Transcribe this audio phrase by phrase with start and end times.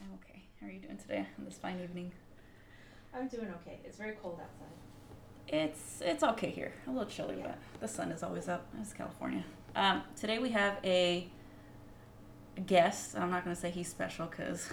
[0.00, 0.42] I'm okay.
[0.60, 2.12] How are you doing today on this fine evening?
[3.14, 3.80] I'm doing okay.
[3.84, 4.89] It's very cold outside.
[5.52, 6.72] It's it's okay here.
[6.86, 7.54] A little chilly, Yeah.
[7.72, 8.66] but the sun is always up.
[8.80, 9.42] It's California.
[9.74, 11.26] Um, today we have a
[12.66, 13.16] guest.
[13.16, 14.68] I'm not gonna say he's special because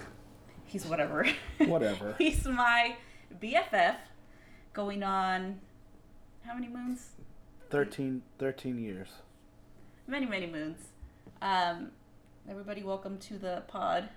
[0.65, 1.25] he's whatever.
[1.65, 2.13] Whatever.
[2.19, 2.95] he's my
[3.41, 3.95] BFF,
[4.73, 5.59] going on
[6.45, 7.09] how many moons?
[7.71, 9.09] 13, 13 years.
[10.05, 10.77] Many many moons.
[11.41, 11.89] Um,
[12.47, 14.09] everybody, welcome to the pod,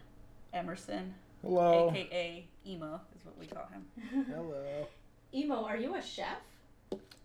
[0.52, 1.91] Emerson, Hello.
[1.91, 4.27] aka emo, is what we call him.
[4.30, 4.87] Hello.
[5.33, 6.37] Emo, are you a chef?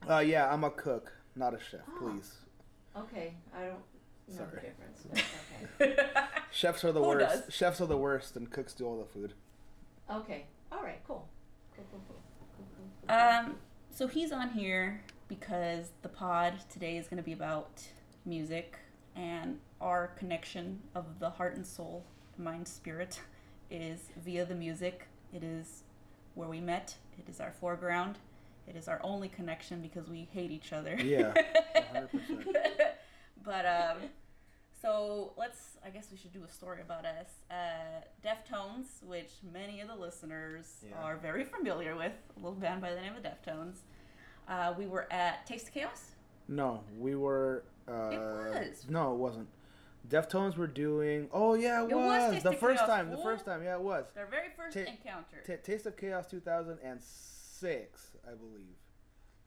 [0.10, 2.00] Uh, yeah, I'm a cook, not a chef, Oh.
[2.00, 2.34] please.
[2.96, 3.78] Okay, I don't know
[4.28, 4.62] the Sorry.
[4.62, 5.08] difference.
[5.78, 6.10] But okay.
[6.52, 7.46] Chefs are the Who worst.
[7.48, 7.54] does?
[7.54, 9.34] Chefs are the worst, and cooks do all the food.
[10.10, 10.46] okay.
[10.71, 10.99] All right.
[11.08, 11.27] Cool.
[11.76, 11.86] Cool.
[11.91, 12.02] Cool.
[12.08, 12.16] Cool.
[12.58, 13.16] cool, cool, cool.
[13.18, 13.55] Um,
[13.90, 17.82] so he's on here because the pod today is going to be about
[18.26, 18.77] music
[19.16, 22.04] and our connection of the heart and soul,
[22.38, 23.20] mind, spirit
[23.71, 25.08] is via the music.
[25.34, 25.84] It is
[26.36, 26.96] where we met.
[27.18, 28.18] It is our foreground.
[28.68, 30.96] It is our only connection because we hate each other.
[30.96, 31.34] Yeah,
[31.94, 32.46] 100%.
[33.44, 33.98] but um,
[34.82, 35.77] so let's.
[35.85, 37.27] I guess we should do a story about us.
[37.52, 40.96] Uh, Deftones, which many of the listeners Yeah.
[41.02, 43.76] are very familiar with, a little band by the name of Deftones.
[44.48, 46.12] Uh, we were at Taste of Chaos.
[46.48, 47.63] No, we were.
[47.88, 48.86] Uh, It was.
[48.90, 49.48] No, it wasn't.
[50.10, 51.30] Deftones were doing.
[51.32, 53.10] Oh yeah, it, It was was, the first Chaos, time.
[53.12, 54.05] The first time, yeah, it was.
[54.16, 55.38] Their very first Ta- encounter.
[55.46, 58.76] T- Taste of Chaos 2006, I believe.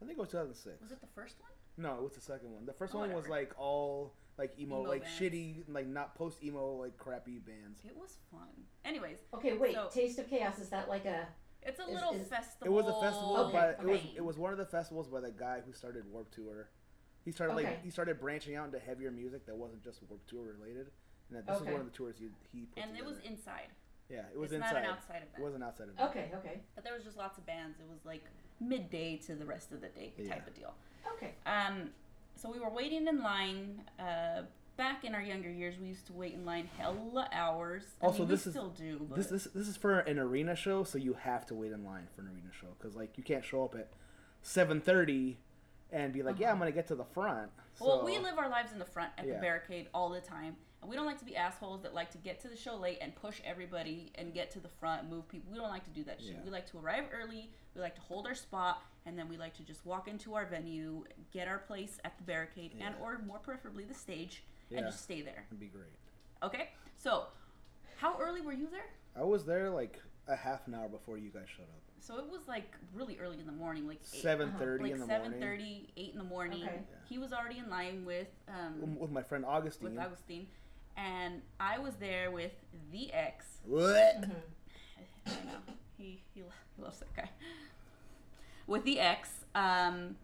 [0.01, 0.81] I think it was 2006.
[0.81, 1.51] was it the first one?
[1.77, 2.65] No, it was the second one.
[2.65, 5.19] The first Oh, one was like all like emo, Emo like bands.
[5.19, 7.81] shitty, like not post emo, like crappy bands.
[7.85, 8.47] It was fun.
[8.85, 9.57] Anyways, Okay.
[9.57, 9.73] Wait.
[9.75, 10.59] So- Taste of Chaos.
[10.59, 11.27] Is that like a?
[11.61, 12.67] it's a Is- little is- festival.
[12.67, 15.19] It was a festival, Okay, but it was it was one of the festivals by
[15.19, 16.69] the guy who started Warped Tour.
[17.25, 17.65] He started Okay.
[17.65, 20.89] like he started branching out into heavier music that wasn't just Warped Tour related,
[21.29, 21.67] and that this Okay.
[21.67, 23.67] is one of the tours he he put and it was inside.
[24.07, 24.73] yeah, it was it's inside.
[24.75, 25.35] not an outside event.
[25.37, 26.09] It wasn't outside event.
[26.11, 26.31] Okay.
[26.35, 26.63] Okay.
[26.75, 27.79] But there was just lots of bands.
[27.81, 28.23] It was like
[28.59, 30.33] midday to the rest of the day Yeah.
[30.35, 30.73] type of deal.
[31.13, 31.33] Okay.
[31.45, 31.91] Um,
[32.35, 33.83] so we were waiting in line.
[33.99, 34.43] Uh,
[34.77, 37.83] back in our younger years, we used to wait in line hella hours.
[38.01, 39.05] I Also, mean, this we is- still do.
[39.09, 41.83] But This this this is for an arena show, so you have to wait in
[41.83, 43.89] line for an arena show because like you can't show up at
[44.41, 45.37] seven thirty
[45.91, 47.51] and be like, yeah, I'm gonna get to the front.
[47.79, 50.55] well, we live our lives in the front at the barricade all the time, and
[50.87, 53.15] we don't like to be assholes that like to get to the show late and
[53.15, 55.51] push everybody and get to the front, move people.
[55.51, 56.31] We don't like to do that shit.
[56.31, 56.43] Yeah.
[56.45, 57.49] We like to arrive early.
[57.75, 60.45] We like to hold our spot, and then we like to just walk into our
[60.45, 61.03] venue,
[61.33, 64.43] get our place at the barricade, and or more preferably the stage,
[64.75, 65.45] and just stay there.
[65.49, 65.93] It'd be great.
[66.43, 66.69] Okay.
[66.97, 67.25] So,
[67.97, 68.87] how early were you there?
[69.15, 71.81] I was there like a half an hour before you guys showed up.
[72.01, 74.99] So it was like really early in the morning, like eight, Seven thirty like in
[74.99, 75.41] the seven morning.
[75.41, 76.63] thirty, eight in the morning.
[76.63, 76.75] Okay.
[76.75, 76.95] Yeah.
[77.07, 79.91] He was already in line with um, with my friend Augustine.
[79.95, 80.47] with Augustine,
[80.99, 82.51] and I was there with
[82.91, 83.45] the ex.
[83.65, 84.21] What?
[84.21, 84.31] Mhm.
[85.27, 87.29] I know he he, lo- he loves that guy.
[88.67, 90.15] With the ex, um,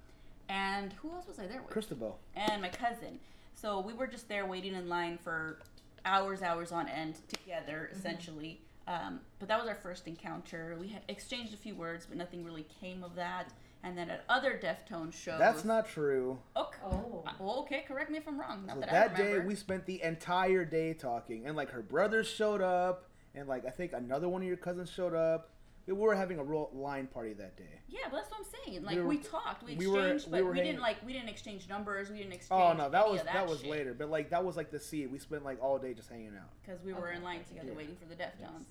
[0.49, 1.71] and who else was I there with?
[1.71, 2.19] Cristobal.
[2.35, 3.19] and my cousin.
[3.55, 5.59] So we were just there waiting in line for
[6.03, 8.61] hours, hours on end together, essentially.
[8.87, 10.77] Um, but that was our first encounter.
[10.79, 13.51] We had exchanged a few words, but nothing really came of that.
[13.85, 16.39] And then at other Deftone shows, That's not true.
[16.57, 16.79] Okay.
[16.83, 17.23] Oh.
[17.39, 17.85] Well, okay.
[17.87, 18.65] Correct me if I'm wrong.
[18.65, 21.83] Not So that, that I day we spent the entire day talking, and like her
[21.83, 25.51] brothers showed up, and like I think another one of your cousins showed up.
[25.87, 27.79] We were having a real line party that day.
[27.87, 28.83] Yeah, but that's what I'm saying.
[28.83, 31.13] Like We we, talked, we we were- exchanged, we but were we didn't like we
[31.13, 32.09] didn't exchange numbers.
[32.09, 32.59] We didn't exchange.
[32.59, 33.69] Oh no, that any was of that, was shit.
[33.69, 35.11] later, but like that was like the seed.
[35.11, 36.49] We spent like all day just hanging out.
[36.65, 37.77] because we were in line together Yeah.
[37.77, 38.65] waiting for the Deftones.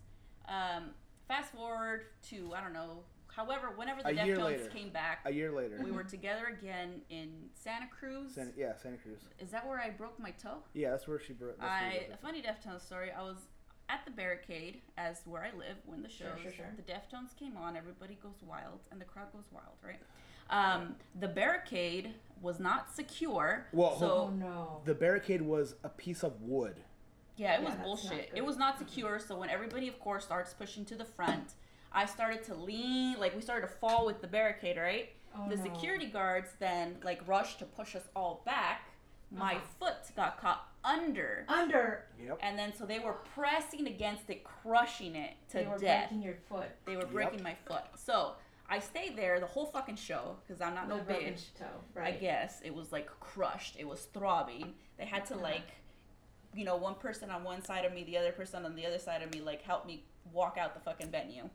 [0.49, 0.91] Um,
[1.29, 4.67] fast forward to I don't know, however, whenever the A year Deftones later.
[4.71, 5.81] came back, A year later.
[5.83, 8.35] we were together again in Santa Cruz.
[8.35, 9.21] Santa, yeah, Santa Cruz.
[9.39, 10.59] Is that where I broke my toe?
[10.73, 11.59] Yeah, that's where she broke.
[11.59, 13.11] that's where I she a broke funny Deftones story.
[13.11, 13.37] I was
[13.89, 16.43] at the barricade as where I live when the Sure, shows.
[16.43, 16.67] sure, sure.
[16.77, 20.01] The Deftones came on, everybody goes wild, and the crowd goes wild, right?
[20.51, 23.67] Um, the barricade was not secure.
[23.73, 24.81] Well, so Oh no.
[24.85, 26.81] The barricade was a piece of wood.
[27.37, 28.31] Yeah, it Yeah, was bullshit.
[28.35, 29.19] It was not secure.
[29.19, 31.55] So when everybody, of course, starts pushing to the front,
[31.95, 35.11] I started to lean, like we started to fall with the barricade, right?
[35.37, 35.63] Oh, the no.
[35.63, 38.83] security guards then like rushed to push us all back.
[39.31, 39.61] My Uh-huh.
[39.79, 42.07] foot got caught under, Under.
[42.21, 42.39] Yep.
[42.43, 45.65] and then so they were pressing against it, crushing it to death.
[45.65, 46.09] They were death.
[46.11, 46.71] breaking your foot.
[46.85, 47.11] They were Yep.
[47.13, 47.85] breaking my foot.
[47.97, 48.37] So
[48.69, 51.55] I stayed there the whole fucking show because I'm not no The broken bitch.
[51.59, 53.77] toe, I guess it was like crushed.
[53.79, 54.75] It was throbbing.
[54.99, 55.43] They had to Uh-huh.
[55.43, 55.69] like,
[56.55, 58.99] you know, one person on one side of me, the other person on the other
[58.99, 61.49] side of me, like help me walk out the fucking venue.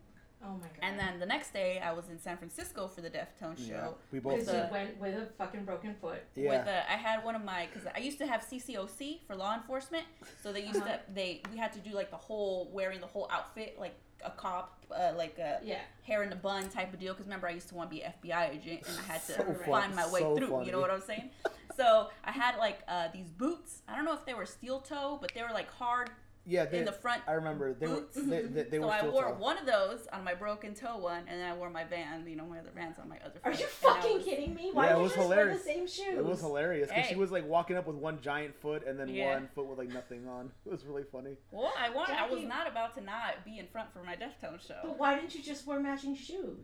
[0.43, 0.79] Oh my god.
[0.81, 3.95] And then the next day, I was in San Francisco for the Deftones Yeah, show.
[4.11, 4.33] we both.
[4.35, 6.23] because the- you went with a fucking broken foot.
[6.35, 6.49] Yeah.
[6.51, 9.53] With a, I had one of my because I used to have CCOC for law
[9.55, 10.05] enforcement,
[10.41, 10.93] so they used Uh-huh.
[10.93, 14.31] to they we had to do like the whole wearing the whole outfit like a
[14.31, 15.79] cop, uh, like a Yeah.
[16.03, 17.13] hair in a bun type of deal.
[17.13, 19.33] Because remember, I used to want to be an FBI agent, and I had to
[19.33, 20.47] So find fun- my way so through.
[20.47, 20.65] funny.
[20.65, 21.31] You know what I'm saying?
[21.75, 23.81] So I had like uh, these boots.
[23.87, 26.09] I don't know if they were steel toe, but they were like hard
[26.49, 27.21] yeah, they, in the front.
[27.27, 29.35] I remember they were they, they, they so were I wore tall.
[29.35, 32.27] one of those on my broken toe one, and then I wore my Vans.
[32.27, 33.39] You know, my other Vans on my other.
[33.43, 34.71] Are foot, you and fucking was- kidding me?
[34.73, 35.47] Why Yeah, it did you was just hilarious.
[35.47, 36.17] wear the same shoes?
[36.17, 39.07] It was hilarious because she was like walking up with one giant foot and then
[39.09, 39.33] Yeah.
[39.35, 40.51] one foot with like nothing on.
[40.65, 41.35] It was really funny.
[41.51, 42.09] Well, I want.
[42.09, 45.15] I was not about to not be in front for my Deftones show But why
[45.15, 46.57] didn't you just wear matching shoes?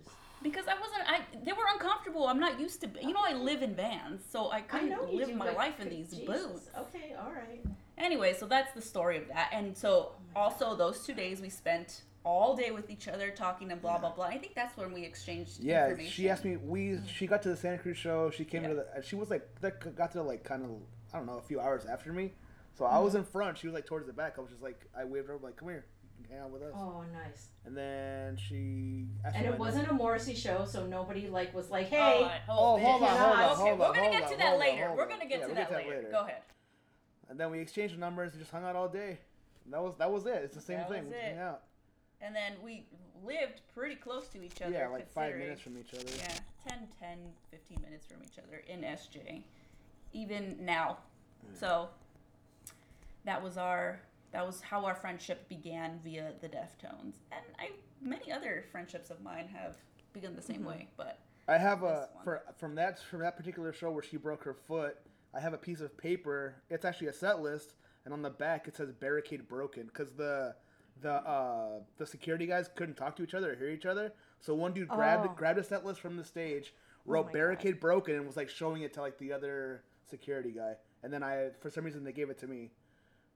[0.44, 1.04] because I wasn't.
[1.08, 2.28] I they were uncomfortable.
[2.28, 2.90] I'm not used to.
[3.02, 5.80] You know, I live in vans, so I I couldn't know you live my life
[5.80, 6.26] in these Jesus.
[6.26, 6.70] boots.
[6.78, 7.64] Okay, all right.
[7.98, 9.50] Anyway, so that's the story of that.
[9.54, 13.30] And so Oh my also those two days we spent all day with each other
[13.30, 14.26] talking and blah blah blah.
[14.26, 16.12] I think that's when we exchanged Yeah, information.
[16.12, 16.58] she asked me.
[16.58, 18.32] We she got to the Santa Cruz show.
[18.32, 18.70] She came Yeah.
[18.70, 19.02] to the.
[19.04, 20.72] She was like that got to like kind of
[21.14, 22.34] I don't know a few hours after me.
[22.78, 23.20] So I was mm-hmm.
[23.20, 23.58] in front.
[23.58, 24.36] She was like towards the back.
[24.38, 25.86] I was just like I waved her like come here,
[26.30, 26.74] hang out with us.
[26.76, 27.48] Oh, nice.
[27.66, 29.06] And then she.
[29.24, 32.42] asked And it wasn't a Morrissey show, so nobody like was like, Oh, "Hey." I-
[32.50, 32.84] Oh, bitch.
[32.84, 34.54] hold on, hold on, okay, hold we're on, gonna hold get on, to that hold
[34.62, 34.88] on, later.
[34.88, 35.96] hold we're gonna get Yeah, to we'll that get that later.
[35.98, 36.12] later.
[36.12, 36.42] Go ahead.
[37.30, 39.18] And then we exchanged numbers and just hung out all day.
[39.66, 40.42] And that was that was it.
[40.44, 41.06] It's the same That thing.
[41.06, 41.62] was We hang out.
[42.22, 42.86] And then we
[43.26, 44.72] lived pretty close to each other.
[44.74, 46.04] Yeah, like five minutes from each other.
[46.18, 46.34] Yeah,
[46.70, 47.18] 10, 10,
[47.52, 49.42] 15 minutes from each other in SJ.
[50.14, 50.98] Even now.
[51.60, 51.90] So
[53.26, 54.00] that was our
[54.32, 57.16] that was how our friendship began via the Deftones.
[57.32, 57.70] And I
[58.02, 59.78] many other friendships of mine have
[60.14, 60.68] begun the same Mm-hmm.
[60.68, 64.44] way, but I have a for from that from that particular show where she broke
[64.44, 64.98] her foot.
[65.36, 66.56] I have a piece of paper.
[66.70, 67.74] It's actually a set list,
[68.06, 70.56] and on the back it says barricade broken because the
[71.02, 74.14] the uh the security guys couldn't talk to each other or hear each other.
[74.40, 75.34] So one dude grabbed Oh.
[75.34, 76.74] grabbed a set list from the stage,
[77.06, 80.76] wrote my barricade broken, and was like showing it to like the other security guy.
[81.04, 82.72] And then I for some reason they gave it to me.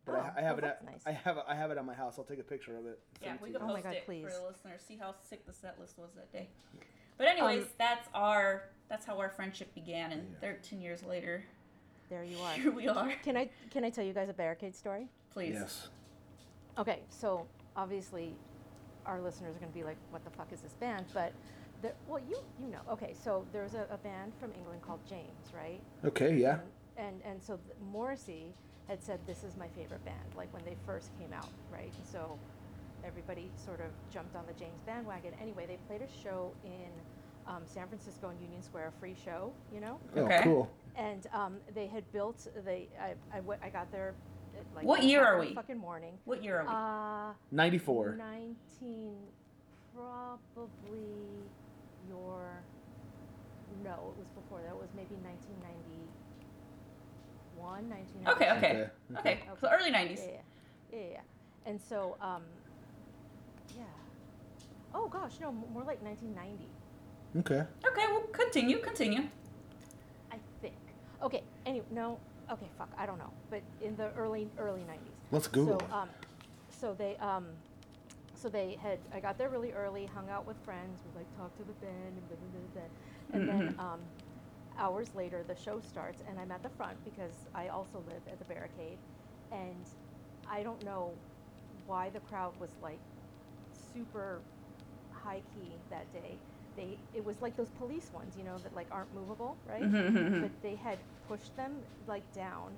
[0.05, 1.01] But Oh, I, I have oh, it that's at nice.
[1.05, 2.15] I have it, I have it at my house.
[2.17, 2.99] I'll take a picture of it.
[3.21, 3.67] yeah, we to could you.
[3.69, 4.23] Oh my post God, it please.
[4.23, 6.47] for the listeners, see how sick the set list was that day.
[7.17, 10.49] But anyways, Um, that's our that's how our friendship began and Yeah.
[10.51, 11.43] 13 years later,
[12.09, 12.53] There you are.
[12.53, 13.11] here we are.
[13.23, 15.07] Can I can I tell you guys a barricade story?
[15.31, 15.53] Please.
[15.53, 15.89] Yes.
[16.77, 17.45] Okay, so
[17.75, 18.35] obviously
[19.05, 21.33] our listeners are going to be like, "What the fuck is this band?" But
[21.81, 22.79] the, well, you you know.
[22.91, 25.81] Okay, so there's a, a band from England called James, right?
[26.05, 26.35] Okay.
[26.35, 26.59] Yeah.
[26.97, 28.53] And and so th- Morrissey
[28.87, 31.93] had said this is my favorite band, like when they first came out, right?
[32.11, 32.37] So
[33.05, 35.33] everybody sort of jumped on the James bandwagon.
[35.41, 36.89] Anyway, they played a show in
[37.47, 39.99] um, San Francisco in Union Square, a free show, you know.
[40.15, 40.41] Oh, Okay.
[40.43, 40.69] cool.
[40.95, 42.45] And um, they had built.
[42.65, 44.15] They I, I, w- I got there.
[44.57, 45.53] At, like What year are we?
[45.53, 46.17] Fucking morning.
[46.25, 46.69] What year are we?
[46.71, 48.15] Uh, Ninety four.
[48.17, 49.15] 19,
[49.93, 51.51] probably
[52.07, 52.63] your,
[53.83, 54.69] no, it was before that.
[54.69, 58.31] It was maybe 1991, 1992.
[58.31, 58.71] okay, okay.
[58.71, 58.89] Okay,
[59.19, 59.33] Okay.
[59.33, 59.43] okay.
[59.61, 60.17] So early 90s.
[60.17, 60.23] Yeah,
[60.91, 61.21] yeah, yeah, yeah.
[61.65, 62.43] And so, um,
[63.77, 63.83] yeah.
[64.93, 66.67] Oh gosh, no, more like 1990,
[67.37, 67.63] Okay.
[67.87, 69.23] Okay, well, continue, continue.
[71.19, 71.33] I think.
[71.33, 72.19] Okay, anyway, no,
[72.51, 73.31] okay, fuck, I don't know.
[73.49, 74.97] But in the early, early 90s.
[75.31, 75.79] Let's Google.
[75.79, 76.09] So, um,
[76.69, 77.45] so they, um,
[78.35, 78.99] so they had.
[79.13, 82.17] I got there really early, hung out with friends, we like talked to the band,
[82.17, 83.35] and blah, blah, blah, blah.
[83.35, 83.79] and then Mhm.
[83.79, 83.99] um,
[84.77, 88.39] hours later the show starts, and I'm at the front because I also live at
[88.39, 88.97] the barricade,
[89.51, 89.75] and
[90.49, 91.11] I don't know
[91.85, 92.99] why the crowd was like
[93.73, 94.39] super
[95.11, 96.37] high key that day.
[96.75, 99.83] They it was like those police ones, you know, that like aren't movable, right?
[99.83, 100.41] Mhm.
[100.41, 100.97] but they had
[101.27, 101.73] pushed them
[102.07, 102.71] like down,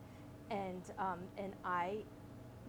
[0.50, 1.98] and um, and I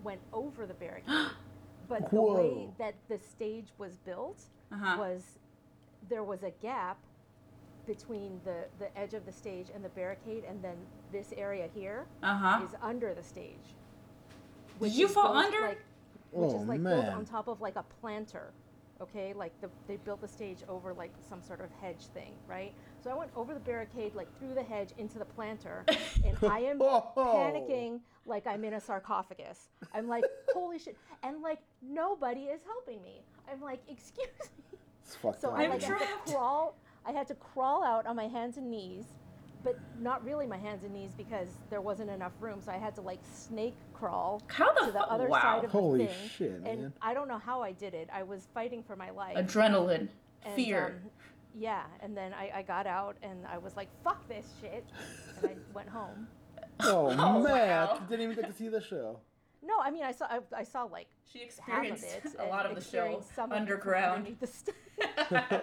[0.03, 1.15] went over the barricade.
[1.89, 4.97] but the way that the stage was built Uh-huh.
[4.99, 5.39] was
[6.09, 6.99] there was a gap
[7.87, 10.77] between the the edge of the stage and the barricade, and then
[11.13, 12.67] this area here is Uh-huh.
[12.83, 13.75] under the stage.
[14.81, 15.61] Did you fall under?
[15.61, 15.85] Like,
[16.33, 17.13] which Oh, is like built man.
[17.15, 18.53] on top of like a planter.
[19.03, 22.73] Okay, like the, they built the stage over like some sort of hedge thing, right?
[23.03, 25.85] So I went over the barricade, like through the hedge into the planter,
[26.25, 27.11] and I am Whoa.
[27.17, 29.71] panicking like I'm in a sarcophagus.
[29.93, 30.23] I'm like,
[30.55, 30.97] holy shit!
[31.25, 33.23] And like nobody is helping me.
[33.53, 34.29] I'm like, excuse
[34.71, 34.79] me.
[35.05, 35.59] It's fucked So up.
[35.59, 36.27] I I'm like had trapped.
[36.29, 36.77] to crawl.
[37.05, 39.07] I had to crawl out on my hands and knees,
[39.65, 42.61] but not really my hands and knees because there wasn't enough room.
[42.61, 45.41] So I had to like snake crawl How the to the fu- other wow.
[45.41, 46.29] side of Holy the thing.
[46.29, 46.93] shit, and man.
[47.01, 48.09] I don't know how I did it.
[48.13, 49.37] I was fighting for my life.
[49.37, 50.09] Adrenaline,
[50.45, 51.01] And, fear.
[51.05, 51.11] um,
[51.55, 54.85] yeah, and then I, I got out and I was like, fuck this shit,
[55.39, 56.27] and I went home.
[56.81, 58.01] Oh, Oh, man, wow.
[58.09, 59.19] didn't even get to see the show.
[59.65, 62.33] No, I mean I saw I, I saw like She half of experienced it.
[62.41, 64.17] a lot of the show some of it from underground.
[64.27, 65.63] underneath the st-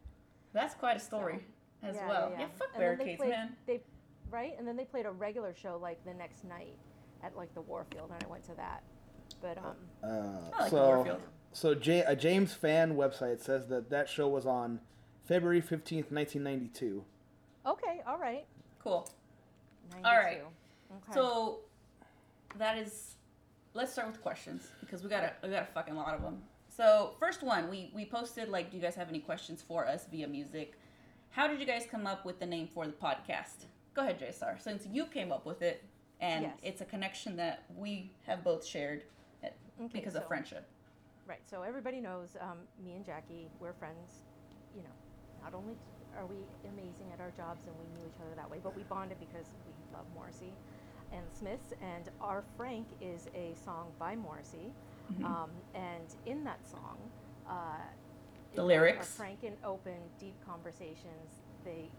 [0.54, 1.40] That's quite a story
[1.82, 2.28] as Yeah, well.
[2.30, 2.48] yeah, Yeah, yeah.
[2.58, 3.56] fuck And then they barricades, played- man.
[3.66, 3.80] They
[4.30, 6.76] right, and then they played a regular show like the next night
[7.22, 8.82] at like the Warfield, and I went to that.
[9.40, 11.22] But um, Uh, I like so, Warfield.
[11.52, 14.80] so J- a James fan website says that that show was on
[15.24, 17.04] February 15th, 1992.
[17.66, 18.46] okay, all right.
[18.78, 19.08] Cool.
[19.92, 20.08] 92.
[20.08, 20.42] All right.
[20.90, 21.12] Okay.
[21.12, 21.60] So
[22.56, 23.16] that is.
[23.74, 26.42] Let's start with questions because we got a we got a fucking lot of them.
[26.68, 30.06] So first one, we we posted like, do you guys have any questions for us
[30.10, 30.78] via music?
[31.32, 33.64] How did you guys come up with the name for the podcast?
[33.94, 34.60] Go ahead, JSR.
[34.60, 35.82] Since you came up with it,
[36.20, 36.58] and Yes.
[36.62, 39.04] it's a connection that we have both shared
[39.42, 39.48] uh,
[39.80, 40.68] Okay, because of friendship.
[41.26, 41.40] Right.
[41.48, 43.48] So everybody knows um, me and Jackie.
[43.60, 44.22] We're friends.
[44.76, 44.94] You know,
[45.42, 45.74] not only
[46.18, 46.36] are we
[46.68, 49.46] amazing at our jobs and we knew each other that way, but we bonded because
[49.66, 50.52] we love Morrissey
[51.12, 51.72] and Smiths.
[51.80, 54.72] And our Frank is a song by Morrissey.
[55.14, 55.24] Mm-hmm.
[55.24, 56.98] Um, and in that song,
[57.48, 57.78] uh,
[58.54, 59.08] The lyrics?
[59.08, 61.42] are frank and open, deep conversations.
[61.64, 61.90] They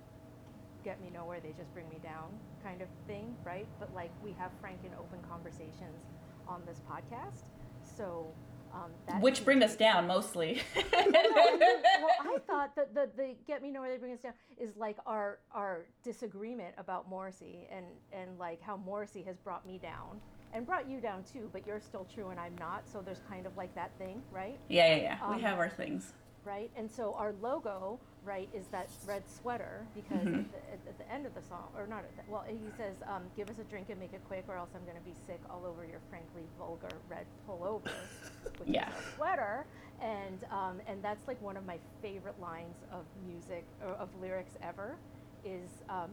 [0.83, 1.39] get me nowhere.
[1.41, 2.29] They just bring me down,
[2.63, 3.67] kind of thing, right?
[3.79, 6.05] But like we have frank and open conversations
[6.47, 7.49] on this podcast.
[7.97, 8.27] So
[8.73, 10.61] um, that Which bring us down mostly.
[10.75, 14.33] well, I well, I thought that the, the get me nowhere they bring us down
[14.57, 19.77] is like our our disagreement about Morrissey and and like how Morrissey has brought me
[19.77, 20.19] down
[20.53, 22.83] and brought you down too, but you're still true and I'm not.
[22.91, 24.59] So there's kind of like that thing, right?
[24.69, 25.29] yeah, yeah, yeah.
[25.29, 26.13] we Um, have our things.
[26.45, 26.71] Right.
[26.75, 30.39] And so our logo, right, is that red sweater because Mhm.
[30.39, 32.69] at, the, at, at the end of the song, or not, at the, well, he
[32.77, 35.03] says, um, "Give us a drink and make it quick, or else I'm going to
[35.03, 37.91] be sick all over your frankly vulgar red pullover,"
[38.57, 38.89] which Yeah.
[38.89, 39.67] is our sweater.
[40.01, 44.57] And um, and that's like one of my favorite lines of music or of lyrics
[44.61, 44.97] ever,
[45.45, 46.11] is um,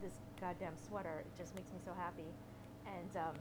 [0.00, 1.20] this goddamn sweater.
[1.26, 2.32] It just makes me so happy.
[2.86, 3.36] And um,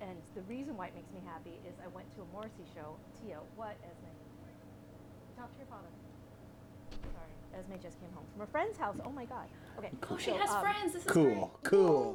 [0.00, 2.96] and the reason why it makes me happy is I went to a Morrissey show.
[3.20, 4.21] Tio, what, Esme?
[5.42, 5.88] Talk to your father.
[7.10, 8.96] Sorry, Esme just came home from a friend's house.
[9.04, 9.48] Oh my god.
[9.76, 9.90] Okay.
[10.08, 10.92] Oh, she so, has um, friends.
[10.92, 11.64] This is Cool, great.
[11.64, 12.14] cool.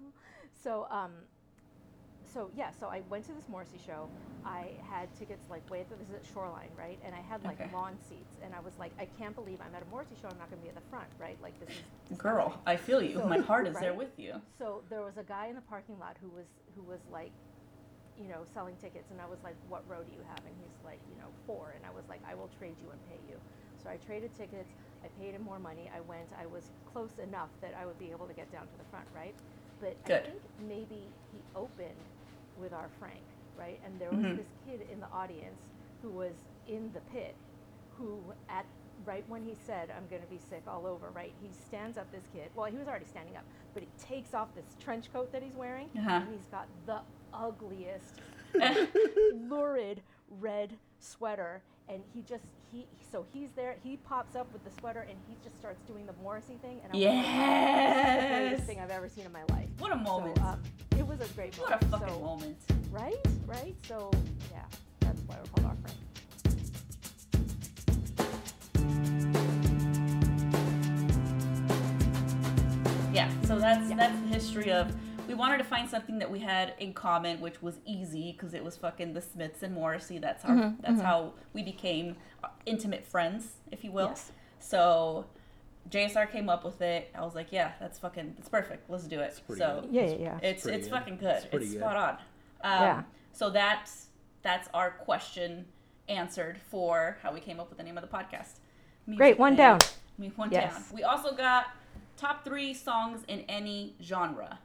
[0.00, 0.06] Yay.
[0.64, 1.12] So um,
[2.32, 4.08] so yeah, so I went to this Morrissey show.
[4.44, 6.98] I had tickets like way at the, this is at Shoreline, right?
[7.04, 7.70] And I had like Okay.
[7.72, 10.28] lawn seats, and I was like, I can't believe I'm at a Morrissey show.
[10.28, 11.36] I'm not going to be at the front, right?
[11.42, 11.68] Like this
[12.10, 13.18] is Girl, I feel you.
[13.18, 14.34] So, My heart is there with you.
[14.58, 17.30] so there was a guy in the parking lot who was who was like,
[18.16, 20.76] you know, selling tickets, and I was like, "What row do you have?" And he's
[20.84, 21.72] like, "You know, four.
[21.72, 23.40] And I was like, "I will trade you and pay you."
[23.82, 24.74] So I traded tickets.
[25.04, 25.90] I paid him more money.
[25.94, 26.32] I went.
[26.38, 29.06] I was close enough that I would be able to get down to the front,
[29.14, 29.36] right?
[29.80, 30.26] But Good.
[30.26, 32.10] I think maybe he opened
[32.54, 33.24] with our Frank,
[33.56, 33.80] right?
[33.84, 34.36] And there was Mhm.
[34.36, 35.62] this kid in the audience
[36.00, 37.36] who was in the pit,
[37.88, 38.66] who at
[39.04, 41.34] right when he said, "I'm going to be sick all over," right?
[41.40, 42.10] He stands up.
[42.12, 42.50] This kid.
[42.54, 45.56] Well, he was already standing up, but he takes off this trench coat that he's
[45.56, 46.20] wearing, Uh-huh.
[46.20, 47.00] and he's got the
[47.34, 48.20] ugliest,
[49.48, 50.02] lurid
[50.40, 51.62] red sweater.
[51.88, 53.76] And he just he so he's there.
[53.82, 56.80] He pops up with the sweater, and he just starts doing the Morrissey thing.
[56.84, 58.30] And I'm like, "This the Yes.
[58.48, 59.68] greatest thing I've ever seen in my life.
[59.78, 60.38] What a moment.
[60.38, 60.62] So, um,
[60.96, 61.82] it was a great moment.
[61.82, 62.56] what a fucking so, moment.
[62.90, 63.14] Right,
[63.46, 63.74] right.
[63.86, 64.10] So
[64.52, 64.62] yeah,
[65.00, 67.02] that's why we're called our Frank.
[73.12, 73.96] Yeah, so that's Yeah.
[73.96, 74.94] that's the history of.
[75.28, 78.62] We wanted to find something that we had in common, which was easy because it
[78.64, 80.18] was fucking the Smiths and Morrissey.
[80.18, 84.08] That's our Mm-hmm, that's how we became uh, intimate friends, if you will.
[84.08, 84.32] Yes.
[84.58, 85.26] So
[85.90, 87.10] JSR came up with it.
[87.14, 88.90] I was like, yeah, that's fucking, it's perfect.
[88.90, 89.40] Let's do it.
[89.46, 89.92] pretty so good.
[89.94, 90.38] Yeah, yeah, yeah.
[90.42, 90.94] it's pretty it's good.
[90.98, 91.28] fucking good.
[91.36, 91.78] It's It's, pretty good.
[91.78, 92.10] spot on.
[92.64, 93.02] Um, Yeah.
[93.32, 94.08] So that's
[94.42, 95.64] that's our question
[96.08, 98.58] answered for how we came up with the name of the podcast.
[99.16, 99.78] Great, one down.
[100.18, 100.72] We one Yes.
[100.74, 100.82] down.
[100.92, 101.66] We also got
[102.16, 104.58] top three songs in any genre.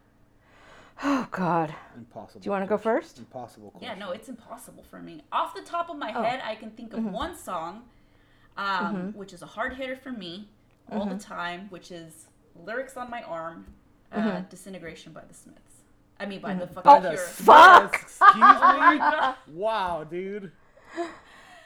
[1.03, 1.73] Oh God.
[1.95, 2.41] Impossible.
[2.41, 3.19] Do you wanna go first?
[3.19, 3.73] Impossible.
[3.81, 5.21] Yeah, no, it's impossible for me.
[5.31, 6.23] Off the top of my Oh.
[6.23, 7.11] head, I can think of mm-hmm.
[7.11, 7.83] one song,
[8.57, 9.17] um, mm-hmm.
[9.17, 10.49] which is a hard hitter for me
[10.91, 11.17] all the mm-hmm.
[11.17, 13.65] time, which is "Lyrics on My Arm,"
[14.11, 15.61] uh, "Disintegration" by the Smiths.
[16.19, 17.19] I mean, by the fucking By the Cure.
[17.19, 17.97] Fuck!
[17.97, 18.61] Smiths, Excuse
[19.49, 19.53] me.
[19.59, 20.51] wow, dude.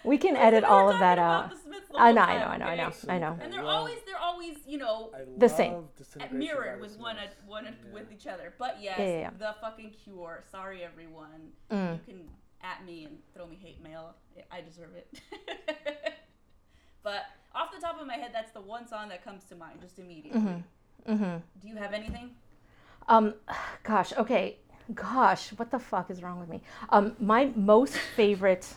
[0.04, 1.52] We can edit we all of that out.
[1.52, 1.56] the
[1.92, 2.98] the I know, I time, know, I know, I know, okay?
[3.10, 3.38] I know.
[3.42, 5.74] And they're Love- always, they're always, you know, The same.
[5.74, 7.36] love at Disintegration by mirrored the with one, Smiths.
[7.44, 7.94] at, one Yeah.
[7.94, 8.54] with each other.
[8.58, 9.30] But yes, Yeah, yeah, yeah.
[9.38, 10.44] the fucking Cure.
[10.52, 11.52] Sorry, everyone.
[11.70, 11.94] Mm.
[11.94, 12.30] You can
[12.64, 14.16] at me and throw me hate mail.
[14.52, 15.20] I deserve it.
[17.04, 19.82] but off the top of my head, that's the one song that comes to mind
[19.82, 20.64] just immediately.
[21.08, 21.38] Mm-hmm.
[21.62, 22.32] Do you have anything?
[23.08, 23.34] Um,
[23.84, 24.14] gosh.
[24.14, 24.58] Okay.
[24.94, 26.62] Gosh, what the fuck is wrong with me?
[26.90, 28.74] Um, my most favorite,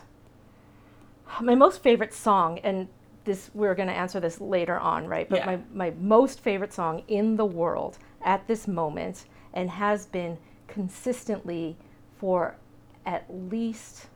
[1.41, 2.87] my most favorite song, and
[3.23, 5.27] this we're going to answer this later on, right?
[5.29, 5.45] But Yeah.
[5.45, 11.77] my my most favorite song in the world at this moment and has been consistently
[12.17, 12.55] for
[13.05, 14.07] at least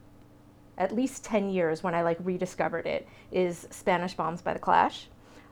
[0.78, 5.10] at least 10 years when I like rediscovered it is Spanish Bombs by the Clash.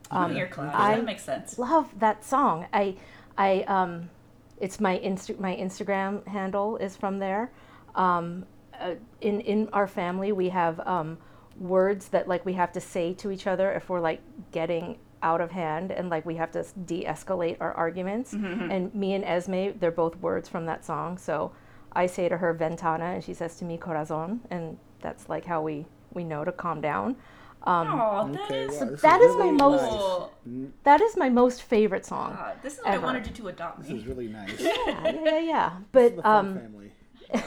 [0.10, 0.74] Um, Your class.
[0.74, 1.60] I- that makes sense.
[1.60, 2.66] Love that song.
[2.74, 2.96] I
[3.38, 4.10] I um
[4.60, 7.52] it's my Insta- my Instagram handle is from there.
[7.96, 8.46] Um,
[8.80, 11.18] uh, in in our family we have um,
[11.60, 14.22] words that like we have to say to each other if we're like
[14.52, 18.34] getting out of hand and like we have to de-escalate our arguments.
[18.34, 21.18] And me and Esme, they're both words from that song.
[21.18, 21.52] So
[21.94, 25.62] I say to her ventana and she says to me corazon and that's like how
[25.62, 27.16] we we know to calm down.
[27.64, 29.92] Um, Oh, that Okay, is wow, this that is my really most- nice.
[29.92, 30.32] cool.
[30.84, 32.34] that is my most favorite song.
[32.34, 33.84] God, this is why I wanted you to adopt Me.
[33.90, 34.60] This is really nice.
[34.62, 35.72] yeah, yeah, yeah.
[35.92, 36.92] But um, family.
[37.34, 37.38] I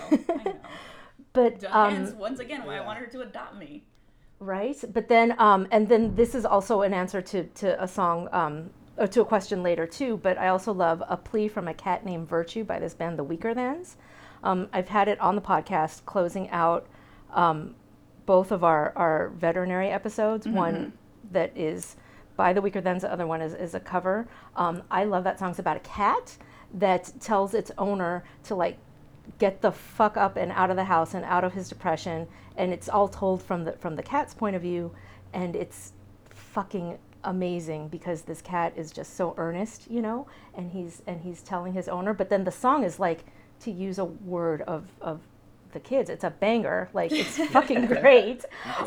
[0.44, 0.56] know.
[1.32, 2.86] but um, once again, why I yeah.
[2.86, 3.84] wanted her to adopt me.
[4.40, 4.82] Right.
[4.92, 8.70] But then um, and then this is also an answer to to a song um,
[8.96, 10.16] or to a question later too.
[10.16, 13.24] But I also love a plea from a cat named Virtute by this band, The
[13.24, 13.96] Weakerthans.
[14.42, 16.86] Um, I've had it on the podcast closing out
[17.34, 17.74] um,
[18.24, 20.48] both of our our veterinary episodes.
[20.48, 20.94] One
[21.32, 21.96] that is
[22.36, 24.26] by the Weakerthans, the other one is, is a cover.
[24.56, 25.50] Um, I love that song.
[25.50, 26.38] It's about a cat
[26.72, 28.78] that tells its owner to like
[29.40, 32.72] get the fuck up and out of the house and out of his depression and
[32.72, 34.92] it's all told from the from the cat's point of view
[35.32, 35.92] and it's
[36.28, 41.42] fucking amazing because this cat is just so earnest you know and he's and he's
[41.42, 43.24] telling his owner but then the song is like
[43.58, 45.20] to use a word of of
[45.72, 48.44] the kids it's a banger like it's fucking great.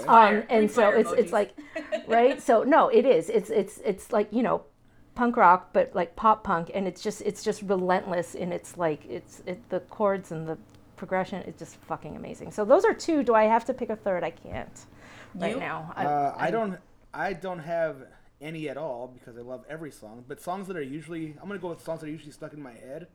[0.08, 1.56] Um, and so it's it's like
[2.08, 2.42] right?
[2.42, 3.30] So no it is.
[3.30, 4.64] It's it's it's like you know
[5.16, 9.06] punk rock but like pop punk and it's just it's just relentless in its like
[9.10, 10.58] it's it, the chords and the
[10.96, 13.96] progression is just fucking amazing so those are two do i have to pick a
[13.96, 14.86] third i can't
[15.36, 15.60] right You?
[15.60, 16.78] now I, Uh, I don't.
[17.14, 17.98] I don't have
[18.42, 20.26] any at all because I love every song.
[20.28, 22.62] But songs that are usually, I'm gonna go with songs that are usually stuck in
[22.62, 23.08] my head.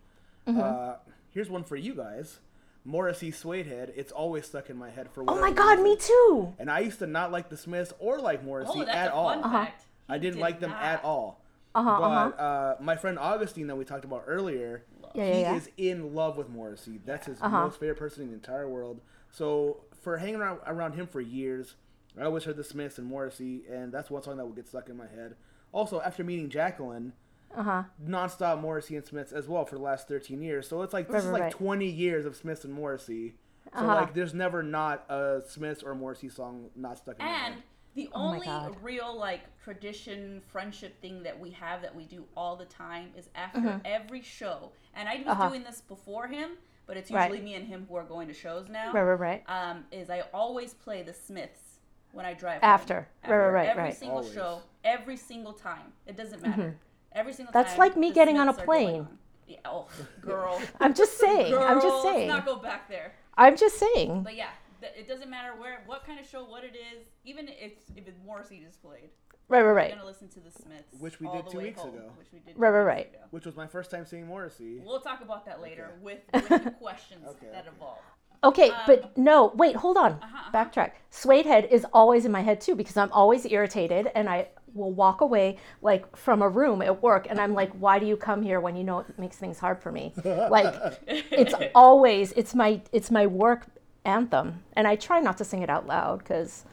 [0.47, 0.61] Mm-hmm.
[0.61, 0.95] Uh,
[1.33, 2.39] here's one for you guys.
[2.85, 3.91] Morrissey Suedehead.
[3.97, 5.23] It's always stuck in my head for.
[5.23, 8.19] oh my whatever god me too And I used to not like the Smiths or
[8.21, 9.31] like Morrissey Oh, that's at a all.
[9.31, 9.85] fun fact.
[10.09, 10.83] I didn't did like them not.
[10.83, 11.41] at all.
[11.75, 12.43] Uh-huh, but uh-huh.
[12.43, 15.55] uh, my friend Augustine that we talked about earlier, Yeah, yeah, he yeah.
[15.55, 17.01] is in love with Morrissey.
[17.05, 17.65] That's his Uh-huh.
[17.65, 19.01] most favorite person in the entire world.
[19.31, 21.77] So for hanging around, around him for years,
[22.19, 24.89] I always heard the Smiths and Morrissey, and that's one song that would get stuck
[24.89, 25.37] in my head.
[25.73, 27.13] Also, after meeting Jacqueline,
[27.57, 30.69] uh-huh nonstop Morrissey and Smiths as well for the last 13 years.
[30.69, 31.53] So it's like this Right, is right, like right.
[31.53, 33.35] 20 years of Smiths and Morrissey.
[33.79, 33.95] So Uh-huh.
[33.95, 37.63] like there's never not a Smiths or Morrissey song not stuck in my head.
[37.95, 38.47] The Oh only
[38.83, 43.29] real like tradition friendship thing that we have that we do all the time is
[43.35, 43.79] after Mm-hmm.
[43.85, 44.73] every show.
[44.95, 45.49] And I was Uh-huh.
[45.49, 46.51] doing this before him,
[46.87, 47.31] but it's Right.
[47.31, 48.93] usually me and him who are going to shows now.
[48.93, 51.81] right right right Um, is I always play the Smiths
[52.13, 53.09] when I drive After.
[53.25, 53.33] home.
[53.33, 53.95] Right, right, right, every right.
[53.97, 54.33] single Always.
[54.33, 55.93] show, every single time.
[56.07, 56.77] It doesn't matter.
[57.13, 57.59] Every single Mm-hmm.
[57.59, 57.79] That's time.
[57.79, 59.01] like me the getting on a Smiths are going plane.
[59.03, 59.19] on.
[59.47, 59.89] Yeah, oh,
[60.21, 60.61] girl.
[60.81, 63.15] i'm just saying girl, i'm just saying Let's not go back there.
[63.39, 66.65] i'm just saying But yeah, th- it doesn't matter where, what kind of show, what
[66.65, 67.07] it is.
[67.25, 69.11] Even if if it's Morrissey just played,
[69.49, 71.59] right right we're right gonna listen to the Smiths, Which we all did the two
[71.59, 72.13] way weeks home, ago.
[72.19, 73.07] Which we did Right, two right, right.
[73.11, 73.19] ago.
[73.31, 74.81] Which was my first time seeing Morrissey.
[74.85, 76.19] We'll talk about that later Okay.
[76.35, 77.77] with, with the questions Okay, that okay.
[77.77, 77.99] evolve.
[78.45, 80.13] Okay, Um, but no, wait, hold on.
[80.13, 80.53] uh-huh.
[80.55, 80.93] Backtrack.
[81.11, 85.23] Suedehead is always in my head too because I'm always irritated and I will walk
[85.23, 88.61] away like from a room at work and I'm like, why do you come here
[88.61, 90.13] when you know it makes things hard for me?
[90.25, 90.73] Like
[91.09, 93.67] it's always it's my it's my work
[94.05, 96.65] anthem and I try not to sing it out loud because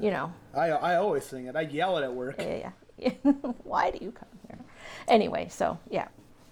[0.00, 1.56] you know I I always sing it.
[1.56, 2.36] I yell it at work.
[2.38, 3.12] yeah yeah.
[3.24, 3.32] yeah.
[3.64, 4.58] why do you come here?
[5.08, 6.08] Anyway, so yeah.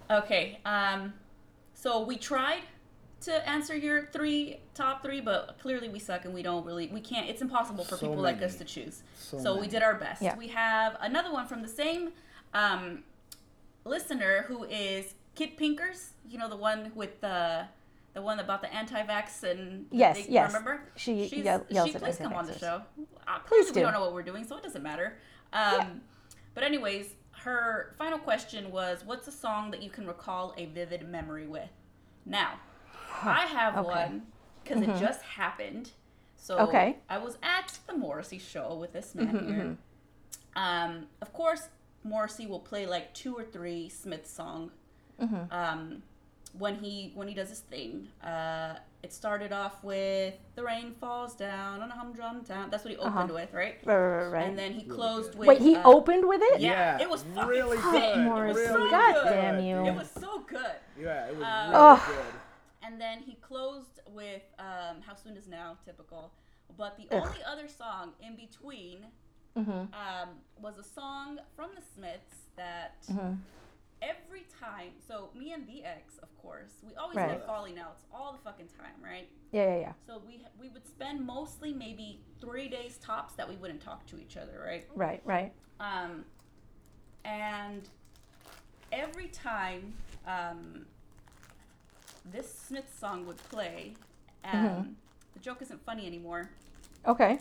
[0.09, 0.59] Okay.
[0.65, 1.13] Um,
[1.73, 2.61] so we tried
[3.21, 7.01] to answer your three top three, but clearly we suck and we don't really we
[7.01, 7.29] can't.
[7.29, 9.03] It's impossible for So people like us to choose.
[9.17, 10.21] So So, we did our best.
[10.21, 10.37] Yeah.
[10.37, 12.11] We have another one from the same
[12.53, 13.03] um,
[13.83, 16.09] listener who is Kit Pinkers.
[16.29, 17.65] You know the one with the
[18.15, 20.47] the one about the anti-vax and Yes, thing, yes.
[20.53, 20.81] Remember?
[20.95, 22.81] She She's, yell- yells she at please come on the show.
[23.27, 23.75] Uh, Please do.
[23.75, 25.17] We don't know what we're doing, so it doesn't matter.
[25.53, 26.01] Um,
[26.53, 27.09] But anyways,
[27.43, 31.69] her final question was, "What's a song that you can recall a vivid memory with?"
[32.25, 32.53] Now,
[33.21, 33.87] I have okay.
[33.89, 34.27] one
[34.63, 35.91] because it just happened.
[36.37, 36.97] So Okay.
[37.09, 39.77] I was at the Morrissey show with this man here.
[40.55, 41.67] Um, of course,
[42.05, 44.71] Morrissey will play like two or three Smith song
[45.51, 46.01] um,
[46.57, 48.07] when he when he does his thing.
[48.23, 52.91] Uh, it started off with "The Rain Falls Down on a Humdrum Town." That's what
[52.91, 53.75] he opened with, right?
[53.85, 54.47] Right, right, right, right.
[54.47, 55.47] And then he closed with.
[55.47, 56.59] Wait, he uh, opened with it?
[56.61, 57.83] Yeah, it was fucking really sick.
[57.91, 58.03] good.
[58.03, 59.29] It was Morrissey, so God good.
[59.29, 59.85] damn you.
[59.85, 60.75] It was so good.
[60.99, 62.01] Yeah, it was Uh, really Ugh.
[62.07, 62.39] good.
[62.83, 66.31] And then he closed with um, "How Soon Is Now," typical.
[66.77, 67.25] But the Ugh.
[67.27, 69.05] only other song in between
[69.55, 73.33] um, was a song from the Smiths that Mm-hmm.
[74.05, 74.91] Every time.
[75.07, 77.29] So me and the ex, of course, we always Right.
[77.31, 79.29] had falling outs all the fucking time, right?
[79.51, 79.93] Yeah, yeah, yeah.
[80.07, 84.19] So we we would spend mostly maybe three days tops that we wouldn't talk to
[84.19, 84.85] each other, right?
[84.95, 85.53] Right, right.
[85.79, 86.25] Um,
[87.23, 87.89] and
[88.91, 89.93] every time
[90.27, 90.85] um,
[92.25, 93.95] this Smith song would play,
[94.43, 94.93] um, Mm-hmm.
[95.33, 96.49] the joke isn't funny anymore.
[97.07, 97.39] Okay.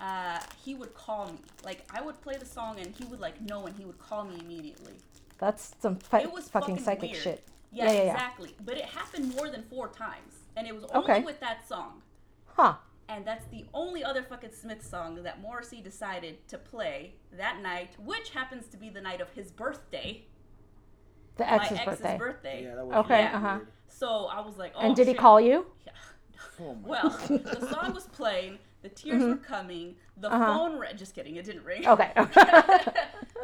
[0.00, 1.38] Uh, he would call me.
[1.64, 4.24] Like I would play the song and he would like know and he would call
[4.24, 4.94] me immediately.
[5.38, 7.22] That's some fi- It was fucking fucking psychic weird.
[7.22, 7.44] shit.
[7.70, 8.12] Yeah, Yeah, yeah, yeah.
[8.12, 8.56] exactly.
[8.64, 11.20] But it happened more than four times, and it was only Okay.
[11.24, 12.02] with that song.
[12.46, 12.74] Huh.
[13.08, 17.94] And that's the only other fucking Smith song that Morrissey decided to play that night,
[17.98, 20.24] which happens to be the night of his birthday,
[21.36, 22.18] The my ex's ex's birthday.
[22.18, 22.62] birthday.
[22.64, 23.58] Yeah, that was Okay, really uh-huh.
[23.86, 25.66] So I was like, oh, and did he call you?
[25.86, 25.92] Yeah.
[26.60, 30.46] Oh my Well, the song was playing, the tears were coming, the Uh-huh.
[30.46, 30.96] phone rang.
[30.96, 31.86] Just kidding, it didn't ring.
[31.86, 32.12] Okay.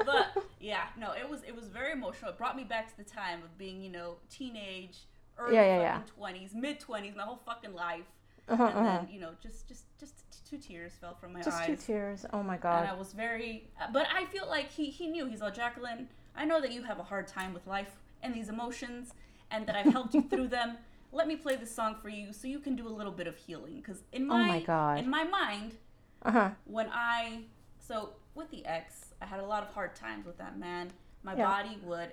[0.04, 0.26] but
[0.64, 2.30] yeah, no, it was it was very emotional.
[2.30, 4.98] It brought me back to the time of being, you know, teenage,
[5.38, 8.06] early Yeah, yeah, fucking twenties, mid twenties, my whole fucking life,
[8.48, 8.84] Uh-huh, and uh-huh.
[9.02, 10.14] then you know, just just just
[10.48, 11.66] two tears fell from my Just eyes.
[11.66, 12.24] two tears.
[12.32, 12.80] Oh my god.
[12.80, 12.88] and.
[12.88, 15.26] I was very, but I feel like he he knew.
[15.26, 16.08] He's like Jacqueline.
[16.36, 19.12] I know that you have a hard time with life and these emotions,
[19.50, 20.78] and that I've helped you through them.
[21.12, 23.36] Let me play this song for you so you can do a little bit of
[23.36, 23.76] healing.
[23.76, 24.98] Because in Oh my, my God.
[24.98, 25.74] in my mind,
[26.22, 26.50] Uh huh.
[26.64, 27.42] when I
[27.78, 30.92] so with the ex, I had a lot of hard times with that man.
[31.22, 31.46] My Yeah.
[31.46, 32.12] body would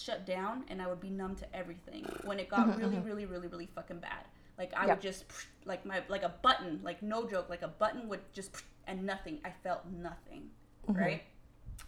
[0.00, 3.48] shut down and I would be numb to everything when it got really, really, really,
[3.48, 4.24] really fucking bad.
[4.58, 4.94] Like I Mm-hmm, Yeah.
[4.94, 5.24] would just
[5.64, 9.40] like my like a button, like no joke, like a button would just and nothing.
[9.44, 10.50] I felt nothing,
[10.88, 11.00] Mm-hmm.
[11.00, 11.22] right?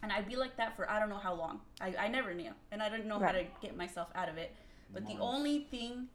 [0.03, 1.61] And I'd be like that for I don't know how long.
[1.81, 4.53] I, I never knew, and I didn't know how to get myself out of it.
[4.93, 6.07] But the only thing,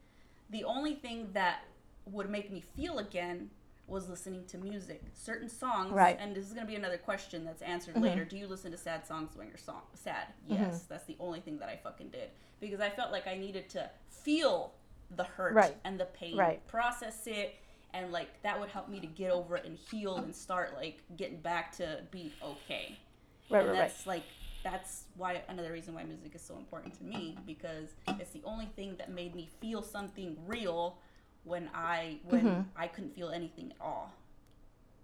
[0.49, 1.63] the only thing that
[2.05, 3.49] would make me feel again
[3.87, 5.91] was listening to music, certain songs.
[5.91, 6.15] Right.
[6.17, 6.27] Mm-hmm.
[6.27, 8.23] And this is gonna be another question that's answered later.
[8.25, 10.27] Do you listen to sad songs when you're song sad?
[10.47, 13.69] Yes, that's the only thing that I fucking did because I felt like I needed
[13.71, 14.73] to feel
[15.15, 15.75] the hurt Right.
[15.83, 16.65] and the pain, Right.
[16.67, 17.55] process it,
[17.93, 21.01] and like that would help me to get over it and heal and start like
[21.17, 22.97] getting back to be okay
[23.49, 23.87] Right, and right, right.
[23.89, 24.23] that's like
[24.63, 28.65] that's why another reason why music is so important to me because it's the only
[28.77, 30.97] thing that made me feel something real
[31.43, 32.61] when I when Mm-hmm.
[32.75, 34.11] I couldn't feel anything at all.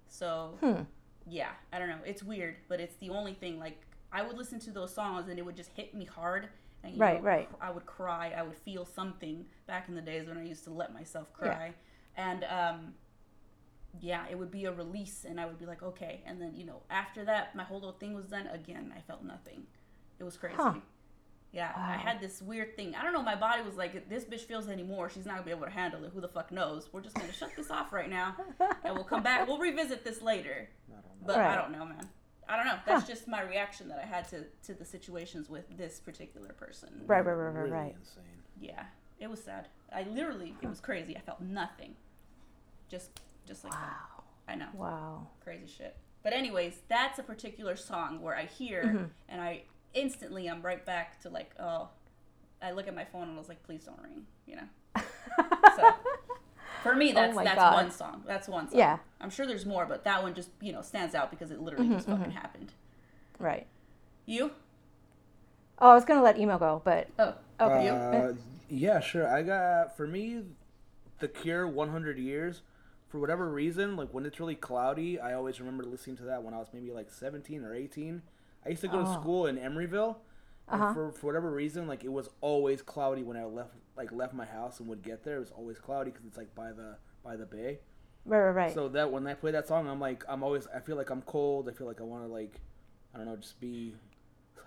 [0.08, 0.82] So Hmm.
[1.28, 2.00] yeah, I don't know.
[2.06, 3.60] It's weird, but it's the only thing.
[3.60, 6.50] Like I would listen to those songs and it would just hit me hard.
[6.84, 7.50] And, Right, know, right.
[7.62, 8.34] I would cry.
[8.36, 11.54] I would feel something back in the days when I used to let myself Yeah.
[11.54, 11.74] cry,
[12.16, 12.94] and um,
[14.00, 16.22] yeah, it would be a release, and I would be like, okay.
[16.26, 18.48] And then you know, after that, my whole little thing was done.
[18.48, 19.64] Again, I felt nothing.
[20.20, 20.56] It was crazy.
[20.58, 20.76] Huh.
[21.52, 22.94] Yeah, I had this weird thing.
[22.96, 23.24] I don't know.
[23.24, 25.10] My body was like, this bitch feels anymore.
[25.10, 26.12] She's not gonna be able to handle it.
[26.14, 26.90] Who the fuck knows?
[26.92, 28.36] We're just gonna shut this off right now,
[28.84, 29.48] and we'll come back.
[29.48, 30.70] We'll revisit this later.
[30.90, 31.26] I don't know.
[31.26, 32.08] But I don't know, man.
[32.48, 32.78] I don't know.
[32.86, 36.90] That's just my reaction that I had to to the situations with this particular person.
[37.08, 37.96] Right, right, right, right, Really right.
[38.00, 38.24] insane.
[38.62, 38.84] Yeah,
[39.20, 39.68] it was sad.
[39.92, 41.18] I literally, it was crazy.
[41.18, 41.96] I felt nothing.
[42.90, 43.10] Just,
[43.48, 43.80] just like that.
[43.82, 44.24] Wow.
[44.48, 45.28] I know, Wow.
[45.44, 45.96] crazy shit.
[46.24, 49.04] But anyways, that's a particular song where I hear Mm-hmm.
[49.30, 51.90] and I instantly I'm right back to like, oh,
[52.62, 54.68] I look at my phone and I was like, please don't ring, you know.
[55.72, 55.96] So
[56.82, 57.74] for me, that's Oh that's God.
[57.74, 58.24] one song.
[58.28, 58.78] That's one song.
[58.80, 58.98] Yeah.
[59.22, 61.88] I'm sure there's more, but that one just you know stands out because it literally
[61.88, 62.74] Mm-hmm, just fucking happened.
[63.40, 63.68] Right.
[64.26, 64.52] You?
[65.80, 67.84] Oh, I was gonna let emo go, but Oh, okay.
[67.86, 68.00] you?
[68.12, 68.34] Uh,
[68.70, 69.28] yeah, sure.
[69.28, 70.44] I got for me,
[71.20, 72.62] The Cure, 100 Years.
[73.10, 76.54] For whatever reason, like when it's really cloudy, I always remember listening to that when
[76.54, 78.22] I was maybe like 17 or 18.
[78.70, 79.14] I used to go to Oh.
[79.20, 80.18] school in Emeryville.
[80.68, 80.94] and Uh-huh.
[80.94, 84.46] For, for whatever reason, like it was always cloudy when I left like left my
[84.46, 85.38] house and would get there.
[85.38, 87.80] It was always cloudy because it's like by the by the bay.
[88.26, 88.74] right, right, right.
[88.74, 91.24] So that when I play that song, I'm like I'm always I feel like I'm
[91.24, 91.68] cold.
[91.68, 92.62] I feel like I want to like
[93.14, 93.96] I don't know just be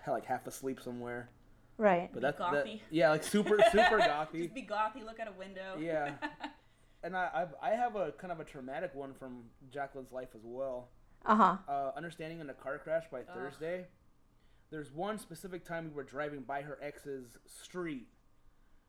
[0.08, 1.30] like half asleep somewhere.
[1.78, 2.10] right.
[2.12, 2.80] But Be that's that, gothy.
[2.90, 4.38] yeah, like super super gothy.
[4.42, 5.04] Just be gothy.
[5.04, 5.76] Look out a window.
[5.78, 6.14] Yeah.
[7.04, 10.42] And I I've, I have a kind of a traumatic one from Jacqueline's life as
[10.44, 10.88] well.
[11.24, 11.56] Uh huh.
[11.68, 13.87] Uh, understanding in a car crash by Thursday.
[14.70, 18.08] There's one specific time we were driving by her ex's street,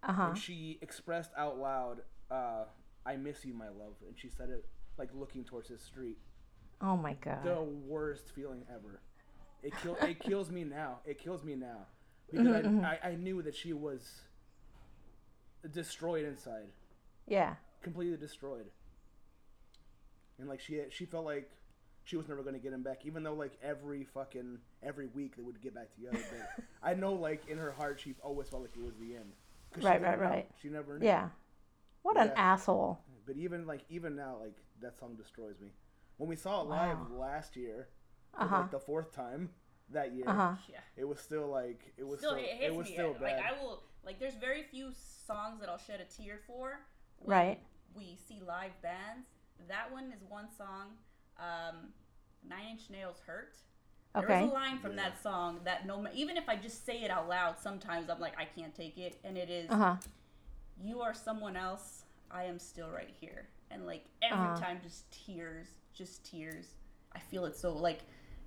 [0.02, 0.24] Uh huh.
[0.30, 2.66] and she expressed out loud, uh,
[3.06, 4.66] "I miss you, my love," and she said it
[4.98, 6.18] like looking towards his street.
[6.82, 7.44] Oh my god.
[7.44, 9.02] The worst feeling ever.
[9.62, 11.00] It kill it kills me now.
[11.06, 11.86] It kills me now
[12.32, 14.22] because I, I I knew that she was
[15.72, 16.68] destroyed inside.
[17.28, 17.56] Yeah.
[17.82, 18.66] completely destroyed.
[20.40, 21.50] And like she she felt like
[22.04, 25.36] she was never going to get him back, even though like every fucking every week
[25.38, 26.20] they would get back together.
[26.32, 29.34] But I know like in her heart she always felt like it was the end.
[29.72, 30.36] 'Cause she Right, never right, knew.
[30.36, 30.52] right.
[30.62, 31.06] She never knew.
[31.06, 31.30] Yeah.
[32.02, 33.00] What an asshole.
[33.26, 35.70] But even like even now like that song destroys me.
[36.18, 37.18] When we saw it live Wow.
[37.18, 37.88] last year,
[38.36, 38.60] Uh-huh.
[38.60, 39.50] like the fourth time
[39.90, 40.28] that year.
[40.28, 40.56] Uh huh.
[40.70, 40.82] Yeah.
[40.98, 42.94] It was still like it was still, still, it hits was me.
[42.94, 43.40] still like bad.
[43.40, 44.92] I will like there's very few
[45.26, 46.80] songs that I'll shed a tear for.
[47.20, 47.60] when Right.
[47.96, 49.28] We see live bands.
[49.70, 50.98] That one is one song.
[51.40, 51.90] Um,
[52.48, 53.56] Nine Inch Nails "Hurt."
[54.16, 54.42] There's Okay.
[54.44, 57.28] a line from that song that no, ma- even if I just say it out
[57.28, 59.96] loud, sometimes I'm like I can't take it, and it is Uh huh.
[60.82, 62.04] "You are someone else.
[62.30, 64.60] I am still right here," and like every Uh-huh.
[64.60, 66.68] time, just tears, just tears.
[67.16, 68.00] I feel it so like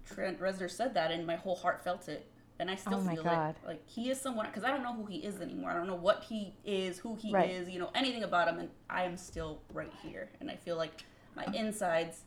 [0.04, 3.24] Trent Reznor said that, and my whole heart felt it, and I still Oh feel
[3.24, 3.56] God.
[3.62, 3.66] it.
[3.66, 5.70] Like he is someone because I don't know who he is anymore.
[5.70, 7.50] I don't know what he is, who he Right.
[7.50, 10.76] is, you know, anything about him, and I am still right here, and I feel
[10.76, 12.20] like my insides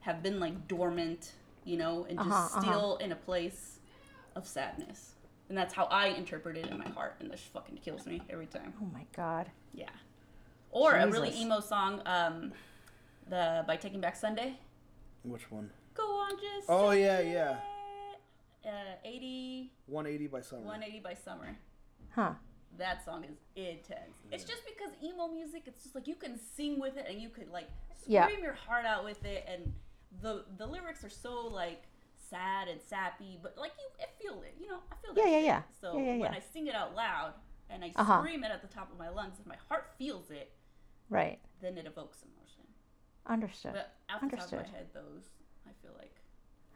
[0.00, 1.32] have been like dormant,
[1.64, 2.60] you know, and just Uh-huh, uh-huh.
[2.60, 3.80] still in a place
[4.34, 5.14] of sadness.
[5.48, 8.46] And that's how I interpret it in my heart, and this fucking kills me every
[8.46, 8.74] time.
[8.82, 9.50] Oh my god.
[9.72, 9.88] Yeah.
[10.70, 12.52] Or a really emo song, um,
[13.28, 14.58] the by Taking Back Sunday.
[15.22, 15.70] Which one?
[15.94, 16.66] Go on, just.
[16.68, 17.56] Oh, say yeah, yeah.
[18.66, 20.62] Uh, 80, 180 by summer.
[20.62, 21.56] 180 by Summer.
[22.10, 22.32] Huh.
[22.76, 24.14] That song is intense.
[24.30, 27.30] It's just because emo music, it's just like you can sing with it and you
[27.30, 28.28] could like scream Yeah.
[28.42, 29.72] your heart out with it, and
[30.22, 31.84] the the lyrics are so like
[32.16, 34.54] sad and sappy, but like you, I feel it.
[34.60, 35.62] You know, I feel that Yeah, yeah, yeah.
[35.80, 36.34] So Yeah, yeah, when.
[36.34, 37.34] I sing it out loud
[37.70, 38.18] and I Uh-huh.
[38.20, 40.52] scream it at the top of my lungs, and my heart feels it,
[41.10, 41.38] Right.
[41.60, 42.64] then it evokes emotion.
[43.26, 43.72] Understood.
[43.74, 44.72] But off the top of Understood.
[44.72, 45.24] my head, those
[45.66, 46.20] I feel like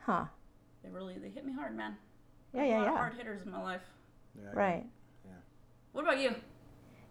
[0.00, 0.26] Huh.
[0.82, 1.96] they really they hit me hard, man.
[2.52, 2.96] Yeah, a yeah, of yeah.
[2.96, 3.82] hard hitters in my life.
[4.34, 4.54] Right.
[4.54, 4.86] Yeah, Right.
[5.92, 6.34] What about you?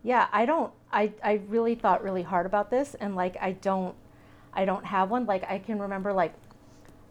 [0.04, 3.96] Yeah, I don't I I really thought really hard about this and like I don't
[4.54, 5.26] I don't have one.
[5.26, 6.34] Like I can remember like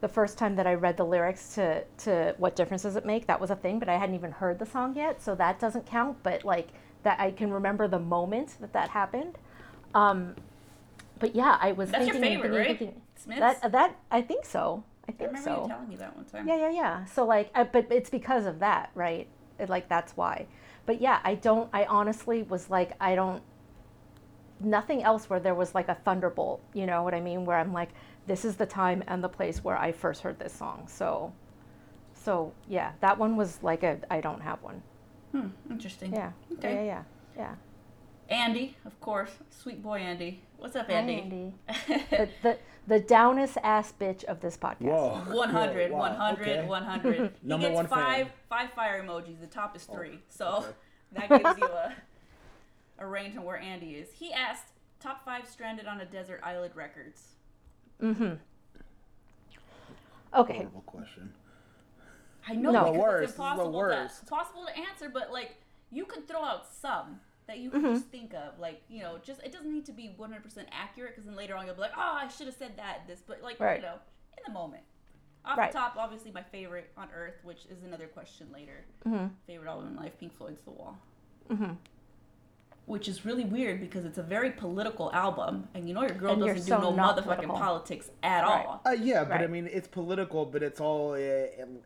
[0.00, 3.26] the first time that I read the lyrics to to what difference does it make?
[3.26, 5.86] That was a thing, but I hadn't even heard the song yet, so that doesn't
[5.86, 6.68] count, but like
[7.02, 9.38] that I can remember the moment that that happened.
[9.94, 10.34] Um
[11.18, 12.78] but yeah, I was That's your thinking and favorite, thinking right?
[12.78, 13.40] thinking- Smiths.
[13.60, 14.82] That that I think so.
[15.06, 15.62] I I think remember so.
[15.62, 16.48] you telling me that one time.
[16.48, 17.04] Yeah, yeah, yeah.
[17.04, 19.26] So like, I, but it's because of that, right?
[19.58, 20.46] It, like that's why.
[20.86, 21.68] But yeah, I don't.
[21.74, 23.42] I honestly was like, I don't.
[24.60, 26.62] Nothing else where there was like a thunderbolt.
[26.74, 27.44] You know what I mean?
[27.44, 27.90] Where I'm like,
[28.26, 30.86] this is the time and the place where I first heard this song.
[30.86, 31.32] So,
[32.12, 33.98] so yeah, that one was like a.
[34.10, 34.82] I don't have one.
[35.32, 36.12] Hmm, interesting.
[36.12, 36.32] Yeah.
[36.54, 36.74] Okay.
[36.74, 37.02] Yeah, yeah,
[37.36, 37.54] yeah.
[38.28, 40.42] Andy, of course, sweet boy Andy.
[40.56, 41.20] What's up, Hi, Andy?
[41.22, 41.54] Andy.
[42.10, 44.82] the, the the downest ass bitch of this podcast.
[44.82, 45.36] Whoa.
[45.36, 46.66] 100, Whoa, wow, 100, okay.
[46.66, 47.14] 100.
[47.14, 48.36] He Number gets one five fan.
[48.48, 49.40] five fire emojis.
[49.40, 50.20] The top is three.
[50.28, 50.64] so
[51.16, 51.26] okay.
[51.28, 51.94] that gives you a,
[53.00, 54.12] a range on where Andy is.
[54.12, 54.66] He asked
[55.00, 57.22] top five stranded on a desert island records.
[58.00, 58.34] Mm-hmm.
[60.34, 60.54] Okay.
[60.54, 61.32] Horrible question.
[62.46, 62.80] I know No.
[62.84, 63.22] because The worst.
[63.24, 64.20] it's This is the worst.
[64.20, 65.56] to possible to answer, but like
[65.90, 67.80] you could throw out some that you Mm-hmm.
[67.80, 70.44] can just think of, like you know, just it doesn't need to be one hundred
[70.44, 73.06] percent accurate because then later on you'll be like, oh, I should have said that
[73.08, 73.80] this, but like Right.
[73.80, 73.94] you know,
[74.36, 74.82] in the moment.
[75.44, 75.72] Off Right.
[75.72, 78.84] the top, obviously my favorite on Earth, which is another question later.
[79.06, 79.28] Mm-hmm.
[79.46, 80.98] Favorite album in life, Pink Floyd's The Wall.
[81.48, 81.72] Mm-hmm.
[82.90, 86.32] Which is really weird because it's a very political album, and you know your girl
[86.32, 87.56] And doesn't so do no motherfucking political.
[87.56, 88.66] politics at Right.
[88.66, 88.80] all.
[88.84, 91.18] Uh, yeah, but I mean, it's political, but it's all uh,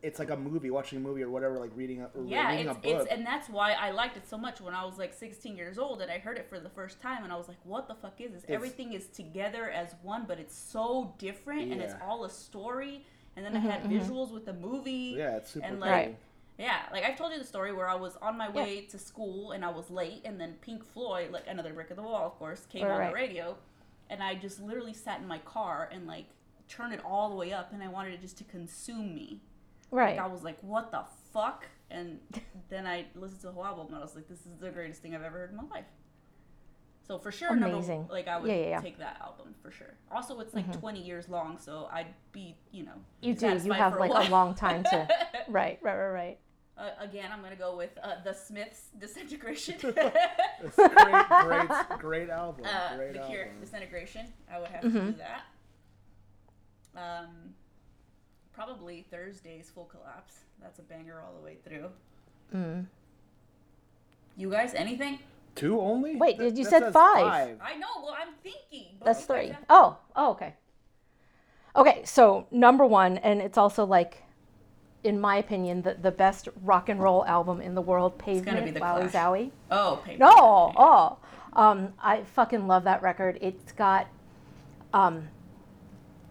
[0.02, 2.68] it's like a movie, watching a movie or whatever, like reading a, or Yeah, reading
[2.68, 3.02] it's, a book.
[3.02, 5.76] it's and that's why I liked it so much when I was like 16 years
[5.78, 7.94] old and I heard it for the first time and I was like, what the
[7.94, 8.44] fuck is this?
[8.48, 13.04] Everything is together as one, but it's so different and it's all a story.
[13.36, 15.16] And then I had visuals with the movie.
[15.18, 15.80] yeah, it's super and, cool.
[15.88, 16.16] like, Right.
[16.58, 19.52] Yeah, like I've told you the story where I was on my way to school
[19.52, 22.38] and I was late, and then Pink Floyd, like another brick of the wall, of
[22.38, 23.08] course, came Right, on right.
[23.08, 23.56] the radio,
[24.08, 26.26] and I just literally sat in my car and like
[26.68, 29.40] turned it all the way up, and I wanted it just to consume me.
[29.90, 30.16] Right.
[30.16, 31.66] Like I was like, what the fuck?
[31.90, 32.18] And
[32.68, 35.02] then I listened to the whole album and I was like, this is the greatest
[35.02, 35.84] thing I've ever heard in my life.
[37.06, 38.08] So for sure, number Amazing.
[38.10, 38.80] like I would Yeah, yeah, yeah.
[38.80, 39.94] take that album for sure.
[40.10, 40.80] Also, it's like mm-hmm.
[40.80, 43.46] 20 years long, so I'd be, you know, You do.
[43.62, 44.30] You have like a while.
[44.30, 45.06] long time to.
[45.48, 45.78] right.
[45.82, 45.96] Right.
[45.96, 46.08] Right.
[46.08, 46.38] Right.
[46.76, 49.76] Uh, again, I'm gonna go with uh, the Smiths Disintegration.
[50.64, 52.64] It's a great, great, great album.
[52.64, 53.32] uh, great the album.
[53.32, 54.26] Cure Disintegration.
[54.52, 55.06] I would have Mm-hmm.
[55.06, 55.42] to do that.
[56.96, 57.28] Um,
[58.52, 60.34] probably Thursday's Full Collapse.
[60.62, 61.86] That's a banger all the way through.
[62.54, 62.86] Mm.
[64.36, 65.18] You guys, anything?
[65.54, 66.16] Two only?
[66.16, 67.58] Wait, That- did you said says five?
[67.62, 67.86] I know.
[68.02, 68.96] Well, I'm thinking.
[69.04, 69.46] That's you three.
[69.48, 69.96] have- Oh.
[70.16, 70.30] Oh.
[70.32, 70.54] Okay.
[71.76, 72.02] Okay.
[72.04, 74.23] So number one, and it's also like,
[75.04, 78.64] in my opinion, the the best rock and roll album in the world, gonna Pavement,
[78.64, 79.12] be The Wowee Clash.
[79.12, 79.50] Zowee.
[79.70, 80.18] Oh, paper.
[80.18, 81.18] No, oh,
[81.52, 83.38] um, I fucking love that record.
[83.40, 84.08] It's got,
[84.92, 85.28] um,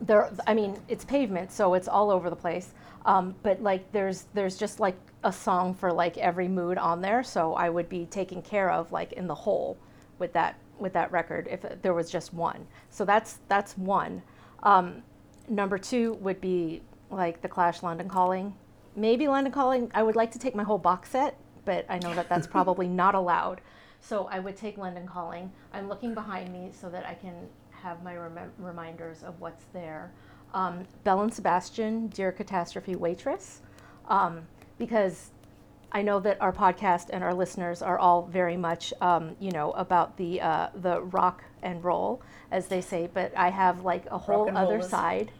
[0.01, 0.31] there.
[0.47, 2.73] I mean, it's pavement, so it's all over the place.
[3.05, 7.23] Um, but like, there's there's just like a song for like every mood on there.
[7.23, 9.77] So I would be taken care of like in the whole
[10.19, 12.65] with that with that record if there was just one.
[12.89, 14.23] So that's that's one.
[14.63, 15.03] Um,
[15.47, 16.81] number two would be
[17.11, 18.55] like The Clash, London Calling.
[18.95, 19.91] Maybe London Calling.
[19.93, 22.87] I would like to take my whole box set, but I know that that's probably
[22.87, 23.61] not allowed.
[23.99, 25.51] So I would take London Calling.
[25.73, 27.33] I'm looking behind me so that I can
[27.71, 30.11] have my rem- reminders of what's there.
[30.53, 33.61] Um, Belle and Sebastian, Dear Catastrophe Waitress,
[34.07, 34.41] um,
[34.77, 35.31] because
[35.91, 39.71] I know that our podcast and our listeners are all very much, um, you know,
[39.71, 43.09] about the uh, the rock and roll, as they say.
[43.11, 44.89] But I have like a whole other rollers.
[44.89, 45.31] side.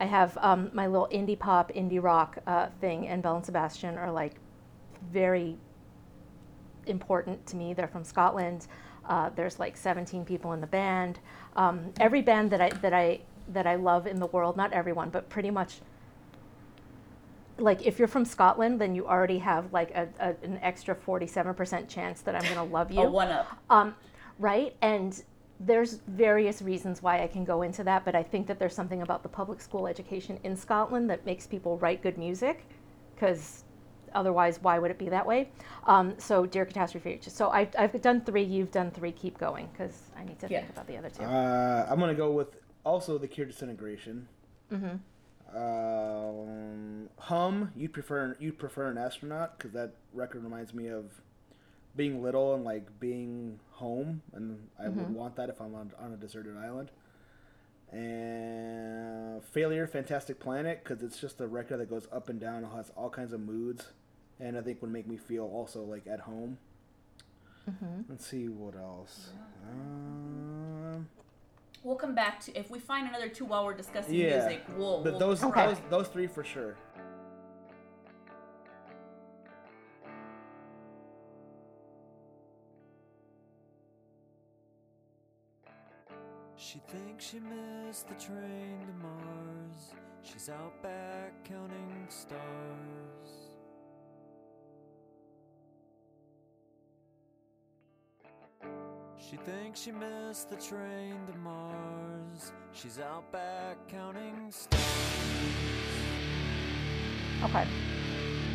[0.00, 3.98] I have um, my little indie pop, indie rock uh, thing, and Belle and Sebastian
[3.98, 4.34] are like
[5.12, 5.58] very
[6.86, 7.74] important to me.
[7.74, 8.66] They're from Scotland.
[9.06, 11.20] Uh, there's like 17 people in the band.
[11.54, 15.10] Um, every band that I that I that I love in the world, not everyone,
[15.10, 15.80] but pretty much.
[17.58, 21.88] Like if you're from Scotland, then you already have like a, a, an extra 47%
[21.88, 23.02] chance that I'm gonna love you.
[23.02, 23.48] A one up.
[23.68, 23.94] Um,
[24.38, 24.74] right?
[24.80, 25.22] And
[25.60, 29.02] there's various reasons why I can go into that, but I think that there's something
[29.02, 32.64] about the public school education in Scotland that makes people write good music,
[33.14, 33.64] because
[34.14, 35.50] otherwise, why would it be that way?
[35.86, 37.20] Um, so, Dear Catastrophe.
[37.22, 40.60] So, I've, I've done three, you've done three, keep going, because I need to Yeah.
[40.60, 41.22] think about the other two.
[41.24, 44.26] Uh, I'm gonna go with also the Cure Disintegration.
[44.72, 44.96] mm-hmm.
[45.52, 47.72] Um, hum.
[47.74, 51.06] You'd prefer you'd prefer an astronaut because that record reminds me of
[51.96, 55.12] being little and like being home, and I would Mhm.
[55.14, 56.90] want that if I'm on, on a deserted island.
[57.92, 62.68] And failure, Fantastic Planet, because it's just a record that goes up and down, it
[62.68, 63.88] has all kinds of moods,
[64.38, 66.58] and I think would make me feel also like at home.
[67.68, 68.02] Mm-hmm.
[68.08, 69.32] Let's see what else.
[69.68, 71.08] Um,
[71.82, 74.64] We'll come back to if we find another two while we're discussing Yeah, music.
[74.76, 76.76] We'll, but we'll those those those three for sure.
[86.62, 89.94] She thinks she missed the train to Mars.
[90.22, 93.30] She's out back counting stars.
[99.18, 102.52] She thinks she missed the train to Mars.
[102.72, 104.82] She's out back counting stars.
[107.44, 107.66] Okay.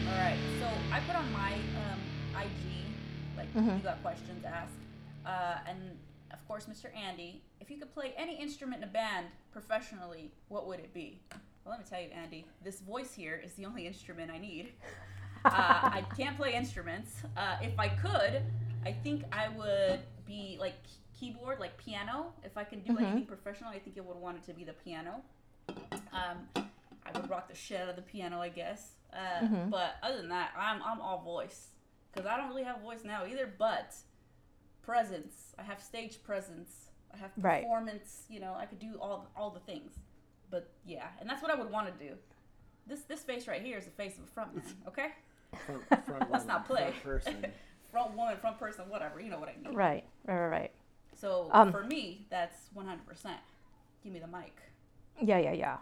[0.07, 0.37] All right.
[0.59, 1.99] So I put on my um,
[2.35, 2.85] IG,
[3.37, 3.77] like Mhm.
[3.77, 4.73] you got questions asked,
[5.25, 5.97] uh, and
[6.31, 6.95] of course, Mr.
[6.95, 11.19] Andy, if you could play any instrument in a band professionally, what would it be?
[11.31, 14.73] Well, let me tell you, Andy, this voice here is the only instrument I need.
[15.45, 17.23] uh, I can't play instruments.
[17.35, 18.43] Uh, if I could,
[18.85, 20.75] I think I would be like
[21.19, 22.33] keyboard, like piano.
[22.43, 23.01] If I can do Mhm.
[23.01, 25.23] anything professional, I think I would want it to be the piano.
[26.13, 28.91] Um, I would rock the shit out of the piano, I guess.
[29.11, 29.69] Uh, Mhm.
[29.71, 31.69] But other than that, I'm I'm all voice
[32.11, 33.47] because I don't really have a voice now either.
[33.57, 33.95] But
[34.83, 36.89] presence, I have stage presence.
[37.15, 37.63] I have Right.
[37.63, 38.23] performance.
[38.29, 39.93] You know, I could do all all the things.
[40.49, 42.13] But yeah, and that's what I would want to do.
[42.87, 44.63] This this face right here is the face of a frontman.
[44.87, 45.07] Okay,
[45.65, 46.91] Front, front let's woman, not play.
[46.91, 47.45] front person.
[47.91, 49.19] front woman, front person, whatever.
[49.19, 49.73] You know what I mean.
[49.75, 50.71] Right, right, right, right.
[51.15, 52.97] So Um, for me, that's 100%.
[54.03, 54.53] Give me the mic.
[55.21, 55.77] Yeah, yeah, yeah.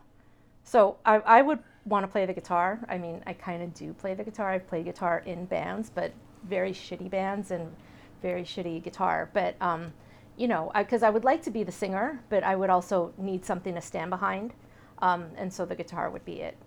[0.64, 2.80] So I, I would want to play the guitar.
[2.88, 4.52] I mean, I kind of do play the guitar.
[4.52, 7.76] I've played guitar in bands, but very shitty bands and
[8.22, 9.30] very shitty guitar.
[9.34, 9.92] But, um,
[10.38, 13.46] you know, because I, would like to be the singer, but I would also need
[13.46, 14.54] something to stand behind.
[15.00, 16.58] Um, and so the guitar would be it.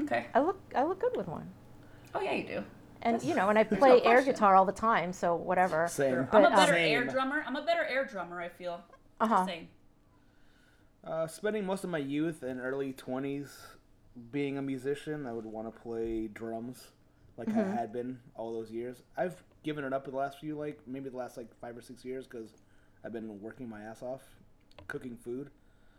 [0.00, 0.26] Okay.
[0.34, 1.48] I look, I look good with one.
[2.14, 2.64] Oh yeah, you do.
[3.02, 5.86] And, you know, and I play no air guitar all the time, so whatever.
[5.88, 6.26] Same.
[6.32, 7.44] I'm a better um, air drummer.
[7.46, 8.40] I'm a better air drummer.
[8.40, 8.80] I feel.
[9.20, 9.46] Uh-huh.
[9.46, 9.58] Just.
[11.04, 13.50] Uh, spending most of my youth and early 20s
[14.32, 16.88] being a musician, I would want to play drums
[17.38, 17.72] like Mm-hmm.
[17.72, 19.02] I had been all those years.
[19.16, 21.82] I've given it up in the last few, like maybe the last like five or
[21.82, 22.50] six years because
[23.04, 24.22] I've been working my ass off
[24.86, 25.50] cooking food.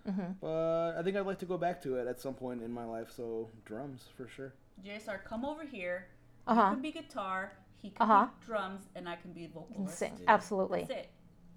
[0.07, 0.35] Mhm.
[0.39, 2.85] But I think I'd like to go back to it at some point in my
[2.85, 4.53] life, so drums for sure.
[4.83, 6.07] JSR, come over here.
[6.47, 6.61] Uh-huh.
[6.69, 7.51] You can be guitar.
[7.81, 8.25] He can Uh-huh.
[8.39, 9.77] be drums, and I can be vocalist.
[9.77, 10.15] And sing.
[10.15, 10.25] dude.
[10.27, 10.79] Absolutely.
[10.85, 11.09] That's it.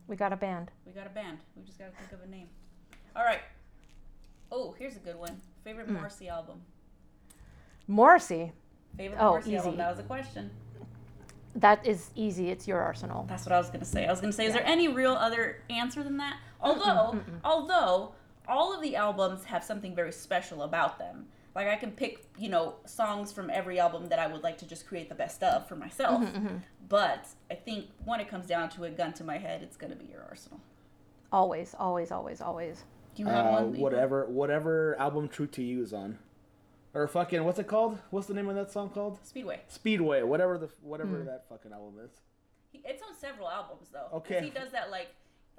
[0.08, 0.70] We got a band.
[0.84, 1.38] We got a band.
[1.56, 2.48] We just gotta think of a name.
[3.16, 3.40] All right.
[4.50, 5.40] Oh, here's a good one.
[5.64, 5.92] Favorite Mm.
[5.94, 6.60] Morrissey album.
[7.88, 8.52] Morrissey,
[8.96, 9.76] Favorite Oh, Morrissey album.
[9.76, 10.50] That was a question.
[11.56, 12.50] That is easy.
[12.50, 13.24] It's your arsenal.
[13.28, 14.06] That's what I was gonna say.
[14.06, 16.36] I was gonna say, is there any real other answer than that?
[16.60, 18.12] Although, although
[18.48, 21.26] all of the albums have something very special about them.
[21.54, 24.66] Like I can pick, you know, songs from every album that I would like to
[24.66, 26.24] just create the best of for myself.
[26.88, 29.94] But I think when it comes down to a gun to my head, it's gonna
[29.96, 30.60] be your Arsenal.
[31.30, 32.84] Always, always, always, always.
[33.14, 33.78] Do you have Uh, one?
[33.78, 36.18] whatever, whatever album True to You is on,
[36.94, 37.98] or fucking what's it called?
[38.10, 39.18] What's the name of that song called?
[39.24, 39.60] Speedway.
[39.68, 41.26] Speedway, whatever the whatever Hmm.
[41.26, 42.10] that fucking album is.
[42.70, 44.08] He, it's on several albums though.
[44.18, 44.42] Okay.
[44.42, 45.08] He does that like,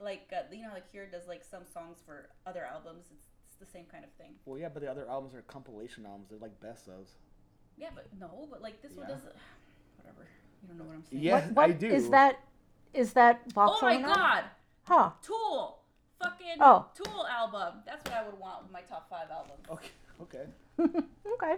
[0.02, 3.06] like uh, you know, like Cure does like some songs for other albums.
[3.12, 4.34] It's it's the same kind of thing.
[4.46, 6.30] Well, yeah, but the other albums are compilation albums.
[6.30, 7.12] They're like best ofs.
[7.78, 9.34] Yeah, but no, but like this one doesn't.
[9.98, 10.28] Whatever.
[10.62, 11.22] You don't know what I'm saying.
[11.24, 11.88] Yeah, what, what I do.
[11.88, 12.40] Is that
[12.94, 14.08] is that Oh my Volcano?
[14.14, 14.44] god!
[14.84, 15.10] Huh.
[15.22, 15.80] Tool.
[16.22, 16.86] Fucking Oh.
[16.96, 17.80] Tool album.
[17.86, 19.66] That's what I would want with my top five albums.
[19.70, 19.90] Okay.
[20.24, 20.46] Okay.
[20.80, 21.56] okay.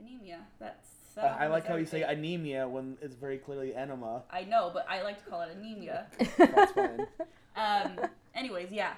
[0.00, 0.40] Anemia.
[0.58, 0.88] That's.
[1.14, 4.22] That I album like how you say anemia when it's very clearly enema.
[4.30, 6.08] I know, but I like to call it anemia.
[6.36, 7.06] That's fine.
[7.56, 7.98] um,
[8.34, 8.92] anyways, yeah.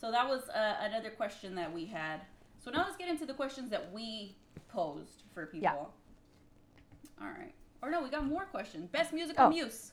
[0.00, 2.22] So that was uh, another question that we had.
[2.64, 4.34] So now let's get into the questions that we
[4.68, 5.64] posed for people.
[5.64, 5.74] Yeah.
[7.22, 7.52] All right.
[7.82, 8.88] Or no, we got more questions.
[8.88, 9.50] Best musical Oh.
[9.50, 9.92] muse.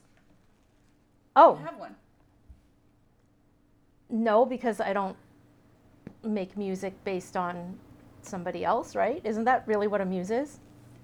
[1.35, 1.95] Oh I have one.
[4.09, 5.17] no, because I don't
[6.23, 7.77] make music based on
[8.27, 9.21] somebody else, right?
[9.23, 10.59] Isn't that really what a muse is?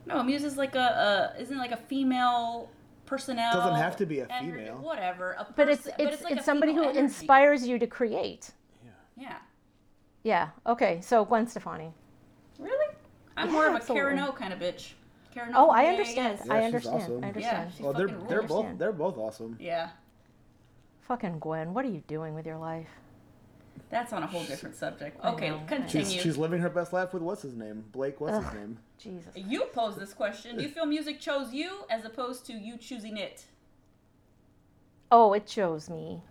[0.06, 2.70] No, a muse is like a, a isn't like a female
[3.06, 3.54] personnel.
[3.54, 4.78] Doesn't have to be a energy- female.
[4.78, 5.34] Whatever.
[5.40, 7.00] A But it's perso- it's it's, like a somebody who energy.
[7.00, 8.52] inspires you to create.
[8.84, 8.92] Yeah.
[9.18, 9.38] Yeah.
[10.24, 10.50] Yeah.
[10.68, 11.00] Okay.
[11.02, 11.94] So Gwen Stefani.
[12.60, 12.96] Really?
[13.38, 14.02] I'm Yeah, more of a absolutely.
[14.12, 14.92] Karen O kind of bitch.
[15.34, 16.40] Karen O Oh, I understand.
[16.46, 16.96] Yeah, I she's understand.
[17.02, 17.16] awesome.
[17.16, 17.72] I Yeah, understand.
[17.76, 19.58] she Well, oh, they're they're both they're both awesome.
[19.60, 19.90] Yeah.
[21.02, 22.88] Fucking Gwen, what are you doing with your life?
[23.90, 25.24] That's on a whole different subject.
[25.24, 26.06] Okay, know, continue.
[26.06, 27.84] She's she's living her best life with what's his name?
[27.92, 28.20] Blake.
[28.20, 28.80] What's his name?
[28.98, 29.32] Jesus.
[29.36, 30.58] You posed this question.
[30.58, 33.46] Do you feel music chose you as opposed to you choosing it?
[35.12, 36.22] Oh, it chose me.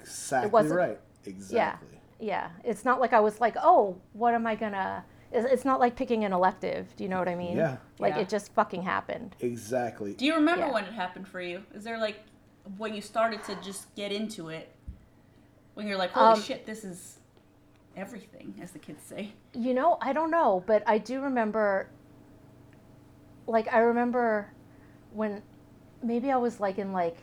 [0.00, 0.98] Exactly wasn't- right.
[1.26, 1.88] Exactly.
[2.20, 2.26] Yeah.
[2.26, 2.50] Yeah.
[2.64, 5.04] It's not like I was like, oh, what am I gonna?
[5.30, 6.94] It's, it's not like picking an elective.
[6.96, 7.56] Do you know what I mean?
[7.56, 7.76] Yeah.
[7.98, 8.22] Like Yeah.
[8.22, 9.36] it just fucking happened.
[9.40, 10.14] Exactly.
[10.14, 10.72] Do you remember Yeah.
[10.72, 11.62] when it happened for you?
[11.74, 12.20] Is there like
[12.78, 14.71] when you started to just get into it?
[15.74, 17.18] When you're like, holy Um, shit, this is
[17.96, 19.32] everything, as the kids say.
[19.52, 21.88] You know, I don't know, but I do remember.
[23.46, 24.52] Like I remember
[25.12, 25.42] when
[26.02, 27.16] maybe I was like in like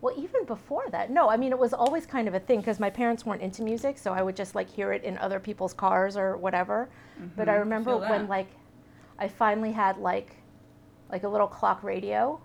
[0.00, 2.78] well even before that no i mean it was always kind of a thing because
[2.78, 5.74] my parents weren't into music so i would just like hear it in other people's
[5.74, 6.88] cars or whatever
[7.36, 8.48] but i remember when like
[9.18, 10.36] i finally had like
[11.10, 12.40] like a little clock radio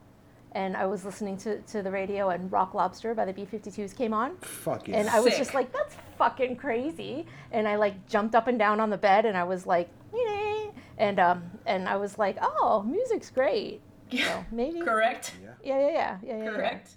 [0.53, 4.13] and i was listening to, to the radio and rock lobster by the b-52s came
[4.13, 5.39] on Fuck and i was Sick.
[5.39, 9.25] just like that's fucking crazy and i like jumped up and down on the bed
[9.25, 13.81] and i was like "Yay." and um and i was like oh music's great
[14.11, 15.33] so maybe Correct?
[15.43, 15.49] yeah.
[15.63, 16.51] yeah yeah yeah yeah, yeah, yeah.
[16.51, 16.89] Correct.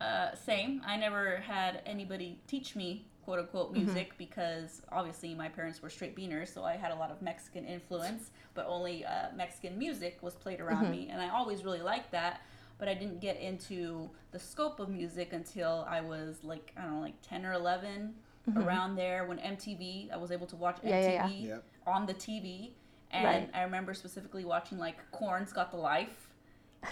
[0.00, 0.80] Uh, same.
[0.86, 3.84] I never had anybody teach me quote unquote Mm-hmm.
[3.84, 7.64] music because obviously my parents were straight beaners, so I had a lot of Mexican
[7.64, 10.90] influence, but only uh, Mexican music was played around Mm-hmm.
[10.90, 12.40] me, and I always really liked that.
[12.78, 16.94] But I didn't get into the scope of music until I was like I don't
[16.96, 18.14] know, like ten or 11
[18.56, 20.12] around there when MTV.
[20.12, 20.88] I was able to watch MTV Mm-hmm.
[20.90, 21.48] Yeah, yeah, yeah.
[21.54, 21.64] Yep.
[21.86, 22.70] on the TV,
[23.12, 23.50] and Right.
[23.54, 26.29] I remember specifically watching like Korn's "Got the Life"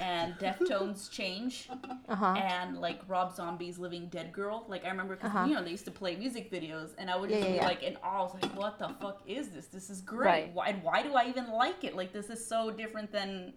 [0.00, 1.68] and Deftones "Change."
[2.08, 4.64] uh-huh and like Rob Zombie's Living Dead Girl.
[4.68, 5.46] Like I remember because Uh-huh.
[5.46, 7.66] you know they used to play music videos, and I would just yeah, be yeah.
[7.66, 8.18] like in awe.
[8.20, 9.66] I was like, "What the fuck is this?
[9.66, 10.26] This is great.
[10.26, 10.54] Right.
[10.54, 10.68] Why?
[10.68, 11.96] And why do I even like it?
[11.96, 13.52] Like this is so different than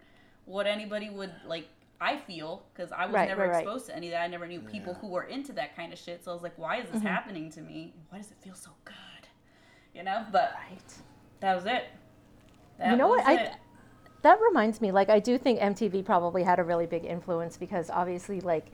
[0.46, 1.68] what anybody would like."
[2.04, 3.62] I feel because I was Right, never right, right.
[3.62, 4.24] exposed to any of that.
[4.24, 6.24] I never knew people who were into that kind of shit.
[6.26, 6.94] So I was like, "Why is Mm-hmm.
[6.94, 7.94] this happening to me?
[8.10, 8.96] Why does it feel so good?"
[9.94, 10.26] You know.
[10.32, 10.94] But right
[11.42, 11.86] that was it.
[12.80, 13.20] That You know what?
[13.20, 13.52] was I- it.
[14.22, 17.90] That reminds me like i do think mtv probably had a really big influence because
[17.90, 18.72] obviously like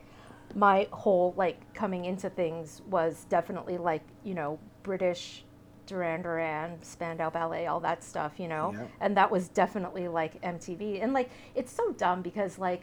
[0.55, 5.43] my whole like coming into things was definitely like you know british
[5.85, 8.73] duran duran spandau ballet all that stuff you know?
[8.73, 8.89] Yep.
[9.01, 12.81] and that was definitely like mtv and like it's so dumb because like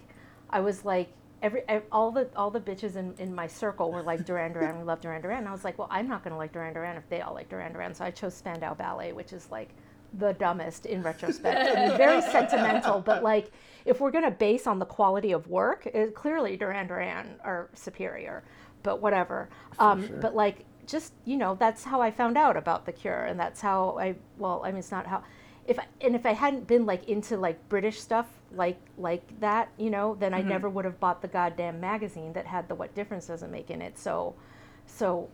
[0.51, 1.09] i was like
[1.43, 1.63] every
[1.93, 5.01] all the all the bitches in, in my circle were like duran duran we love
[5.03, 5.41] duran duran.
[5.41, 7.35] And i was like well i'm not going to like duran duran if they all
[7.35, 7.95] like duran duran.
[7.95, 9.69] So i chose spandau ballet which is like
[10.19, 11.77] the dumbest in retrospect.
[11.77, 13.51] I mean, very sentimental, but like
[13.85, 17.69] if we're going to base on the quality of work, it, clearly Duran Duran are
[17.75, 18.45] superior.
[18.83, 19.49] But whatever.
[19.79, 20.17] Um, sure.
[20.19, 23.61] But like just you know that's how I found out about the Cure, and that's
[23.61, 25.23] how I well I mean it's not how.
[25.67, 29.71] If I, and if I hadn't been like into like British stuff like like that,
[29.79, 32.95] you know, then I never would have bought the goddamn magazine that had the "What
[32.95, 33.99] Difference Does It Make" in it.
[33.99, 34.35] So,
[34.85, 35.31] so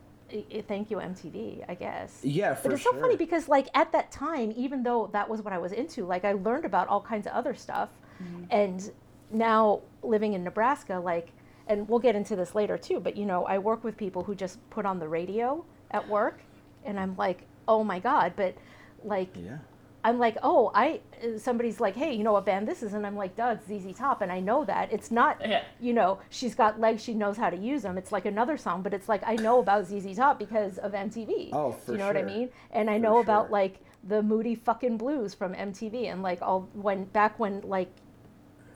[0.69, 2.21] thank you MTV, I guess.
[2.23, 2.95] Yeah, for But it's sure.
[2.95, 6.07] so funny because, like, at that time, even though that was what I was into,
[6.07, 7.89] like, I learned about all kinds of other stuff.
[8.23, 8.45] Mm-hmm.
[8.51, 8.93] And
[9.31, 11.33] now living in Nebraska, like,
[11.67, 14.35] and we'll get into this later too, but you know, I work with people who
[14.35, 16.43] just put on the radio at work,
[16.85, 18.57] and I'm like, oh my God, but
[19.05, 19.59] like, yeah.
[20.03, 21.01] I'm like, oh, I,
[21.37, 22.95] somebody's like, hey, you know what band this is?
[22.95, 24.23] And I'm like, Doug, ZZ Top.
[24.23, 24.93] And I know that.
[24.93, 25.63] It's not, Yeah.
[25.79, 27.99] you know, she's got legs, she knows how to use them.
[27.99, 31.51] It's like another song, but it's like, I know about ZZ Top because of MTV.
[31.53, 32.49] Oh, Do for you know what I mean?
[32.71, 36.69] And I For know about like the Moody fucking Blues from MTV and like all
[36.73, 37.91] when, back when like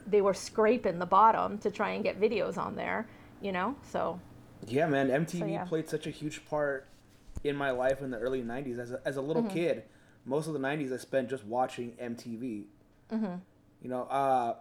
[0.07, 3.09] they were scraping the bottom to try and get videos on there,
[3.41, 3.75] you know?
[3.91, 4.21] So,
[4.67, 5.09] Yeah, man.
[5.09, 5.65] MTV yeah.
[5.65, 6.87] played such a huge part
[7.43, 8.79] in my life in the early '90s.
[8.79, 9.55] As a, as a little mm-hmm.
[9.55, 9.83] kid,
[10.25, 12.67] most of the '90s I spent just watching MTV.
[13.81, 14.57] You know, uh,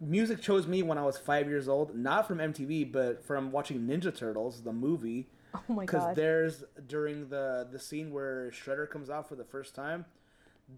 [0.00, 3.80] music chose me when I was five years old, not from MTV, but from watching
[3.86, 5.28] Ninja Turtles, the movie.
[5.68, 6.14] Oh my Because god.
[6.14, 10.06] there's during the the scene where Shredder comes out for the first time,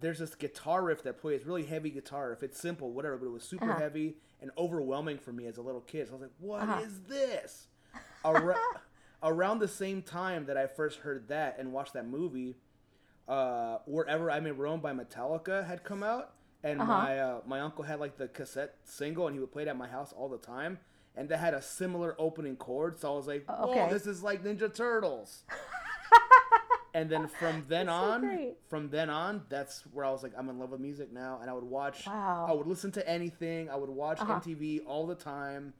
[0.00, 3.32] there's this guitar riff that plays really heavy guitar If It's simple, whatever, but it
[3.32, 3.80] was super Uh-huh.
[3.80, 6.06] heavy and overwhelming for me as a little kid.
[6.08, 7.08] So I was like, "What is Uh-huh.
[7.08, 7.68] this?"
[8.24, 8.56] Ar-
[9.22, 12.56] around the same time that I first heard that and watched that movie,
[13.28, 16.92] uh, "Wherever I May Roam" by Metallica had come out, and Uh-huh.
[16.92, 19.76] my uh, my uncle had like the cassette single, and he would play it at
[19.76, 20.78] my house all the time.
[21.16, 23.88] And that had a similar opening chord, so I was like, "Oh, Okay.
[23.90, 25.44] this is like Ninja Turtles."
[26.94, 28.56] and then from then so on, great.
[28.68, 31.50] from then on, that's where I was like, I'm in love with music now, and
[31.50, 32.06] I would watch.
[32.06, 32.46] Wow.
[32.48, 33.68] I would listen to anything.
[33.70, 34.34] I would watch Uh-huh.
[34.40, 35.72] MTV all the time.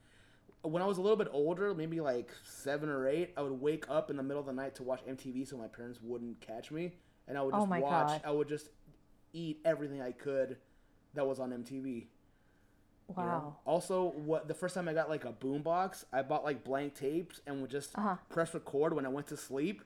[0.63, 3.85] When I was a little bit older, maybe like seven or eight, I would wake
[3.91, 6.71] up in the middle of the night to watch MTV so my parents wouldn't catch
[6.71, 6.95] me,
[7.29, 8.09] and I would Oh just my watch.
[8.09, 8.21] God.
[8.25, 8.69] I would just
[9.33, 10.57] eat everything I could
[11.15, 11.87] that was on MTV.
[11.87, 13.23] you know?
[13.23, 13.57] Wow.
[13.67, 17.41] Also, what the first time I got like a boombox, I bought like blank tapes
[17.47, 18.17] and would just Uh-huh.
[18.31, 19.83] press record when I went to sleep,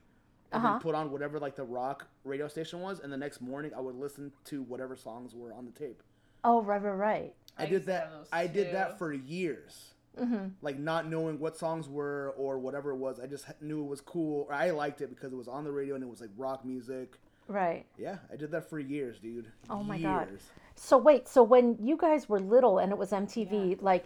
[0.53, 0.75] and Uh-huh.
[0.75, 3.81] then put on whatever like the rock radio station was, and the next morning I
[3.81, 6.03] would listen to whatever songs were on the tape.
[6.45, 7.35] Oh, right, right, right.
[7.59, 8.03] I, I did that.
[8.05, 9.95] have those I did that for years.
[10.17, 10.49] Mm-hmm.
[10.63, 13.19] Like not knowing what songs were or whatever it was.
[13.21, 14.47] I just knew it was cool.
[14.49, 16.65] Or I liked it because it was on the radio and it was like rock
[16.65, 17.19] music.
[17.49, 17.87] Right.
[17.97, 19.51] Yeah, I did that for years, dude.
[19.71, 20.03] Oh my years.
[20.05, 20.29] God.
[20.75, 24.05] So wait, so when you guys were little and it was MTV, like,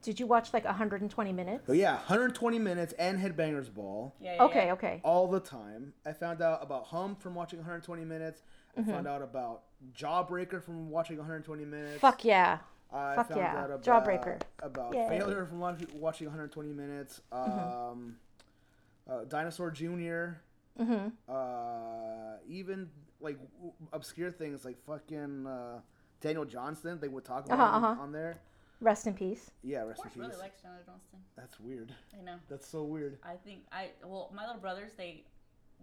[0.00, 1.64] did you watch like 120 minutes?
[1.66, 4.14] But yeah, 120 minutes and Headbangers Ball.
[4.20, 4.72] Yeah, yeah, Okay, yeah.
[4.74, 5.00] okay.
[5.02, 5.92] all the time.
[6.06, 8.42] I found out about Hum from watching 120 minutes.
[8.76, 8.90] I Mm-hmm.
[8.92, 9.62] found out about
[9.92, 12.00] Jawbreaker from watching 120 minutes.
[12.00, 12.58] Fuck yeah.
[12.92, 13.56] I fuck found yeah.
[13.56, 14.40] out about, Jawbreaker.
[14.62, 15.00] About Yay.
[15.00, 15.18] Mm-hmm.
[15.18, 17.20] Failure from watch- watching 120 minutes.
[17.32, 18.16] Um,
[19.10, 20.36] uh, Dinosaur Jr.
[20.78, 21.08] Mm-hmm.
[21.28, 22.88] Uh, even
[23.20, 25.80] like w- obscure things like fucking uh,
[26.20, 26.98] Daniel Johnston.
[27.00, 28.02] They would talk about Uh-huh, him uh-huh.
[28.02, 28.36] on there.
[28.80, 29.50] Rest in peace.
[29.64, 30.22] Yeah, rest in Forrest peace.
[30.28, 31.18] really likes Chandler Johnston.
[31.36, 31.92] That's weird.
[32.18, 32.36] I know.
[32.48, 33.18] That's so weird.
[33.24, 35.24] I think I well, my little brothers they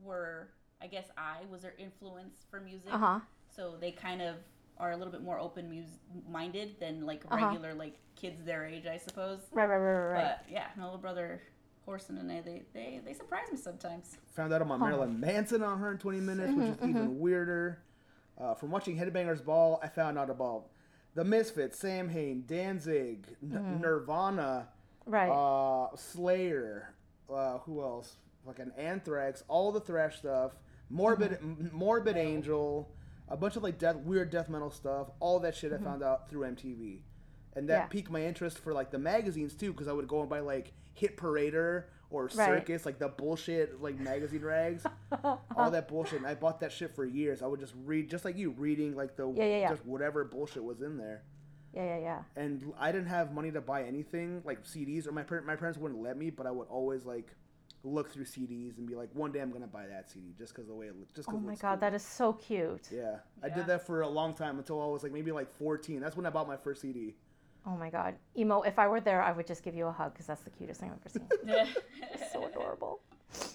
[0.03, 0.47] were
[0.81, 2.93] I guess I was their influence for music.
[2.93, 3.19] Uh huh.
[3.53, 4.35] So they kind of
[4.77, 7.45] are a little bit more open mus- minded than like Uh-huh.
[7.47, 9.39] regular like kids their age, I suppose.
[9.51, 10.35] Right, right, right, right, right.
[10.45, 11.41] But yeah, my little brother
[11.87, 14.17] Horson and I they they, they surprise me sometimes.
[14.35, 17.79] Found out about Marilyn Manson on 120 Minutes, which is even weirder.
[18.37, 20.65] Uh, from watching Headbangers Ball, I found out about
[21.13, 24.67] the Misfits, Samhain, Danzig, N- Nirvana,
[25.05, 25.29] right.
[25.29, 26.93] uh, Slayer,
[27.33, 28.17] uh, who else?
[28.45, 30.51] Fucking Anthrax, all the thrash stuff,
[30.89, 32.91] Morbid, M- Morbid Angel,
[33.29, 35.07] a bunch of like death, weird death metal stuff.
[35.21, 36.99] All that shit I found out through MTV,
[37.55, 37.85] and that Yeah.
[37.87, 40.73] piqued my interest for like the magazines too, because I would go and buy like
[40.95, 42.31] Hit Parader or Right.
[42.33, 44.83] Circus, like the bullshit like magazine rags,
[45.23, 46.19] all that bullshit.
[46.19, 47.43] And I bought that shit for years.
[47.43, 49.69] I would just read, just like you, reading like the Yeah, yeah, yeah.
[49.69, 51.23] just whatever bullshit was in there
[51.75, 52.19] yeah, yeah, yeah.
[52.41, 55.77] and I didn't have money to buy anything like CDs, or my par- my parents
[55.77, 56.29] wouldn't let me.
[56.29, 57.35] But I would always like
[57.83, 60.67] look through CDs and be like, one day I'm gonna buy that CD just because
[60.67, 61.11] the way it oh looks.
[61.13, 62.87] Just Oh my god, that is so cute.
[62.91, 65.99] Yeah, I did that for a long time until I was like maybe like 14.
[65.99, 67.15] That's when I bought my first CD.
[67.67, 68.15] Oh my god.
[68.37, 70.49] Emo, if I were there, I would just give you a hug because that's the
[70.51, 71.27] cutest thing I've ever seen.
[71.45, 72.99] yeah, so adorable.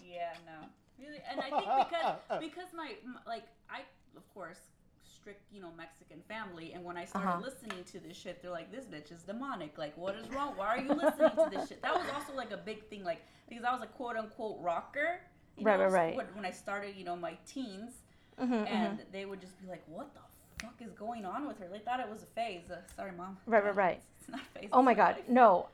[0.05, 0.67] Yeah, no.
[0.99, 3.81] Really, and I think because because my m- like I
[4.17, 4.59] of course
[5.03, 7.41] strict you know Mexican family, and when I started Uh-huh.
[7.43, 9.79] listening to this shit, they're like, this bitch is demonic.
[9.79, 10.55] Like, what is wrong?
[10.57, 11.81] Why are you listening to this shit?
[11.83, 15.21] That was also like a big thing, like because I was a quote unquote rocker.
[15.57, 16.35] You Right, know, right, right.
[16.37, 17.93] When, I started, you know, my teens,
[18.41, 20.21] Mhm, and they would just be like, what the
[20.61, 21.67] fuck is going on with her?
[21.71, 22.71] They thought it was a phase.
[22.71, 23.37] Uh, sorry, mom.
[23.47, 23.97] Right, right, right.
[23.97, 24.69] It's, it's not a phase.
[24.73, 25.29] Oh my god, life.
[25.29, 25.69] no.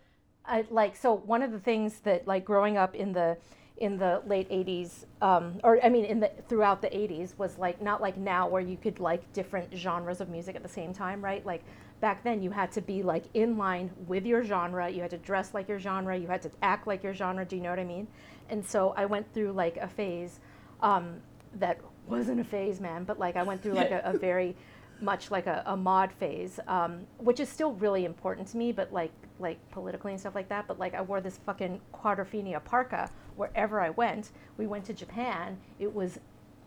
[0.49, 3.37] I like so one of the things that like growing up in the
[3.79, 7.83] in the late 80s um, or I mean in the throughout the 80s was like
[7.83, 11.23] not like now where you could like different genres of music at the same time,
[11.23, 11.45] right?
[11.45, 11.63] Like
[12.01, 15.19] back then you had to be like in line with your genre, you had to
[15.19, 17.79] dress like your genre, you had to act like your genre, do you know what
[17.79, 18.07] I mean?
[18.49, 20.41] And so I went through like a phase
[20.81, 21.17] um,
[21.57, 24.57] that wasn't a phase, man, but like I went through like a, a very
[25.01, 28.93] much like a, a mod phase, um, which is still really important to me, but
[28.93, 30.67] like like politically and stuff like that.
[30.67, 34.31] But like I wore this fucking quadrophenia parka wherever I went.
[34.57, 35.59] We went to Japan.
[35.79, 36.19] It was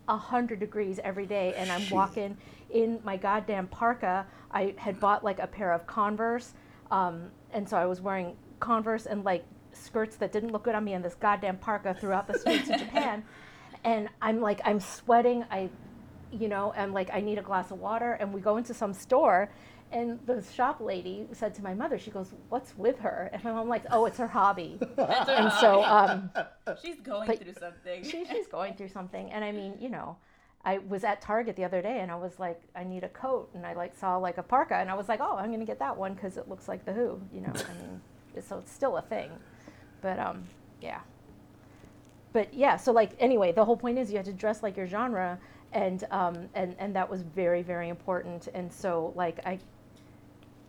[0.08, 1.92] a hundred degrees every day, and I'm Shit.
[1.92, 2.36] walking
[2.70, 4.26] in my goddamn parka.
[4.50, 6.54] I had bought like a pair of Converse,
[6.90, 10.84] um, and so I was wearing Converse and like skirts that didn't look good on
[10.84, 13.24] me in this goddamn parka throughout the streets of Japan.
[13.84, 15.44] And I'm like, I'm sweating.
[15.50, 15.70] I
[16.32, 18.92] you know, and like I need a glass of water, and we go into some
[18.94, 19.50] store,
[19.92, 23.52] And the shop lady said to my mother, she goes, "What's with her?" And my
[23.52, 26.30] mom like, "Oh, it's her hobby." and so um,
[26.80, 28.04] She's going through something.
[28.04, 29.30] she, she's going through something.
[29.32, 30.16] And I mean, you know,
[30.64, 33.50] I was at Target the other day and I was like, I need a coat,
[33.54, 35.80] and I like saw like a parka, and I was like, oh, I'm gonna get
[35.80, 37.20] that one because it looks like the Who.
[37.32, 38.00] You know, I mean,
[38.42, 39.30] so it's still a thing.
[40.02, 40.44] But um,
[40.80, 41.00] yeah.
[42.32, 44.86] But yeah, so like anyway, the whole point is you had to dress like your
[44.86, 45.38] genre,
[45.72, 48.48] and um, and and that was very very important.
[48.54, 49.58] And so like I,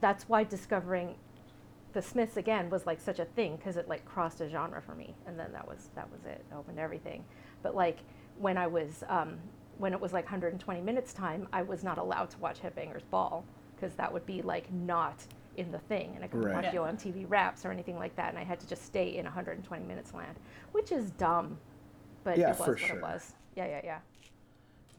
[0.02, 1.16] that's why discovering
[1.94, 4.96] the Smiths again was like such a thing because it like crossed a genre for
[4.96, 6.44] me, and then that was that was it.
[6.52, 7.24] It opened everything.
[7.64, 8.00] But like
[8.40, 9.38] when I was um,
[9.78, 13.44] when it was like 120 minutes time, I was not allowed to watch Headbangers Ball
[13.76, 15.16] because that would be like not
[15.58, 16.56] in the thing, and I couldn't Right.
[16.56, 16.74] watch Yeah.
[16.76, 19.86] Yo MTV Raps or anything like that, and I had to just stay in 120
[19.86, 20.36] minutes land,
[20.72, 21.58] which is dumb,
[22.24, 22.98] but Yeah, it was for what sure.
[22.98, 23.34] it was.
[23.56, 24.00] Yeah, yeah, yeah.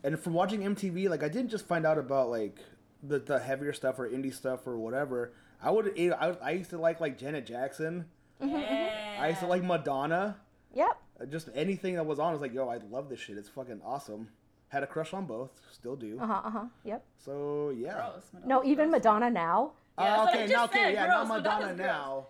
[0.05, 2.59] And from watching MTV, like I didn't just find out about like
[3.03, 5.33] the the heavier stuff or indie stuff or whatever.
[5.63, 8.07] I would I, I used to like like Janet Jackson.
[8.41, 9.17] Yeah.
[9.21, 10.37] I used to like Madonna.
[10.75, 10.89] Yep.
[11.21, 13.37] Uh, Just anything that was on I was like, yo, I love this shit.
[13.37, 14.29] It's fucking awesome.
[14.69, 16.19] Had a crush on both, still do.
[16.21, 16.41] Uh huh.
[16.45, 16.65] Uh huh.
[16.85, 17.05] Yep.
[17.25, 17.95] So yeah.
[17.95, 18.23] Gross.
[18.47, 19.01] No, even gross.
[19.05, 19.73] Madonna now.
[19.99, 21.29] Uh, Yeah, that's what I okay, now okay, said, yeah, gross.
[21.29, 22.27] not Madonna Madonna's now.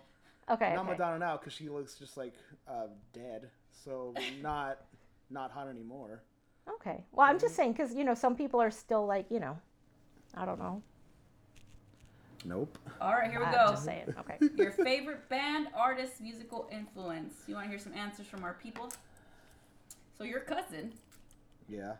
[0.51, 0.73] Okay.
[0.75, 0.91] Not okay.
[0.91, 2.33] Madonna now because she looks just like
[2.67, 3.49] uh, dead.
[3.83, 4.79] So not
[5.29, 6.21] not hot anymore.
[6.69, 7.03] Okay.
[7.11, 9.57] Well, I'm just saying because you know some people are still like you know,
[10.35, 10.81] I don't know.
[12.45, 12.77] Nope.
[12.99, 13.71] All right, here we I'm go.
[13.71, 14.13] just saying.
[14.19, 14.37] Okay.
[14.57, 17.35] Your favorite band, artist, musical influence.
[17.47, 18.91] You want to hear some answers from our people?
[20.17, 20.93] So your cousin,
[21.69, 21.93] Yeah.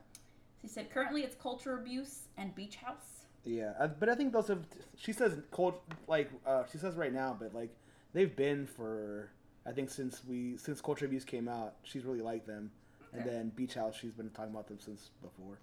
[0.61, 3.25] she said currently it's culture abuse and beach house.
[3.45, 4.65] Yeah, uh, but I think those have.
[4.97, 5.75] She says cold,
[6.07, 7.73] like uh, she says right now, but like
[8.13, 9.29] they've been for
[9.65, 12.71] I think since we since Culture Abuse came out, she's really liked them,
[13.13, 15.59] and then Beach House, she's been talking about them since before.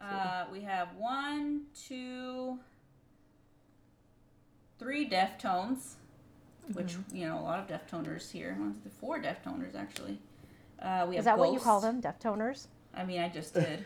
[0.00, 2.58] Uh, we have one, two,
[4.78, 5.94] three Deftones,
[6.72, 7.16] which Mm-hmm.
[7.16, 8.54] you know a lot of Deftoners here.
[8.58, 10.18] One, two, four Deftoners actually.
[10.82, 12.02] Uh, we have Is that what you call Ghost.
[12.02, 12.12] them?
[12.12, 12.66] Deftoners?
[12.94, 13.84] I mean, I just did.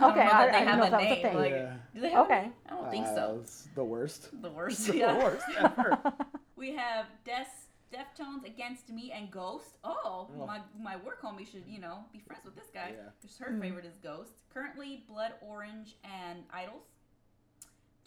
[0.00, 1.14] I, don't know I- that they I didn't have know a if that was a
[1.14, 1.22] name.
[1.22, 1.36] thing.
[1.36, 1.72] Like, Yeah.
[1.94, 2.42] do they have a Okay.
[2.42, 2.52] name?
[2.66, 3.44] I don't think Uh, so.
[3.74, 4.42] The worst.
[4.42, 4.86] The worst.
[4.92, 5.98] the worst ever.
[6.56, 7.46] We have Des
[7.94, 9.76] Deftones against me and Ghost.
[9.84, 10.46] Oh, Oh.
[10.46, 12.92] my my work homie should you know be friends with this guy.
[12.96, 13.10] Yeah.
[13.20, 14.32] Because her favorite is Ghost.
[14.52, 16.88] Currently, Blood Orange and IDLES.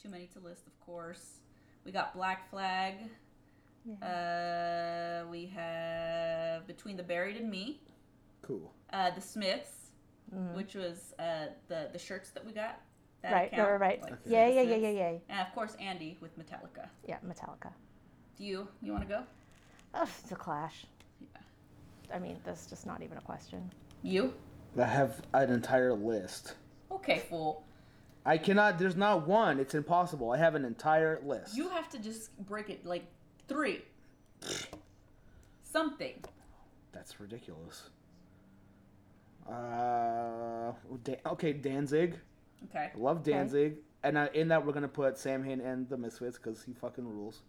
[0.01, 1.39] Too many to list, of course.
[1.85, 2.95] We got Black Flag.
[4.01, 7.79] Uh, we have Between the Buried and Me.
[8.41, 8.73] Cool.
[8.91, 9.91] Uh, the Smiths,
[10.53, 12.81] which was uh, the the shirts that we got.
[13.21, 13.51] That right.
[13.51, 13.79] count, Right.
[13.79, 14.01] Right.
[14.01, 14.21] like Okay.
[14.25, 14.47] Yeah.
[14.47, 14.61] Yeah.
[14.61, 14.75] Yeah.
[14.75, 14.89] Yeah.
[14.89, 15.17] Yeah.
[15.29, 16.89] And of course, Andy with Metallica.
[17.07, 17.17] Yeah.
[17.25, 17.71] Metallica.
[18.37, 19.23] Do you you want to go?
[19.93, 20.85] Ugh, it's a clash.
[21.19, 21.27] Yeah.
[22.13, 23.71] I mean, that's just not even a question.
[24.03, 24.33] You?
[24.79, 26.55] I have an entire list.
[26.91, 27.63] Okay, fool.
[28.25, 28.77] I cannot.
[28.77, 29.59] There's not one.
[29.59, 30.31] It's impossible.
[30.31, 31.55] I have an entire list.
[31.55, 33.05] You have to just break it like
[33.47, 33.81] three.
[35.63, 36.23] Something.
[36.91, 37.89] That's ridiculous.
[39.49, 40.73] Uh,
[41.03, 42.15] Dan- okay, Danzig.
[42.69, 42.91] Okay.
[42.95, 46.73] Love Danzig, and I, in that we're gonna put Samhain and the Misfits because he
[46.73, 47.43] fucking rules.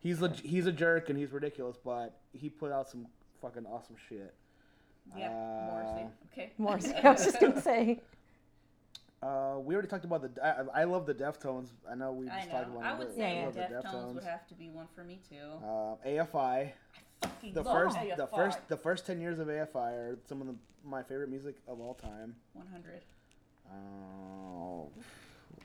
[0.00, 3.06] He's a he's a jerk and he's ridiculous, but he put out some
[3.42, 4.34] fucking awesome shit.
[5.16, 5.28] Yeah.
[5.70, 6.06] Morrissey.
[6.32, 6.50] Okay.
[6.58, 6.94] Morrissey.
[7.04, 8.00] I was just gonna say.
[9.22, 10.44] Uh, we already talked about the.
[10.74, 11.68] I, I love the Deftones.
[11.90, 12.78] I know we just I talked know.
[12.78, 12.84] about.
[12.90, 15.20] I it, would but say love the Deftones would have to be one for me
[15.28, 15.36] too.
[15.62, 16.70] Uh, AFI.
[17.20, 18.16] Fucking The love first, AFI.
[18.16, 20.54] the first, the first ten years of AFI are some of the,
[20.86, 22.34] my favorite music of all time.
[22.54, 23.02] 100.
[23.72, 24.88] Oh,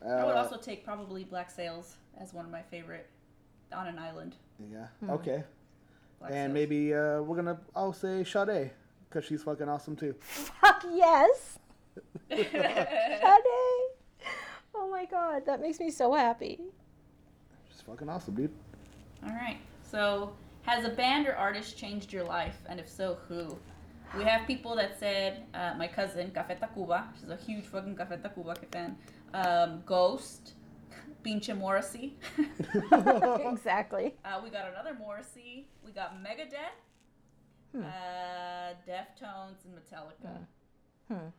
[0.03, 3.09] I would uh, also take probably Black Sails as one of my favorite
[3.73, 4.35] on an island.
[4.71, 5.43] yeah, okay,
[6.19, 6.53] Black and Sails.
[6.53, 7.59] maybe uh, we're gonna.
[7.75, 8.71] I'll say Sade
[9.09, 10.15] because she's fucking awesome too.
[10.19, 11.59] Fuck yes.
[12.29, 12.45] Sade.
[14.77, 16.59] Oh my god, that makes me so happy.
[17.69, 18.51] She's fucking awesome, dude.
[19.23, 19.57] All right.
[19.83, 22.57] So, has a band or artist changed your life?
[22.67, 23.57] And if so, who?
[24.17, 28.21] We have people that said, uh, my cousin, Café Tacuba, she's a huge fucking Café
[28.21, 28.95] Tacuba fan.
[29.33, 30.53] Um, Ghost,
[31.25, 32.17] Pinche Morrissey.
[33.51, 34.13] exactly.
[34.23, 35.67] uh, we got another Morrissey.
[35.83, 36.75] We got Megadeth,
[37.75, 40.37] uh, Deftones, and Metallica.
[41.07, 41.29] Hmm.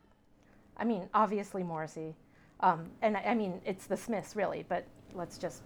[0.75, 2.15] I mean, obviously Morrissey.
[2.59, 5.61] Um, and I, I mean, it's the Smiths, really, but let's just.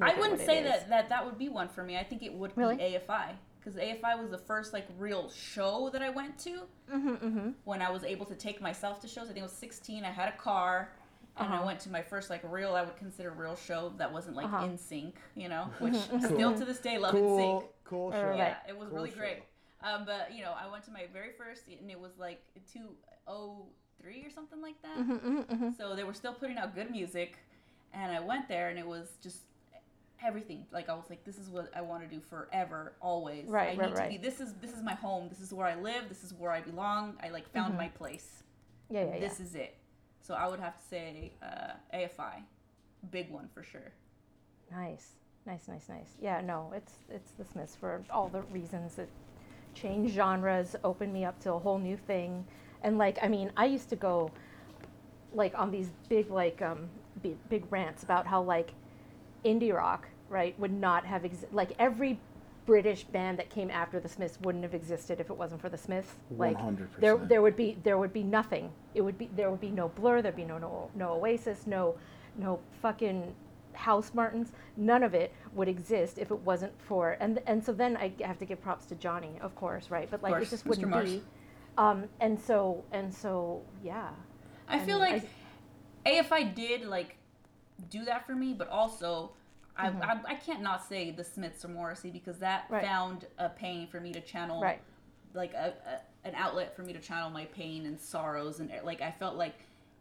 [0.00, 1.96] I wouldn't say that, that that would be one for me.
[1.96, 2.76] I think it would Really?
[2.76, 3.32] be AFI.
[3.58, 6.62] Because AFI was the first like real show that I went to.
[6.92, 7.50] Mm-hmm, mm-hmm.
[7.64, 9.24] when I was able to take myself to shows.
[9.24, 10.04] I think I was 16.
[10.04, 10.92] I had a car,
[11.38, 11.66] and I Uh-huh.
[11.66, 14.64] went to my first like real, I would consider real show that wasn't like Uh-huh.
[14.66, 17.70] NSYNC, you know, which Mhm, still to this day love in Cool, sync.
[17.84, 18.34] cool show.
[18.36, 19.16] Yeah, it was Cool really show.
[19.18, 19.42] great.
[19.82, 24.24] Um, but you know, I went to my very first, and it was like 203
[24.24, 24.98] or something like that.
[24.98, 25.70] Mm-hmm, mm-hmm, mm-hmm.
[25.76, 27.36] So they were still putting out good music.
[27.92, 29.38] and I went there, and it was just
[30.22, 30.66] everything.
[30.70, 33.46] Like I was like, this is what I want to do forever, always.
[33.48, 34.10] Right, I right, need to right.
[34.10, 34.16] be.
[34.18, 35.28] This is this is my home.
[35.30, 36.08] This is where I live.
[36.08, 37.16] This is where I belong.
[37.22, 38.42] I like found my place.
[38.90, 39.20] Yeah, yeah, yeah.
[39.20, 39.76] This is it.
[40.26, 42.42] So I would have to say uh, AFI,
[43.12, 43.92] big one for sure.
[44.72, 45.12] Nice,
[45.46, 46.16] nice, nice, nice.
[46.20, 49.08] Yeah, no, it's it's the Smiths for all the reasons that
[49.74, 52.44] change genres, open me up to a whole new thing,
[52.82, 54.32] and like I mean, I used to go
[55.32, 56.88] like on these big like um
[57.22, 58.72] big, big rants about how like
[59.44, 62.18] indie rock right would not have exi- like every
[62.66, 65.78] British band that came after the Smiths wouldn't have existed if it wasn't for the
[65.78, 66.16] Smiths.
[66.36, 66.58] Like
[66.98, 67.28] there 100%.
[67.28, 68.70] there would be there would be nothing.
[68.94, 71.96] It would be there would be no Blur, there'd be no no, no Oasis, no
[72.36, 73.34] no fucking
[73.74, 74.48] Housemartins.
[74.76, 78.38] None of it would exist if it wasn't for and and so then I have
[78.38, 80.10] to give props to Johnny, of course, right?
[80.10, 81.22] But like course, it just wouldn't be.
[81.78, 84.10] Um, and so and so yeah.
[84.68, 85.28] I feel mean, like
[86.04, 87.16] AFI did like
[87.90, 89.32] do that for me, but also
[89.78, 92.74] I, I I can't not say the Smiths or Morrissey because that Mm-hmm.
[92.74, 92.84] Right.
[92.84, 94.80] found a pain for me to channel Right.
[95.34, 95.74] like a,
[96.24, 99.36] a an outlet for me to channel my pain and sorrows and like I felt
[99.36, 99.54] like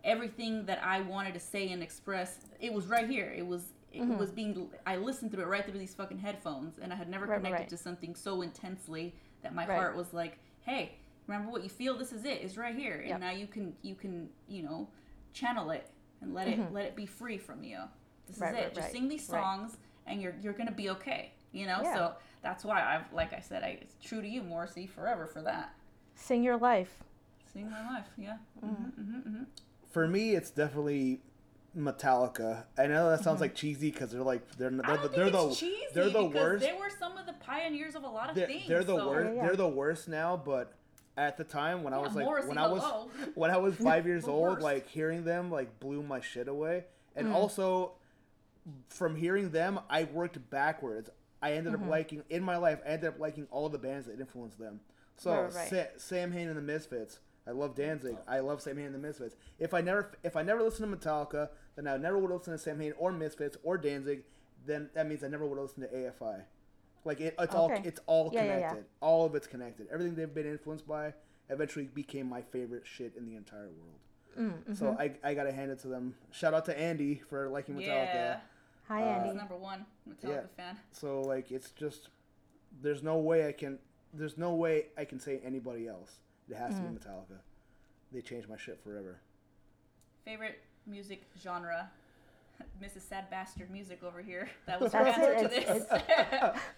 [0.03, 3.33] everything that I wanted to say and express it was right here.
[3.35, 4.17] It was it Mm-hmm.
[4.17, 7.27] was being I listened through it right through these fucking headphones and I had never
[7.27, 10.95] Right, connected to something so intensely that my heart was like, "Hey,
[11.27, 11.97] remember what you feel?
[11.97, 12.41] This is it.
[12.41, 13.19] It's right here." And Yep.
[13.21, 14.89] now you can you can, you know,
[15.33, 15.89] channel it
[16.21, 17.79] and let it let it be free from you.
[18.27, 18.43] This Mm-hmm.
[18.43, 18.63] Right, is it.
[18.63, 19.41] right, Just right, sing these right.
[19.41, 21.79] songs and you're you're going to be okay, you know?
[21.83, 21.93] Yeah.
[21.95, 25.41] So that's why I've like I said, I it's true to you, Morrissey, forever for
[25.43, 25.73] that.
[26.15, 27.03] Sing your life.
[27.53, 28.37] Sing my life, yeah.
[28.63, 28.83] Mm-hmm.
[28.83, 29.43] hmm hmm hmm
[29.89, 31.21] For me, it's definitely
[31.77, 32.63] Metallica.
[32.77, 33.23] I know that Mm-hmm.
[33.23, 36.09] sounds like cheesy because they're like they're they're don't the, they're the it's cheesy they're
[36.09, 36.63] the worst.
[36.65, 38.67] they were some of the pioneers of a lot of They're, things.
[38.67, 39.29] they're the so- worst.
[39.29, 39.47] Yeah, yeah.
[39.47, 40.73] They're the worst now, but
[41.17, 44.05] at the time when I was like Morrissey, when I was when I was five
[44.05, 44.61] years old, worst.
[44.61, 46.85] like hearing them like blew my shit away.
[47.15, 47.33] And Mm.
[47.33, 47.93] also
[48.89, 51.09] from hearing them, I worked backwards.
[51.41, 51.83] I ended Mm-hmm.
[51.83, 52.79] up liking in my life.
[52.85, 54.79] I ended up liking all the bands that influenced them.
[55.17, 55.69] So Right, right.
[55.69, 57.19] Sa- Samhain and the Misfits.
[57.47, 58.17] I love Danzig.
[58.27, 59.35] I love Samhain and the Misfits.
[59.59, 62.57] If I never if I never listened to Metallica, then I never would listen to
[62.57, 64.23] Samhain or Misfits or Danzig.
[64.65, 66.41] Then that means I never would listen to AFI.
[67.03, 68.77] Like it, it's all it's all Yeah, yeah, connected.
[68.77, 68.83] yeah.
[69.07, 69.87] All of it's connected.
[69.93, 71.13] Everything they've been influenced by
[71.49, 74.55] eventually became my favorite shit in the entire world.
[74.67, 74.99] Mm, So mm-hmm.
[75.01, 76.15] I, I gotta hand it to them.
[76.31, 78.39] Shout out to Andy for liking Metallica.
[78.89, 78.95] Yeah.
[78.95, 79.33] Hi, Uh, Andy.
[79.37, 80.41] Number one Metallica Yeah.
[80.57, 80.77] fan.
[80.91, 82.09] So like it's just
[82.81, 83.79] there's no way I can
[84.13, 86.19] there's no way I can say anybody else.
[86.49, 86.93] It has to Mm.
[86.93, 87.39] be Metallica.
[88.11, 89.19] They changed my shit forever.
[90.23, 91.91] Favorite music genre?
[92.81, 93.01] Mrs.
[93.01, 94.49] Sad Bastard music over here.
[94.65, 95.49] That was her That's answer it.
[95.49, 96.61] to It's- this.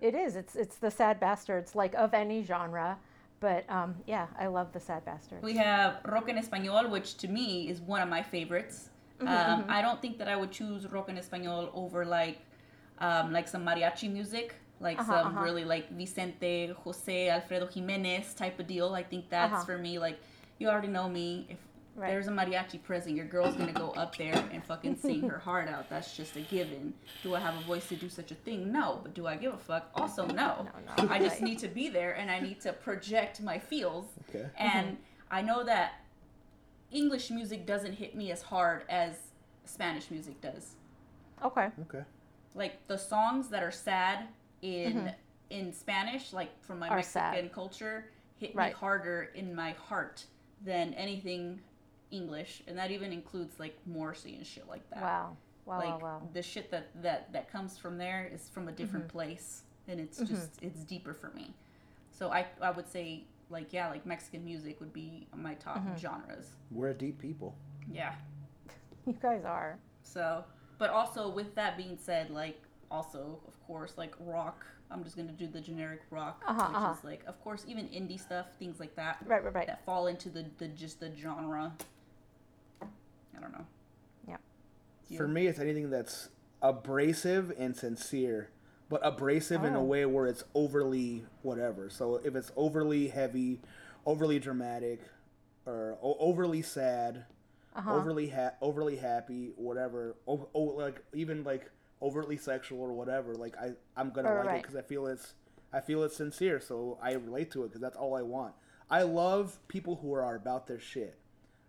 [0.00, 0.34] It is.
[0.34, 2.98] It's it's the sad bastards, like of any genre.
[3.38, 5.42] But um, yeah, I love the sad bastards.
[5.42, 8.90] we have rock en español, which to me is one of my favorites.
[9.20, 12.38] Mm-hmm, um, I don't think that I would choose rock en español over like
[12.98, 15.44] um, like some mariachi music, like Uh-huh, some uh-huh.
[15.44, 18.94] really like Vicente, Jose, Alfredo Jimenez type of deal.
[18.94, 19.64] I think that's Uh-huh.
[19.64, 19.98] for me.
[19.98, 20.18] Like
[20.58, 21.46] you already know me.
[21.48, 21.58] If
[21.96, 22.10] Right.
[22.10, 25.68] there's a mariachi present, your girl's gonna go up there and fucking sing her heart
[25.68, 25.88] out.
[25.88, 26.92] That's just a given.
[27.22, 28.72] Do I have a voice to do such a thing?
[28.72, 28.98] No.
[29.04, 29.90] But do I give a fuck?
[29.94, 30.66] Also, no.
[30.88, 34.06] No, no, I just need to be there and I need to project my feels.
[34.28, 34.46] Okay.
[34.58, 34.96] And
[35.30, 36.00] I know that
[36.94, 39.16] English music doesn't hit me as hard as
[39.64, 40.76] Spanish music does.
[41.44, 41.68] Okay.
[41.82, 42.04] Okay.
[42.54, 44.28] Like the songs that are sad
[44.62, 45.12] in
[45.50, 46.92] in Spanish, like from my Mm-hmm.
[46.94, 47.52] Are Mexican sad.
[47.52, 50.24] culture, hit me harder in my heart
[50.64, 51.60] than anything
[52.10, 55.02] English, and that even includes like Morrissey and shit like that.
[55.02, 55.36] Wow.
[55.66, 55.78] Wow.
[55.78, 56.18] like wow.
[56.20, 56.28] Wow.
[56.32, 59.18] the shit that that that comes from there is from a different Mm-hmm.
[59.18, 61.52] place, and it's just it's deeper for me.
[62.12, 65.96] So I I would say like yeah, like Mexican music would be my top Mm-hmm.
[65.96, 66.50] genres.
[66.70, 67.54] We're deep people.
[67.90, 68.14] Yeah.
[69.06, 69.78] You guys are.
[70.02, 70.44] So,
[70.78, 72.58] but also with that being said, like
[72.90, 74.64] also of course like rock.
[74.90, 76.94] I'm just gonna do the generic rock, Uh-huh, which uh-huh.
[76.98, 79.44] is like of course even indie stuff, things like that Right.
[79.44, 79.52] Right.
[79.54, 79.66] Right.
[79.66, 81.72] that fall into the the just the genre.
[82.82, 83.66] I don't know.
[84.28, 84.36] Yeah.
[85.08, 85.16] You?
[85.18, 86.28] For me, it's anything that's
[86.62, 88.48] abrasive and sincere,
[88.88, 89.84] but abrasive in a Oh.
[89.84, 91.88] way where it's overly whatever.
[91.90, 93.60] So if it's overly heavy,
[94.06, 95.00] overly dramatic,
[95.66, 97.24] or o- overly sad,
[97.74, 97.94] Uh-huh.
[97.96, 101.70] overly ha- overly happy, whatever, oh, oh, like even like
[102.02, 105.34] overtly sexual or whatever, like I I'm gonna Right, like it because I feel it's
[105.72, 108.54] I feel it's sincere, so I relate to it because that's all I want.
[108.90, 111.18] I love people who are about their shit.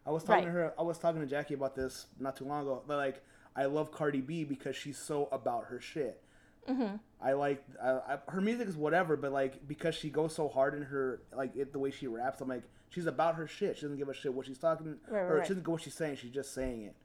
[0.05, 0.51] I was talking Right.
[0.51, 0.73] to her.
[0.77, 2.83] I was talking to Jackie about this not too long ago.
[2.85, 3.23] But like,
[3.55, 6.21] I love Cardi B because she's so about her shit.
[6.69, 6.95] Mm-hmm.
[7.21, 10.73] I like I, I, her music is whatever, but like because she goes so hard
[10.75, 13.77] in her like it, the way she raps, I'm like she's about her shit.
[13.77, 15.45] She doesn't give a shit what she's talking Right, or right.
[15.45, 16.17] she doesn't go what she's saying.
[16.17, 16.95] She's just saying it.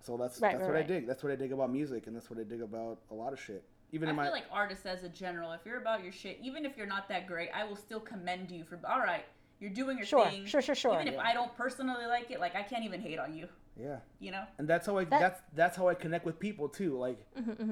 [0.00, 0.88] So that's Right, that's right, what I right.
[0.88, 1.06] dig.
[1.06, 3.40] That's what I dig about music, and that's what I dig about a lot of
[3.40, 3.62] shit.
[3.92, 6.38] Even I in feel my like artists as a general, if you're about your shit,
[6.42, 9.24] even if you're not that great, I will still commend you for all right,
[9.62, 10.44] you're doing your Sure, thing.
[10.44, 10.94] sure, sure, sure.
[11.00, 13.48] Even if I don't personally like it, like I can't even hate on you.
[13.76, 14.44] yeah, You know?
[14.58, 16.98] and that's how I That- that's that's how I connect with people too.
[16.98, 17.24] Like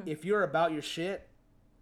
[0.07, 1.29] if you're about your shit,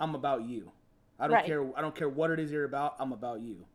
[0.01, 0.73] I'm about you.
[1.21, 1.45] I don't Right.
[1.47, 1.63] care.
[1.77, 2.97] I don't care what it is you're about.
[2.99, 3.67] I'm about you.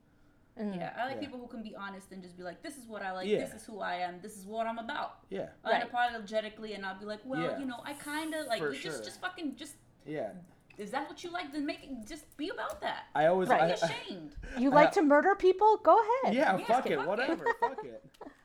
[0.58, 0.76] Mm.
[0.78, 1.20] Yeah, I like Yeah.
[1.22, 3.28] people who can be honest and just be like, "This is what I like.
[3.28, 3.40] Yeah.
[3.40, 4.22] This is who I am.
[4.22, 5.84] This is what I'm about." Yeah, Right.
[5.92, 7.58] Unapologetically, and I'll be like, "Well, Yeah.
[7.60, 9.06] you know, I kind of like For you just sure.
[9.06, 9.76] just fucking just
[10.06, 10.32] yeah.
[10.78, 11.52] Is that what you like?
[11.54, 13.06] Then make it just be about that.
[13.16, 13.62] I always Right.
[13.62, 14.36] I, Be I- ashamed.
[14.58, 15.78] You like to murder people?
[15.78, 16.36] Go ahead.
[16.36, 17.08] yeah, Yeah, fuck it, fuck it.
[17.08, 18.04] whatever, fuck it.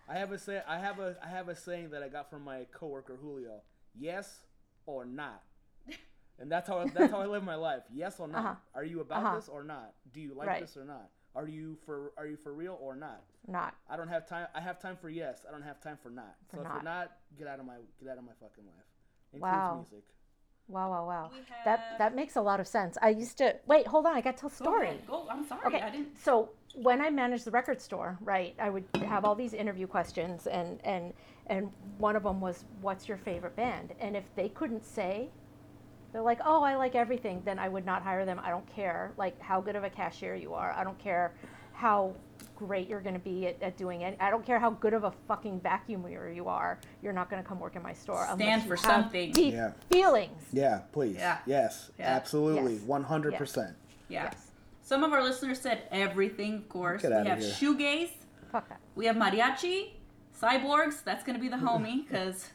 [0.08, 0.62] I have a say.
[0.66, 3.62] I have a I have a saying that I got from my coworker Julio.
[3.94, 4.40] Yes
[4.86, 5.42] or not.
[6.40, 7.82] And that's how that's how I live my life.
[7.92, 8.38] Yes or not.
[8.38, 8.54] Uh-huh.
[8.74, 9.36] Are you about Uh-huh.
[9.36, 9.92] this or not?
[10.12, 10.60] Do you like Right.
[10.60, 11.10] this or not?
[11.34, 13.22] Are you for Are you for real or not?
[13.48, 13.74] Not.
[13.90, 14.46] I don't have time.
[14.54, 15.44] I have time for yes.
[15.48, 16.36] I don't have time for not.
[16.48, 16.74] For so if not.
[16.74, 18.86] you're not, get out of my get out of my fucking life.
[19.32, 19.74] Includes Wow.
[19.90, 20.04] music.
[20.68, 21.30] Wow, wow, wow.
[21.34, 22.98] We That that makes a lot of sense.
[23.00, 23.86] I used to wait.
[23.86, 24.88] Hold on, I got to tell a Go story.
[24.88, 25.06] ahead.
[25.06, 25.26] Go.
[25.30, 25.66] I'm sorry.
[25.66, 26.18] Okay, I didn't.
[26.18, 30.46] so when I managed the record store, right, I would have all these interview questions,
[30.46, 31.14] and and
[31.46, 35.30] and one of them was, "What's your favorite band?" And if they couldn't say,
[36.12, 38.40] they're like, "Oh, I like everything," then I would not hire them.
[38.42, 40.72] I don't care like how good of a cashier you are.
[40.72, 41.34] I don't care
[41.78, 42.12] how
[42.56, 44.16] great you're going to be at, at doing it.
[44.18, 46.80] I don't care how good of a fucking vacuumer you are.
[47.02, 49.30] You're not going to come work in my store Stand unless you for have something.
[49.30, 49.72] Deep Yeah.
[49.88, 50.42] feelings.
[50.52, 51.16] Yeah, please.
[51.16, 51.38] Yeah.
[51.46, 51.92] Yes.
[51.98, 52.06] Yeah.
[52.16, 52.78] Absolutely.
[52.78, 53.76] One hundred percent.
[54.08, 54.50] Yes.
[54.82, 56.54] Some of our listeners said everything.
[56.54, 57.52] Of course, Get we outta have here.
[57.52, 58.10] shoegaze.
[58.50, 58.80] Fuck that.
[58.96, 59.90] We have mariachi,
[60.40, 61.04] cyborgs.
[61.04, 61.68] That's gonna be the mm-hmm.
[61.68, 62.48] homie because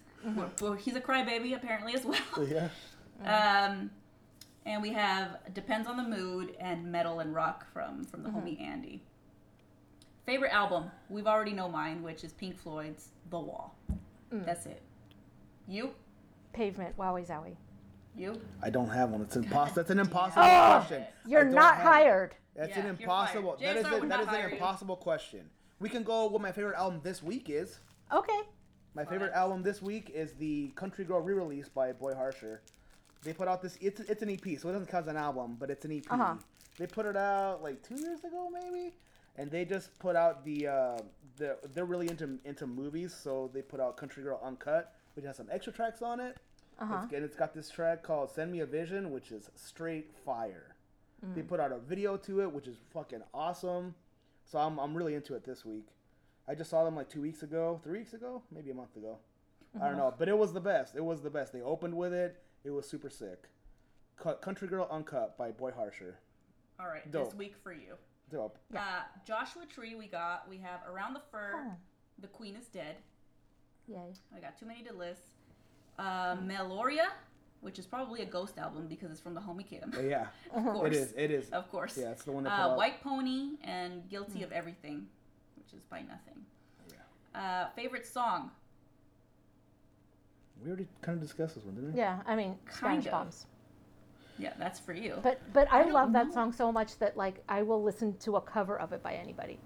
[0.82, 2.18] he's a crybaby apparently as well.
[2.40, 2.70] Yeah.
[3.24, 3.72] Mm-hmm.
[3.74, 3.92] Um,
[4.66, 8.40] and we have depends on the mood and metal and rock from from the mm-hmm.
[8.40, 9.02] homie Andy.
[10.26, 10.86] Favorite album?
[11.10, 13.76] We've already know mine, which is Pink Floyd's The Wall.
[14.32, 14.82] That's it.
[15.68, 15.92] You?
[16.54, 16.98] Pavement.
[16.98, 17.56] Wowee Zowee.
[18.16, 18.40] You?
[18.62, 19.22] I don't have one.
[19.22, 19.76] It's impossible.
[19.76, 21.04] That's an impossible Oh, question.
[21.28, 21.88] You're don't not have it.
[21.90, 22.36] hired.
[22.56, 23.58] That's Yeah, an impossible.
[23.60, 23.76] fired.
[23.76, 24.56] That is JSR a, would that not is hire an you.
[24.56, 25.50] impossible question.
[25.80, 26.28] We can go.
[26.28, 27.80] What my favorite album this week is.
[28.12, 28.40] Okay.
[28.96, 32.62] My favorite album this week is the Country Girl re-release by Boy Harsher.
[33.24, 33.78] They put out this.
[33.82, 36.04] It's it's an EP, so it doesn't count as an album, but it's an EP.
[36.12, 36.36] Uh-huh.
[36.78, 38.94] They put it out like two years ago, maybe,
[39.38, 40.98] and they just put out the uh,
[41.38, 41.58] the.
[41.74, 45.48] They're really into into movies, so they put out Country Girl Uncut, which has some
[45.52, 46.38] extra tracks on it.
[46.80, 47.02] Uh-huh.
[47.04, 50.76] It's, and it's got this track called "Send Me a Vision," which is straight fire.
[51.36, 51.48] They Mm.
[51.48, 53.96] put out a video to it, which is fucking awesome.
[54.46, 55.88] So I'm I'm really into it this week.
[56.48, 59.20] I just saw them like two weeks ago, three weeks ago, maybe a month ago.
[59.74, 59.88] I Uh-huh.
[59.88, 60.96] don't know, but it was the best.
[60.96, 61.54] It was the best.
[61.54, 62.42] They opened with it.
[62.66, 63.48] It was super sick.
[64.18, 66.20] Cut, Country Girl Uncut by Boy Harsher.
[66.80, 67.10] All right.
[67.10, 67.26] Dope.
[67.30, 67.96] This week for you.
[68.34, 68.58] Dope.
[68.76, 68.80] Uh,
[69.26, 69.94] Joshua Tree.
[69.96, 70.50] We got.
[70.50, 71.52] We have Around the Fur.
[71.56, 71.72] Oh.
[72.20, 72.96] The Queen is Dead.
[73.88, 74.14] Yay.
[74.36, 75.22] I got too many to list.
[76.00, 77.10] Uh, Meliora,
[77.62, 79.92] which is probably a ghost album because it's from the homie Kim.
[79.94, 80.26] But yeah,
[80.56, 80.88] of course.
[80.88, 81.14] it is.
[81.16, 81.50] It is.
[81.52, 81.96] Of course.
[81.98, 82.76] Yeah, it's the one that Uh.
[82.76, 85.06] White Pony and Guilty of Everything,
[85.58, 86.44] which is by nothing.
[87.36, 88.52] Uh, favorite song?
[90.64, 92.00] We already kind of discussed this one, didn't we?
[92.00, 93.12] Yeah, I mean, Kind Spanish of.
[93.12, 93.46] bombs.
[94.40, 95.20] Yeah, that's for you.
[95.22, 96.34] But but I, don't love that know.
[96.34, 99.60] song so much that like I will listen to a cover of it by anybody.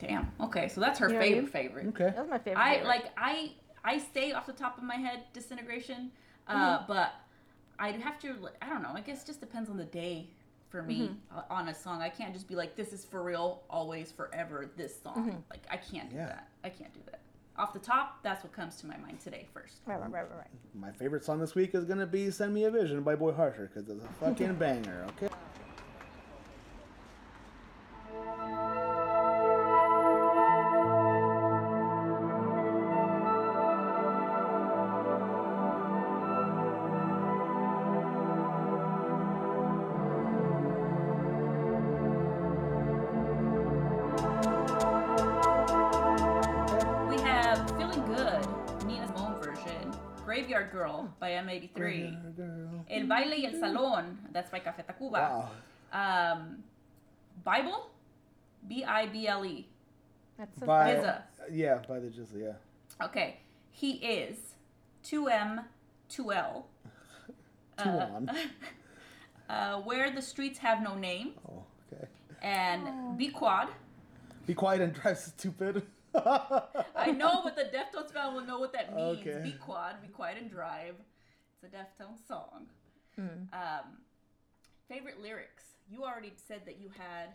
[0.00, 0.30] Damn.
[0.40, 1.86] Okay, so that's her You know favorite you- favorite.
[1.88, 2.04] Okay.
[2.06, 2.60] That was my favorite.
[2.62, 2.88] I favorite.
[2.88, 3.52] like I
[3.84, 6.10] I say off the top of my head disintegration,
[6.48, 6.86] uh, Mm-hmm.
[6.88, 7.12] but
[7.78, 8.34] I'd have to.
[8.60, 8.92] I don't know.
[8.94, 10.28] I guess it just depends on the day
[10.68, 11.38] for me Mm-hmm.
[11.38, 12.00] uh, on a song.
[12.02, 14.70] I can't just be like, this is for real, always, forever.
[14.76, 15.14] This song.
[15.16, 15.36] Mm-hmm.
[15.50, 16.26] Like I can't do Yeah.
[16.26, 16.48] that.
[16.64, 17.20] I can't do that.
[17.56, 19.78] Off the top, that's what comes to my mind today first.
[19.84, 20.46] Right, right, right, right, right.
[20.74, 23.70] My favorite song this week is gonna be "Send Me a Vision" by Boy Harsher
[23.72, 25.06] because it's a fucking banger.
[25.10, 25.28] Okay.
[53.30, 55.48] Baile y el Salón, that's by Café Tacuba.
[55.92, 56.32] Wow.
[56.32, 56.62] Um,
[57.44, 57.90] Bible?
[58.66, 59.68] B I B L E.
[60.38, 61.24] That's a By Visa.
[61.50, 63.04] yeah, by the Jizzle, yeah.
[63.06, 63.40] Okay.
[63.70, 64.36] He is
[65.04, 65.64] 2M,
[66.10, 66.64] 2L.
[67.78, 68.30] Two on.
[69.48, 71.32] Uh, where the streets have no name.
[71.50, 72.06] Oh, okay.
[72.40, 73.66] And Be Quad.
[74.46, 75.82] Be quiet and drive stupid.
[76.14, 79.18] I know, but the Deftones fan will know what that means.
[79.18, 79.40] Okay.
[79.42, 80.94] Be Quad, Be Quiet and Drive.
[81.52, 82.66] It's a Deftones song.
[83.18, 83.98] Um,
[84.88, 85.64] favorite lyrics?
[85.90, 87.34] You already said that you had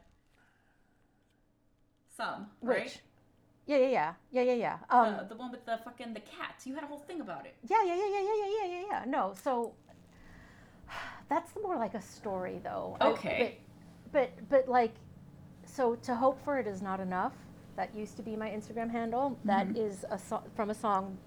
[2.15, 2.83] some, right?
[2.85, 2.99] Which?
[3.67, 4.77] Yeah, yeah, yeah, yeah, yeah, yeah.
[4.89, 6.65] Um, the, the one with the fucking the cats.
[6.67, 7.55] You had a whole thing about it.
[7.67, 8.83] Yeah, yeah, yeah, yeah, yeah, yeah, yeah, yeah.
[8.91, 9.03] Yeah.
[9.07, 9.73] No, so
[11.29, 12.95] that's more like a story, though.
[13.01, 13.57] I- Okay.
[14.11, 14.93] but, but, but like,
[15.65, 17.33] so to hope for it is not enough.
[17.75, 19.37] That used to be my Instagram handle.
[19.43, 21.17] That is a so- from a song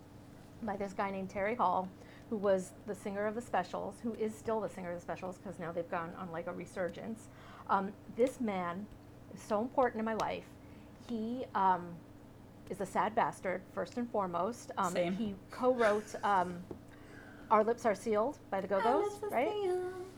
[0.63, 1.89] by this guy named Terry Hall,
[2.31, 5.39] who was the singer of the Specials, who is still the singer of the Specials
[5.39, 7.29] because now they've gone on like a resurgence.
[7.69, 8.87] Um, this man
[9.35, 10.45] is so important in my life.
[11.09, 11.89] He um,
[12.71, 14.73] is a sad bastard, first and foremost.
[14.77, 15.15] Um, Same.
[15.15, 16.59] He co-wrote um,
[17.51, 19.49] "Our Lips Are Sealed" by the Go Go's, right?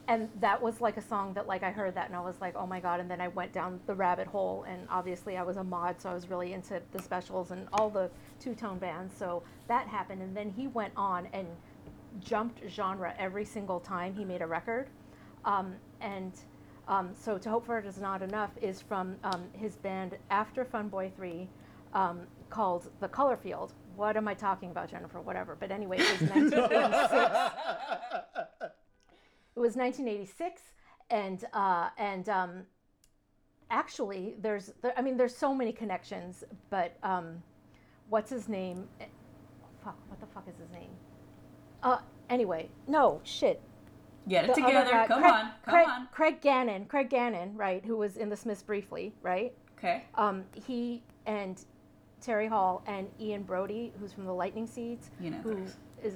[0.09, 2.57] and that was like a song that like I heard that and I was like,
[2.57, 2.99] oh my god!
[2.99, 6.11] And then I went down the rabbit hole, and obviously I was a mod, so
[6.11, 9.15] I was really into the specials and all the two tone bands.
[9.17, 11.47] So that happened, and then he went on and
[12.19, 14.89] jumped genre every single time he made a record,
[15.45, 16.33] um, and.
[16.89, 20.65] Um, so to hope for it is not enough is from um, his band after
[20.65, 21.49] Fun Boy Three,
[21.95, 23.71] um, called The Colourfield.
[23.97, 25.21] What am I talking about, Jennifer?
[25.21, 25.57] Whatever.
[25.59, 28.71] But anyway, it was 1986.
[29.57, 30.63] It was 1986,
[31.11, 32.63] and uh, and um,
[33.71, 36.97] actually, there's there, I mean, there's so many connections, but
[38.09, 38.89] what's his name?
[39.01, 39.05] Eh,
[39.85, 40.91] Fuck, what the fuck is his name?
[41.83, 43.61] Uh, anyway, no shit.
[44.29, 45.05] Get it The together.
[45.09, 45.41] come Craig, on.
[45.41, 46.09] Come Craig, on.
[46.13, 47.85] Craig Gannon, Craig Gannon, right?
[47.85, 49.53] Who was in the Smiths briefly, right?
[49.79, 50.05] Okay.
[50.15, 51.65] Um, he and
[52.21, 55.77] Terry Hall and Ian Broudie, who's from the Lightning Seeds, You know who those.
[56.03, 56.15] is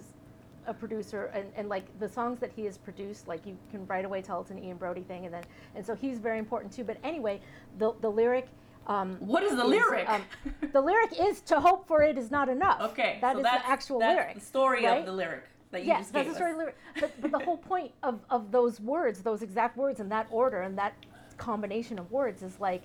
[0.67, 4.05] a producer, and, and like the songs that he has produced, like you can right
[4.05, 5.43] away tell it's an Ian Broudie thing, and then
[5.75, 6.85] and so he's very important too.
[6.85, 7.41] But anyway,
[7.79, 8.49] the the lyric.
[8.87, 10.07] Um, What is the lyric?
[10.11, 10.23] um,
[10.73, 13.17] the lyric is "To hope for it is not enough." okay.
[13.23, 14.35] that so is that's, the actual that's lyric.
[14.35, 15.01] The story right?
[15.01, 15.45] of the lyric
[15.75, 16.59] that you yes, just that's gave the story us.
[16.59, 16.77] lyric.
[17.01, 20.63] But, but the whole point of, of those words, those exact words in that order
[20.63, 20.95] and that
[21.37, 22.83] combination of words is like,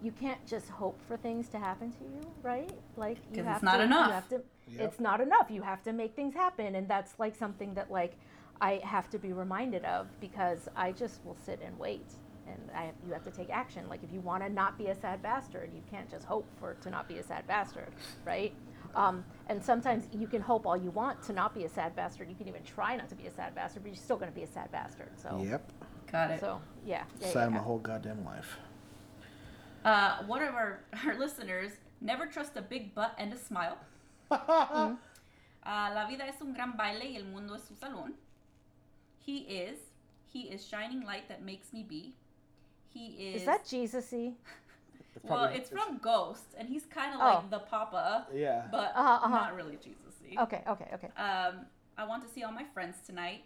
[0.00, 2.70] you can't just hope for things to happen to you, right?
[2.96, 4.06] Like you 'Cause have it's not to, enough.
[4.06, 4.80] You have to, Yep.
[4.92, 5.50] It's not enough.
[5.50, 8.12] You have to make things happen, and that's like something that like
[8.60, 12.06] I have to be reminded of because I just will sit and wait.
[12.46, 13.88] And I, you have to take action.
[13.88, 16.74] Like if you want to not be a sad bastard, you can't just hope for
[16.74, 17.88] to not be a sad bastard,
[18.24, 18.54] right?
[18.94, 22.28] Um, and sometimes you can hope all you want to not be a sad bastard.
[22.28, 24.34] You can even try not to be a sad bastard, but you're still going to
[24.34, 25.10] be a sad bastard.
[25.16, 25.72] So, Yep.
[26.10, 26.40] Got it.
[26.40, 28.56] so yeah, yeah, Sad yeah, my whole goddamn life.
[29.84, 33.78] Uh, one of our, our listeners never trust a big butt and a smile.
[34.30, 34.94] Mm-hmm.
[35.66, 38.12] Uh, la vida es un gran baile y el mundo es su salón.
[39.20, 39.78] He is.
[40.32, 42.14] He is shining light that makes me be.
[42.88, 43.42] He is.
[43.42, 44.32] Is that Jesus-y?
[45.16, 47.24] It's well, probably- it's from Ghost, and he's kind of Oh.
[47.24, 48.68] like the Papa, Yeah.
[48.70, 49.28] but Uh-huh, uh-huh.
[49.28, 50.36] not really Jesus-y.
[50.42, 51.08] Okay, okay, okay.
[51.16, 53.44] Um, I want to see all my friends tonight.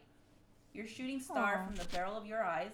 [0.75, 1.67] Your shooting star Aw.
[1.67, 2.73] from the barrel of your eyes.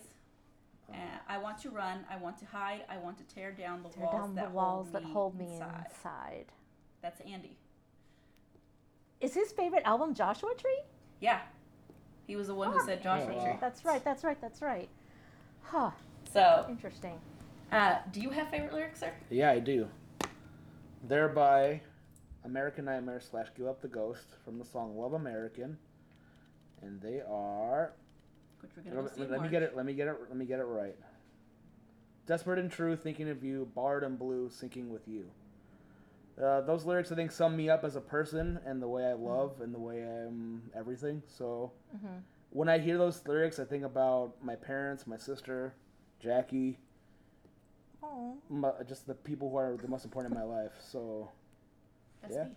[0.91, 2.07] And I want to run.
[2.09, 2.85] I want to hide.
[2.89, 5.13] I want to tear down the Tear walls down that the walls hold that me
[5.13, 5.87] hold me inside.
[5.91, 6.47] inside.
[7.03, 7.59] That's Andy.
[9.21, 10.81] Is his favorite album Joshua Tree?
[11.21, 11.41] Yeah,
[12.27, 12.87] he was the one who Ah.
[12.87, 13.59] said Joshua Oh, Tree.
[13.61, 14.03] That's right.
[14.03, 14.41] That's right.
[14.41, 14.89] That's right.
[15.63, 15.91] Huh.
[16.33, 17.21] So, Interesting.
[17.73, 19.13] Uh, do you have favorite lyrics, sir?
[19.31, 19.89] Yeah, I do.
[21.07, 21.81] Thereby,
[22.45, 25.79] American Nightmare slash Give Up the Ghost from the song Love American.
[26.83, 27.93] And they are.
[28.61, 29.77] Which we're gonna Let, let me get it.
[29.77, 30.17] Let me get it.
[30.29, 30.97] Let me get it right.
[32.27, 33.69] Desperate and true, thinking of you.
[33.75, 35.31] Barred and blue, sinking with you.
[36.43, 39.15] Uh, those lyrics, I think, sum me up as a person and the way I
[39.15, 41.23] love and the way I'm everything.
[41.27, 42.19] So Mm-hmm.
[42.51, 45.75] when I hear those lyrics, I think about my parents, my sister,
[46.21, 46.79] Jackie,
[48.03, 48.37] Oh.
[48.49, 50.73] my, just the people who are the most important in my life.
[50.81, 51.31] So,
[52.23, 52.45] That's Yeah.
[52.45, 52.51] me.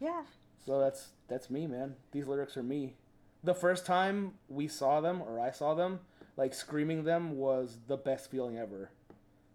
[0.00, 0.24] Yeah.
[0.64, 1.96] so that's that's me, man.
[2.12, 2.94] These lyrics are me.
[3.44, 6.00] The first time we saw them or I saw them,
[6.36, 8.90] like screaming them was the best feeling ever.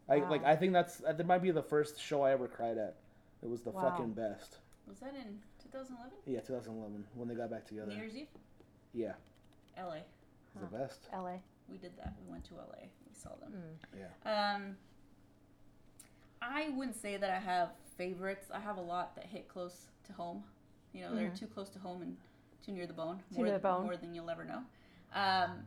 [0.09, 2.95] I like I think that's that might be the first show I ever cried at.
[3.43, 3.89] It was the Wow.
[3.91, 4.57] fucking best.
[4.87, 6.11] Was that in 2011?
[6.25, 7.87] Yeah, 2011 when they got back together.
[7.91, 8.27] New Year's Eve?
[8.93, 9.13] Yeah,
[9.77, 9.97] LA.
[9.97, 10.05] it
[10.55, 11.07] was the best.
[11.13, 11.37] LA.
[11.69, 12.13] We did that.
[12.25, 12.89] We went to LA.
[13.07, 13.53] We saw them.
[13.53, 13.99] Mm.
[14.25, 14.55] Yeah.
[14.55, 14.77] Um,
[16.41, 18.47] I wouldn't say that I have favorites.
[18.53, 20.43] I have a lot that hit close to home.
[20.93, 21.39] You know, they're Mhm.
[21.39, 22.17] too close to home and
[22.63, 23.19] too near the bone.
[23.29, 23.83] Too more, near the bone.
[23.83, 24.63] More than you'll ever know.
[25.13, 25.65] Um,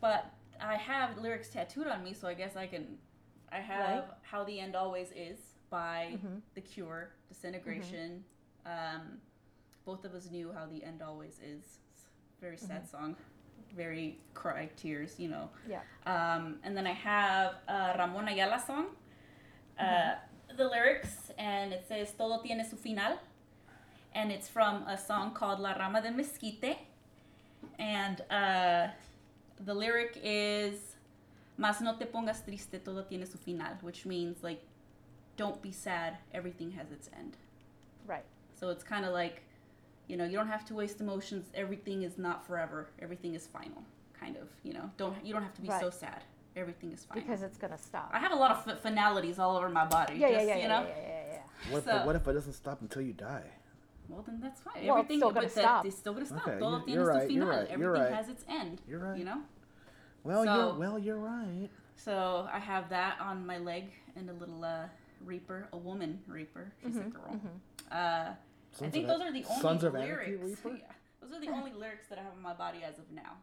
[0.00, 0.26] but
[0.60, 2.98] I have lyrics tattooed on me, so I guess I can.
[3.50, 4.18] I have Right.
[4.22, 6.42] "How the End Always Is" by Mhm.
[6.54, 8.24] The Cure, "Disintegration."
[8.66, 9.20] Um,
[9.84, 11.78] both of us knew how the end always is.
[12.40, 13.16] Very sad song,
[13.72, 15.50] very cry tears, you know.
[15.66, 15.82] Yeah.
[16.06, 18.96] Um, and then I have a Ramon Ayala song.
[19.78, 20.14] Uh,
[20.56, 23.18] the lyrics, and it says Todo tiene su final.
[24.14, 26.76] And it's from a song called La Rama de Mezquite.
[27.78, 28.88] And uh,
[29.64, 30.94] the lyric is
[31.56, 34.60] Mas no te pongas triste, todo tiene su final, which means like
[35.36, 36.18] don't be sad.
[36.32, 37.36] Everything has its end.
[38.06, 38.24] Right.
[38.54, 39.42] So it's kind of like,
[40.08, 41.46] you know, you don't have to waste emotions.
[41.54, 42.88] Everything is not forever.
[43.00, 43.82] Everything is final.
[44.18, 44.90] Kind of, you know.
[44.96, 46.24] Don't you don't have to be so sad.
[46.56, 47.22] Everything is final.
[47.22, 48.10] Because it's gonna stop.
[48.12, 50.14] I have a lot of f- finalities all over my body.
[50.16, 50.86] yeah, yeah, just, yeah, you yeah, know.
[50.88, 51.72] yeah, yeah, yeah, yeah.
[51.72, 53.44] What if, So- what if it doesn't stop until you die?
[54.08, 54.74] Well, then that's fine.
[54.86, 55.86] Well, it's Everything, still gonna but that- stop.
[55.86, 56.46] it's still gonna stop.
[56.46, 57.58] Okay, Todo you're- you're right, you're final.
[57.60, 58.14] right, you're Everything right.
[58.24, 58.82] has its end.
[58.86, 59.18] You're right.
[59.18, 59.42] You know.
[60.22, 61.68] Well, So- you're well, you're right.
[61.96, 64.86] So I have that on my leg and a little uh,
[65.24, 66.72] reaper, a woman reaper.
[66.82, 67.40] She's Mm-hmm, a girl.
[67.90, 68.30] Uh,
[68.82, 70.60] I think those are the only Sons of Anarchy lyrics.
[70.64, 70.72] Yeah,
[71.20, 73.36] those are the only lyrics that I have on my body as of now.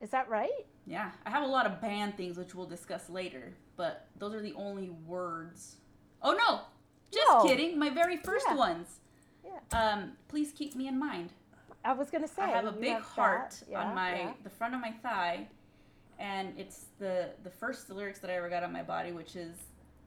[0.00, 0.66] Is that right?
[0.86, 4.40] Yeah, I have a lot of band things which we'll discuss later, but those are
[4.42, 5.76] the only words.
[6.22, 6.60] Oh no,
[7.12, 7.42] just No.
[7.44, 7.78] kidding.
[7.78, 8.54] My very first Yeah.
[8.56, 9.00] ones.
[9.44, 9.60] Yeah.
[9.72, 11.32] Um, please keep me in mind.
[11.84, 12.42] I was gonna say.
[12.42, 13.02] I have a big that.
[13.02, 14.32] heart Yeah, on my yeah.
[14.42, 15.48] the front of my thigh,
[16.18, 19.56] and it's the the first lyrics that I ever got on my body, which is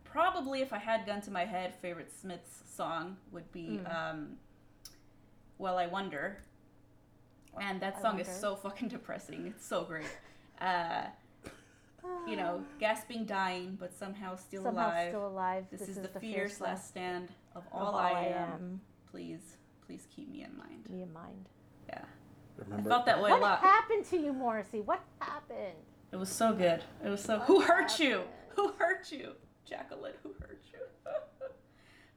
[0.04, 3.96] probably if I had gun to my head, favorite Smiths song would be Mm.
[3.96, 4.38] um,
[5.58, 6.42] "Well I Wonder,"
[7.62, 9.48] and that I song is so fucking depressing.
[9.48, 10.06] It's so great.
[10.62, 11.04] Uh,
[12.28, 15.10] you know, gasping, dying, but somehow still Somehow alive.
[15.10, 15.66] still alive.
[15.72, 18.82] This, is, the, fierce last stand of of all, I, am.
[19.12, 20.90] Please, please keep me in mind.
[20.90, 21.50] Me in mind.
[21.88, 23.62] Yeah, I Remember, felt that way What a lot.
[23.62, 24.82] What happened to you, Morrissey?
[24.82, 25.76] What happened?
[26.12, 26.84] It was so good.
[27.04, 27.40] It was so.
[27.48, 28.22] Who hurt you?
[28.56, 29.34] Who hurt you?
[29.68, 30.80] Jacqueline, who hurt you?
[31.04, 31.52] what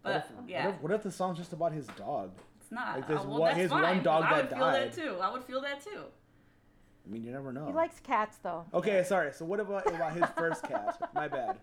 [0.03, 2.31] but if, yeah, what if, what if the song's just about his dog?
[2.73, 2.97] It's not.
[2.97, 4.67] like, there's Uh, well, one- that's his fine, one 'cause dog I would that feel
[4.73, 5.19] that too.
[5.21, 6.05] I would feel that too.
[7.05, 7.67] I mean, you never know.
[7.67, 8.65] He likes cats, though.
[8.73, 9.33] Okay, sorry.
[9.33, 10.97] So what about about his first cat?
[11.15, 11.59] My bad.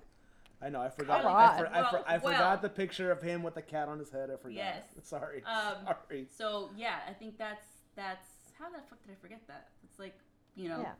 [0.61, 0.81] I know.
[0.81, 1.19] I forgot.
[1.19, 1.35] I, for, on.
[1.37, 2.57] I, for, Well, I forgot well.
[2.57, 4.29] the picture of him with the cat on his head.
[4.29, 4.53] I forgot.
[4.55, 4.83] Yes.
[5.03, 5.41] Sorry.
[5.45, 6.27] Um, sorry.
[6.29, 8.27] So yeah, I think that's that's
[8.59, 9.69] how the fuck did I forget that?
[9.83, 10.17] It's like
[10.55, 10.81] you know.
[10.81, 10.91] Yeah.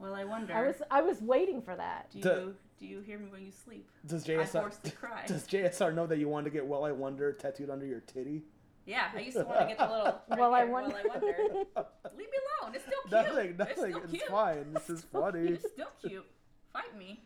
[0.00, 0.52] Well, I wonder.
[0.52, 2.10] I was I was waiting for that.
[2.10, 3.88] do you To- do you hear me when you sleep?
[4.04, 5.24] Does I JSR forced to cry.
[5.26, 8.42] does JSR know that you wanted to get "Well I Wonder" tattooed under your titty?
[8.86, 10.20] Yeah, I used to want to get the little.
[10.30, 10.94] Right Well, I wonder.
[10.94, 11.36] Well, I wonder.
[12.16, 12.74] Leave me alone.
[12.74, 13.10] It's still cute.
[13.12, 13.48] nothing.
[13.50, 13.74] It's Nothing.
[13.92, 14.22] still It's, cute.
[14.28, 14.72] fine.
[14.74, 15.48] This is funny.
[15.48, 16.26] It's still cute.
[16.72, 17.22] Fight me.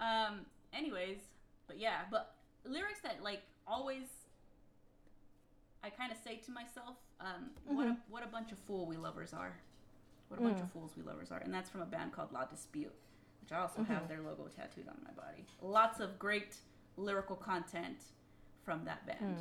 [0.00, 0.46] Um.
[0.72, 1.18] Anyways,
[1.66, 2.34] but yeah, but
[2.64, 4.04] lyrics that like always.
[5.82, 8.96] I kind of say to myself, um, what a what a bunch of fool we
[8.96, 9.54] lovers are.
[10.28, 12.44] What a bunch of fools we lovers are, and that's from a band called La
[12.46, 12.92] Dispute,
[13.42, 15.44] which I also have their logo tattooed on my body.
[15.60, 16.56] Lots of great
[16.96, 17.98] lyrical content
[18.64, 19.36] from that band.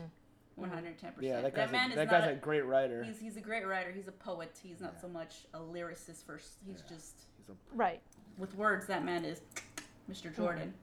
[0.56, 1.34] One hundred ten percent.
[1.34, 3.04] Yeah, that guy's, man a, is that not guy's a- a great writer.
[3.04, 3.92] He's, he's a great writer.
[3.92, 4.58] He's a poet.
[4.62, 6.58] He's not so much a lyricist first.
[6.66, 8.02] He's just He's a, Right.
[8.38, 8.86] with words.
[8.86, 9.42] That man is
[10.12, 10.36] Mr.
[10.36, 10.74] Jordan.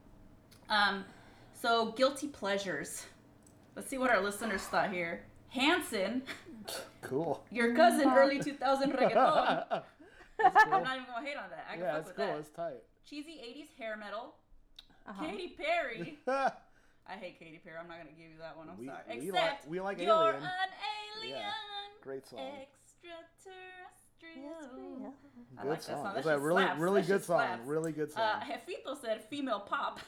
[0.68, 1.04] Um,
[1.52, 3.06] so guilty pleasures.
[3.76, 5.22] Let's see what our listeners thought here.
[5.48, 6.22] Hanson,
[7.02, 7.44] cool.
[7.50, 9.64] your cousin, early 2000 reggaeton.
[10.38, 11.66] That's I'm not even gonna hate on that.
[11.70, 12.26] I can yeah, fuck it's with cool.
[12.26, 12.38] that.
[12.38, 12.82] It's tight.
[13.08, 14.34] Cheesy 80s hair metal.
[15.08, 15.24] Uh-huh.
[15.26, 16.18] Katy Perry.
[17.10, 17.76] I hate Katy Perry.
[17.78, 18.68] I'm not gonna give you that one.
[18.70, 18.98] I'm We- sorry.
[19.08, 20.36] we Except like- we like you're Alien.
[20.36, 20.42] an
[21.22, 21.36] alien.
[21.38, 21.50] Yeah.
[22.02, 22.38] Great song.
[22.38, 25.14] Extraterrestrial.
[25.58, 26.04] I Good like that song.
[26.04, 26.14] song.
[26.14, 26.80] That's That a really, slaps.
[26.80, 27.38] really That good song.
[27.40, 27.66] slaps.
[27.66, 28.22] Really good song.
[28.22, 29.98] Uh, Jefito said female pop.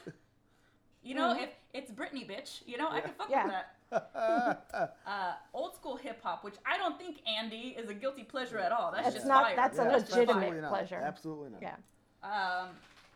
[1.01, 3.43] you know, if it's Britney, bitch, you know, I can fuck Yeah.
[3.43, 3.75] with that.
[5.05, 8.71] Uh, old school hip hop, which I don't think Andy is a guilty pleasure at
[8.71, 8.91] all.
[8.91, 9.55] That's That's just not- fire.
[9.55, 10.69] that's a Yeah, just legitimate absolutely not.
[10.71, 10.95] pleasure.
[10.95, 11.61] Absolutely not.
[11.61, 11.75] Yeah.
[12.23, 12.69] Um,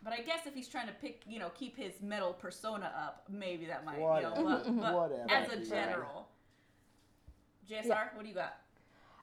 [0.03, 3.23] but I guess if he's trying to pick, you know, keep his metal persona up,
[3.29, 4.35] maybe that might, Whatever.
[4.37, 5.25] you know, but, but Whatever.
[5.31, 6.27] as a general.
[7.69, 8.07] JSR, Yeah.
[8.13, 8.57] what do you got?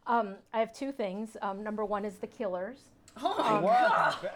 [0.07, 1.37] Um, I have two things.
[1.41, 2.79] Um, number one is the Killers.
[3.23, 3.89] Oh my What?
[3.89, 4.31] god!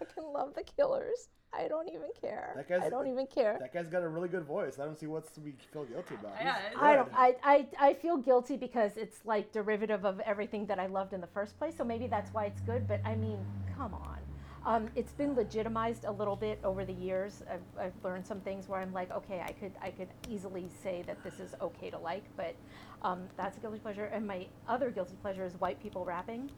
[0.00, 1.28] I can love the Killers.
[1.52, 2.52] I don't even care.
[2.56, 3.56] That guy's- I don't even care.
[3.60, 4.78] That guy's got a really good voice.
[4.78, 6.32] I don't see what we feel guilty about.
[6.40, 7.10] Yeah, I don't.
[7.12, 11.20] I, I I feel guilty because it's like derivative of everything that I loved in
[11.20, 11.76] the first place.
[11.76, 12.86] So maybe that's why it's good.
[12.88, 13.38] But I mean,
[13.76, 14.18] come on.
[14.66, 17.42] Um, it's been legitimized a little bit over the years.
[17.50, 21.02] I've, I've learned some things where I'm like, okay, I could I could easily say
[21.06, 22.54] that this is okay to like, but
[23.02, 24.04] um, that's a guilty pleasure.
[24.06, 26.50] And my other guilty pleasure is white people rapping.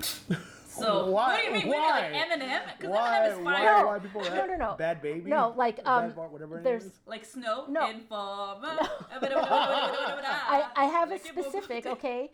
[0.66, 1.68] So, Why- what do you mean?
[1.68, 2.10] why?
[2.10, 2.60] We like Eminem?
[2.76, 3.18] Because Why?
[3.20, 3.54] Eminem is Why?
[3.54, 3.78] fire.
[3.78, 3.86] No.
[3.86, 4.46] Why people No, rap?
[4.48, 4.74] no, no.
[4.76, 5.30] Bad baby.
[5.30, 6.98] No, like, Or Bad um, Bar- whatever there's- is.
[7.06, 7.88] Like Snow, No.
[7.88, 8.76] Informer.
[9.12, 11.86] I, I have a specific.
[11.86, 12.32] Okay,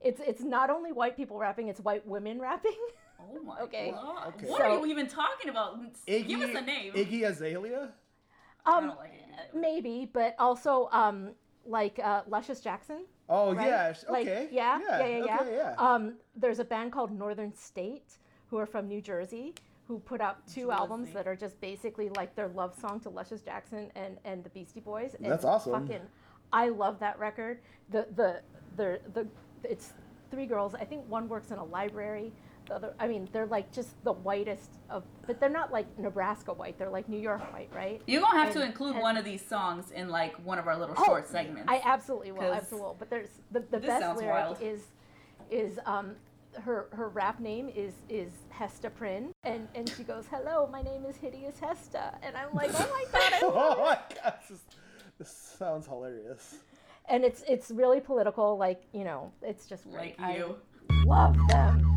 [0.00, 2.78] it's it's not only white people rapping; it's white women rapping.
[3.34, 3.90] Oh my Okay.
[3.92, 4.34] god.
[4.36, 4.46] Okay.
[4.48, 5.80] What are So- you even talking about?
[6.06, 6.92] Iggy, Give us a name.
[6.94, 7.92] Iggy Azalea.
[8.64, 9.54] I Um, don't like it.
[9.54, 11.34] maybe, but also um,
[11.66, 13.04] like uh, Luscious Jackson.
[13.28, 13.66] Oh right?
[13.66, 13.92] yeah.
[13.92, 14.48] sh- Like, Okay.
[14.52, 15.38] yeah, yeah, yeah, yeah.
[15.40, 15.74] Okay, yeah.
[15.78, 18.18] Um, there's a band called Northern State
[18.48, 19.54] who are from New Jersey
[19.88, 23.42] who put out two albums that are just basically like their love song to Luscious
[23.42, 25.14] Jackson and, and the Beastie Boys.
[25.14, 25.72] And That's awesome.
[25.72, 26.02] Fucking,
[26.52, 27.60] I love that record.
[27.90, 28.42] The the
[28.76, 29.26] the the
[29.64, 29.92] it's
[30.30, 30.74] three girls.
[30.74, 32.32] I think one works in a library.
[32.66, 32.94] The other.
[32.98, 36.78] I mean, they're like just the whitest of, but they're not like Nebraska white.
[36.78, 38.00] They're like New York white, right?
[38.06, 40.76] You're gonna have to include and- one of these songs in like one of our
[40.78, 41.68] little Oh, short segments.
[41.70, 42.86] I absolutely will, absolutely.
[42.88, 42.96] will.
[42.98, 44.62] But there's the, the best sounds lyric wild.
[44.62, 44.80] is
[45.50, 46.14] is um
[46.60, 51.04] her her rap name is is Hesta Prynne, and and she goes, "Hello, my name
[51.06, 54.50] is Hideous Hesta," and I'm like, "Oh my god!" I oh love my god, this,
[54.58, 54.64] is-
[55.18, 56.56] this sounds hilarious.
[57.08, 60.56] and it's it's really political, like you know, it's just like you.
[60.90, 61.91] I love them.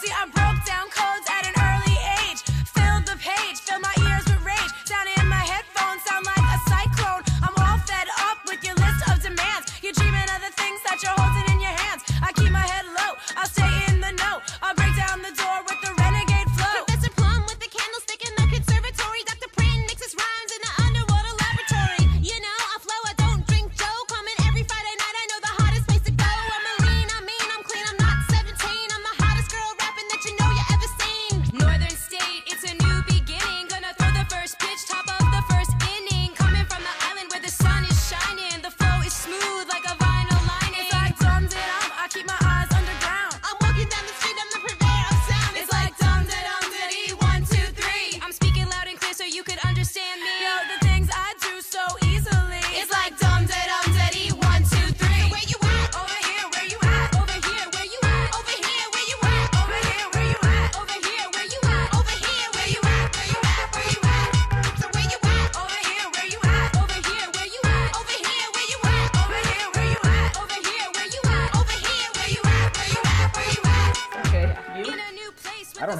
[0.00, 0.47] See, I'm broke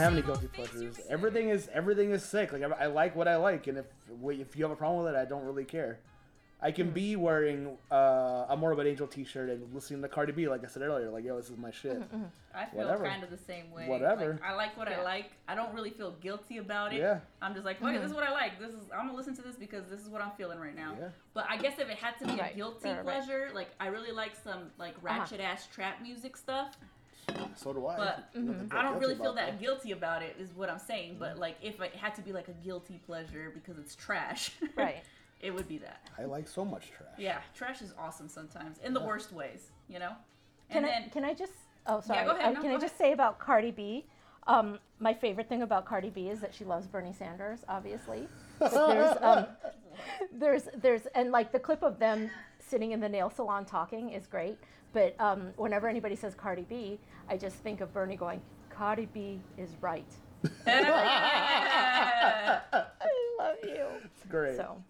[0.09, 1.01] have any guilty pleasures.
[1.09, 2.53] Everything is everything is sick.
[2.53, 3.87] Like I, I like what I like, and if
[4.29, 5.99] if you have a problem with it, I don't really care.
[6.61, 6.93] I can hmm.
[6.93, 10.83] be wearing uh, a Morbid Angel T-shirt and listening to Cardi B, like I said
[10.83, 11.09] earlier.
[11.09, 12.01] Like, yo, this is my shit.
[12.01, 12.25] Mm-hmm, mm-hmm.
[12.53, 13.05] I feel Whatever.
[13.05, 13.87] kind of the same way.
[13.87, 14.33] Whatever.
[14.33, 15.31] Like, I like what I like.
[15.47, 16.99] I don't really feel guilty about it.
[16.99, 17.21] Yeah.
[17.41, 18.07] I'm just like, okay, this mm-hmm.
[18.07, 18.59] is what I like.
[18.59, 20.97] This is I'm gonna listen to this because this is what I'm feeling right now.
[20.99, 21.09] Yeah.
[21.33, 23.05] But I guess if it had to be Right, a guilty right, right.
[23.05, 25.21] pleasure, like I really like some like uh-huh.
[25.21, 26.77] ratchet ass trap music stuff.
[27.57, 27.97] So do I.
[27.97, 30.37] But Nothing to I don't really feel about, that guilty about it.
[30.39, 31.17] Is what I'm saying.
[31.19, 35.03] But like if it had to be like a guilty pleasure because it's trash, Right.
[35.41, 36.09] it would be that.
[36.19, 37.11] I like so much trash.
[37.19, 40.13] Yeah, trash is awesome sometimes in the worst ways, you know.
[40.71, 41.53] Can And I can I just
[41.87, 44.07] oh sorry yeah, go ahead, no, can go I just say about Cardi B?
[44.47, 48.27] Um, my favorite thing about Cardi B is that she loves Bernie Sanders, obviously.
[48.59, 49.47] But there's um,
[50.33, 52.31] there's there's and like the clip of them
[52.69, 54.59] sitting in the nail salon talking is great.
[54.93, 58.41] But um, whenever anybody says Cardi B, I just think of Bernie going,
[58.71, 60.07] Cardi B is right.
[60.67, 62.61] I
[63.39, 63.87] love you.
[64.05, 64.57] It's great.
[64.57, 64.83] So,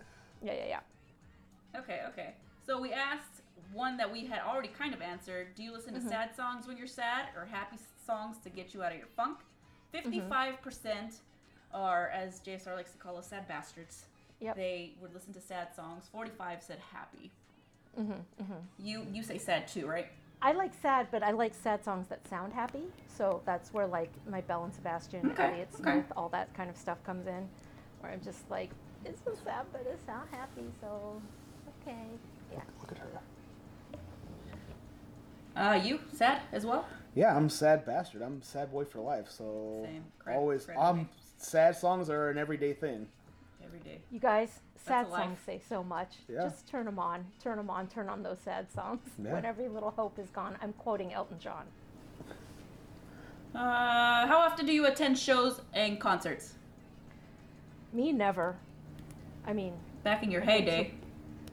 [0.42, 1.78] yeah, yeah, yeah.
[1.80, 2.34] Okay, okay.
[2.66, 3.42] So we asked
[3.72, 5.54] one that we had already kind of answered.
[5.54, 6.04] Do you listen Mm-hmm.
[6.04, 7.76] to sad songs when you're sad or happy
[8.06, 9.38] songs to get you out of your funk?
[9.94, 10.30] Mm-hmm.
[10.32, 11.14] 55%
[11.72, 14.04] are, as JSR likes to call us, sad bastards.
[14.40, 14.54] Yep.
[14.56, 16.04] They would listen to sad songs.
[16.12, 17.32] 45 said happy.
[17.98, 20.06] Mm-hmm, You you say sad too, right?
[20.40, 22.84] I like sad, but I like sad songs that sound happy.
[23.08, 25.82] So that's where like my Belle and Sebastian, Okay, Elliott okay.
[25.82, 27.48] Smith, all that kind of stuff comes in,
[28.00, 28.70] where I'm just like,
[29.04, 31.20] it's so sad, but it sound happy, so
[31.82, 32.06] okay,
[32.52, 32.60] yeah.
[32.80, 33.08] Look at her.
[35.56, 36.86] Uh, you sad as well?
[37.16, 38.22] Yeah, I'm sad bastard.
[38.22, 39.28] I'm sad boy for life.
[39.28, 40.04] So Same.
[40.24, 43.08] Cred- always, credit um, sad songs are an everyday thing.
[43.64, 43.98] Every day.
[44.12, 45.22] You guys, sad life.
[45.24, 46.14] songs say so much.
[46.28, 46.42] Yeah.
[46.44, 49.00] Just turn them on, turn them on, turn on those sad songs.
[49.22, 49.34] Yeah.
[49.34, 50.56] When every little hope is gone.
[50.62, 51.64] I'm quoting Elton John.
[53.54, 56.54] Uh, how often do you attend shows and concerts?
[57.92, 58.56] Me never.
[59.46, 59.72] I mean,
[60.04, 60.92] Back in your heyday.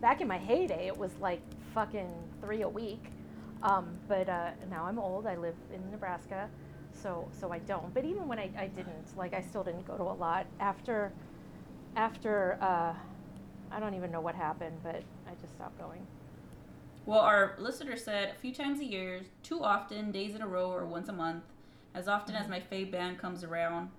[0.02, 1.42] back in my heyday, it was like
[1.74, 2.10] fucking
[2.42, 3.04] three a week.
[3.64, 5.26] Um, but uh, now I'm old.
[5.26, 6.50] I live in Nebraska,
[6.94, 7.94] so so I don't.
[7.94, 10.46] But even when I, I didn't, like I still didn't go to a lot.
[10.60, 11.12] After
[11.96, 12.94] after uh,
[13.72, 16.06] I don't even know what happened, but I just stopped going.
[17.06, 20.72] Well, our listener said a few times a year, too often, days in a row,
[20.72, 21.44] or once a month,
[21.94, 23.90] as often as my fave band comes around.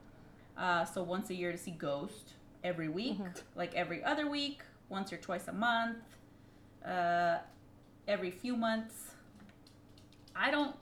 [0.57, 2.33] Uh, so once a year to see Ghost,
[2.65, 3.19] every week,
[3.55, 5.99] like every other week, once or twice a month,
[6.85, 7.39] uh,
[8.09, 9.13] every few months.
[10.35, 10.75] I don't.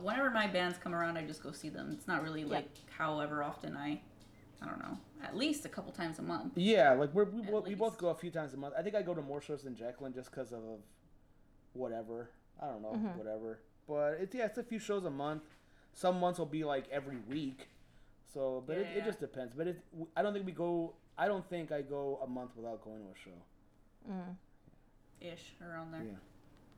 [0.00, 1.90] Whenever my bands come around, I just go see them.
[1.92, 4.00] It's not really like however often I.
[4.60, 4.98] I don't know.
[5.22, 6.52] At least a couple times a month.
[6.56, 8.74] Yeah, like we're, we At both, we both go a few times a month.
[8.76, 10.60] I think I go to more shows than Jacqueline just because of
[11.74, 12.30] whatever.
[12.60, 13.18] I don't know, Mm-hmm.
[13.18, 13.60] whatever.
[13.88, 15.42] But it's yeah, it's a few shows a month.
[15.94, 17.68] Some months will be like every week.
[18.32, 19.02] So, but it, Yeah.
[19.02, 19.52] it just depends.
[19.54, 19.80] But it,
[20.16, 23.08] I don't think we go I don't think I go a month without going to
[23.10, 24.10] a show.
[24.10, 24.36] Mm.
[25.20, 26.02] Ish around there.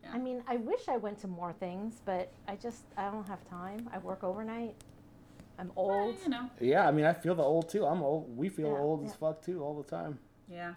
[0.02, 0.10] Yeah.
[0.12, 3.48] I mean, I wish I went to more things, but I just I don't have
[3.48, 3.88] time.
[3.92, 4.74] I work overnight.
[5.58, 6.16] I'm Well, old.
[6.22, 6.50] you know.
[6.60, 7.86] Yeah, I mean, I feel the old too.
[7.86, 8.36] I'm old.
[8.36, 9.16] We feel Yeah, old as yeah.
[9.16, 10.18] fuck too all the time.
[10.48, 10.74] Yeah.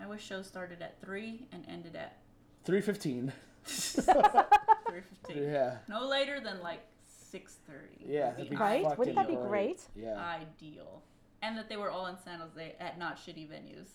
[0.00, 2.18] I wish shows started at three and ended at
[2.64, 3.32] Three fifteen.
[3.64, 5.42] three fifteen.
[5.44, 5.78] Yeah.
[5.88, 8.04] No later than like six thirty.
[8.06, 8.96] Yeah, that'd be Right?
[8.98, 9.82] Wouldn't that be great?
[9.96, 10.14] Yeah.
[10.14, 11.02] Ideal.
[11.42, 13.88] And that they were all in San Jose at not shitty venues.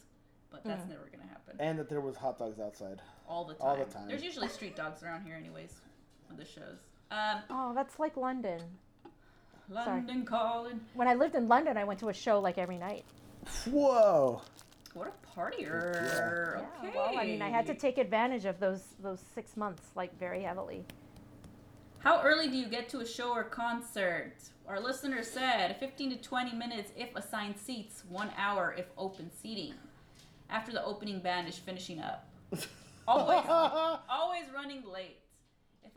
[0.49, 0.89] But that's Mm.
[0.89, 1.57] never gonna happen.
[1.59, 3.01] and that there was hot dogs outside.
[3.27, 3.67] all the time.
[3.67, 4.07] all the time.
[4.07, 5.81] There's usually street dogs around here anyways
[6.29, 6.77] with the shows.
[7.11, 8.61] Um Oh, that's like London.
[9.69, 10.79] London calling.
[10.93, 13.03] When I lived in London, I went to a show like every night.
[13.69, 14.41] Whoa.
[14.93, 15.93] What a partier.
[15.93, 16.95] Yeah, Okay.
[16.95, 20.41] Well, I mean, I had to take advantage of those those six months like very
[20.41, 20.85] heavily.
[21.99, 24.33] How early do you get to a show or concert?
[24.67, 29.73] Our listener said 15 to 20 minutes if assigned seats, one hour if open seating.
[30.49, 32.27] After the opening band is finishing up.
[33.07, 33.45] Always,
[34.09, 35.19] always running late.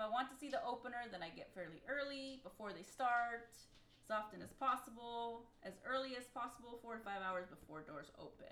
[0.01, 3.51] If I want to see the opener, then I get fairly early before they start,
[3.52, 8.48] as often as possible, as early as possible, four to five hours before doors open.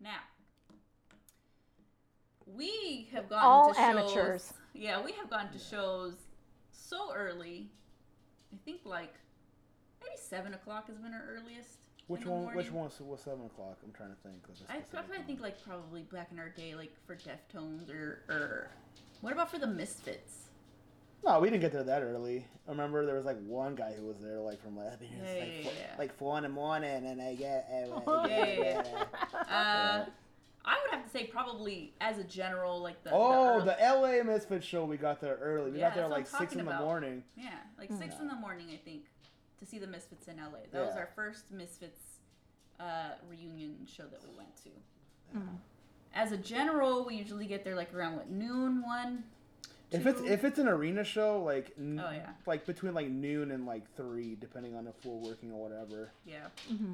[0.00, 0.20] Now,
[2.46, 3.82] we have gotten All to shows.
[3.82, 4.54] amateurs.
[4.72, 6.14] Yeah, we have gotten to shows
[6.70, 7.72] so early.
[8.52, 9.14] I think like
[10.00, 11.78] maybe seven o'clock has been our earliest.
[12.06, 12.54] Which in the one?
[12.54, 13.78] Which one was, was seven o'clock?
[13.84, 14.44] I'm trying to think.
[14.44, 17.90] of a I specific probably think like probably back in our day, like for Deftones
[17.90, 18.70] or or
[19.22, 20.47] what about for the Misfits?
[21.24, 22.46] No, we didn't get there that early.
[22.66, 25.08] I remember there was like one guy who was there like from like, Yeah,
[25.40, 25.94] like, yeah, four, yeah.
[25.98, 27.68] like four in the morning, and I get.
[27.70, 29.04] Uh, Oh, Yeah, yeah,
[29.50, 30.06] Uh,
[30.64, 34.22] I would have to say probably as a general, like the Oh, the, the LA
[34.22, 34.84] Misfits show.
[34.84, 35.70] We got there early.
[35.72, 36.84] We Yeah, got there like six talking in the about.
[36.84, 37.24] morning.
[37.36, 39.04] yeah, like six in the morning, I think,
[39.58, 40.58] to see the Misfits in LA.
[40.72, 42.02] That was our first Misfits
[42.78, 45.40] uh, reunion show that we went to.
[46.14, 49.24] As a general, we usually get there like around what noon one.
[49.90, 52.30] If it's if it's an arena show, like n- Oh, yeah.
[52.46, 56.12] like between like noon and like three, depending on if we're working or whatever.
[56.26, 56.48] yeah,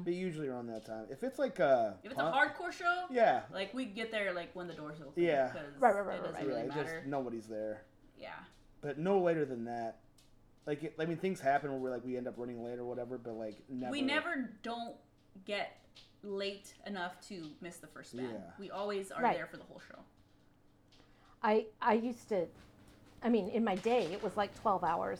[0.05, 1.05] But usually around that time.
[1.09, 4.55] If it's like uh, if it's a hardcore show, yeah, like we get there like
[4.55, 5.21] when the doors open.
[5.21, 5.51] Yeah.
[5.77, 6.47] Right, right, right, It doesn't right.
[6.47, 7.03] yeah, really just matter.
[7.05, 7.81] nobody's there.
[8.17, 8.29] Yeah.
[8.81, 9.97] But no later than that.
[10.65, 12.85] Like it, I mean, things happen where we're like we end up running late or
[12.85, 13.17] whatever.
[13.17, 13.91] But like never.
[13.91, 14.95] We never don't
[15.43, 15.77] get
[16.23, 18.29] late enough to miss the first band.
[18.31, 18.39] Yeah.
[18.57, 19.35] We always are Right.
[19.35, 19.99] there for the whole show.
[21.43, 22.47] I I used to,
[23.21, 25.19] I mean, in my day it was like twelve hours,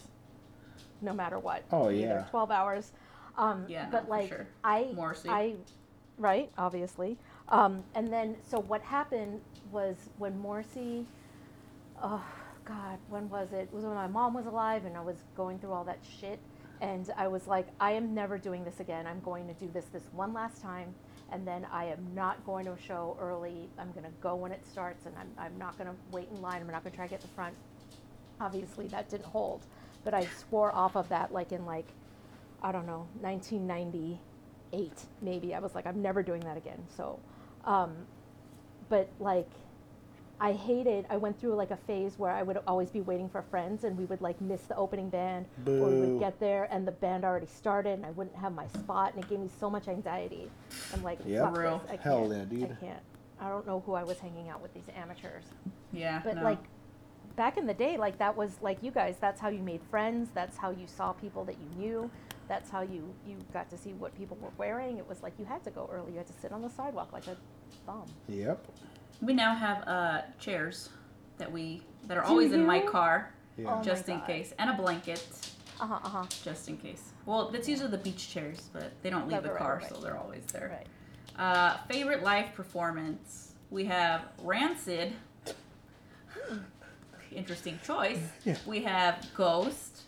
[1.01, 1.63] no matter what.
[1.71, 2.25] Oh, Either yeah.
[2.29, 2.91] twelve hours.
[3.37, 4.47] Um, Yeah, no, but for like sure.
[4.63, 5.33] I More sleep.
[5.33, 5.55] I,
[6.17, 7.17] right, obviously.
[7.49, 9.41] Um, and then so what happened
[9.71, 11.05] was when Morrissey,
[12.01, 12.23] oh
[12.65, 13.69] God, when was it?
[13.71, 16.39] It was when my mom was alive and I was going through all that shit.
[16.81, 19.07] And I was like, I am never doing this again.
[19.07, 20.93] I'm going to do this this one last time.
[21.31, 23.69] And then I am not going to a show early.
[23.77, 26.41] I'm going to go when it starts and I'm, I'm not going to wait in
[26.41, 26.61] line.
[26.61, 27.55] I'm not going to try to get the front.
[28.39, 29.65] Obviously, that didn't hold.
[30.03, 31.87] But I swore off of that like in like,
[32.61, 34.91] I don't know, 1998
[35.21, 35.53] maybe.
[35.55, 36.83] I was like, I'm never doing that again.
[36.95, 37.19] So,
[37.65, 37.95] um,
[38.89, 39.49] but like,
[40.39, 41.05] I hated.
[41.09, 43.97] I went through like a phase where I would always be waiting for friends, and
[43.97, 47.23] we would like miss the opening band, or we would get there and the band
[47.23, 50.49] already started, and I wouldn't have my spot, and it gave me so much anxiety.
[50.93, 51.45] I'm like, Yeah.
[51.45, 51.79] fuck Real.
[51.87, 51.91] this.
[51.99, 52.51] I Hell can't.
[52.51, 52.71] yeah, dude.
[52.79, 52.99] I can't.
[53.39, 55.45] I don't know who I was hanging out with these amateurs,
[55.93, 56.19] Yeah.
[56.23, 56.43] but no.
[56.43, 56.59] like
[57.35, 59.15] back in the day, like that was like you guys.
[59.19, 60.29] That's how you made friends.
[60.33, 62.11] That's how you saw people that you knew.
[62.47, 64.97] That's how you you got to see what people were wearing.
[64.97, 66.11] It was like you had to go early.
[66.11, 67.35] You had to sit on the sidewalk like a
[67.85, 68.05] bum.
[68.27, 68.65] Yep.
[69.21, 70.89] we now have uh, chairs
[71.37, 73.73] that we that are always in my car, Yeah.
[73.73, 75.25] Oh my just in case, and a blanket,
[75.79, 75.99] Uh huh.
[76.03, 76.25] Uh huh.
[76.43, 77.11] just in case.
[77.25, 79.77] Well, that's usually the beach chairs, but they don't leave Right, the right, right, car,
[79.81, 79.89] right.
[79.89, 80.77] so they're always there.
[80.77, 80.87] Right.
[81.43, 83.53] Uh, favorite live performance.
[83.71, 85.13] We have Rancid.
[87.39, 88.19] Interesting choice.
[88.45, 88.57] Yeah.
[88.65, 90.01] We have Ghost.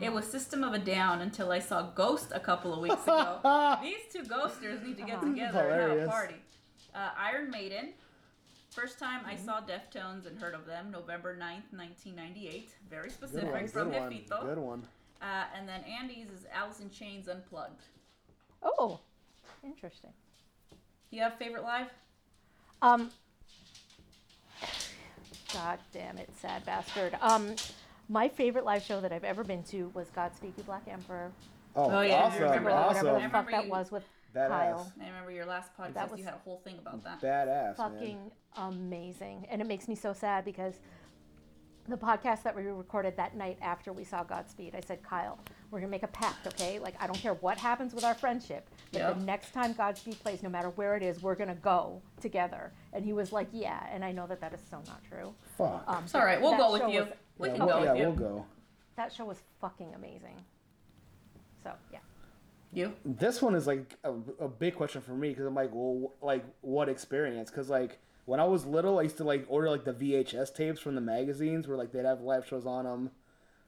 [0.00, 3.78] It was System of a Down until I saw Ghost a couple of weeks ago.
[3.82, 5.26] These two ghosters need to get Uh-huh.
[5.26, 6.34] together and have a party.
[6.94, 7.92] Uh, Iron Maiden.
[8.70, 12.68] First time I saw Deftones and heard of them, November 9th, 1998.
[12.90, 13.68] Very Good specific one.
[13.68, 14.46] from Good one.
[14.46, 14.82] Good one.
[15.22, 17.84] Uh, and then Andy's is Alice in Chains Unplugged.
[18.62, 19.00] Oh,
[19.64, 20.12] interesting.
[21.10, 21.86] Do you have favorite live?
[22.82, 23.10] Um,
[25.52, 27.16] God damn it, sad bastard.
[27.20, 27.54] Um,
[28.08, 31.30] my favorite live show that I've ever been to was Godspeed You Black Emperor.
[31.74, 32.42] Oh, Oh, yeah, I awesome.
[32.42, 32.76] remember that.
[32.76, 33.06] awesome.
[33.06, 34.04] Whatever the I fuck remember that you- was with
[34.34, 34.48] Badass.
[34.48, 34.92] Kyle.
[35.02, 35.94] I remember your last podcast.
[35.94, 37.20] That you had a whole thing about that.
[37.20, 37.78] Badass.
[37.78, 37.90] man.
[37.92, 39.46] Fucking amazing.
[39.50, 40.74] And it makes me so sad because
[41.88, 45.38] the podcast that we recorded that night after we saw Godspeed, I said, Kyle,
[45.70, 46.78] we're gonna make a pact, okay?
[46.80, 49.18] Like I don't care what happens with our friendship, but Yep.
[49.18, 52.72] the next time Godspeed plays, no matter where it is, we're gonna go together.
[52.96, 53.86] And he was like, yeah.
[53.92, 55.34] And I know that that is so not true.
[55.58, 55.84] Fuck.
[55.86, 56.40] Um, It's all right.
[56.40, 57.00] We'll that go with you.
[57.00, 57.08] was-
[57.38, 58.06] we yeah, can we'll, go yeah, with you.
[58.08, 58.46] we'll go.
[58.96, 60.42] that show was fucking amazing.
[61.62, 61.98] So yeah.
[62.72, 62.94] You?
[63.04, 66.24] This one is like a, a big question for me because I'm like, well, wh-
[66.24, 67.50] like what experience?
[67.50, 70.80] Because like when I was little, I used to like order like the VHS tapes
[70.80, 73.10] from the magazines where like they'd have live shows on them.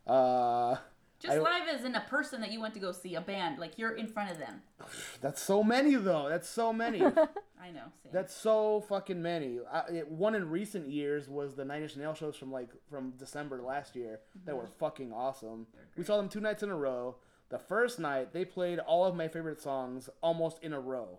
[0.06, 0.76] Uh,
[1.20, 3.58] Just live as in a person that you went to go see, a band.
[3.58, 4.62] Like you're in front of them.
[5.20, 6.28] that's so many though.
[6.28, 7.02] That's so many.
[7.60, 7.90] I know.
[8.02, 8.12] Same.
[8.12, 9.58] That's so fucking many.
[9.70, 13.12] I, it, one in recent years was the Nine Inch Nail shows from like from
[13.18, 15.66] December last year that were fucking awesome.
[15.96, 17.16] We saw them two nights in a row.
[17.48, 21.18] The first night they played all of my favorite songs almost in a row.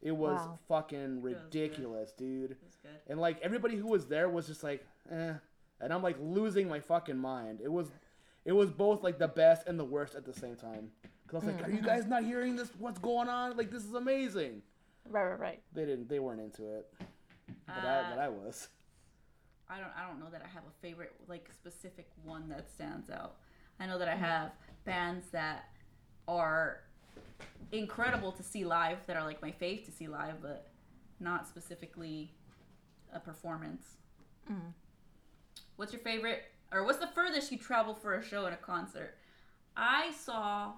[0.00, 0.58] It was Wow.
[0.68, 1.24] fucking good.
[1.24, 2.52] ridiculous, dude.
[2.52, 2.90] It was good.
[3.08, 5.32] And like everybody who was there was just like, eh.
[5.80, 7.60] And I'm like losing my fucking mind.
[7.62, 7.90] It was,
[8.48, 10.88] it was both like the best and the worst at the same time.
[11.26, 12.70] Cause I was like, are you guys not hearing this?
[12.78, 13.58] What's going on?
[13.58, 14.62] Like this is amazing.
[15.06, 15.62] Right, right, right.
[15.74, 16.08] They didn't.
[16.08, 16.90] They weren't into it.
[17.66, 18.68] But I, Uh, but I was.
[19.68, 23.10] I don't I don't know that I have a favorite like specific one that stands
[23.10, 23.36] out.
[23.78, 24.52] I know that I have
[24.86, 25.66] bands that
[26.26, 26.80] are
[27.70, 30.70] incredible to see live that are like my fave to see live but
[31.20, 32.32] not specifically
[33.12, 33.84] a performance.
[35.76, 39.16] What's your favorite or what's the furthest you travel for a show and a concert?
[39.76, 40.72] I saw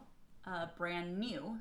[0.47, 1.57] uh, Brand New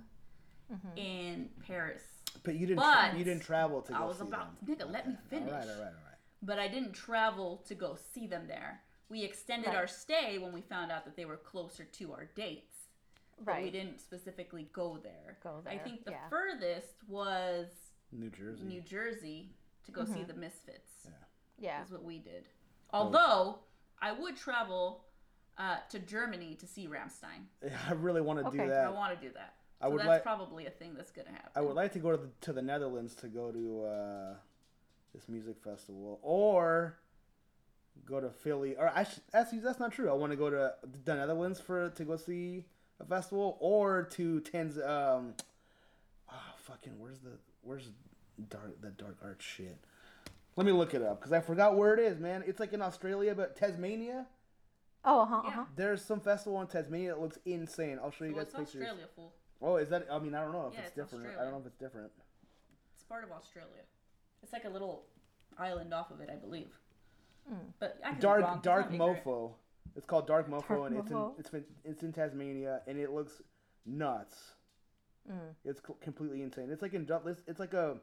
[0.95, 2.03] in Paris.
[2.43, 2.79] But you didn't.
[2.79, 4.75] But you didn't travel to go I was see about them.
[4.75, 6.17] nigga, let me finish All right, all right, all right.
[6.43, 8.81] but I didn't travel to go see them there.
[9.09, 9.77] We extended Right.
[9.77, 12.75] our stay when we found out that they were closer to our dates.
[13.43, 15.37] But we didn't specifically go there.
[15.41, 15.73] Go there.
[15.73, 16.27] I think the yeah.
[16.29, 17.67] furthest was
[18.11, 18.63] New Jersey.
[18.65, 19.49] New Jersey
[19.85, 20.13] to go Mm-hmm.
[20.13, 21.07] see the Misfits.
[21.57, 21.81] Yeah.
[21.83, 22.43] Is what we did.
[22.91, 23.59] Although
[24.01, 25.03] I would travel
[25.57, 27.45] uh, to Germany to see Rammstein.
[27.89, 28.59] I really want to Okay.
[28.59, 28.85] do that.
[28.87, 29.55] I want to do that.
[29.81, 31.51] I so would that's like- probably a thing that's gonna happen.
[31.55, 34.33] I would like to go to the, to the Netherlands to go to uh,
[35.13, 36.97] this music festival, or
[38.05, 38.75] go to Philly.
[38.75, 40.09] Or I should, actually, that's not true.
[40.09, 40.73] I want to go to
[41.05, 42.65] the Netherlands for to go see
[42.99, 44.77] a festival, or to Tanz.
[44.77, 45.33] Um,
[46.31, 47.31] oh, fucking, where's the
[47.61, 47.89] where's
[48.49, 49.77] dark the dark art shit?
[50.59, 52.43] Let me look it up because I forgot where it is, man.
[52.45, 54.25] It's like in Australia, but Tasmania.
[55.05, 55.47] Oh, uh huh, Yeah.
[55.47, 55.65] uh huh.
[55.77, 57.97] There's some festival in Tasmania that looks insane.
[58.03, 58.81] I'll show you Well, guys it's pictures.
[58.81, 59.31] Australia, fool.
[59.61, 60.07] Oh, is that?
[60.11, 61.37] I mean, I don't know if Yeah, it's, it's different.
[61.39, 62.11] I don't know if it's different.
[62.93, 63.83] It's part of Australia.
[64.43, 65.05] It's like a little
[65.57, 66.67] island off of it, I believe.
[67.79, 69.23] But I could be Dark wrong, 'cause Dark I'm ignorant.
[69.23, 69.51] Mofo.
[69.95, 71.39] It's called Dark Mofo, Dark and it's in Mofo?
[71.39, 73.41] it's in, it's in Tasmania, and it looks
[73.85, 74.55] nuts.
[75.63, 76.69] It's completely insane.
[76.69, 77.95] It's like in Dub- it's, it's like a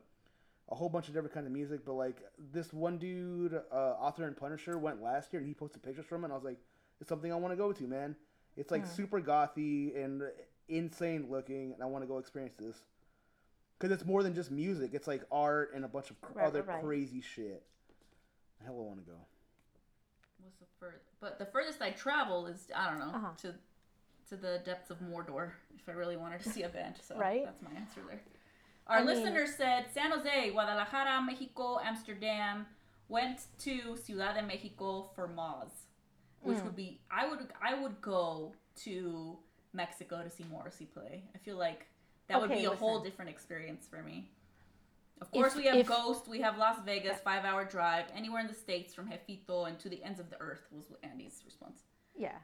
[0.69, 2.17] a whole bunch of different kinds of music, but like
[2.53, 6.23] this one dude, uh, Author & Punisher, went last year, and he posted pictures from
[6.23, 6.27] it.
[6.27, 6.59] and I was like,
[7.01, 8.17] it's something I want to go to, man.
[8.57, 10.23] It's like super gothy and
[10.69, 12.77] insane looking, and I want to go experience this.
[13.79, 14.91] Because it's more than just music.
[14.95, 16.85] It's like art and a bunch of cr- Right, other right, right.
[16.85, 17.63] crazy shit.
[18.65, 19.19] Hell, I want to go.
[20.39, 21.05] What's the furthest?
[21.21, 23.29] But the furthest I travel is I don't know Uh-huh.
[23.43, 23.55] to
[24.31, 26.97] to the depths of Mordor if I really wanted to see a band.
[27.07, 27.45] So Right.
[27.45, 28.21] that's my answer there.
[28.87, 32.67] Our I mean- listener said San Jose, Guadalajara, Mexico, Amsterdam.
[33.09, 35.71] Went to Ciudad de Mexico for Moz,
[36.41, 36.65] which Mm.
[36.65, 39.39] would be I would I would go to
[39.73, 41.23] Mexico to see Morrissey play.
[41.33, 41.87] I feel like
[42.27, 44.29] that would be a whole different experience for me.
[45.21, 48.41] Of course, If- we have if- Ghost, we have Las Vegas, five hour drive, anywhere
[48.41, 51.85] in the States from Jefito and to the ends of the earth was Andy's response.
[52.17, 52.41] Yeah.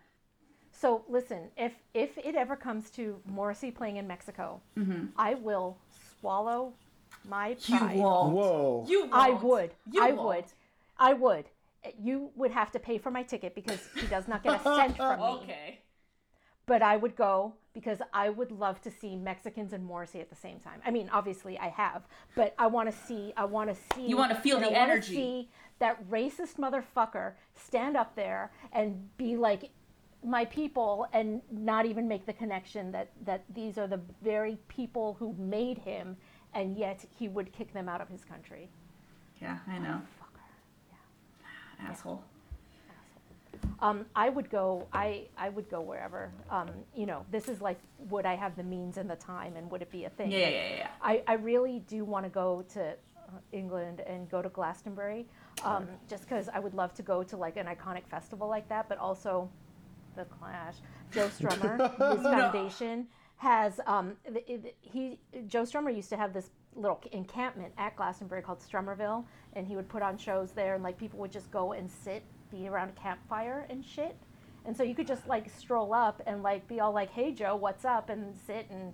[0.71, 4.63] So listen, if if it ever comes to Morrissey playing in Mexico,
[5.17, 5.77] I will
[6.23, 6.73] swallow
[7.29, 7.97] my pride.
[7.97, 8.87] Whoa.
[8.89, 9.43] You I won't.
[9.45, 9.71] would.
[9.93, 10.27] You I won't.
[10.29, 10.45] would.
[10.99, 11.45] I would.
[12.01, 14.97] You would have to pay for my ticket because he does not get a cent
[14.97, 15.27] from me.
[15.43, 15.79] Okay.
[16.65, 20.37] But I would go because I would love to see Mexicans and Morrissey at the
[20.37, 20.81] same time.
[20.87, 23.33] I mean, obviously I have, but I want to see.
[23.37, 24.07] I want to see.
[24.07, 25.15] You wanna feel the I energy.
[25.17, 25.49] See
[25.81, 29.71] that racist motherfucker stand up there and be like,
[30.25, 35.17] my people, and not even make the connection that that these are the very people
[35.19, 36.17] who made him,
[36.55, 38.69] and yet he would kick them out of his country.
[39.41, 40.01] Yeah, I know.
[40.21, 41.89] Fucker.
[41.91, 42.23] Asshole.
[43.81, 44.87] Um, I would go.
[44.93, 46.31] I I would go wherever.
[46.51, 47.79] Um, you know, this is like,
[48.11, 50.31] would I have the means and the time, and would it be a thing?
[50.31, 50.89] Yeah, yeah, Like, yeah, yeah.
[51.03, 52.95] I, I really do want to go to uh,
[53.51, 55.27] England and go to Glastonbury,
[55.65, 58.89] um, just because I would love to go to like an iconic festival like that,
[58.89, 59.49] but also
[60.17, 60.77] the Clash.
[61.13, 61.79] Joe Strummer,
[62.17, 63.07] his foundation
[63.37, 64.17] has um,
[64.81, 69.25] he Joe Strummer used to have this little encampment at Glastonbury called Strummerville,
[69.55, 72.23] and he would put on shows there, and like people would just go and sit,
[72.51, 74.17] be around a campfire and shit.
[74.65, 77.57] And so you could just like stroll up and like be all like, "Hey Joe,
[77.57, 78.93] what's up?" and sit and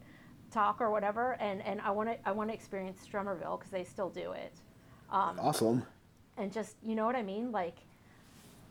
[0.50, 1.34] talk or whatever.
[1.40, 4.54] And and I want to I want to experience Strummerville because they still do it.
[5.10, 5.84] Um, Awesome.
[6.38, 7.76] and just you know what I mean, like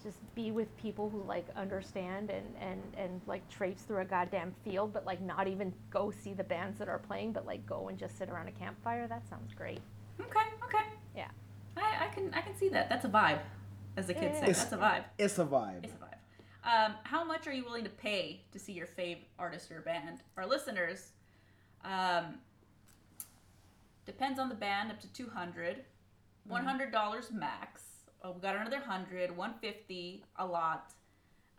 [0.03, 4.53] just be with people who like understand and and and like traipse through a goddamn
[4.63, 7.87] field, but like not even go see the bands that are playing, but like go
[7.89, 9.07] and just sit around a campfire.
[9.07, 9.79] That sounds great.
[10.19, 10.85] Okay, okay.
[11.15, 11.27] Yeah.
[11.75, 12.89] I, I can I can see that.
[12.89, 13.39] That's a vibe,
[13.95, 14.47] as the kids Yeah, say.
[14.47, 14.53] yeah.
[14.53, 15.03] That's a vibe.
[15.17, 15.83] It's a vibe.
[15.83, 16.85] It's a vibe.
[16.85, 20.19] Um, how much are you willing to pay to see your fave artist or band?
[20.35, 21.11] Our listeners,
[21.85, 22.39] um,
[24.05, 25.85] depends on the band, up to 200
[26.49, 27.83] $100 max.
[28.27, 30.91] Oh, we got another 100 150 a lot.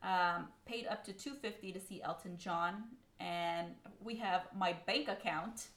[0.02, 2.84] Um, paid up to 250 to see Elton John.
[3.20, 3.68] And
[4.04, 5.68] we have my bank account,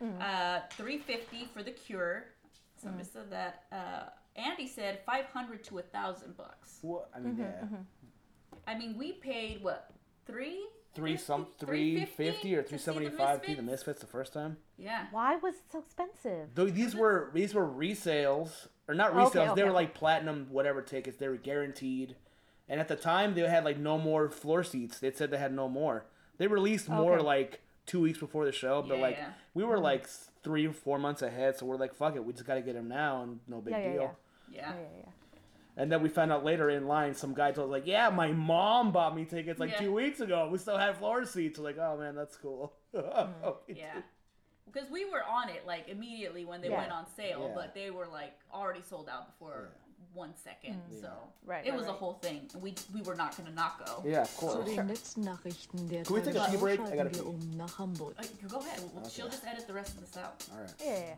[0.00, 2.24] uh, 350 for the cure.
[2.76, 3.64] Somebody said that.
[3.70, 6.78] Uh, Andy said 500 to a thousand bucks.
[6.80, 7.10] What?
[7.14, 7.66] I mean, yeah.
[8.66, 9.90] I mean, we paid what
[10.26, 10.64] three?
[10.94, 13.86] Three some 350 or three seventy five three the to see the Misfits?
[13.86, 14.56] Misfits the first time.
[14.76, 15.06] Yeah.
[15.10, 16.48] Why was it so expensive?
[16.54, 19.54] Though these were these were resales or not Okay, resales.
[19.56, 21.16] they were like platinum whatever tickets.
[21.18, 22.16] They were guaranteed,
[22.68, 24.98] and at the time they had like no more floor seats.
[24.98, 26.04] They said they had no more.
[26.38, 27.22] They released more Okay.
[27.24, 29.32] like two weeks before the show, but Yeah, like yeah.
[29.54, 29.84] we were mm-hmm.
[29.84, 30.06] like
[30.42, 31.56] three or four months ahead.
[31.58, 33.72] So we're like, fuck it, we just got to get them now, and no big
[33.74, 34.16] Yeah, yeah, deal.
[34.50, 34.58] yeah.
[34.60, 34.72] Yeah.
[34.74, 35.08] Yeah, yeah, yeah.
[35.74, 38.30] And then we found out later in line, some guy told us like, "Yeah, my
[38.30, 39.78] mom bought me tickets like Yeah.
[39.78, 40.46] two weeks ago.
[40.52, 43.30] We still had floor seats." We're like, "Oh man, that's cool." Mm.
[43.42, 44.02] Okay, Yeah.
[44.64, 44.72] Dude.
[44.74, 46.78] Because we were on it like immediately when they Yeah.
[46.80, 47.54] went on sale, Yeah.
[47.54, 49.70] but they were like already sold out before
[50.14, 50.78] one second.
[51.00, 51.08] So
[51.46, 52.48] Right, it right, was a whole thing.
[52.60, 54.02] We we were not gonna not go.
[54.04, 54.74] Yeah, of Zu course.
[54.74, 56.80] den letzten Nachrichten der Can we take a tea break?
[56.80, 57.20] I gotta wir pee.
[57.20, 58.14] um nach Hamburg.
[58.18, 58.80] Uh, go ahead.
[58.94, 60.34] We'll- She'll just edit the rest of this out.
[60.52, 60.74] All right.
[60.80, 61.14] Yeah,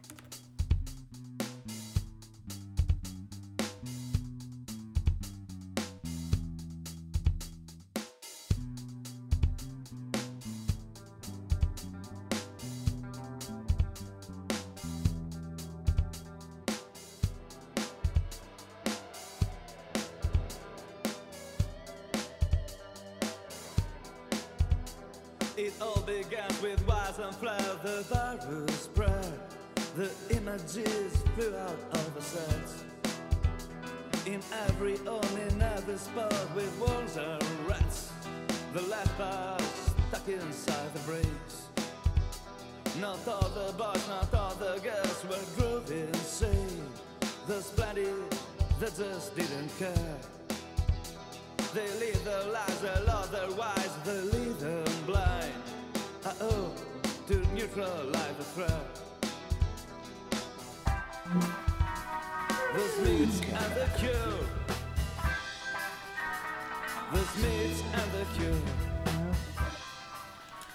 [28.35, 29.33] The virus spread.
[29.95, 32.85] The images flew out of the sets.
[34.27, 38.11] In every home, in every spot, with wolves and rats.
[38.73, 41.69] The lepers stuck inside the bricks.
[43.01, 46.89] Not all the boys, not all the girls were grooving insane.
[47.47, 48.09] There's plenty
[48.81, 50.17] that just didn't care.
[51.73, 55.53] They live their lives well, otherwise they leave them blind.
[56.25, 56.75] Uh oh,
[57.69, 59.01] to neutralize the threat.
[62.75, 64.39] The Smiths and the Cure.
[67.13, 68.61] The Smiths and the Cure.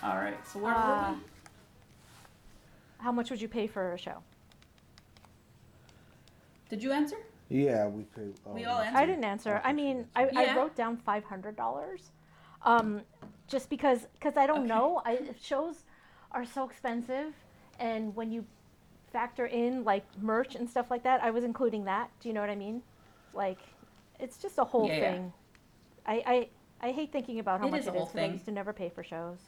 [0.04, 0.48] All right.
[0.48, 1.22] So where Uh, were we?
[3.00, 4.24] How much would you pay for a show?
[6.70, 7.18] Did you answer?
[7.50, 8.36] Yeah, we could.
[8.46, 8.98] Oh, We all answered.
[9.00, 9.62] I didn't answer.
[9.64, 12.12] I mean, I, I wrote down five hundred dollars,
[12.62, 13.02] um,
[13.48, 14.68] just because because I don't Okay.
[14.68, 15.02] know.
[15.04, 15.84] I shows
[16.32, 17.34] are so expensive,
[17.80, 18.46] and when you
[19.12, 22.10] factor in like merch and stuff like that, I was including that.
[22.20, 22.82] Do you know what I mean?
[23.34, 23.60] Like,
[24.20, 25.12] it's just a whole Yeah, yeah.
[25.14, 25.34] thing.
[26.06, 26.24] I,
[26.82, 28.34] I I hate thinking about how It much is a it whole is I thing.
[28.34, 29.40] used to never pay for shows.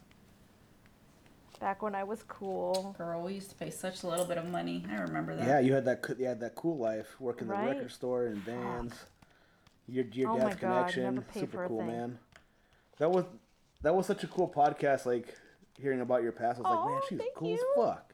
[1.60, 2.96] Back when I was cool.
[2.98, 4.84] Girl, we used to pay such a little bit of money.
[4.90, 5.46] I remember that.
[5.48, 6.04] Yeah, you had that.
[6.18, 8.96] You had that cool life, working the record store and bands.
[9.88, 11.88] Your your Oh my dad's God, connection, never paid super for a cool, thing.
[11.88, 12.20] man.
[12.98, 13.26] That was
[13.84, 15.06] that was such a cool podcast.
[15.06, 15.36] Like
[15.80, 17.56] hearing about your past, I was like, man, she's cool you.
[17.56, 18.14] as fuck.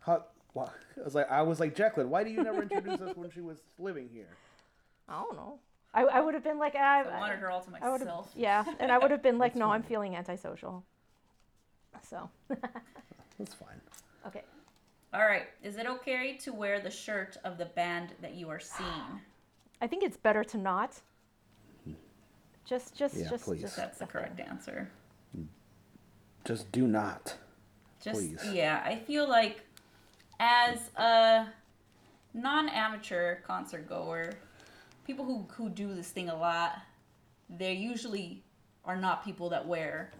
[0.00, 0.24] How?
[0.52, 0.68] Why?
[1.00, 3.40] I was like, I was like, Jacqueline, why do you never introduce us when she
[3.40, 4.28] was living here?
[5.08, 5.58] I don't know.
[5.92, 8.08] I, I would have been like, I, I wanted her all to I would have,
[8.08, 8.32] myself.
[8.34, 10.84] yeah, and I would have been like, no, I'm feeling antisocial.
[12.08, 12.28] So,
[13.38, 13.80] That's fine.
[14.26, 14.42] okay.
[15.12, 15.44] All right.
[15.62, 18.90] Is it okay to wear the shirt of the band that you are seeing?
[19.80, 21.00] I think it's better to not.
[21.84, 21.92] Hmm.
[22.64, 23.60] Just, just, Yeah, just, please.
[23.60, 24.90] just That's the correct answer.
[26.44, 27.36] Just do not.
[28.02, 28.40] Just Please.
[28.52, 29.62] yeah, I feel like
[30.38, 31.46] as a
[32.34, 34.32] non-amateur concert goer,
[35.06, 36.78] people who who do this thing a lot,
[37.48, 38.42] they usually
[38.84, 40.12] are not people that wear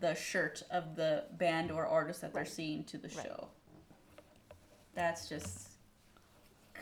[0.00, 3.48] the shirt of the band or artist that they're seeing to the show.
[4.94, 5.75] That's just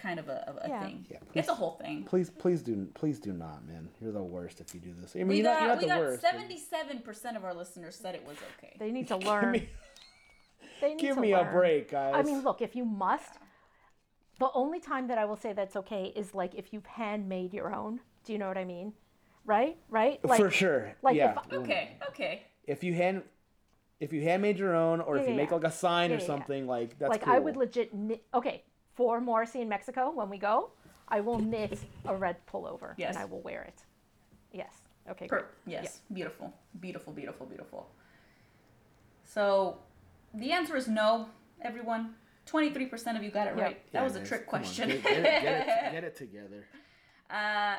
[0.05, 0.82] kind of a, a, a Yeah.
[0.85, 1.06] thing.
[1.10, 2.05] Yeah, it's a whole thing.
[2.05, 3.89] Please, please do, please do not, man.
[4.01, 5.14] You're the worst if you do this.
[5.16, 7.44] I mean, We you're not, you're got not we the got seventy seven percent of
[7.44, 8.74] our listeners said it was okay.
[8.78, 9.52] They need to learn.
[9.52, 9.68] mean-
[10.81, 12.14] they need Give to me a break, guys.
[12.16, 13.35] I mean, look, if you must,
[14.39, 17.74] the only time that I will say that's okay is like if you've handmade your
[17.74, 18.01] own.
[18.24, 18.93] Do you know what I mean?
[19.47, 19.76] Right?
[19.89, 20.22] Right?
[20.24, 20.94] Like, for sure.
[21.02, 21.35] like yeah.
[21.51, 22.43] if- Okay, okay.
[22.64, 23.22] if you hand
[24.01, 25.56] if you handmade your own or if you yeah, make yeah.
[25.56, 26.26] like a sign Yeah, or yeah, yeah.
[26.26, 27.32] something like that's like cool.
[27.35, 28.22] I would legit knit.
[28.35, 28.64] Okay,
[28.94, 30.70] for Morrissey in Mexico when we go,
[31.08, 33.14] I will knit a red pullover Yes.
[33.14, 33.82] and I will wear it.
[34.52, 34.72] Yes.
[35.10, 35.26] Okay.
[35.26, 35.46] Per- Great.
[35.66, 37.90] yes, beautiful, beautiful, beautiful, beautiful.
[39.24, 39.78] So,
[40.32, 41.28] the answer is no,
[41.60, 42.14] everyone.
[42.46, 43.64] Twenty-three percent of you got it Yep.
[43.64, 43.92] right.
[43.92, 44.88] That Yeah, was a guys, trick question.
[44.88, 46.64] Get, get it, get, it, get it together.
[47.30, 47.76] Uh,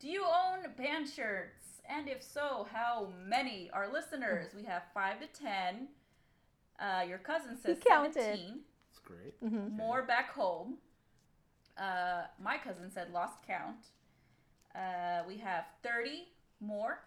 [0.00, 1.54] do you own band shirts?
[1.88, 3.70] And if so, how many?
[3.72, 5.88] Our listeners, we have five to ten.
[6.80, 8.14] Uh, your cousin says counted.
[8.14, 8.60] seventeen.
[8.60, 8.67] It's
[9.08, 9.34] great.
[9.42, 9.76] Mm-hmm.
[9.76, 10.76] More back home.
[11.76, 13.82] Uh, my cousin said lost count.
[14.74, 16.28] Uh, we have thirty
[16.60, 16.98] more,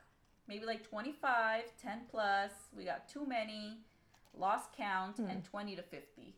[0.47, 2.51] maybe like 25, 10 plus.
[2.75, 3.79] We got too many,
[4.33, 5.25] lost count, Hmm.
[5.27, 6.35] and twenty to fifty.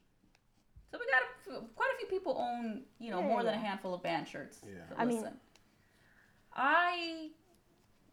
[0.92, 3.52] So we got a, f- quite a few people own, you know, Yeah, more yeah,
[3.52, 4.60] than a handful of band shirts.
[4.66, 4.74] Yeah.
[4.90, 5.40] So I mean- listen.
[6.56, 7.30] I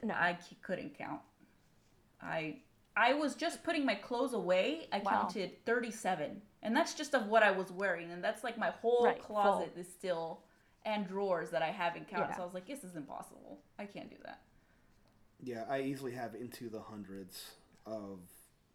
[0.03, 0.15] No.
[0.15, 1.21] I couldn't count.
[2.23, 2.61] I
[2.97, 4.89] I was just putting my clothes away.
[4.93, 5.11] I Wow.
[5.11, 6.43] counted 37.
[6.62, 8.11] And that's just of what I was wearing.
[8.11, 9.81] And that's like my whole Right, closet full.
[9.81, 10.43] is still
[10.85, 12.28] and drawers that I haven't counted.
[12.31, 12.37] Yeah.
[12.37, 13.61] So I was like, this is impossible.
[13.78, 14.41] I can't do that.
[15.43, 17.53] Yeah, I easily have into the hundreds
[17.87, 18.20] of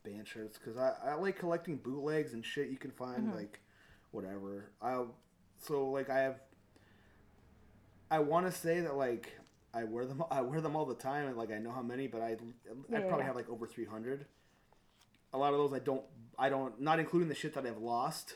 [0.04, 3.36] band shirts because I, I like collecting bootlegs and shit you can find Mm-hmm.
[3.36, 3.60] like
[4.12, 4.72] whatever.
[4.82, 5.04] I
[5.58, 6.40] so like I have.
[8.12, 9.34] I want to say that like
[9.74, 12.08] I wear them I wear them all the time and like I know how many,
[12.08, 12.38] but I
[12.96, 13.24] I probably yeah.
[13.26, 14.26] have like over three hundred.
[15.36, 16.04] A lot of those I don't
[16.40, 18.36] I don't not including the shit that I've lost.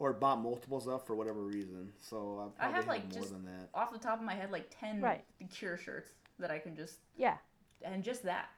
[0.00, 3.20] Or bought multiples of for whatever reason, so I I probably have have, like more
[3.20, 3.68] just than that.
[3.74, 5.24] off the top of my head, like 10 Right.
[5.52, 7.36] Cure shirts that I can just, Yeah.
[7.82, 8.48] and just that.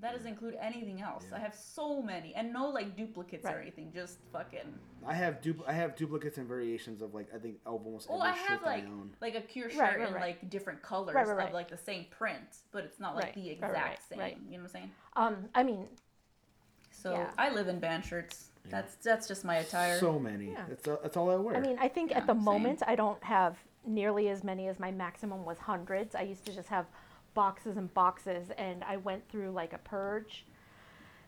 [0.00, 1.26] That doesn't include anything else.
[1.32, 3.92] I have so many, and no like duplicates or anything.
[3.94, 4.76] Just fucking.
[5.06, 8.24] I have dupl- I have duplicates and variations of like I think of almost Well,
[8.24, 9.10] every I shit have that like I own.
[9.20, 10.20] like a Cure shirt Right, right, in right.
[10.20, 11.48] like different colors Right, right, right.
[11.48, 12.42] of like the same print,
[12.72, 14.18] but it's not like Right, the right, exact right, same.
[14.18, 14.36] right.
[14.48, 14.90] You know what I'm saying?
[15.14, 15.48] Um.
[15.54, 15.86] I mean,
[17.02, 17.30] So Yeah.
[17.38, 18.50] I live in band shirts.
[18.68, 19.98] That's that's just my attire.
[19.98, 20.50] So many.
[20.52, 20.64] Yeah.
[20.68, 21.56] That's, that's all I wear.
[21.56, 22.44] I mean, I think Yeah, at the same.
[22.44, 23.56] moment I don't have
[23.86, 26.14] nearly as many as my maximum was hundreds.
[26.14, 26.86] I used to just have
[27.34, 30.44] boxes and boxes, and I went through like a purge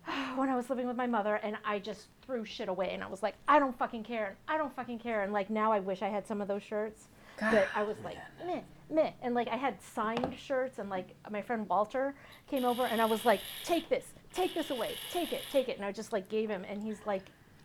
[0.37, 3.07] when I was living with my mother, and I just threw shit away, and I
[3.09, 5.81] was like, I don't fucking care, and I don't fucking care, and like now I
[5.81, 7.09] wish I had some of those shirts,
[7.41, 11.41] but I was like, meh, meh, and like I had signed shirts, and like my
[11.41, 12.15] friend Walter
[12.51, 15.77] came over, and I was like, take this, take this away, take it, take it,
[15.77, 17.23] and I just like gave him, and he's like,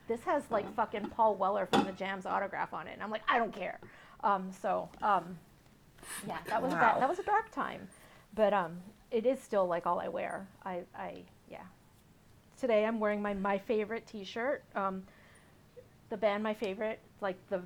[0.08, 3.24] this has like fucking Paul Weller from the Jam's autograph on it, and I'm like,
[3.30, 3.80] I don't care.
[4.24, 5.38] Um, so um,
[6.28, 6.82] yeah, that was a Wow.
[6.82, 7.88] bad, that was a dark time,
[8.36, 8.78] but um,
[9.12, 10.48] it is still like all I wear.
[10.66, 11.64] I, I yeah.
[12.60, 14.64] Today I'm wearing my my favorite T-shirt.
[14.76, 15.04] Um,
[16.10, 17.62] the band my favorite, like the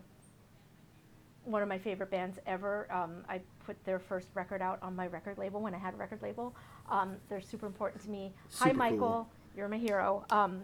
[1.46, 2.88] one of my favorite bands ever.
[2.92, 3.42] Um, I
[3.72, 6.54] put their first record out on my record label when I had a record label.
[6.90, 8.34] Um, they're super important to me.
[8.56, 8.98] Hi, Michael.
[8.98, 9.30] cool.
[9.56, 10.26] You're my hero.
[10.30, 10.64] Um,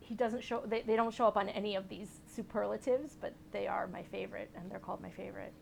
[0.00, 0.62] he doesn't show.
[0.64, 4.50] They, they don't show up on any of these superlatives, but they are my favorite,
[4.56, 5.52] and they're called my favorite,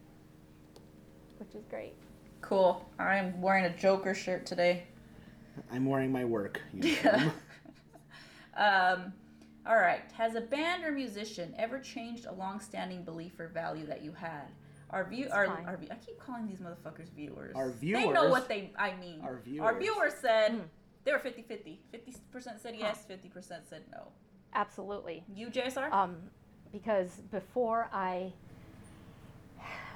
[1.38, 1.94] which is great.
[2.40, 2.88] Cool.
[2.98, 4.84] I'm wearing a Joker shirt today.
[5.72, 7.32] I'm wearing my work uniform.
[8.56, 9.12] Um,
[9.66, 10.02] all right.
[10.16, 14.46] Has a band or musician ever changed a long-standing belief or value that you had?
[14.94, 15.64] Our view, our, fine.
[15.66, 17.52] our, view- I keep calling these motherfuckers viewers.
[17.56, 18.04] Our viewers.
[18.04, 19.20] They know what they, I mean.
[19.22, 19.66] our viewers.
[19.66, 19.96] Our viewers.
[19.96, 20.60] viewers said
[21.04, 21.78] they were 50-50.
[21.92, 24.08] 50% said yes, 50% said no.
[24.54, 25.24] Absolutely.
[25.34, 25.92] You, JSR?
[25.92, 26.16] um,
[26.70, 28.32] because before I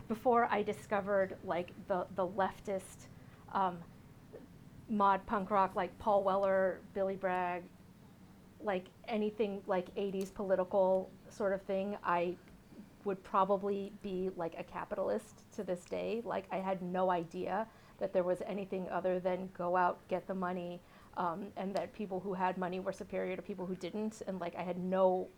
[0.09, 3.07] before I discovered like the the leftist
[3.53, 3.79] um,
[4.89, 7.63] mod punk rock like Paul Weller, Billy Bragg,
[8.63, 12.35] like anything like 80s political sort of thing, I
[13.05, 16.23] would probably be like a capitalist to this day.
[16.25, 17.67] Like I had no idea
[17.99, 20.81] that there was anything other than go out, get the money,
[21.17, 24.23] um, and that people who had money were superior to people who didn't.
[24.27, 25.29] And like I had no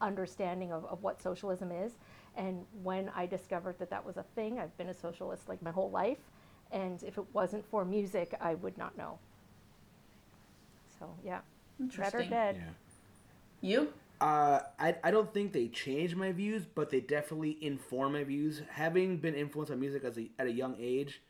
[0.00, 1.92] understanding of, of what socialism is.
[2.36, 5.70] And when I discovered that that was a thing, I've been a socialist like my
[5.70, 6.18] whole life.
[6.72, 9.18] And if it wasn't for music, I would not know.
[10.98, 11.40] So yeah,
[11.98, 12.30] red or Interesting.
[12.30, 12.62] dead.
[13.60, 13.92] You?
[14.20, 18.60] Uh, I, I don't think they change my views, but they definitely inform my views.
[18.70, 21.22] Having been influenced by music as a, at a young age,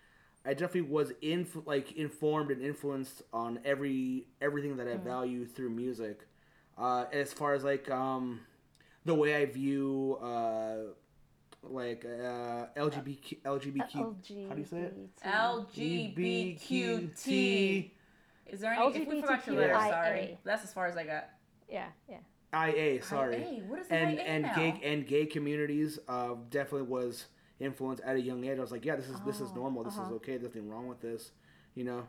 [0.44, 5.70] I definitely was inf- like informed and influenced on every everything that I value through
[5.70, 6.26] music.
[6.76, 8.40] Uh, as far as like um,
[9.04, 10.76] the way I view uh,
[11.62, 14.96] like uh, LGBTQ, LGBTQ how do you say it?
[15.24, 17.90] LGBTQT.
[18.46, 18.96] Is there any?
[18.96, 20.38] If we forgot your letter, sorry.
[20.42, 21.28] That's as far as I got.
[21.68, 22.16] Yeah, yeah.
[22.54, 23.36] IA, sorry.
[23.36, 24.54] IA, what is and IA and now?
[24.54, 27.26] gay and gay communities uh, definitely was
[27.60, 28.58] influenced at a young age.
[28.58, 29.84] I was like, yeah, this is this Oh, is normal.
[29.84, 30.06] This uh-huh.
[30.06, 30.32] is okay.
[30.32, 31.30] There's nothing wrong with this,
[31.74, 32.08] you know.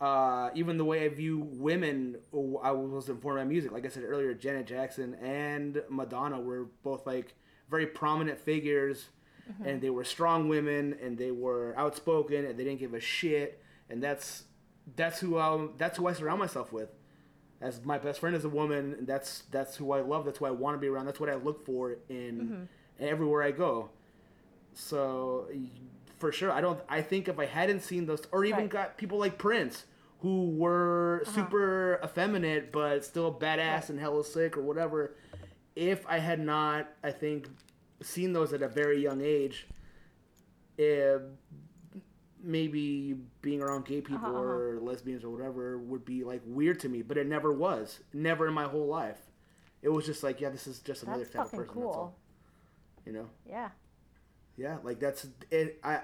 [0.00, 2.16] Uh, even the way I view women,
[2.62, 3.72] I was informed by music.
[3.72, 7.34] Like I said earlier, Janet Jackson and Madonna were both like
[7.70, 9.06] very prominent figures,
[9.48, 9.64] Mm-hmm.
[9.68, 13.62] and they were strong women, and they were outspoken, and they didn't give a shit.
[13.88, 14.42] And that's
[14.96, 16.90] that's who I that's who I surround myself with
[17.60, 20.44] as my best friend is a woman and that's that's who I love that's who
[20.46, 22.68] I want to be around that's what I look for in
[23.00, 23.90] everywhere I go.
[24.74, 25.48] So
[26.18, 28.70] for sure I don't I think if I hadn't seen those or even Right.
[28.70, 29.84] got people like Prince
[30.20, 35.14] who were super effeminate but still badass and hella sick or whatever
[35.74, 37.48] if I had not I think
[38.02, 39.66] seen those at a very young age
[40.78, 41.16] eh,
[42.46, 44.38] maybe being around gay people Uh-huh, uh-huh.
[44.38, 48.00] or lesbians or whatever would be like weird to me, but it never was.
[48.12, 49.18] Never in my whole life.
[49.82, 51.74] It was just like, yeah, this is just another That's type of fucking person.
[51.82, 51.92] That's all.
[51.94, 52.16] cool.
[53.04, 53.26] You know?
[53.48, 53.68] Yeah.
[54.56, 55.78] Yeah, like that's it.
[55.84, 56.00] I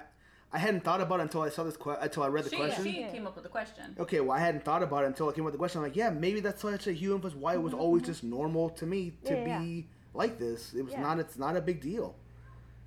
[0.51, 2.55] I hadn't thought about it until I saw this que- until I read the She,
[2.57, 2.83] question.
[2.83, 3.95] she came up with the question.
[3.99, 5.79] Okay, well, I hadn't thought about it until I came up with the question.
[5.79, 8.69] I'm like, yeah, maybe that's such a huge was why it was always just normal
[8.71, 10.73] to me to Mm-hmm, Yeah, yeah, be like this.
[10.75, 11.01] It was Yeah.
[11.01, 11.17] not.
[11.19, 12.15] It's not a big deal.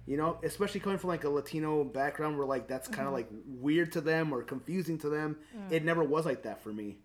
[0.06, 2.94] You know, especially coming from like a Latino background where like that's Mm-hmm.
[2.96, 5.36] kind of like weird to them or confusing to them.
[5.56, 5.72] Mm.
[5.72, 6.98] It never was like that for me.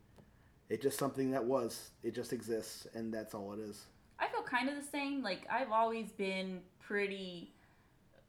[0.69, 1.89] It's just something that was.
[2.03, 3.85] It just exists, and that's all it is.
[4.19, 5.23] I feel kind of the same.
[5.23, 7.51] Like I've always been pretty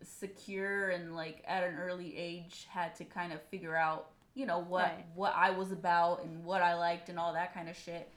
[0.03, 4.59] secure and like at an early age had to kind of figure out, you know,
[4.59, 5.05] what Right.
[5.15, 8.09] what I was about and what I liked and all that kind of shit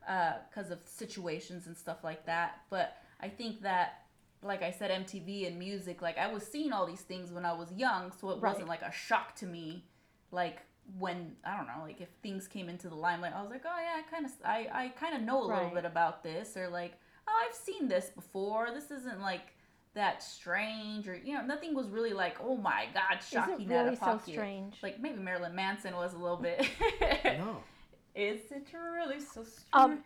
[0.00, 2.60] because of situations and stuff like that.
[2.70, 4.01] But I think that
[4.42, 7.52] like I said MTV and music, like I was seeing all these things when I
[7.52, 8.50] was young, so it Right.
[8.52, 9.84] wasn't like a shock to me
[10.30, 10.58] like
[10.98, 13.80] when I don't know, like if things came into the limelight, I was like, oh
[13.80, 16.68] yeah, I kind of, I, I kind of know a little bit about this, or
[16.68, 16.94] like,
[17.28, 18.68] oh, I've seen this before.
[18.74, 19.54] This isn't like
[19.94, 23.84] that strange, or you know, nothing was really like, oh my god, shocking it out
[23.84, 24.76] really of so strange?
[24.82, 26.66] Like maybe Marilyn Manson was a little bit.
[27.24, 27.58] No.
[28.14, 29.66] Is it really so strange?
[29.72, 30.02] Um,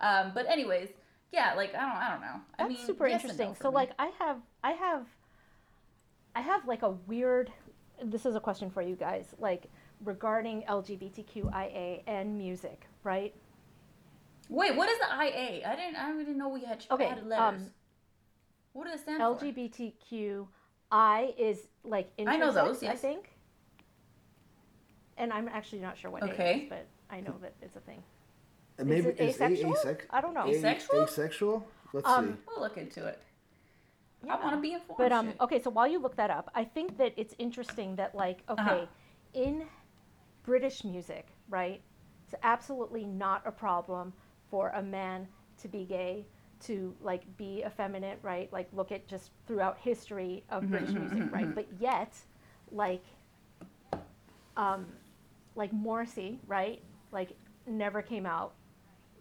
[0.00, 0.88] Um, but anyways,
[1.32, 2.40] yeah, like I don't, I don't know.
[2.58, 3.48] I That's mean, super yes interesting.
[3.48, 3.74] no so me.
[3.74, 5.06] like I have I have
[6.34, 7.52] I have like a weird
[8.02, 9.66] this is a question for you guys, like
[10.04, 13.34] regarding LGBTQIA and music, right?
[14.48, 15.68] wait, what is the IA?
[15.68, 17.60] I didn't, I didn't know we had Okay, added letters.
[17.62, 17.70] um,
[18.72, 19.36] what does it stand for?
[19.36, 22.92] LGBTQI is like intersex, I know those, Yes.
[22.92, 23.30] I think.
[25.18, 26.62] And I'm actually not sure what it Okay.
[26.62, 28.02] is, but I know that it's a thing.
[28.80, 29.74] And maybe it is a- asexual?
[29.74, 30.44] asex- I don't know.
[30.46, 31.02] a- Asexual?
[31.02, 31.66] Asexual.
[31.92, 32.42] Let's Um, see.
[32.48, 33.22] We'll look into it.
[34.28, 34.98] I want to be informed.
[34.98, 38.14] But um, okay, so while you look that up, I think that it's interesting that
[38.14, 38.86] like, okay, Uh-huh.
[39.34, 39.66] in
[40.42, 41.80] British music, right,
[42.24, 44.12] it's absolutely not a problem
[44.50, 45.26] for a man
[45.58, 46.26] to be gay,
[46.60, 48.50] to like be effeminate, right?
[48.52, 51.54] Like look at just throughout history of Mm-hmm, British music, right?
[51.54, 52.14] But yet,
[52.70, 53.02] like,
[54.56, 54.86] um,
[55.54, 56.82] like Morrissey, right?
[57.10, 57.30] Like
[57.66, 58.52] never came out.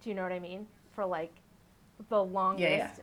[0.01, 0.67] Do you know what I mean?
[0.93, 1.33] For like
[2.09, 3.01] the longest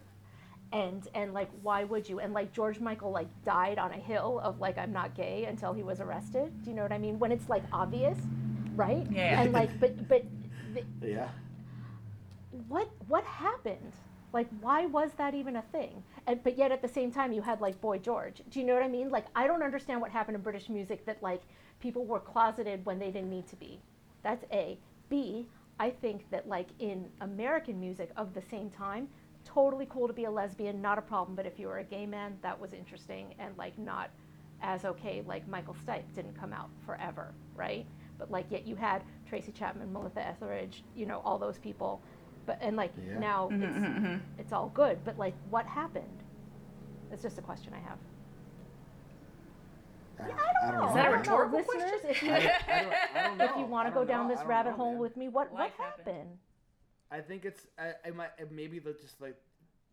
[0.73, 2.19] and and like why would you?
[2.21, 5.73] And like george michael like died on a hill of like i'm not gay until
[5.73, 6.51] he was arrested.
[6.63, 7.19] Do you know what i mean?
[7.19, 8.19] When it's like obvious
[8.75, 9.07] right?
[9.11, 9.43] Yeah, yeah.
[9.43, 10.25] and like but but
[10.75, 11.29] the, Yeah.
[12.69, 13.95] what what happened?
[14.33, 16.03] Like why was that even a thing?
[16.27, 18.43] And but yet at the same time you had like boy george.
[18.51, 19.11] Do you know what i mean?
[19.11, 21.43] Like i don't understand what happened in british music that like
[21.81, 23.81] people were closeted when they didn't need to be.
[24.23, 24.79] That's a.
[25.09, 25.47] B
[25.79, 29.09] i think that like in american music of the same time
[29.45, 32.07] totally cool to be a lesbian not a problem but if you were a gay
[32.07, 34.11] man that was interesting and like not
[34.63, 37.87] as okay like michael stipe didn't come out forever right?
[38.19, 42.03] But like yet you had tracy chapman melissa etheridge you know all those people.
[42.47, 43.19] But and like Yeah.
[43.21, 46.23] now Mm-hmm, it's, it's all good but like what happened?
[47.13, 47.99] It's just a question i have
[50.21, 50.89] I, I don't, know.
[50.89, 53.45] Is that a I rhetorical listeners if you I I I don't know.
[53.45, 54.35] if you want to go down know.
[54.35, 55.01] this rabbit know, hole man.
[55.01, 56.07] with me what what Life happened.
[56.07, 56.39] happened
[57.11, 59.37] I think it's I, I might maybe the just like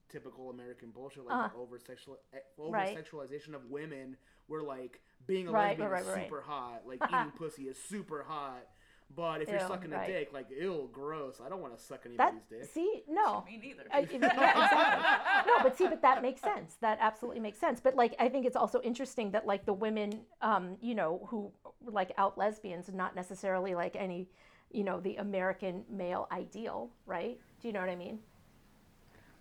[0.09, 1.47] typical American bullshit, like Uh.
[1.49, 2.17] the over sexual
[2.59, 2.97] over Right.
[2.97, 4.17] sexualization of women,
[4.47, 6.25] where like being a Right, lesbian right, is right, right.
[6.25, 8.67] super hot, like eating pussy is super hot.
[9.15, 10.09] But if you're sucking right.
[10.09, 11.39] a dick, like ew, gross.
[11.45, 12.63] I don't want to suck that anybody's dick.
[12.65, 13.83] see no Me neither.
[13.91, 15.51] I, yeah, exactly.
[15.51, 16.75] no, but see, but that makes sense.
[16.81, 17.79] That absolutely makes sense.
[17.79, 21.51] But like, I think it's also interesting that like the women, um, you know, who
[21.85, 24.29] like out lesbians, not necessarily like any,
[24.71, 27.37] you know, the American male ideal, right?
[27.61, 28.19] Do you know what I mean?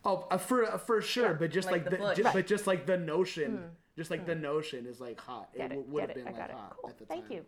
[0.05, 1.33] Oh, uh, for uh, for sure, Yeah.
[1.35, 2.17] but just Like like, the the, Bush.
[2.17, 2.35] ju- Right.
[2.35, 5.49] but just like the notion, just like the notion is like hot.
[5.53, 5.59] Hmm.
[5.59, 5.77] Get it it?
[5.77, 6.51] w- would have been I like it.
[6.51, 6.91] hot Cool.
[6.91, 7.19] at the time.
[7.21, 7.45] Thank you.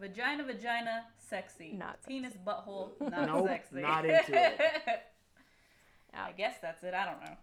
[0.00, 1.72] Vagina, vagina, sexy.
[1.78, 3.80] Not Penis, butthole, not Nope, sexy.
[3.82, 4.60] not into it.
[6.14, 6.94] I guess that's it.
[6.94, 7.36] I don't know.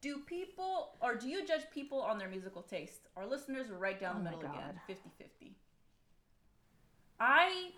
[0.00, 3.08] Do people, or do you judge people on their musical taste?
[3.16, 4.80] Our listeners are right down Oh the middle again, God.
[4.86, 5.56] 50 50.
[7.20, 7.70] I,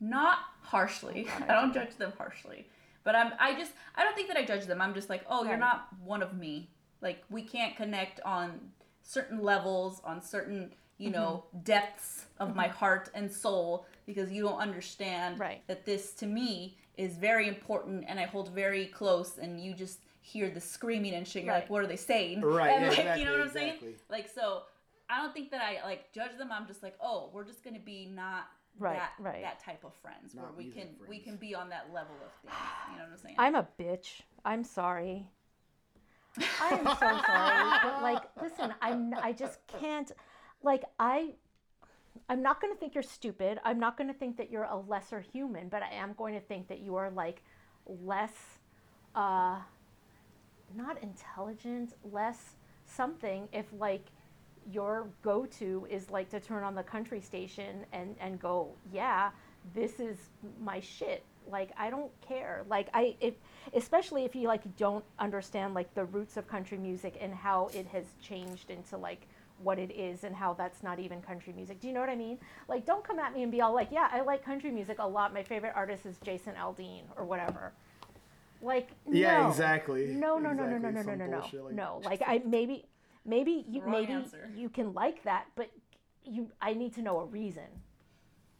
[0.00, 2.68] not harshly, I don't judge them harshly,
[3.02, 4.80] but I'm, I just, I don't think that I judge them.
[4.80, 6.70] I'm just like, oh, you're not one of me.
[7.00, 8.60] Like, we can't connect on
[9.02, 11.58] certain levels, on certain, you know, Mm-hmm.
[11.64, 15.62] depths of my heart and soul because you don't understand Right.
[15.66, 20.00] that this to me is very important and I hold very close and you just
[20.22, 21.44] hear the screaming and shit.
[21.44, 22.40] You're like, what are they saying?
[22.40, 23.78] Right, And yeah, like, exactly, you know what I'm exactly.
[23.88, 23.94] saying?
[24.10, 24.62] Like, so
[25.10, 26.50] I don't think that I like judge them.
[26.50, 28.46] I'm just like, oh, we're just gonna be not
[28.78, 29.40] Right, that right.
[29.42, 32.32] that type of friends where we music can we can be on that level of
[32.42, 32.54] things.
[32.92, 33.36] You know what I'm saying?
[33.38, 34.20] I'm a bitch.
[34.44, 35.28] I'm sorry.
[36.60, 40.12] I'm so sorry, but like, listen, I'm I just can't.
[40.62, 41.34] Like, I,
[42.28, 43.58] I'm not going to think you're stupid.
[43.64, 46.40] I'm not going to think that you're a lesser human, but I am going to
[46.40, 47.42] think that you are like
[47.86, 48.32] less,
[49.14, 49.58] uh,
[50.76, 52.56] not intelligent, less
[52.86, 53.48] something.
[53.52, 54.06] If like
[54.72, 59.30] your go-to is like to turn on the country station and and go, yeah,
[59.74, 60.16] this is
[60.60, 61.24] my shit.
[61.48, 62.64] Like I don't care.
[62.68, 63.34] Like I if
[63.74, 67.86] especially if you like don't understand like the roots of country music and how it
[67.86, 69.28] has changed into like
[69.62, 71.80] what it is and how that's not even country music.
[71.80, 72.38] Do you know what I mean?
[72.68, 75.06] Like don't come at me and be all like, "Yeah, I like country music a
[75.08, 75.32] lot.
[75.32, 77.72] My favorite artist is Jason Aldean or whatever."
[78.62, 79.48] Like Yeah, no.
[79.50, 80.06] exactly.
[80.08, 81.38] No, no, no, no, no, no, no, no, no.
[81.40, 82.86] like- No, like I maybe
[83.24, 84.50] maybe you maybe answer.
[84.54, 85.70] you can like that, but
[86.24, 87.64] you I need to know a reason.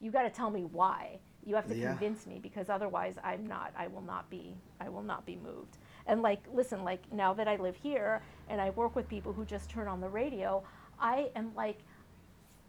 [0.01, 1.21] You got to tell me why.
[1.45, 1.91] You have to Yeah.
[1.91, 5.79] convince me because otherwise I'm not I will not be I will not be moved.
[6.07, 9.45] And like listen, like now that I live here and I work with people who
[9.45, 10.63] just turn on the radio,
[11.01, 11.79] I am like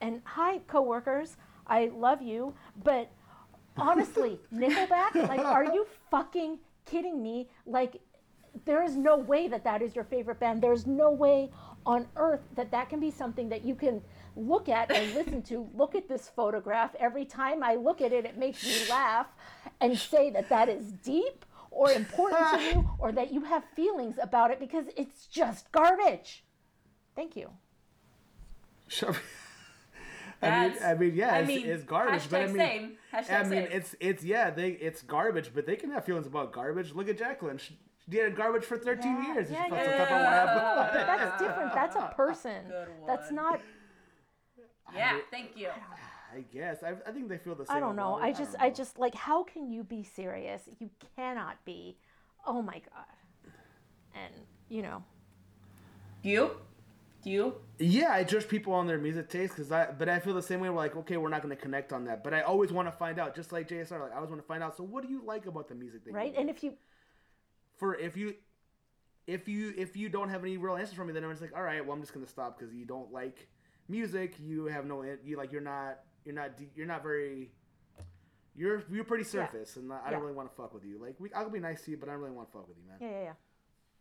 [0.01, 3.09] and hi coworkers, I love you, but
[3.77, 7.49] honestly, Nickelback, like are you fucking kidding me?
[7.65, 8.01] Like
[8.65, 10.61] there is no way that that is your favorite band.
[10.61, 11.49] There's no way
[11.85, 14.01] on earth that that can be something that you can
[14.35, 15.67] look at and listen to.
[15.75, 16.95] Look at this photograph.
[16.99, 19.27] Every time I look at it, it makes me laugh
[19.81, 24.17] and say that that is deep or important to you or that you have feelings
[24.21, 26.43] about it because it's just garbage.
[27.15, 27.49] Thank you.
[28.87, 29.15] Sure.
[30.41, 33.39] I mean, I mean, yeah, I it's, mean, it's garbage, but I mean, same, hashtag
[33.39, 33.67] I mean, same.
[33.71, 36.93] it's it's yeah, they it's garbage, but they can have feelings about garbage.
[36.93, 39.49] Look at Jacqueline; she, she did garbage for 13 Yeah, years.
[39.49, 40.45] yeah, she fucks yeah, with stuff I yeah.
[40.45, 41.73] No, but that's different.
[41.73, 42.71] That's a person.
[43.07, 43.61] That's not.
[44.95, 45.69] yeah, thank you.
[46.35, 47.77] I guess I, I think they feel the same.
[47.77, 48.15] I don't know.
[48.15, 49.15] I just, don't I just like.
[49.15, 50.69] How can you be serious?
[50.77, 51.97] You cannot be.
[52.45, 53.51] Oh my god.
[54.13, 54.33] And
[54.69, 55.03] you know.
[56.21, 56.51] You?
[57.27, 57.55] Do you?
[57.79, 60.61] Yeah, I judge people on their music taste because I, but I feel the same
[60.61, 60.69] way.
[60.69, 62.91] We're like, okay, we're not going to connect on that, but I always want to
[62.91, 63.35] find out.
[63.35, 64.77] Just like JSR, like I always want to find out.
[64.77, 66.05] So, what do you like about the music?
[66.05, 66.39] That right like?
[66.39, 66.73] and if you
[67.75, 68.35] for if you
[69.27, 71.55] if you if you don't have any real answers for me then i'm just like
[71.55, 73.49] all right well i'm just gonna stop because you don't like
[73.89, 77.51] music you have no you like you're not you're not de- you're not very
[78.55, 81.31] you're you're pretty surface and i don't really want to fuck with you like we,
[81.33, 82.97] i'll be nice to you but i don't really want to fuck with you man
[83.01, 83.33] yeah yeah yeah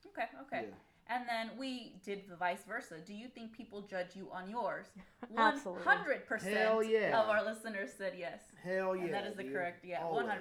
[0.07, 0.69] Okay, okay.
[0.69, 0.75] Yeah.
[1.09, 2.97] And then we did the vice versa.
[3.05, 4.87] Do you think people judge you on yours?
[5.37, 5.85] Absolutely.
[5.85, 7.21] 100% Hell yeah.
[7.21, 8.41] of our listeners said yes.
[8.65, 9.53] hell yeah and that is the dude.
[9.53, 10.27] correct, yeah, Always.
[10.27, 10.33] 100%.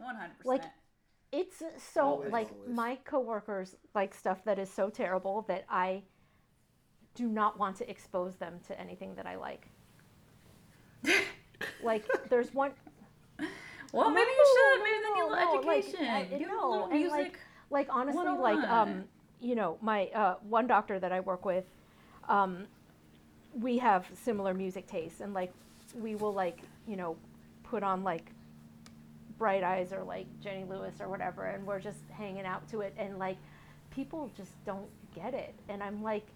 [0.00, 0.44] 100%.
[0.44, 0.64] Like,
[1.32, 1.62] it's
[1.92, 2.74] so Always, like always.
[2.74, 6.02] my coworkers like stuff that is so terrible that i
[7.14, 9.68] do not want to expose them to anything that i like
[11.84, 12.72] like there's one
[13.92, 14.78] well, maybe No, you should.
[14.78, 16.06] no, Maybe they need a no, little no, like, education.
[16.08, 17.12] I- Give them a no, little and, music.
[17.12, 17.38] like,
[17.70, 18.88] like honestly like 101.
[18.88, 19.04] um
[19.40, 21.64] you know my uh, one doctor that i work with
[22.28, 22.66] um
[23.54, 25.52] we have similar music tastes and like
[25.94, 27.16] we will like you know
[27.64, 28.32] put on like
[29.38, 32.94] bright eyes or like jenny lewis or whatever and we're just hanging out to it
[32.98, 33.36] and like
[33.90, 35.54] people just don't get it.
[35.68, 36.26] And i'm like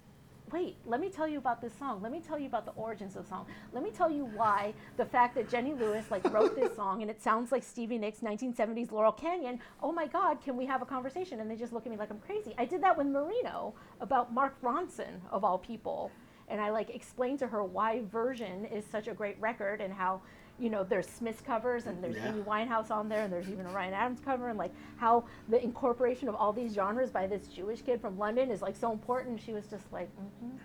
[0.55, 2.01] wait let me tell you about this song.
[2.01, 3.47] Let me tell you about the origins of the song.
[3.73, 7.11] Let me tell you why the fact that jenny lewis like wrote this song and
[7.11, 9.59] it sounds like stevie nicks 1970s laurel canyon.
[9.83, 11.41] Oh my god can we have a conversation?
[11.41, 12.55] And they just look at me like i'm crazy.
[12.57, 16.13] I did that with marino about mark ronson of all people.
[16.49, 20.21] And i like explained to her why version is such a great record and how
[20.59, 22.29] you know there's smith's covers and there's Yeah.
[22.29, 25.63] amy winehouse on there and there's even a ryan adams cover and like how the
[25.63, 29.41] incorporation of all these genres by this jewish kid from london is like so important
[29.41, 30.57] she was just like mm-hmm.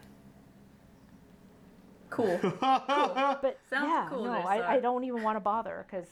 [2.10, 2.40] cool.
[2.42, 6.08] but Sounds yeah cool, no I, I don't even want to bother because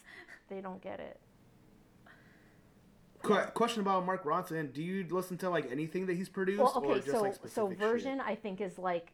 [0.49, 1.19] they don't get it
[3.21, 6.73] Qu- question about mark ronson do you listen to like anything that he's produced well
[6.83, 8.27] or okay just so like so specific version shit?
[8.27, 9.11] i think is like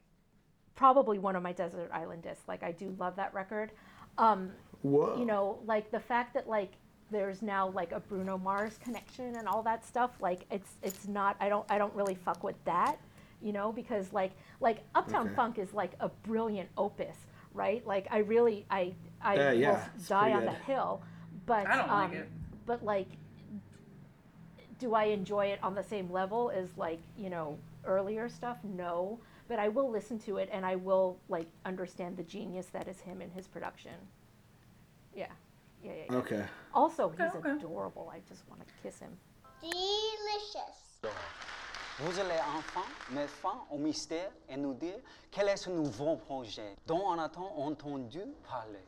[0.75, 3.71] probably one of my desert island discs like i do love that record
[4.17, 5.17] um Whoa.
[5.17, 6.71] you know like the fact that like
[7.11, 10.11] there's now like a Bruno Mars connection and all that stuff.
[10.19, 11.37] Like it's it's not.
[11.39, 12.97] I don't I don't really fuck with that,
[13.41, 15.35] you know, because like like Uptown Okay.
[15.35, 17.15] Funk is like a brilliant opus,
[17.53, 17.85] right?
[17.85, 20.49] Like I really I I Uh, yeah, will die on good.
[20.49, 21.01] that hill,
[21.45, 22.29] but I don't like um, it.
[22.65, 23.07] But like,
[24.79, 28.57] do I enjoy it on the same level as like you know earlier stuff?
[28.63, 32.87] No, but I will listen to it and I will like understand the genius that
[32.87, 33.93] is him in his production.
[35.15, 35.27] Yeah.
[35.83, 36.17] Yeah, yeah, yeah.
[36.17, 36.43] Okay.
[36.73, 37.51] Also, he's okay.
[37.51, 38.11] adorable.
[38.13, 39.11] I just want to kiss him.
[39.61, 41.11] Delicious.
[41.99, 44.97] Vous allez enfin mettre fin au mystère et nous dire
[45.29, 48.83] quel est ce nouveau projet dont on a tant entendu parler.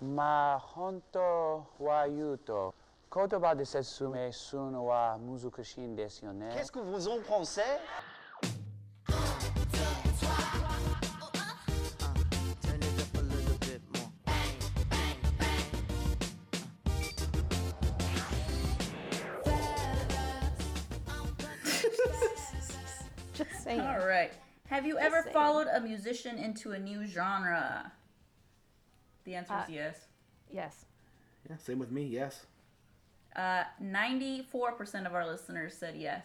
[0.00, 2.72] Ma honto wa yuto.
[3.10, 7.62] Kotoba de sun wa muzukushin Qu'est-ce que vous en pensez?
[24.08, 24.32] Right.
[24.68, 25.32] Have you ever saying.
[25.34, 27.92] followed a musician into a new genre?
[29.24, 30.06] The answer is Uh, yes.
[30.50, 30.84] Yes.
[31.48, 32.04] Yeah, same with me.
[32.04, 32.46] Yes.
[33.36, 36.24] Uh, 94% of our listeners said yes.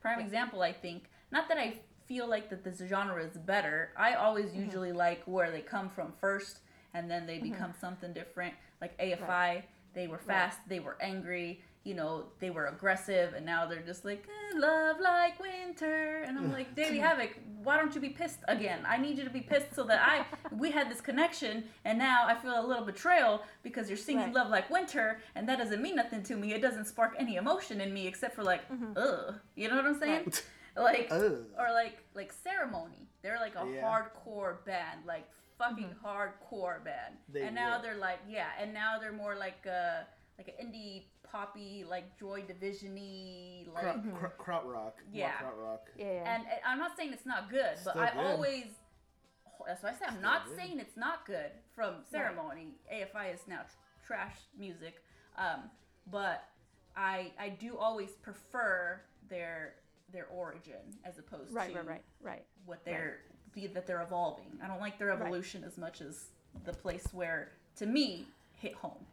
[0.00, 1.10] Prime example, I think.
[1.30, 3.90] Not that I feel like that this genre is better.
[3.96, 4.64] I always Mm-hmm.
[4.64, 6.60] usually like where they come from first
[6.92, 8.54] and then they become something different.
[8.80, 9.62] Like AFI,
[9.94, 14.04] they were fast, they were angry, you know, they were aggressive, and now they're just
[14.06, 16.22] like, eh, love like winter.
[16.26, 17.30] And I'm like, Davey Havoc,
[17.62, 18.80] why don't you be pissed again?
[18.88, 20.24] I need you to be pissed so that I,
[20.56, 24.34] we had this connection, and now I feel a little betrayal because you're singing Right.
[24.34, 26.54] love like winter, and that doesn't mean nothing to me.
[26.54, 28.92] It doesn't spark any emotion in me except for like, mm-hmm.
[28.96, 29.34] ugh.
[29.54, 30.32] You know what I'm saying?
[30.76, 31.36] Like, Ugh.
[31.56, 33.06] or like, like ceremony.
[33.22, 33.82] They're like a Yeah.
[33.82, 35.24] hardcore band, like
[35.56, 36.04] fucking mm-hmm.
[36.04, 37.14] hardcore band.
[37.28, 37.82] They and now were.
[37.84, 40.04] they're like, yeah, and now they're more like a
[40.38, 43.82] like an indie poppy, like Joy Division-y, like.
[43.82, 45.02] Kraut, Kraut- Kraut rock.
[45.12, 45.32] Yeah.
[45.32, 45.86] Kraut rock.
[45.96, 46.06] Yeah.
[46.06, 46.34] yeah.
[46.34, 48.24] And, and I'm not saying it's not good, but Still I good.
[48.24, 48.66] always.
[49.66, 50.56] That's why I said I'm not good.
[50.56, 52.74] saying it's not good from ceremony.
[52.92, 54.96] AFI is now tr- trash music,
[55.38, 55.70] um,
[56.10, 56.44] but
[56.96, 59.00] I I do always prefer
[59.30, 59.76] their
[60.12, 62.44] their origin as opposed right, to right, right, right.
[62.66, 63.20] what they're
[63.54, 64.58] the, that they're evolving.
[64.62, 66.26] I don't like their evolution as much as
[66.64, 68.26] the place where to me
[68.58, 69.06] hit home.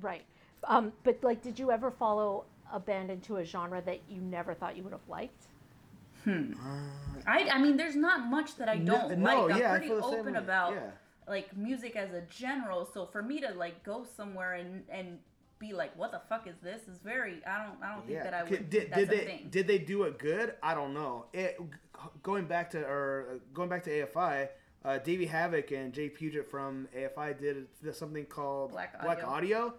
[0.00, 0.24] Right.
[0.64, 4.54] Um, but like, did you ever follow a band into a genre that you never
[4.54, 5.46] thought you would have liked?
[6.26, 9.54] I, I mean, there's not much that I don't no, like.
[9.54, 10.90] I'm yeah, I pretty feel the same open about yeah.
[11.26, 12.84] like music as a general.
[12.92, 15.18] So for me to like go somewhere and and
[15.58, 16.88] be like, what the fuck is this?
[16.88, 17.40] Is very.
[17.46, 17.82] I don't.
[17.82, 18.24] I don't think Yeah.
[18.24, 18.70] that I would.
[18.70, 19.46] Did, that's did a they thing.
[19.50, 20.54] did they do it good?
[20.62, 21.26] I don't know.
[21.32, 21.58] It
[22.22, 24.48] going back to or uh, going back to AFI.
[24.82, 29.74] Uh, Davey Havoc and Jade Puget from AFI did, did something called Blaqk Blaqk Audio.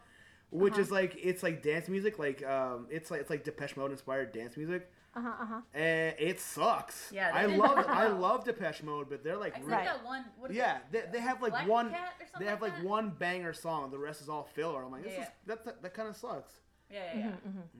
[0.53, 2.19] Audio, which is like it's like dance music.
[2.19, 4.89] Like um, it's like it's like Depeche Mode inspired dance music.
[5.15, 5.29] Uh huh.
[5.41, 5.61] Uh huh.
[5.73, 7.11] And it sucks.
[7.13, 10.25] Yeah, I love I love Depeche Mode, but they're like Except really- that one.
[10.37, 11.89] What is yeah, they, they have like Black one.
[11.91, 13.91] Cat or something They have like like one banger song.
[13.91, 14.83] The rest is all filler.
[14.83, 16.53] I'm like, this Yeah, is that that, that kind of sucks.
[16.89, 17.29] Yeah, yeah, yeah.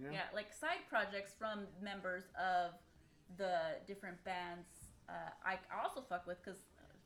[0.03, 0.10] Yeah.
[0.11, 2.72] Yeah, like side projects from members of
[3.38, 4.68] the different bands
[5.11, 5.14] uh,
[5.45, 6.60] I also fuck with because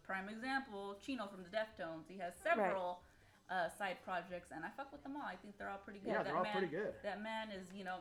[0.04, 2.06] prime example, Chino from the Deftones.
[2.08, 3.02] He has several
[3.50, 5.24] uh, side projects, and I fuck with them all.
[5.28, 6.10] I think they're all pretty good.
[6.10, 6.94] Yeah, that they're all man, pretty good.
[7.04, 7.98] That man is, you know,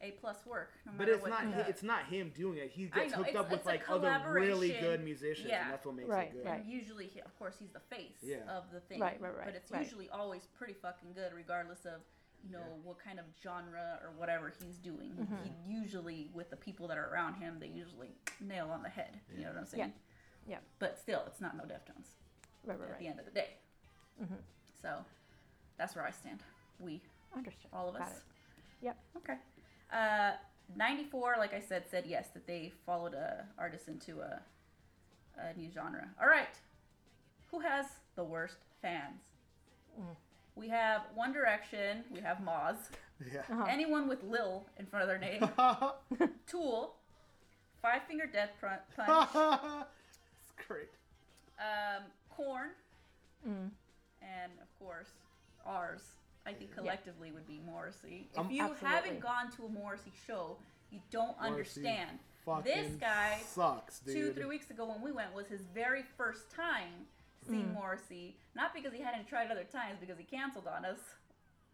[0.00, 0.70] a plus work.
[0.86, 2.70] No But matter it's what not he it's not him doing it.
[2.70, 5.48] He I gets know, hooked it's- up with it's a like other really good musicians,
[5.48, 5.64] Yeah.
[5.64, 6.46] and that's what makes Right, it good.
[6.46, 6.60] right.
[6.60, 8.36] And usually, he, of course, he's the face Yeah.
[8.48, 9.00] of the thing.
[9.00, 9.82] Right, right, right, But it's right.
[9.82, 12.00] usually always pretty fucking good, regardless of
[12.44, 15.10] you know what kind of genre or whatever he's doing.
[15.10, 15.34] Mm-hmm.
[15.44, 18.10] He usually, with the people that are around him, they usually
[18.40, 19.20] nail on the head.
[19.36, 19.92] You know what I'm saying?
[20.46, 20.58] Yeah.
[20.78, 22.12] But still, it's not no Deftones
[22.64, 22.98] Right, right, at right.
[23.00, 23.57] the end of the day.
[24.22, 24.34] Mm-hmm.
[24.82, 24.90] So
[25.78, 26.40] that's where I stand.
[26.80, 27.00] We,
[27.36, 27.70] Understood.
[27.72, 28.12] all of Got us.
[28.16, 28.22] it.
[28.82, 28.96] Yep.
[29.18, 29.34] Okay.
[29.92, 30.32] Uh,
[30.76, 34.40] 94, like I said, said yes that they followed a artist into a,
[35.38, 36.08] a new genre.
[36.20, 36.48] All right.
[37.50, 37.86] Who has
[38.16, 39.22] the worst fans?
[40.54, 42.04] We have One Direction.
[42.12, 42.76] We have Moz.
[43.32, 43.40] Yeah.
[43.50, 43.64] Uh-huh.
[43.68, 45.48] Anyone with Lil in front of their name.
[46.46, 46.94] Tool.
[47.82, 48.66] Five Finger Death Pr-
[48.96, 49.28] Punch.
[50.42, 50.88] it's great.
[51.58, 52.68] um, Korn.
[53.48, 53.70] Mm.
[54.22, 55.08] And of course,
[55.64, 56.02] ours.
[56.46, 58.28] I think collectively would be Morrissey.
[58.32, 58.88] If Um, you Absolutely.
[58.88, 60.58] haven't gone to a Morrissey show,
[60.90, 62.18] you don't Morrissey understand.
[62.64, 64.14] This guy, sucks, dude.
[64.14, 67.06] two, three weeks ago when we went, was his very first time
[67.46, 67.74] seeing Mm.
[67.74, 68.38] Morrissey.
[68.54, 70.98] Not because he hadn't tried other times, because he canceled on us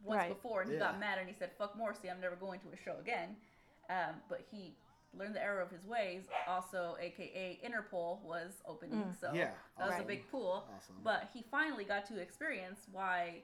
[0.03, 0.29] once Right.
[0.31, 0.91] before and he Yeah.
[0.91, 3.41] got mad and he said, "Fuck Morrissey, I'm never going to a show again."
[3.89, 4.77] Um, but he
[5.19, 6.25] learned the error of his ways.
[6.47, 9.21] Also, AKA Interpol was opening, mm.
[9.21, 10.65] so Yeah, that was a big pool.
[10.77, 10.97] Awesome.
[11.03, 13.43] But he finally got to experience why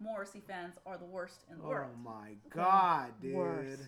[0.00, 1.90] Morrissey fans are the worst in the Oh world.
[1.94, 3.34] Oh my god, dude.
[3.34, 3.82] Worst.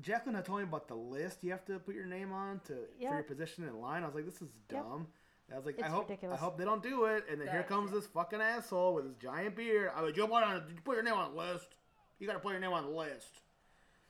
[0.00, 2.74] Jacqueline had told me about the list you have to put your name on to
[2.98, 4.02] for your position in line.
[4.02, 4.82] I was like, this is Yep.
[4.82, 5.06] dumb.
[5.52, 6.38] I was like, I hope ridiculous.
[6.38, 7.24] I hope they don't do it.
[7.28, 9.90] And then here That- comes this fucking asshole with his giant beard.
[9.94, 11.74] I was like, you put, on, you put your name on the list.
[12.18, 13.42] You gotta put your name on the list.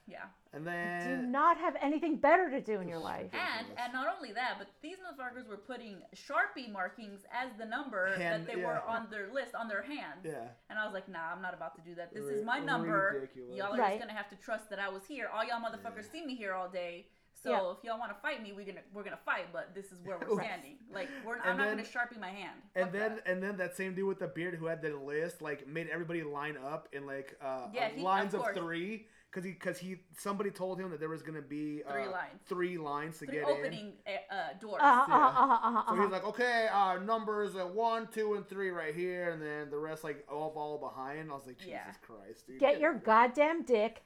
[0.09, 0.25] Yeah.
[0.53, 3.31] And then Do not have anything better to do in your life.
[3.33, 8.09] And and not only that, but these motherfuckers were putting Sharpie markings as the number
[8.17, 8.67] Hand- that they yeah.
[8.67, 10.21] were on their list on their hand.
[10.25, 10.49] Yeah.
[10.69, 12.13] And I was like, nah, I'm not about to do that.
[12.13, 13.13] This is my number.
[13.21, 13.57] ridiculous.
[13.57, 13.91] Y'all are Right.
[13.99, 15.29] just gonna have to trust that I was here.
[15.33, 17.07] All y'all motherfuckers see me here all day.
[17.35, 17.73] So Yeah.
[17.79, 19.47] if y'all want to fight me, we're gonna we're gonna fight.
[19.53, 20.77] But this is where we're standing.
[20.93, 22.61] Like we're, And I'm not gonna sharpie my hand.
[22.75, 23.27] and then that.
[23.27, 26.23] and then that same dude with the beard who had the list like made everybody
[26.25, 29.79] line up in like uh, Yeah, uh, he- lines of of, three because he because
[29.79, 32.41] he somebody told him that there was gonna be uh, Three lines.
[32.47, 33.55] three lines to three get in.
[33.57, 34.81] opening uh, uh, doors.
[34.83, 35.15] Uh-huh, Yeah.
[35.15, 36.03] uh-huh, uh-huh, uh-huh, So uh-huh.
[36.03, 39.79] he's like, okay, uh, numbers uh, one, two, and three right here, and then the
[39.79, 41.31] rest like all follow behind.
[41.31, 41.93] I was like, Jesus Yeah.
[42.03, 42.61] Christ, dude.
[42.61, 44.03] Get your goddamn dick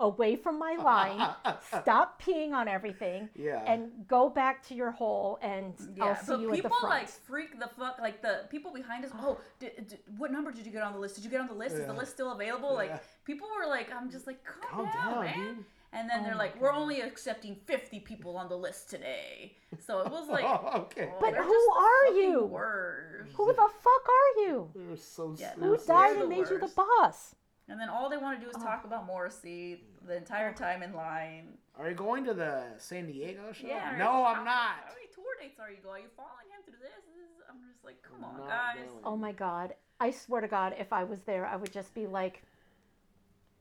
[0.00, 1.34] away from my line.
[1.82, 3.28] Stop peeing on everything.
[3.36, 3.62] Yeah.
[3.66, 6.74] And go back to your hole, and Yeah, I'll see but you at the front.
[6.74, 9.10] people like freak the fuck like the people behind us.
[9.14, 11.14] Oh, did, did- what number did you get on the list?
[11.16, 11.76] Did you get on the list?
[11.76, 12.70] Is the list still available?
[12.70, 12.76] Yeah.
[12.92, 15.54] Like people were like, I'm just like, calm, Calm down, down, man.
[15.56, 15.64] dude.
[15.92, 19.56] And then Oh they're like, we're only accepting 50 people on the list today.
[19.84, 21.08] So it was like, Oh, okay.
[21.12, 22.44] oh, But who are you?
[22.44, 23.32] Worst.
[23.36, 24.70] Who the fuck are you?
[24.74, 27.34] They're so Yeah, so no, Who died and made you the boss?
[27.70, 28.64] And then all they want to do is oh.
[28.64, 31.54] talk about Morrissey the entire time in line.
[31.78, 33.68] Are you going to the San Diego show?
[33.68, 33.94] Yeah.
[33.96, 34.72] No, how- I'm not.
[34.86, 36.02] How many tour dates are you going?
[36.02, 36.90] Are you following him through this?
[37.06, 38.76] This is- I'm just like, come on, guys.
[38.88, 39.04] going.
[39.04, 39.74] Oh my god.
[40.00, 42.42] I swear to God, if I was there, I would just be like,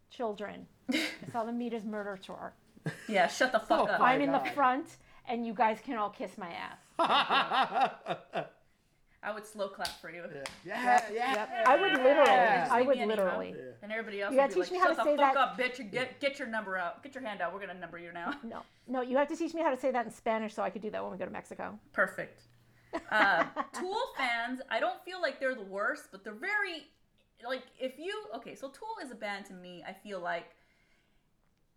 [0.09, 2.53] children, I saw them Meat Is Murder tour.
[3.07, 4.01] Yeah, shut the fuck Oh, up.
[4.01, 4.87] I'm in the front,
[5.27, 6.51] and you guys can all kiss my
[6.97, 7.91] ass.
[9.21, 10.23] I would slow clap for you.
[10.65, 11.33] yeah, yeah.
[11.33, 11.49] Yep.
[11.67, 12.25] I would literally.
[12.29, 12.67] Yeah.
[12.71, 13.07] I would me anyhow.
[13.23, 13.55] literally.
[13.83, 15.33] And everybody else You would be teach like, me how shut to the say fuck
[15.33, 15.91] that- up, bitch.
[15.91, 17.03] Get, get your number out.
[17.03, 17.51] Get your hand out.
[17.53, 18.33] We're going to number you now.
[18.43, 20.69] No, no, you have to teach me how to say that in Spanish so I
[20.69, 21.77] could do that when we go to Mexico.
[21.91, 22.43] Perfect.
[23.11, 23.43] Uh,
[23.73, 26.87] Tool fans, I don't feel like they're the worst, but they're very,
[27.45, 30.45] like, if you, okay, so Tool is a band to me, I feel like,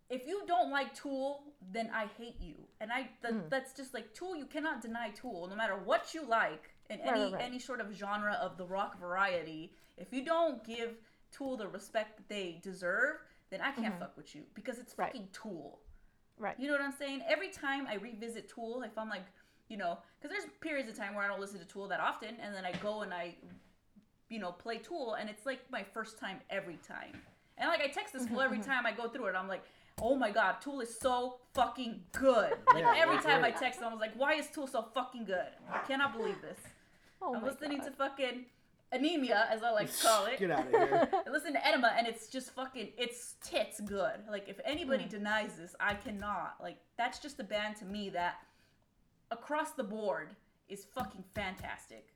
[0.09, 1.43] if you don't like Tool,
[1.73, 2.55] then I hate you.
[2.79, 3.39] And I, th- Hmm.
[3.49, 7.09] that's just like, Tool, you cannot deny Tool, no matter what you like, in Right,
[7.15, 7.41] any, right, right.
[7.43, 10.91] any sort of genre of the rock variety, if you don't give
[11.31, 13.15] Tool the respect that they deserve,
[13.49, 15.01] then I can't fuck with you, because it's Mm-hmm.
[15.01, 15.11] Right.
[15.13, 15.79] fucking Tool.
[16.37, 16.55] Right.
[16.59, 17.21] You know what I'm saying?
[17.27, 19.23] Every time I revisit Tool, if I'm like,
[19.69, 22.35] you know, because there's periods of time where I don't listen to Tool that often,
[22.41, 23.35] and then I go and I,
[24.29, 27.21] you know, play Tool, and it's like my first time every time.
[27.57, 29.35] And like I text this fool every time I go through it.
[29.35, 29.63] I'm like,
[30.01, 32.51] oh my god, Tool is so fucking good.
[32.73, 34.81] Like Yeah, every they're time I text him, I was like, why is Tool so
[34.93, 35.49] fucking good?
[35.71, 36.57] I cannot believe this.
[37.25, 37.85] Oh I'm my listening God.
[37.85, 38.45] to fucking
[38.91, 40.39] anemia, as I like to call it.
[40.39, 41.09] Get out of here.
[41.25, 44.19] I listen to Enema and it's just fucking it's tits good.
[44.29, 44.61] Like if Mm.
[44.65, 46.55] anybody denies this, I cannot.
[46.61, 48.35] Like that's just a band to me that
[49.31, 50.29] across the board
[50.69, 52.09] is fucking fantastic.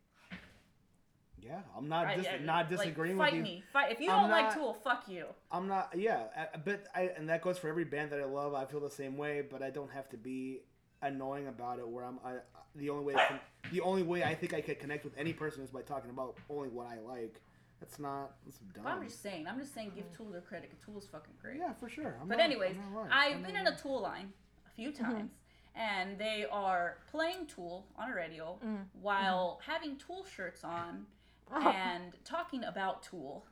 [1.41, 3.43] Yeah, I'm not dis- I- not disagreeing fight with you.
[3.45, 3.63] Fight me.
[3.71, 5.27] Fight if you I'm don't like not- Tool, fuck you.
[5.51, 5.93] I'm not.
[5.95, 8.53] Yeah, I- but I and that goes for every band that I love.
[8.53, 10.61] I feel the same way, but I don't have to be
[11.02, 11.88] annoying about it.
[11.88, 12.36] Where I'm I,
[12.76, 13.40] the only way I can,
[13.72, 16.38] the only way I think I could connect with any person is by talking about
[16.49, 17.41] only what I like.
[17.80, 18.32] That's not.
[18.45, 18.84] That's dumb.
[18.84, 19.45] But I'm just saying.
[19.48, 19.91] I'm just saying.
[19.95, 20.72] Give Tool their credit.
[20.72, 21.57] 'cause Tool is fucking great.
[21.57, 22.18] yeah, for sure.
[22.22, 24.34] I'm But not- anyways, I'm I've I'm been not in a Tool line
[24.65, 25.03] a few mm-hmm.
[25.03, 25.32] times,
[25.76, 28.82] and they are playing Tool on a radio mm-hmm.
[28.99, 31.06] while having Tool shirts on
[31.52, 33.45] and talking about Tool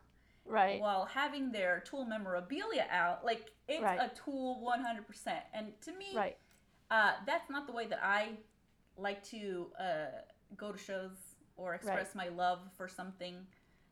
[0.47, 0.79] Right.
[0.79, 3.23] while having their Tool memorabilia out.
[3.23, 3.99] Like it's Right.
[3.99, 5.41] a Tool 100%.
[5.53, 6.37] And to me, Right.
[6.91, 8.29] Uh, that's not the way that I
[8.97, 10.05] like to uh,
[10.57, 11.11] go to shows
[11.57, 13.35] or express my love for something.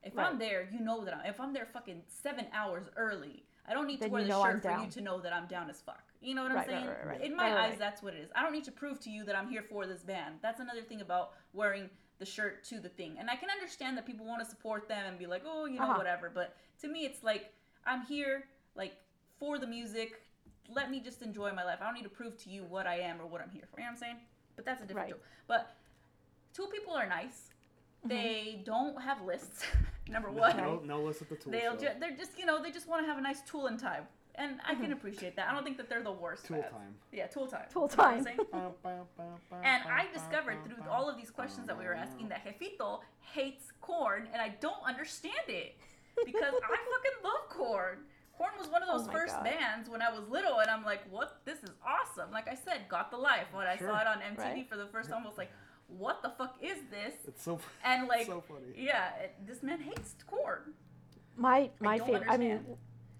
[0.03, 1.25] If I'm there, you know that I'm.
[1.25, 4.41] If I'm there fucking seven hours early, I don't need to Then wear the know
[4.43, 6.03] I'm shirt for you to know that I'm down as fuck.
[6.21, 6.87] You know what I'm Right, right, saying?
[6.87, 7.21] right, right.
[7.23, 7.79] In my Right, right, eyes, right.
[7.79, 8.29] that's what it is.
[8.35, 10.35] I don't need to prove to you that I'm here for this band.
[10.41, 11.89] That's another thing about wearing
[12.19, 13.15] the shirt to the thing.
[13.17, 15.79] And I can understand that people want to support them and be like, oh, you
[15.79, 15.97] know, Uh-huh.
[15.97, 16.29] whatever.
[16.33, 17.53] But to me, it's like
[17.85, 18.43] I'm here
[18.75, 18.97] like
[19.39, 20.21] for the music.
[20.69, 21.79] Let me just enjoy my life.
[21.81, 23.79] I don't need to prove to you what I am or what I'm here for.
[23.79, 24.17] You know what I'm saying?
[24.55, 25.15] But that's a different Right.
[25.15, 25.23] deal.
[25.47, 25.75] But
[26.53, 27.49] two people are nice.
[27.99, 28.09] Mm-hmm.
[28.09, 29.65] They don't have lists.
[30.09, 30.57] Number one.
[30.57, 31.51] No, no list at the tool.
[31.51, 31.87] They'll show.
[31.87, 34.03] ju- they're just you know they just want to have a nice tool in time,
[34.35, 34.93] and I can mm-hmm.
[34.93, 35.47] appreciate that.
[35.49, 36.45] I don't think that they're the worst.
[36.45, 36.71] Tool bands.
[36.71, 36.95] time.
[37.13, 37.65] Yeah, tool time.
[37.71, 38.27] Tool You know time.
[39.63, 43.71] And I discovered through all of these questions that we were asking that Jefito hates
[43.79, 45.77] Korn, and I don't understand it
[46.25, 47.99] because I fucking love Korn.
[48.37, 49.43] Korn was one of Oh those my first God.
[49.43, 51.41] bands when I was little, and I'm like, "What?
[51.45, 54.37] This is awesome!" Like I said, got the life when I saw it on MTV
[54.37, 54.69] Right.
[54.69, 55.23] for the first time.
[55.23, 55.51] I was like,
[55.87, 57.59] "What the fuck is this?" It's so.
[57.83, 58.73] And like, so funny.
[58.75, 60.73] yeah, it, this man hates Korn.
[61.37, 62.25] my my favorite.
[62.29, 62.65] I mean,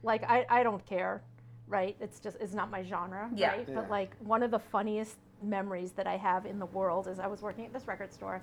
[0.01, 1.21] like I I don't care,
[1.67, 1.95] right?
[1.99, 3.49] It's just it's not my genre, Yeah.
[3.49, 3.67] right?
[3.69, 3.75] Yeah.
[3.75, 7.27] But like one of the funniest memories that I have in the world is I
[7.27, 8.41] was working at this record store,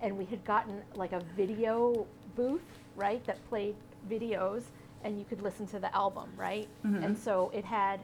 [0.00, 2.62] and we had gotten like a video booth,
[2.94, 3.74] right, that played
[4.08, 4.64] videos,
[5.04, 6.68] and you could listen to the album, right?
[7.04, 8.00] And so it had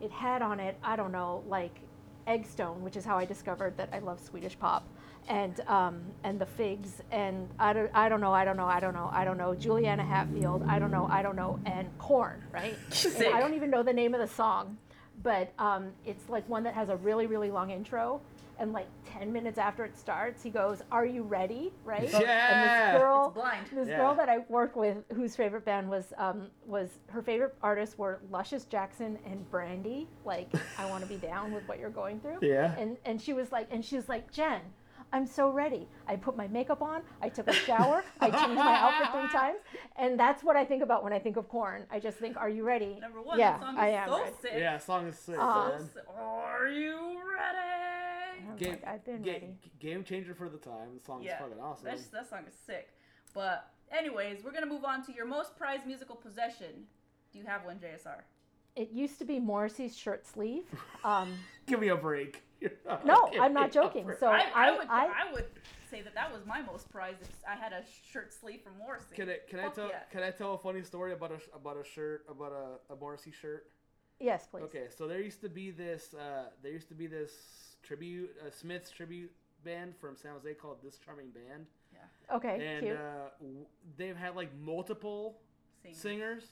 [0.00, 1.74] it had on it I don't know like
[2.26, 4.84] Eggstone, which is how I discovered that I love Swedish pop,
[5.28, 8.80] and um, and the Figs, and I don't I don't know I don't know I
[8.80, 12.42] don't know I don't know Juliana Hatfield, I don't know I don't know, and Korn,
[12.52, 12.76] right?
[13.26, 14.76] And I don't even know the name of the song,
[15.22, 18.20] but um, it's like one that has a really really long intro.
[18.60, 22.12] And like ten minutes after it starts, he goes, "Are you ready?" Right?
[22.12, 22.92] And Yeah.
[22.92, 23.66] this girl, It's blind.
[23.72, 23.98] this Yeah.
[23.98, 28.20] girl that I work with, whose favorite band was um, was her favorite artists were
[28.30, 30.08] Luscious Jackson and Brandy.
[30.24, 32.38] Like, I want to be down with what you're going through.
[32.42, 32.74] Yeah.
[32.76, 34.60] And and she was like, and she was like, Jen,
[35.12, 35.88] I'm so ready.
[36.08, 37.02] I put my makeup on.
[37.22, 38.02] I took a shower.
[38.20, 39.58] I changed my outfit three times,
[39.96, 41.86] and that's what I think about when I think of Korn.
[41.92, 42.98] I just think, are you ready?
[43.00, 44.08] Number one, yeah, that song is I am.
[44.08, 44.32] so ready.
[44.42, 44.52] sick.
[44.56, 45.78] Yeah, song is sick, Uh.
[45.78, 47.77] So- Are you ready?
[48.58, 49.54] I was Game, like, I've been ga- ready.
[49.78, 50.88] game changer for the time.
[50.98, 51.84] The song is fucking awesome.
[51.84, 52.88] That's, that song is sick.
[53.34, 56.86] But anyways, we're gonna move on to your most prized musical possession.
[57.32, 58.20] Do you have one, JSR?
[58.76, 60.64] It used to be Morrissey's shirt sleeve.
[61.04, 61.32] Um,
[61.66, 62.42] Give me a break.
[63.04, 64.10] no, I'm not joking.
[64.18, 65.44] So I, I, I, would I, I would
[65.88, 69.14] say that that was my most prized if I had a shirt sleeve from Morrissey.
[69.14, 70.00] Can I can I tell yeah.
[70.10, 73.30] can I tell a funny story about a about a shirt about a, a Morrissey
[73.30, 73.66] shirt?
[74.18, 74.64] yes, please.
[74.64, 77.30] Okay, so there used to be this uh, there used to be this
[77.92, 79.30] tribute uh, Smith's tribute
[79.64, 82.36] band from San Jose called This Charming Band, Yeah.
[82.36, 82.96] Okay, and cute.
[82.96, 83.66] uh, w-
[83.96, 85.38] they've had like multiple
[85.82, 85.94] Sing.
[85.94, 86.42] singers.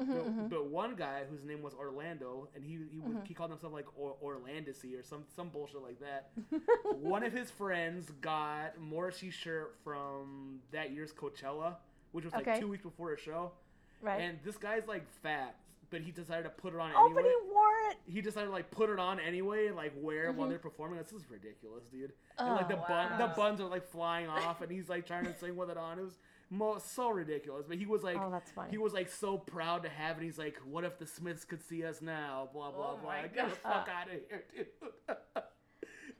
[0.00, 3.50] Mm-hmm, But, but one guy whose name was Orlando, and he he, was, he called
[3.50, 6.30] himself like or- Orlandisi or some some bullshit like that.
[7.00, 11.74] one of his friends got Morrissey shirt from that year's Coachella,
[12.12, 12.60] which was like Okay.
[12.60, 13.52] two weeks before a show.
[14.00, 14.20] right.
[14.22, 15.56] And this guy's like fat,
[15.90, 17.22] but he decided to put it on oh, anyway.
[17.22, 17.49] but he
[17.90, 18.14] wore.
[18.14, 20.98] He decided to like put it on anyway, and, like wear it while they're performing.
[20.98, 22.12] This is ridiculous, dude.
[22.38, 22.92] and like the Mm-hmm.
[22.92, 25.70] Oh, bun, the buns are like flying off, and he's like trying to sing with
[25.70, 25.98] it on.
[25.98, 26.18] It was
[26.50, 27.64] mo- so ridiculous.
[27.68, 28.70] But he was like, Oh, that's funny.
[28.70, 30.24] he was like so proud to have it.
[30.24, 32.48] He's like, what if the Smiths could see us now?
[32.52, 33.10] Blah blah Oh blah.
[33.12, 33.52] my Get the God.
[33.62, 34.66] fuck out of here, dude.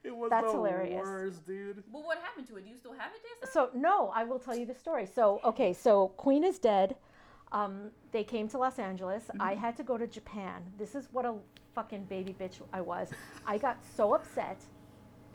[0.05, 1.05] it was That's the hilarious.
[1.05, 1.83] worst, dude.
[1.93, 2.65] Well, what happened to it?
[2.65, 3.53] Do you still have it, JSR?
[3.53, 5.07] So no, I will tell you the story.
[5.07, 6.97] So okay, so Queen is dead.
[7.53, 9.25] Um, they came to Los Angeles.
[9.41, 10.63] I had to go to Japan.
[10.79, 11.35] This is what a
[11.75, 13.09] fucking baby bitch I was.
[13.47, 14.59] I got so upset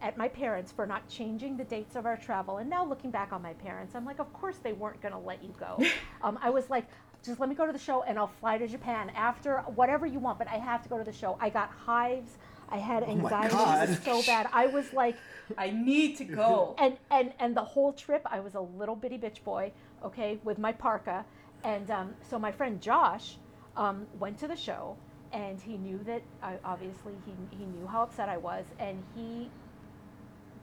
[0.01, 2.57] at my parents for not changing the dates of our travel.
[2.57, 5.19] And now looking back on my parents, I'm like, of course they weren't going to
[5.19, 5.81] let you go.
[6.21, 6.85] um, I was like,
[7.23, 10.19] just let me go to the show and I'll fly to Japan after whatever you
[10.19, 11.37] want, but I have to go to the show.
[11.39, 12.37] I got hives.
[12.69, 13.99] I had anxiety God.
[14.03, 14.49] so bad.
[14.51, 15.15] I was like,
[15.57, 16.75] I need to go.
[16.77, 19.71] and and and the whole trip i was a little bitty bitch boy
[20.03, 21.25] okay with my parka
[21.63, 23.37] and um, so my friend josh
[23.77, 24.97] um, went to the show
[25.35, 29.49] and he knew that I, obviously he, he knew how upset i was and he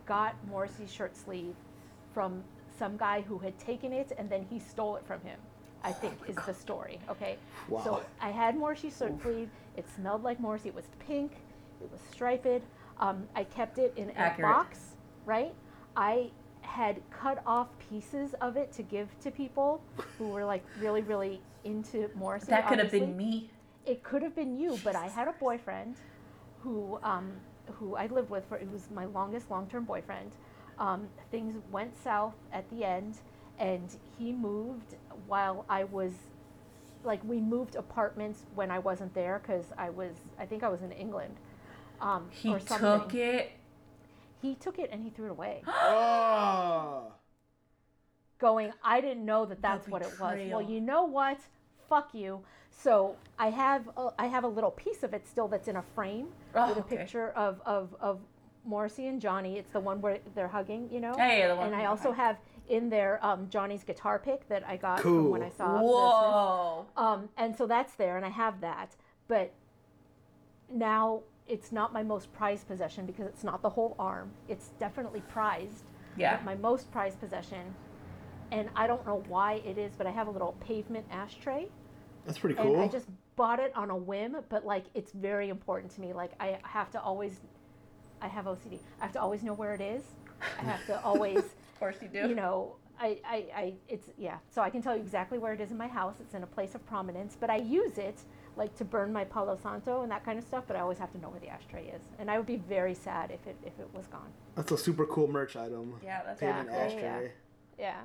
[0.06, 1.54] got morrissey's shirt sleeve
[2.12, 2.42] from
[2.78, 5.38] some guy who had taken it and then he stole it from him
[5.84, 7.36] i think is the story okay?
[7.84, 9.50] So i had morrissey's shirt sleeve.
[9.76, 10.68] It smelled like morrissey.
[10.68, 11.32] It was pink.
[11.82, 12.46] It was striped.
[12.98, 14.78] Um, i kept it in a box
[15.24, 15.54] right?
[15.96, 16.30] I
[16.62, 19.82] had cut off pieces of it to give to people
[20.18, 23.50] who were like really really into morrissey that could have been me.
[23.86, 25.96] It could have been you, but I had a boyfriend
[26.60, 27.32] who um,
[27.72, 30.32] who I lived with for it was my longest long term boyfriend.
[30.78, 33.18] Um, things went south at the end,
[33.58, 34.94] and he moved
[35.26, 36.12] while I was
[37.04, 40.82] like we moved apartments when I wasn't there because I was I think I was
[40.82, 41.34] in England.
[42.00, 43.52] Um, He or took it.
[44.40, 47.12] He took it and he threw it away, Oh.
[48.40, 50.36] going, I didn't know that that's what it was.
[50.50, 51.38] Well, you know what?
[51.88, 52.40] Fuck you.
[52.72, 55.82] So I have a, I have a little piece of it still that's in a
[55.82, 56.96] frame Oh, with a okay.
[56.96, 58.20] picture of, of, of
[58.64, 59.58] Morrissey and Johnny.
[59.58, 61.14] It's the one where they're hugging, you know.
[61.16, 62.38] Yeah, the one and I also have
[62.68, 65.80] in there um, Johnny's guitar pick that I got from when I saw.
[65.80, 66.86] Whoa.
[66.96, 68.96] Um, and so that's there, and I have that.
[69.28, 69.52] But
[70.70, 74.30] now it's not my most prized possession because it's not the whole arm.
[74.48, 75.84] It's definitely prized.
[76.16, 76.36] Yeah.
[76.36, 77.74] But my most prized possession,
[78.50, 81.68] and I don't know why it is, but I have a little pavement ashtray.
[82.24, 85.92] That's pretty And I just bought it on a whim, but like it's very important
[85.94, 86.12] to me.
[86.12, 87.40] Like I have to always,
[88.20, 88.78] I have OCD.
[89.00, 90.02] I have to always know where it is.
[90.58, 91.38] I have to always
[91.72, 92.28] Of course you do.
[92.28, 94.36] you know, I, I, I, it's, yeah.
[94.50, 96.14] So I can tell you exactly where it is in my house.
[96.20, 98.20] It's in a place of prominence, but I use it
[98.56, 101.10] like to burn my Palo Santo and that kind of stuff, but I always have
[101.12, 102.02] to know where the ashtray is.
[102.18, 104.30] And I would be very sad if it, if it was gone.
[104.54, 105.94] That's a super cool merch item.
[106.04, 107.24] yeah, that's Pavement Yeah, yeah, ashtray.
[107.24, 107.28] Yeah.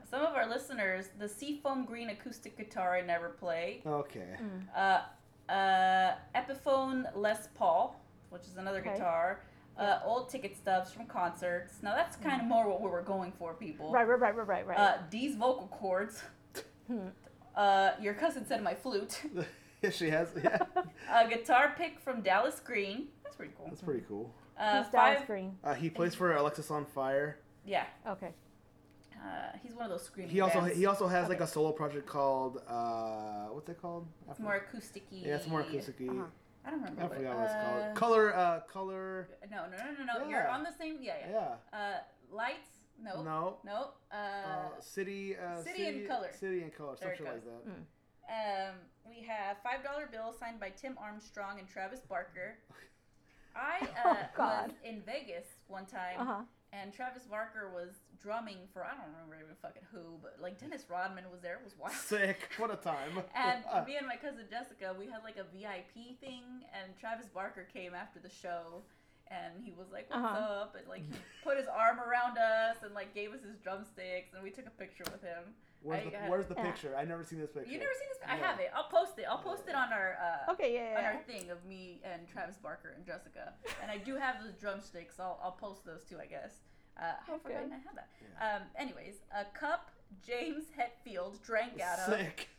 [0.09, 3.81] Some of our listeners, the Seafoam Green acoustic guitar I never play.
[3.85, 4.35] Okay.
[4.75, 5.01] Uh,
[5.51, 7.99] uh, Epiphone Les Paul,
[8.29, 8.93] which is another Okay.
[8.93, 9.41] guitar.
[9.77, 11.83] Uh, old ticket stubs from concerts.
[11.83, 13.91] Now that's kind of more what we were going for, people.
[13.91, 14.79] Right, right, right, right, right, right.
[14.79, 16.23] Uh, D's vocal cords.
[17.55, 19.21] uh, your cousin said my flute.
[19.83, 20.29] Yeah, she has.
[20.43, 20.57] Yeah,
[21.13, 23.09] A guitar pick from Dallas Green.
[23.23, 23.67] That's pretty cool.
[23.69, 24.33] that's pretty cool.
[24.57, 25.55] Uh, Who's Dallas Green?
[25.63, 27.35] Uh, he plays for Alexisonfire.
[27.65, 27.83] Yeah.
[28.07, 28.29] Okay.
[29.27, 30.31] Uh, he's one of those screaming.
[30.31, 30.77] He also bands.
[30.77, 34.07] he also has like a solo project called uh, what's it called?
[34.29, 35.25] It's more acousticy.
[35.25, 36.09] Yeah, it's more acousticy.
[36.09, 36.23] Uh-huh.
[36.65, 37.01] I don't remember.
[37.01, 37.95] I what- forgot what it's uh, called.
[37.95, 39.29] Color, uh, color.
[39.51, 40.29] No, no, no, no, no.
[40.29, 40.97] You're on the same.
[41.01, 41.31] Yeah, yeah.
[41.73, 41.77] Yeah.
[41.79, 41.97] Uh,
[42.31, 42.69] lights.
[43.01, 43.21] No.
[43.23, 43.57] No.
[43.63, 43.91] No.
[44.11, 46.29] Uh, Uh, city, uh, City and Colour.
[46.39, 47.63] City and Colour, There it something like goes.
[47.65, 48.69] that.
[48.69, 48.75] Um,
[49.07, 52.57] we have five dollar bill signed by Tim Armstrong and Travis Barker.
[53.55, 54.67] I uh, Oh, God.
[54.67, 56.41] was in Vegas one time, Uh-huh.
[56.73, 57.91] and Travis Barker was
[58.21, 61.55] drumming for I don't remember even fucking who, but like Dennis Rodman was there.
[61.55, 61.93] It was wild.
[61.95, 62.49] Sick.
[62.57, 63.21] What a time.
[63.35, 67.67] And me and my cousin Jessica, we had like a VIP thing, and Travis Barker
[67.71, 68.83] came after the show,
[69.29, 70.63] and he was like, "What's Uh-huh.
[70.63, 71.13] up?" and like he
[71.43, 74.71] put his arm around us and like gave us his drumsticks, and we took a
[74.71, 75.53] picture with him.
[75.83, 76.63] where's I the, had- where's the Yeah.
[76.65, 76.95] picture?
[76.97, 77.71] I've never seen this picture.
[77.71, 78.17] You never seen this?
[78.27, 78.71] I have it.
[78.75, 79.25] I'll post it.
[79.29, 82.27] I'll post it on our uh, Okay, yeah, yeah, on our thing of me and
[82.27, 83.53] Travis Barker and Jessica.
[83.81, 85.19] And I do have those drumsticks.
[85.19, 86.53] I'll I'll post those too, I guess.
[86.99, 87.41] Uh, I Okay.
[87.43, 88.07] forgot I have that.
[88.61, 89.91] Um, anyways, a cup
[90.25, 92.49] James Hetfield drank out of Sick.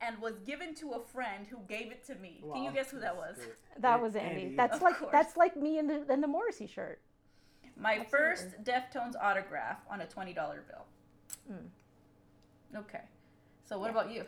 [0.00, 2.42] and was given to a friend who gave it to me.
[2.52, 3.36] Can you guess who that was?
[3.78, 4.42] That was Andy.
[4.44, 4.56] Andy.
[4.56, 5.12] That's Of like course.
[5.12, 7.00] that's like me in the in the Morrissey shirt.
[7.76, 11.56] My first Deftones autograph on a twenty dollar bill.
[11.56, 12.78] Mm.
[12.80, 13.02] Okay.
[13.66, 14.24] So what about you?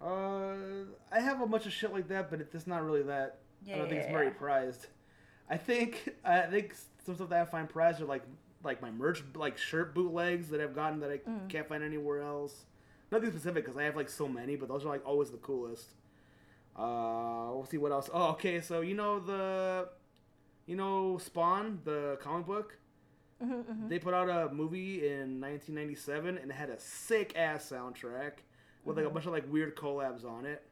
[0.00, 3.38] Uh, I have a bunch of shit like that, but it's not really that.
[3.66, 4.32] I don't think it's very Yeah.
[4.34, 4.86] prized.
[5.50, 6.74] I think I think
[7.08, 8.22] some stuff that I find prized are like
[8.64, 11.48] like my merch, like shirt bootlegs that I've gotten that I Mm.
[11.48, 12.66] can't find anywhere else.
[13.10, 15.94] Nothing specific because I have like so many, but those are like always the coolest.
[16.76, 18.08] Uh, we'll see what else.
[18.12, 18.60] Oh, okay.
[18.60, 19.88] So you know the,
[20.66, 22.76] you know Spawn, the comic book.
[23.42, 28.32] Mm-hmm, They put out a movie in 1997 and it had a sick ass soundtrack
[28.84, 30.62] with like a bunch of like weird collabs on it.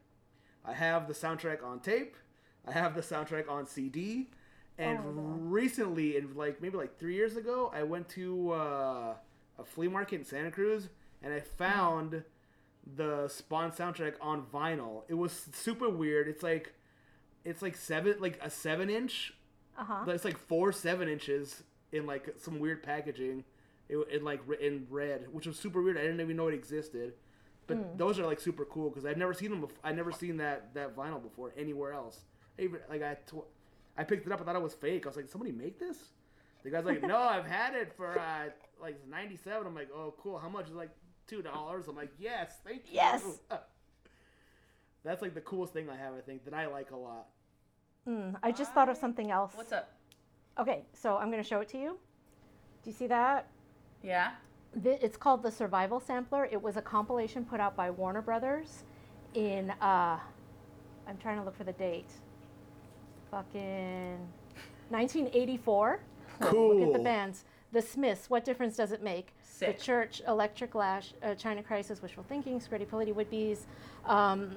[0.65, 2.15] I have the soundtrack on tape.
[2.67, 4.29] I have the soundtrack on CD.
[4.77, 9.13] And Oh, recently, in like maybe like three years ago, I went to uh,
[9.57, 10.89] a flea market in Santa Cruz
[11.23, 12.23] and I found
[12.95, 15.03] the Spawn soundtrack on vinyl.
[15.07, 16.27] It was super weird.
[16.27, 16.73] It's like
[17.43, 19.33] it's like seven like a seven inch
[19.77, 20.01] Uh huh.
[20.05, 23.43] but it's like four seven inches in like some weird packaging,
[23.89, 25.97] in, in like in red, which was super weird.
[25.97, 27.13] I didn't even know it existed.
[27.65, 27.97] But Hmm.
[27.97, 29.61] those are like super cool because I've never seen them.
[29.61, 29.75] Before.
[29.83, 32.19] I've never seen that that vinyl before anywhere else.
[32.59, 33.45] Even like I, tw-
[33.97, 34.41] I picked it up.
[34.41, 35.05] I thought it was fake.
[35.05, 35.97] I was like, somebody make this?
[36.63, 38.49] The guy's like, no, I've had it for uh,
[38.81, 39.65] like '97.
[39.65, 40.37] I'm like, oh, cool.
[40.37, 40.67] How much?
[40.67, 40.89] It's like
[41.27, 41.87] two dollars.
[41.87, 42.93] I'm like, yes, thank you.
[42.95, 43.23] Yes.
[45.03, 46.13] That's like the coolest thing I have.
[46.15, 47.27] I think that I like a lot.
[48.07, 49.53] Mm, I just thought of something else.
[49.55, 49.93] What's up?
[50.59, 51.97] Okay, so I'm going to show it to you.
[52.83, 53.47] Do you see that?
[54.01, 54.31] Yeah.
[54.83, 56.45] Th- It's called the Survival Sampler.
[56.51, 58.83] It was a compilation put out by Warner Brothers
[59.33, 60.19] in, uh,
[61.07, 62.09] I'm trying to look for the date.
[63.31, 64.17] Fucking
[64.89, 65.99] 1984.
[66.41, 66.75] Cool.
[66.75, 67.45] Look at the bands.
[67.73, 69.33] The Smiths, What Difference Does It Make?
[69.41, 69.77] Sick.
[69.77, 73.67] The Church, Electric Lash, uh, China Crisis, Wishful Thinking, Scritti Politti, Wood Beez,
[74.05, 74.51] um,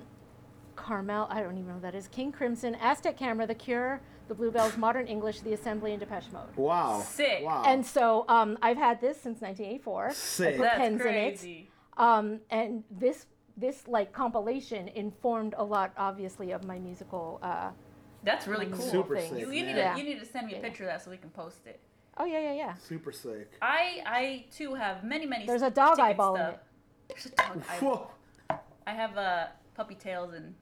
[0.77, 4.35] Carmel, I don't even know who that is, King Crimson, Aztec Camera, The Cure, The
[4.35, 6.55] Bluebells, Modern English, The Assembly, and Depeche Mode.
[6.57, 7.01] Wow.
[7.01, 7.45] Sick.
[7.45, 7.65] Wow.
[7.67, 10.11] And so um, I've had this since 1984.
[10.13, 10.47] Sick.
[10.55, 11.51] I put That's pens crazy.
[11.51, 11.69] in it.
[11.97, 13.27] Um, and this
[13.57, 17.41] this like compilation informed a lot, obviously, of my musical.
[17.43, 17.71] Uh,
[18.23, 18.77] That's really cool.
[18.77, 19.31] musical Super things.
[19.31, 19.95] sick, You, you need Yeah.
[19.95, 20.63] to you need to send me a Yeah.
[20.63, 21.81] picture of that so we can post it.
[22.19, 22.75] Oh yeah, yeah, yeah.
[22.75, 23.53] Super sick.
[23.63, 25.47] I I too have many many.
[25.47, 26.61] There's a dog ticket eyeball in stub- it.
[27.09, 27.97] There's a dog eyeball.
[28.49, 28.59] Whoa.
[28.87, 30.55] I have uh, puppy tails and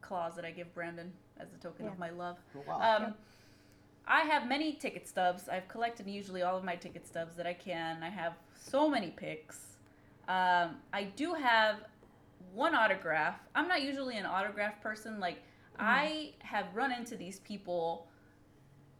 [0.00, 1.92] claws that I give Brandon as a token Yeah.
[1.92, 2.38] of my love.
[2.66, 2.80] Wow.
[2.80, 3.14] Um,
[4.06, 5.48] I have many ticket stubs.
[5.48, 8.02] I've collected usually all of my ticket stubs that I can.
[8.02, 9.76] I have so many pics.
[10.28, 11.76] Um, I do have
[12.52, 13.36] one autograph.
[13.54, 15.20] I'm not usually an autograph person.
[15.20, 15.38] Like
[15.78, 18.08] I have run into these people,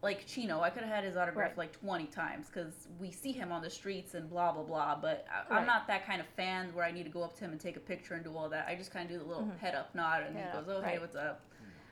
[0.03, 0.61] like Chino.
[0.61, 1.59] I could have had his autograph Right.
[1.59, 4.97] like 20 times because we see him on the streets and blah blah blah.
[5.01, 5.67] But I, I'm Right.
[5.67, 7.77] not that kind of fan where I need to go up to him and take
[7.77, 8.67] a picture and do all that.
[8.69, 10.83] I just kind of do the little head up nod and Head he goes, "Oh
[10.83, 11.43] hey, what's up?"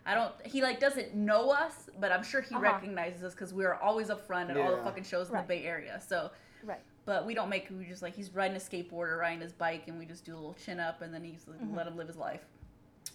[0.07, 0.32] I don't.
[0.47, 2.65] He like doesn't know us, but I'm sure he Uh-huh.
[2.65, 5.47] recognizes us because we're always up front at all the fucking shows in Right.
[5.47, 6.01] the Bay Area.
[6.01, 6.31] So,
[6.65, 6.81] Right.
[7.05, 7.69] but we don't make.
[7.70, 10.32] We just like he's riding a skateboard or riding his bike, and we just do
[10.32, 11.77] a little chin up, and then he's Mm-hmm.
[11.77, 12.40] let him live his life.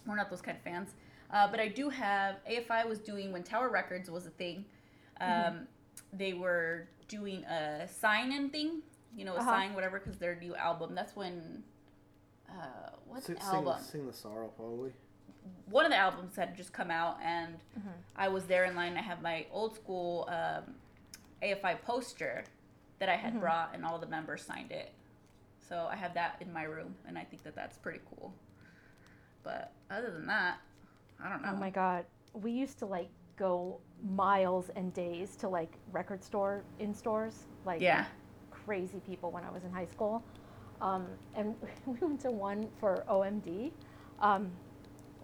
[0.06, 0.94] We're not those kind of fans.
[1.30, 4.64] Uh, but I do have AFI was doing when Tower Records was a thing.
[5.20, 5.62] Um, Mm-hmm.
[6.12, 8.82] They were doing a sign-in thing
[9.16, 9.50] you know, Uh-huh.
[9.50, 10.94] sign whatever because their new album.
[10.94, 11.62] That's when.
[12.48, 13.74] Uh, what Sing, album?
[13.78, 14.92] sing, sing the sorrow, probably.
[15.70, 17.88] One of the albums had just come out, and Mm-hmm.
[18.16, 18.96] I was there in line.
[18.96, 20.74] I have my old school um,
[21.42, 22.44] AFI poster
[22.98, 23.40] that I had Mhm.
[23.40, 24.92] brought, and all the members signed it.
[25.68, 28.34] So I have that in my room, and I think that that's pretty cool.
[29.42, 30.58] But other than that,
[31.22, 31.50] I don't know.
[31.52, 32.04] Oh my god.
[32.34, 37.46] We used to like go miles and days to like record store in stores.
[37.64, 38.04] Like Yeah.
[38.50, 40.24] crazy people when I was in high school.
[40.80, 41.54] Um, and
[41.86, 43.72] we went to one for OMD.
[44.18, 44.52] Um,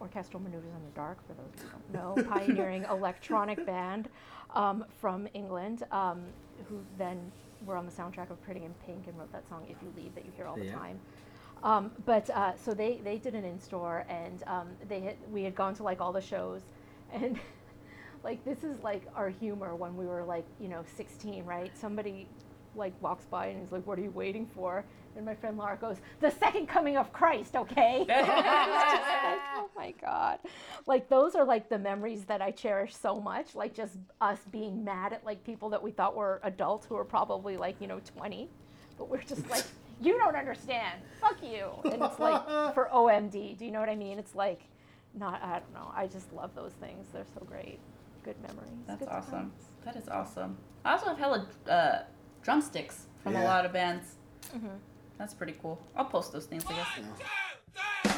[0.01, 4.09] Orchestral Maneuvers in the Dark, for those who don't know, pioneering electronic band
[4.53, 6.33] um, from England, um,
[6.69, 7.31] who then
[7.65, 10.15] were on the soundtrack of Pretty in Pink and wrote that song "If You Leave"
[10.17, 10.73] that you hear all the Yeah.
[10.73, 11.01] time.
[11.63, 15.45] Um, but uh, so they they did an in store, and um, they had, we
[15.45, 16.63] had gone to like all the shows,
[17.13, 17.39] and
[18.25, 21.71] like this is like our humor when we were like you know 16, right?
[21.77, 22.27] Somebody
[22.75, 24.85] like walks by and he's like, "What are you waiting for?"
[25.15, 28.07] And my friend Laura goes, "The second coming of Christ." Okay.
[29.23, 30.41] Like, oh my god,
[30.87, 33.55] like those are like the memories that I cherish so much.
[33.55, 37.05] Like just us being mad at like people that we thought were adults who were
[37.05, 38.49] probably like you know 20,
[38.99, 39.65] but we're just like.
[40.03, 41.01] You don't understand.
[41.21, 41.69] Fuck you.
[41.85, 43.57] And it's like for OMD.
[43.59, 44.19] Do you know what I mean?
[44.19, 44.61] It's like
[45.15, 45.93] not I don't know.
[45.95, 47.07] I just love those things.
[47.13, 47.79] They're so great.
[48.25, 48.71] Good memories.
[48.87, 49.33] That's Good awesome.
[49.33, 49.53] times.
[49.85, 50.57] That is awesome.
[50.85, 51.99] I also have hella uh,
[52.43, 54.17] drumsticks from a lot of bands.
[54.55, 54.79] Mhm.
[55.19, 55.79] That's pretty cool.
[55.97, 56.89] I'll post those things, I guess.
[58.05, 58.12] So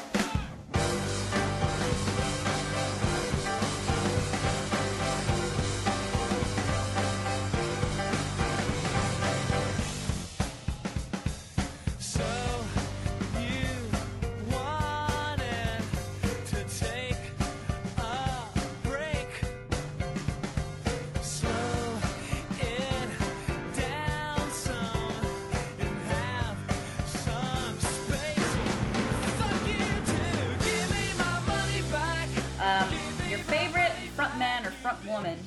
[35.15, 35.39] woman?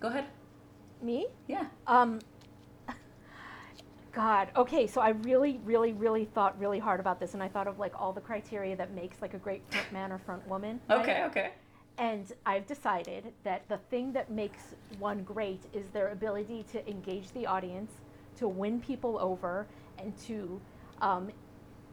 [0.00, 0.24] Go ahead.
[1.02, 1.26] Me?
[1.46, 1.66] Yeah.
[1.86, 2.20] Um
[4.12, 4.48] God.
[4.56, 7.78] Okay, so I really, really, really thought really hard about this and I thought of
[7.78, 10.80] like all the criteria that makes like a great front man or front woman.
[10.88, 11.00] right?
[11.00, 11.50] Okay, okay.
[11.98, 17.30] And I've decided that the thing that makes one great is their ability to engage
[17.32, 17.92] the audience,
[18.38, 19.66] to win people over,
[19.98, 20.60] and to
[21.02, 21.30] um,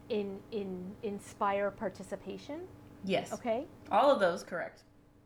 [0.08, 2.62] in, in inspire participation.
[3.04, 3.32] Yes.
[3.32, 3.66] Okay?
[3.90, 4.82] All of those correct.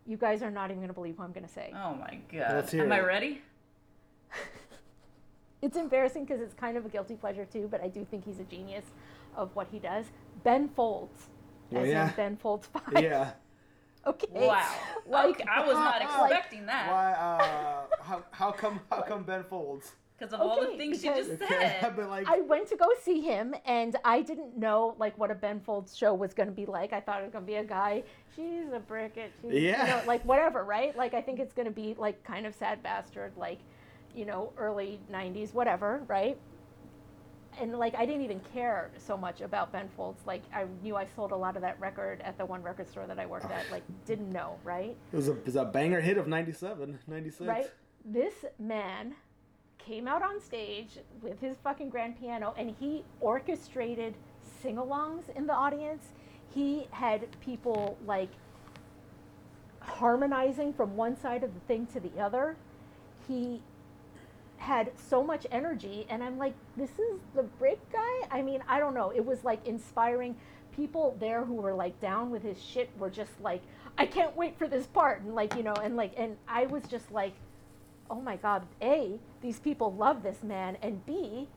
[0.06, 1.72] You guys are not even going to believe what I'm going to say.
[1.74, 2.54] Oh my god.
[2.54, 3.42] Let's hear Am I ready?
[5.62, 8.38] It's embarrassing because it's kind of a guilty pleasure too, but I do think he's
[8.38, 8.84] a genius
[9.34, 10.04] of what he does.
[10.44, 11.28] Ben Folds.
[11.74, 12.08] Oh, as yeah?
[12.10, 13.02] in Ben Folds 5.
[13.02, 13.30] Yeah.
[14.06, 14.28] Okay.
[14.30, 14.72] Wow.
[15.08, 16.88] Like, okay, I was not like- expecting that.
[16.88, 17.12] Why?
[17.12, 18.78] Uh, how, how come?
[18.88, 19.96] How come Ben folds?
[20.18, 21.94] Because of all the Okay, things you because- just Okay, said.
[21.96, 25.34] but like, I went to go see him, and I didn't know like what a
[25.34, 26.92] Ben Folds show was going to be like.
[26.94, 28.02] I thought it was going to be a guy.
[28.34, 29.32] She's a bricket.
[29.42, 29.82] She's, Yeah.
[29.82, 30.96] You know, like whatever, right?
[30.96, 33.58] Like I think it's going to be like kind of sad bastard, like
[34.14, 36.38] you know, early '90s, whatever, right?
[37.60, 40.22] And like I didn't even care so much about Ben Folds.
[40.26, 43.06] Like I knew I sold a lot of that record at the one record store
[43.06, 43.64] that I worked at.
[43.70, 44.96] Like didn't know, right?
[45.12, 47.46] it was a, it was a banger hit of 97, 96.
[47.48, 47.70] Right?
[48.04, 49.14] This man
[49.86, 54.14] came out on stage with his fucking grand piano and he orchestrated
[54.60, 56.08] sing alongs in the audience.
[56.52, 58.30] He had people like
[59.80, 62.56] harmonizing from one side of the thing to the other.
[63.28, 63.62] He
[64.56, 68.26] had so much energy and I'm like, this is the break guy?
[68.30, 69.10] I mean, I don't know.
[69.10, 70.36] It was like inspiring.
[70.74, 73.62] People there who were like down with his shit were just like,
[73.96, 76.82] I can't wait for this part and like, you know, and like and I was
[76.84, 77.32] just like,
[78.10, 81.48] oh my god, A, these people love this man and B,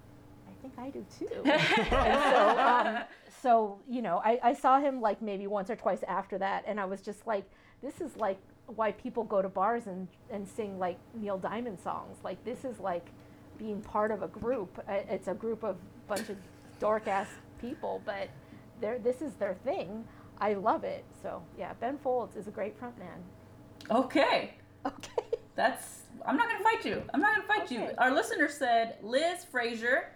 [0.47, 1.43] I think I do too.
[1.45, 2.97] and so um,
[3.41, 6.79] so, you know, I, I saw him like maybe once or twice after that and
[6.79, 7.45] I was just like,
[7.81, 12.17] this is like why people go to bars and, and sing like Neil Diamond songs.
[12.23, 13.07] Like this is like
[13.57, 14.83] being part of a group.
[14.87, 15.77] It's a group of
[16.07, 16.37] bunch of
[16.79, 17.27] dork ass
[17.61, 18.29] people, but
[18.81, 20.05] they're, this is their thing.
[20.39, 21.03] I love it.
[21.21, 23.19] So yeah, Ben Folds is a great frontman.
[23.89, 24.53] Okay.
[24.85, 25.37] Okay.
[25.55, 25.98] That's.
[26.25, 27.01] I'm not gonna fight you.
[27.13, 27.89] I'm not gonna fight you.
[27.97, 30.09] Our listener said Liz Fraser.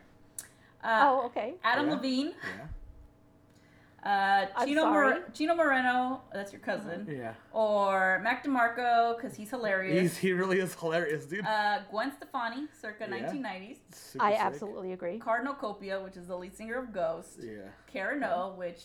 [0.83, 1.55] Uh, oh, okay.
[1.63, 1.93] Adam Yeah.
[1.95, 2.27] Levine.
[2.57, 2.65] Yeah.
[4.05, 4.85] Uh, I'm Chino.
[4.89, 6.21] Mor- Chino Moreno.
[6.33, 7.07] That's your cousin.
[7.09, 7.33] Yeah.
[7.53, 10.01] Or Mac DeMarco because he's hilarious.
[10.01, 11.45] He's, he really is hilarious, dude.
[11.45, 13.29] uh, Gwen Stefani, circa Yeah.
[13.31, 13.77] 1990s.
[13.93, 14.41] Super I sick.
[14.41, 15.19] absolutely agree.
[15.19, 17.39] Cardinal Copia, which is the lead singer of Ghost.
[17.41, 17.61] Yeah.
[17.87, 18.81] Karen O, which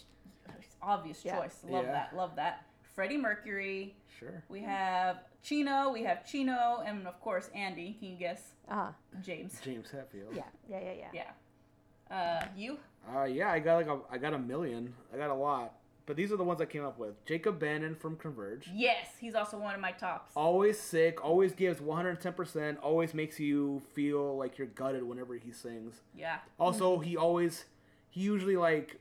[0.80, 1.38] obvious Yeah.
[1.40, 1.64] choice.
[1.68, 1.92] Love Yeah.
[1.92, 2.14] that.
[2.16, 2.64] Love that.
[2.94, 3.96] Freddie Mercury.
[4.20, 4.44] Sure.
[4.48, 5.90] We have Chino.
[5.92, 7.96] We have Chino, and of course Andy.
[7.98, 8.52] Can you guess?
[8.68, 8.92] Uh-huh.
[9.22, 9.58] James.
[9.64, 10.34] James Hetfield.
[10.34, 11.24] Yeah, yeah, yeah, yeah.
[12.10, 12.16] Yeah.
[12.16, 12.78] Uh, you?
[13.14, 14.94] Uh, yeah, I got like a, I got a million.
[15.12, 15.74] I got a lot.
[16.08, 17.22] But these are the ones I came up with.
[17.26, 18.70] Jacob Bannon from Converge.
[18.74, 20.32] Yes, he's also one of my tops.
[20.34, 26.00] Always sick, always gives 110%, always makes you feel like you're gutted whenever he sings.
[26.16, 26.38] Yeah.
[26.58, 27.66] Also, he always,
[28.08, 28.98] he usually like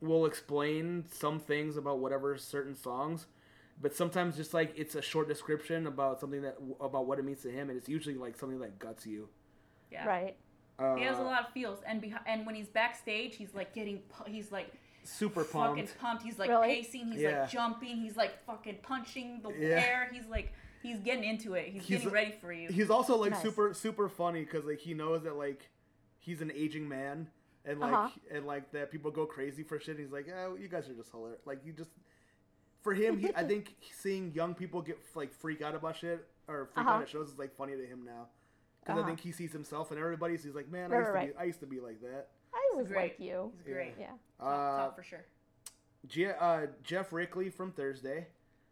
[0.00, 3.26] will explain some things about whatever certain songs,
[3.80, 7.42] but sometimes just like it's a short description about something that about what it means
[7.42, 9.28] to him, and it's usually like something that guts you.
[9.90, 10.06] Yeah.
[10.06, 10.36] Right.
[10.78, 13.72] Uh, He has a lot of feels, and behi- and when he's backstage, he's like
[13.74, 14.72] getting, pu- he's like
[15.04, 15.98] Super fucking pumped.
[15.98, 16.22] pumped.
[16.24, 16.66] He's like Really?
[16.82, 17.12] pacing.
[17.12, 17.42] He's Yeah.
[17.42, 17.96] like jumping.
[17.98, 19.68] He's like fucking punching the Yeah.
[19.80, 20.10] air.
[20.12, 21.68] He's like he's getting into it.
[21.68, 22.68] He's, He's getting ready for you.
[22.68, 23.42] He's also like Nice.
[23.42, 25.68] super super funny because like he knows that like
[26.18, 27.28] he's an aging man
[27.64, 28.10] and like Uh-huh.
[28.30, 29.98] and like that people go crazy for shit.
[29.98, 31.40] He's like, oh, you guys are just hilarious.
[31.46, 31.90] Like you just
[32.86, 36.66] for him, he, I think seeing young people get like freak out about shit or
[36.72, 36.96] freak Uh-huh.
[36.96, 38.28] out at shows is like funny to him now.
[38.80, 39.08] Because I Uh-huh.
[39.08, 40.36] think he sees himself and everybody.
[40.36, 42.00] So he's like, man, Right, I used to right, be, I used to be like
[42.02, 42.28] that.
[42.54, 43.02] I was great.
[43.02, 43.52] like you.
[43.64, 43.94] He's great.
[43.98, 44.06] Yeah.
[44.38, 45.24] Top, Uh, top for sure.
[46.06, 48.28] Je- uh, Geoff Rickly from Thursday,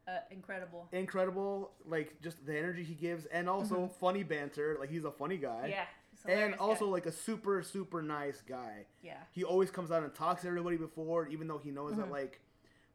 [0.07, 0.87] Uh, incredible.
[0.93, 1.73] incredible.
[1.85, 4.77] Like just the energy he gives, and also funny banter.
[4.79, 5.75] Like he's a funny guy.
[5.75, 6.29] Mm-hmm.
[6.31, 6.39] Yeah.
[6.45, 6.93] and also guy.
[6.93, 8.87] like a super super nice guy.
[9.03, 9.19] Yeah.
[9.33, 12.03] He always comes out and talks to everybody before, even though he knows Mm-hmm.
[12.03, 12.41] that like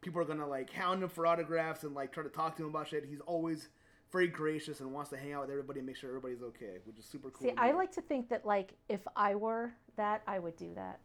[0.01, 2.69] people are gonna like hound him for autographs and like try to talk to him
[2.69, 3.05] about shit.
[3.09, 3.69] He's always
[4.11, 6.97] very gracious and wants to hang out with everybody and make sure everybody's okay, which
[6.97, 7.47] is super cool.
[7.49, 10.99] See, I like to think that like if I were that, I would do that.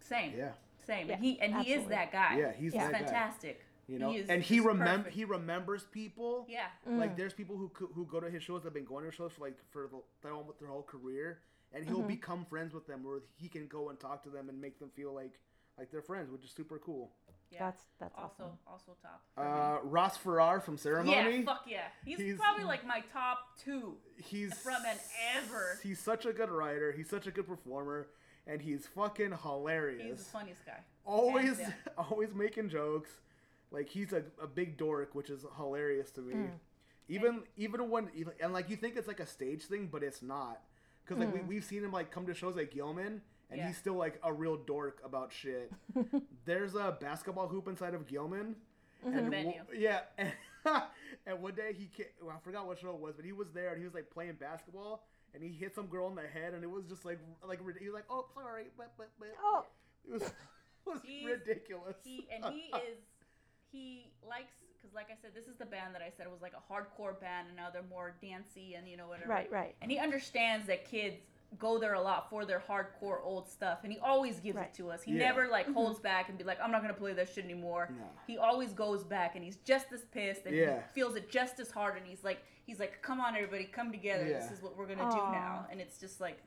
[0.00, 0.32] Same.
[0.36, 0.50] Yeah,
[0.86, 1.08] Same.
[1.08, 2.36] Yeah, and he and he is that guy.
[2.38, 2.98] Yeah, he's that guy.
[3.00, 3.64] fantastic.
[3.86, 6.46] you know, He is and he just remember he remembers people.
[6.48, 6.66] Yeah.
[6.86, 9.14] Like there's people who who go to his shows that have been going to his
[9.14, 11.40] shows for like for the, their whole their whole career,
[11.72, 12.08] and he'll Mm-hmm.
[12.08, 14.90] become friends with them, where he can go and talk to them and make them
[14.96, 15.38] feel like
[15.78, 17.12] like they're friends, which is super cool.
[17.50, 17.58] Yeah.
[17.60, 18.58] That's that's also awesome.
[18.66, 19.22] also top.
[19.36, 21.38] Uh, Ross Farrar from Ceremony.
[21.38, 21.44] yeah.
[21.44, 21.78] Fuck yeah.
[22.04, 23.96] He's, He's- probably like my top two.
[24.16, 24.98] he's frontman
[25.36, 25.78] ever.
[25.82, 26.92] He's such a good writer.
[26.92, 28.08] He's such a good performer,
[28.46, 30.02] and he's fucking hilarious.
[30.18, 30.80] He's the funniest guy.
[31.04, 33.10] always, Hands always making jokes.
[33.70, 36.34] Like he's a, a big dork, which is hilarious to me.
[36.34, 36.46] Hmm.
[37.08, 38.08] Even even when
[38.42, 40.60] and like you think it's like a stage thing, but it's not.
[41.04, 43.58] Because like we we've seen him like come to shows like Gilman, and.
[43.58, 43.66] Yeah.
[43.68, 45.72] he's still like a real dork about shit.
[46.44, 48.56] There's a basketball hoop inside of Gilman.
[49.04, 49.52] And Venue.
[49.52, 50.32] wo- yeah, and,
[51.26, 53.46] and one day he came, well, I forgot what show it was, but he was
[53.54, 55.04] there and he was like playing basketball
[55.34, 57.86] and he hit some girl in the head and it was just like like he
[57.86, 59.64] was like oh sorry but but but Oh,
[60.08, 60.32] it was, it
[60.86, 61.96] was He's- ridiculous.
[62.02, 62.98] He and he is
[63.70, 66.54] he likes because like I said, this is the band that I said was like
[66.54, 69.28] a hardcore band, and now they're more dancey and you know whatever.
[69.30, 69.76] Right, right.
[69.82, 71.16] And he understands that kids
[71.58, 74.66] go there a lot for their hardcore old stuff, and he always gives Right.
[74.66, 75.02] it to us.
[75.02, 75.28] He Yeah.
[75.28, 77.88] never like holds back and be like, I'm not gonna play that shit anymore.
[77.90, 78.04] No.
[78.26, 80.76] He always goes back, and he's just as pissed, and Yeah.
[80.82, 83.90] he feels it just as hard, and he's like, he's like, come on, everybody, come
[83.90, 84.24] together.
[84.24, 86.38] This is what we're gonna do now, and it's just like.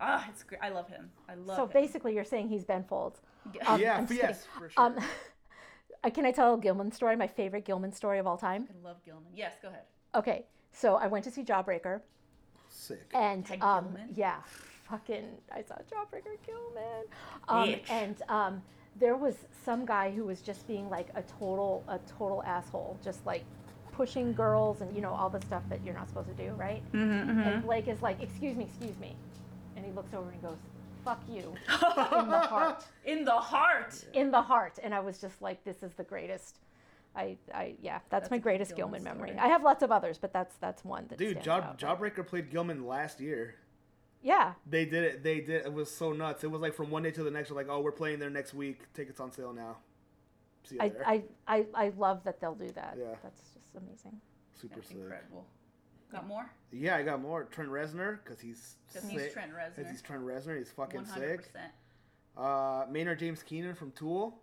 [0.00, 0.60] Ah, it's great.
[0.60, 1.12] I love him.
[1.28, 1.70] I love so him.
[1.72, 3.22] basically, you're saying he's Ben Folds.
[3.52, 3.72] Yeah.
[3.72, 4.58] Um, yeah, I'm just yes, kidding.
[4.60, 4.84] for sure.
[4.84, 4.98] Um,
[6.04, 7.14] uh, can I tell a Gilman story?
[7.14, 8.68] My favorite Gilman story of all time.
[8.70, 9.30] I love Gilman.
[9.32, 9.84] Yes, go ahead.
[10.16, 12.00] Okay, so I went to see Jawbreaker,
[12.74, 13.08] Sick.
[13.14, 14.08] and Ted um, Gilman?
[14.14, 14.36] yeah,
[14.90, 17.04] fucking, I saw Jawbreaker Gilman,
[17.48, 17.90] um, Bitch.
[17.90, 18.62] and um,
[18.98, 23.24] there was some guy who was just being like a total, a total asshole, just
[23.24, 23.44] like
[23.92, 26.82] pushing girls and you know all the stuff that you're not supposed to do, right?
[26.92, 29.14] Mm-hmm, And Blake is like, "Excuse me, excuse me,"
[29.76, 30.58] and he looks over and goes,
[31.04, 34.04] "Fuck you," in the heart, In the heart.
[34.12, 36.58] in the heart, and I was just like, "This is the greatest."
[37.16, 39.38] I, I, yeah, that's, That's my greatest Gilman Gilman, memory.
[39.38, 41.78] I have lots of others, but that's that's one that Dude, stands Job out.
[41.78, 43.54] Jawbreaker played Gilman last year.
[44.22, 45.22] Yeah, They did it.
[45.22, 45.66] They did.
[45.66, 46.44] It was so nuts.
[46.44, 47.50] It was like from one day to the next.
[47.50, 48.80] We're like, oh, we're playing there next week.
[48.94, 49.76] Tickets on sale now.
[50.64, 51.06] See you I, there.
[51.06, 52.96] I, I, I love that they'll do that.
[52.98, 53.14] Yeah.
[53.22, 54.18] That's just amazing.
[54.54, 54.96] Super That's sick.
[54.96, 55.44] incredible.
[56.10, 56.50] Got more?
[56.72, 57.44] Yeah, I got more.
[57.44, 59.20] Trent Reznor because he's Because sick.
[59.20, 59.90] he's Trent 'Cause Reznor.
[59.90, 60.56] he's Trent Reznor.
[60.58, 61.14] He's fucking 100%.
[61.42, 61.50] sick.
[62.36, 64.38] Uh, Maynard James Keenan from Tool.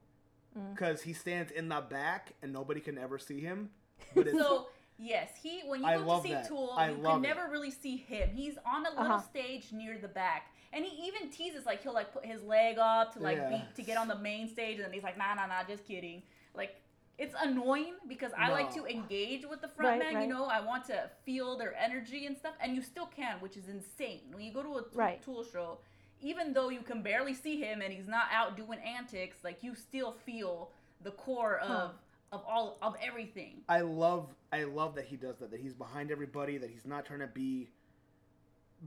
[0.74, 3.70] Because he stands in the back and nobody can ever see him.
[4.16, 4.68] But it's, So,
[4.98, 6.48] yes, he when you I go love to see that.
[6.48, 7.28] Tool, I you love can it.
[7.28, 8.30] never really see him.
[8.34, 9.22] He's on a little Uh-huh.
[9.22, 10.48] stage near the back.
[10.74, 13.50] And he even teases like he'll like put his leg up to like Yeah.
[13.50, 15.86] be, to get on the main stage and then he's like, nah nah nah, just
[15.86, 16.24] kidding.
[16.56, 16.76] Like
[17.18, 18.84] it's annoying because I like No.
[18.84, 20.22] to engage with the front Right, man, right.
[20.24, 23.58] you know, I want to feel their energy and stuff, and you still can, which
[23.58, 24.22] is insane.
[24.34, 25.22] When you go to a Right.
[25.22, 25.80] Tool show,
[26.22, 29.76] even though you can barely see him and he's not out doing antics, like you
[29.76, 30.72] still feel
[31.04, 31.92] the core of
[32.32, 33.62] of all of everything.
[33.68, 35.52] I love I love that he does that.
[35.52, 36.58] That he's behind everybody.
[36.58, 37.70] That he's not trying to be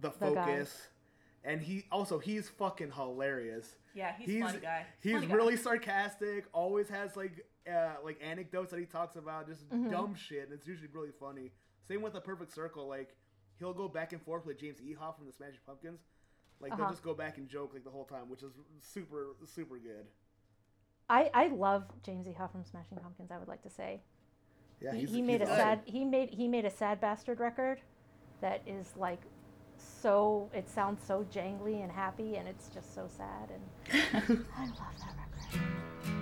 [0.01, 0.47] the The guy.
[0.47, 0.89] focus.
[1.45, 3.77] and he also he's fucking hilarious.
[3.95, 4.87] Yeah, he's a funny guy.
[5.01, 5.35] He's Funny guy.
[5.35, 6.47] really sarcastic.
[6.53, 9.91] Always has like uh, like anecdotes that he talks about, just Mhm.
[9.91, 11.51] dumb shit, and it's usually really funny.
[11.87, 12.87] Same with the Perfect Circle.
[12.89, 13.15] Like
[13.59, 16.01] he'll go back and forth with James Iha from the Smashing Pumpkins.
[16.65, 16.93] Like they'll Uh-huh.
[16.95, 20.07] just go back and joke like the whole time, which is super super good.
[21.11, 22.33] I, I love James E.
[22.33, 23.31] Huff from Smashing Pumpkins.
[23.31, 24.01] I would like to say.
[24.81, 25.57] Yeah, he, he made a awesome.
[25.59, 27.83] sad he made he made a sad bastard record
[28.41, 29.21] that is like
[29.77, 33.63] so it sounds so jangly and happy and it's just so sad and
[34.57, 36.14] I love that record.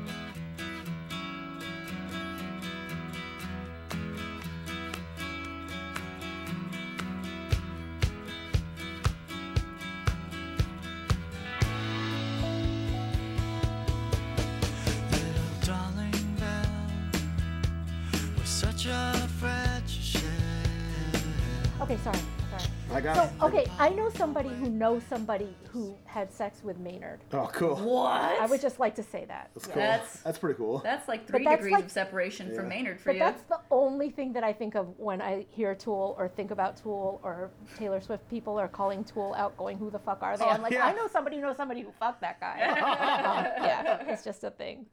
[23.03, 23.43] Got so, it.
[23.49, 27.21] okay, I know somebody who knows somebody who had sex with Maynard.
[27.33, 27.77] Oh, cool.
[27.77, 28.11] What?
[28.41, 29.51] I would just like to say that.
[29.55, 29.75] That's cool.
[29.75, 30.79] That's- That's pretty cool.
[30.79, 33.19] That's like three that's degrees like- of separation from Maynard for But you.
[33.21, 36.77] that's the only thing that I think of when I hear Tool or think about
[36.77, 38.29] Tool or Taylor Swift.
[38.31, 40.87] People are calling Tool out, going, "Who the fuck are they?" Oh, I'm like, yeah.
[40.87, 42.61] I know somebody who knows somebody who fucked that guy.
[42.63, 44.87] Um, yeah, it's just a thing.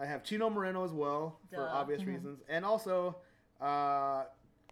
[0.00, 1.62] I have Chino Moreno as well for Duh.
[1.72, 2.06] obvious Mhm.
[2.06, 3.16] reasons, and also
[3.60, 4.24] uh,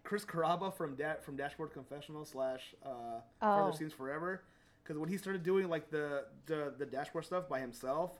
[0.07, 3.65] Chris Carrabba from da- from Dashboard Confessional slash uh, Oh.
[3.65, 4.41] Further Seems Forever.
[4.81, 8.11] Because when he started doing like the the, the dashboard stuff by himself,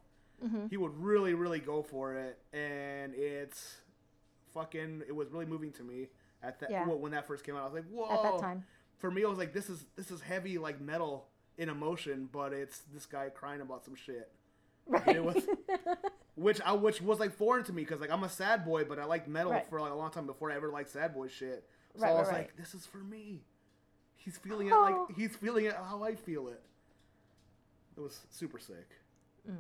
[0.44, 0.70] Mhm.
[0.70, 3.78] he would really really go for it, and it's
[4.54, 5.04] fucking.
[5.08, 6.10] It was really moving to me
[6.44, 6.86] at that Yeah.
[6.86, 7.62] when that first came out.
[7.62, 8.14] I was like, whoa.
[8.14, 8.66] At that time.
[8.98, 12.52] For me, I was like, this is this is heavy like metal in emotion, but
[12.52, 14.30] it's this guy crying about some shit.
[15.08, 15.38] It was,
[16.36, 19.00] which I which was like foreign to me because like I'm a sad boy, but
[19.00, 19.66] I liked metal Right.
[19.70, 21.68] for like a long time before I ever liked sad boy shit.
[21.98, 22.38] So Right, I was right.
[22.38, 23.42] like, this is for me.
[24.16, 25.06] He's feeling it Oh.
[25.08, 26.62] like he's feeling it how I feel it.
[27.96, 28.88] It was super sick.
[29.50, 29.56] Mm.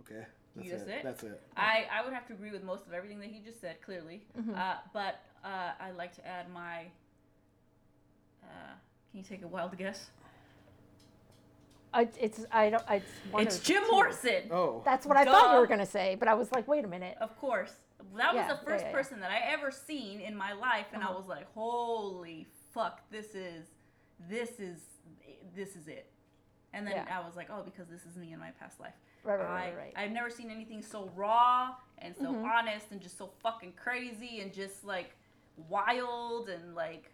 [0.00, 0.90] Okay, that's You just it.
[0.98, 1.02] it?
[1.04, 1.40] That's it.
[1.56, 4.22] I, I would have to agree with most of everything that he just said, clearly.
[4.38, 4.56] Mhm.
[4.56, 6.86] Uh, but uh, I'd like to add my.
[8.42, 8.72] Uh,
[9.10, 10.10] can you take a wild guess?
[11.94, 12.82] I, it's I don't.
[12.90, 13.90] It's one It's Jim two.
[13.90, 14.42] Morrison.
[14.50, 14.82] Oh.
[14.84, 17.16] That's what I thought you were gonna say, but I was like, wait a minute.
[17.20, 17.72] Of course.
[18.16, 18.96] That was Yeah, the first yeah, yeah.
[18.96, 21.18] person that I ever seen in my life, and I Uh-huh.
[21.18, 23.08] was like, "Holy fuck!
[23.10, 23.66] This is,
[24.28, 24.80] this is,
[25.54, 26.10] this is it."
[26.72, 27.06] And then.
[27.08, 28.94] I was like, "Oh, because this is me in my past life."
[29.24, 29.92] Right, right, right, I, right.
[29.96, 32.44] I've never seen anything so raw and so Mhm.
[32.44, 35.16] honest and just so fucking crazy and just like
[35.68, 37.10] wild and like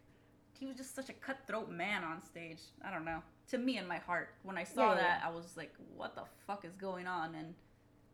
[0.53, 2.61] he was just such a cutthroat man on stage.
[2.85, 3.23] I don't know.
[3.49, 5.29] To me in my heart, when I saw yeah, that, yeah.
[5.29, 7.55] I was like, "What the fuck is going on?" And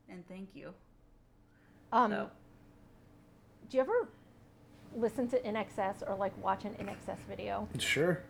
[0.08, 0.74] and thank you.
[1.92, 2.30] Um, So-
[3.70, 4.08] do you ever
[4.96, 7.68] listen to INXS or like watch an INXS video?
[7.78, 8.22] Sure.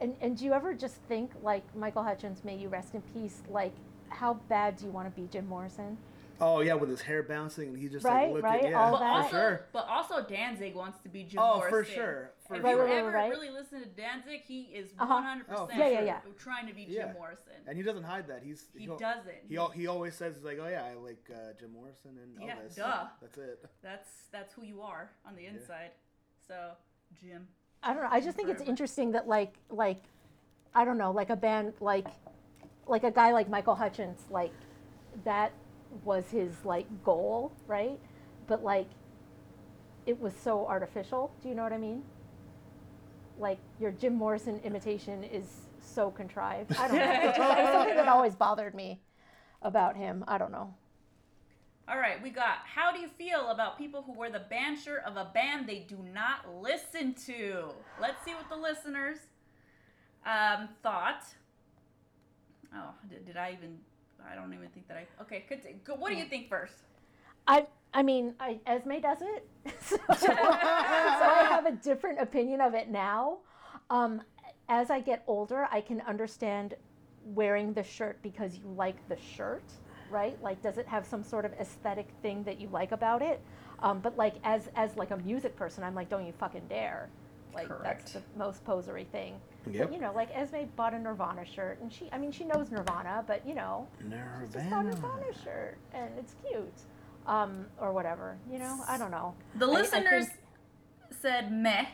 [0.00, 3.42] And and do you ever just think like Michael Hutchence, may you rest in peace?
[3.48, 3.72] Like,
[4.08, 5.96] how bad do you want to be Jim Morrison?
[6.40, 8.92] Oh yeah, with his hair bouncing and he just Right, like looked right, yeah, all
[8.92, 9.24] but that.
[9.26, 9.66] for sure.
[9.72, 11.70] but also Danzig wants to be Jim Oh, Morrison.
[11.70, 12.70] for sure, for if sure.
[12.70, 13.30] you Right, right, ever right, right.
[13.30, 15.14] really listen to Danzig, he is Uh-huh.
[15.14, 16.20] 100 Oh, percent for Yeah, yeah, yeah.
[16.38, 17.12] trying to be Jim Yeah.
[17.12, 17.52] Morrison.
[17.66, 18.42] And he doesn't hide that.
[18.42, 19.34] He's He he'll- doesn't.
[19.48, 22.56] He he always says he's like, oh yeah, I like uh, Jim Morrison and Yeah,
[22.56, 22.74] Elvis.
[22.76, 23.06] duh.
[23.20, 23.64] That's it.
[23.82, 25.92] That's that's who you are on the inside.
[26.48, 26.72] So,
[27.20, 27.46] Jim.
[27.84, 28.08] I don't know.
[28.10, 30.02] I just think it's interesting that like like
[30.74, 32.08] I don't know, like a band like
[32.86, 34.52] like a guy like Michael Hutchence, like
[35.24, 35.52] that
[36.04, 37.98] was his like goal, right?
[38.46, 38.88] But like
[40.06, 41.32] it was so artificial.
[41.42, 42.02] Do you know what I mean?
[43.38, 45.44] Like your Jim Morrison imitation is
[45.80, 46.76] so contrived.
[46.76, 47.20] I don't know.
[47.22, 47.36] It's,
[47.72, 49.00] something that always bothered me
[49.62, 50.24] about him.
[50.26, 50.74] I don't know.
[51.88, 52.58] All right, we got.
[52.64, 55.80] How do you feel about people who wear the band shirt of a band they
[55.80, 57.70] do not listen to?
[58.00, 59.18] Let's see what the listeners
[60.24, 61.24] um, thought.
[62.74, 63.78] Oh, did, did I even?
[64.30, 65.22] I don't even think that I.
[65.22, 65.78] Okay, continue.
[65.84, 66.74] Go- what do you think first?
[67.46, 69.46] I I mean, I, Esme does it,
[69.80, 73.38] so, so I have a different opinion of it now.
[73.90, 74.22] Um,
[74.68, 76.74] as I get older, I can understand
[77.24, 79.64] wearing the shirt because you like the shirt,
[80.10, 80.40] right?
[80.42, 83.42] Like, does it have some sort of aesthetic thing that you like about it?
[83.80, 87.10] Um, but like, as as like a music person, I'm like, don't you fucking dare!
[87.54, 89.34] Like, that's the most posery thing.
[89.70, 89.88] Yep.
[89.88, 92.70] But, you know, like Esme bought a Nirvana shirt, and she, I mean, she knows
[92.70, 94.08] Nirvana, but you know, she
[94.52, 96.72] just bought a Nirvana shirt, and it's cute,
[97.26, 98.36] um, or whatever.
[98.50, 99.34] You know, I don't know.
[99.56, 100.38] The I- I listeners think-
[101.20, 101.86] said meh.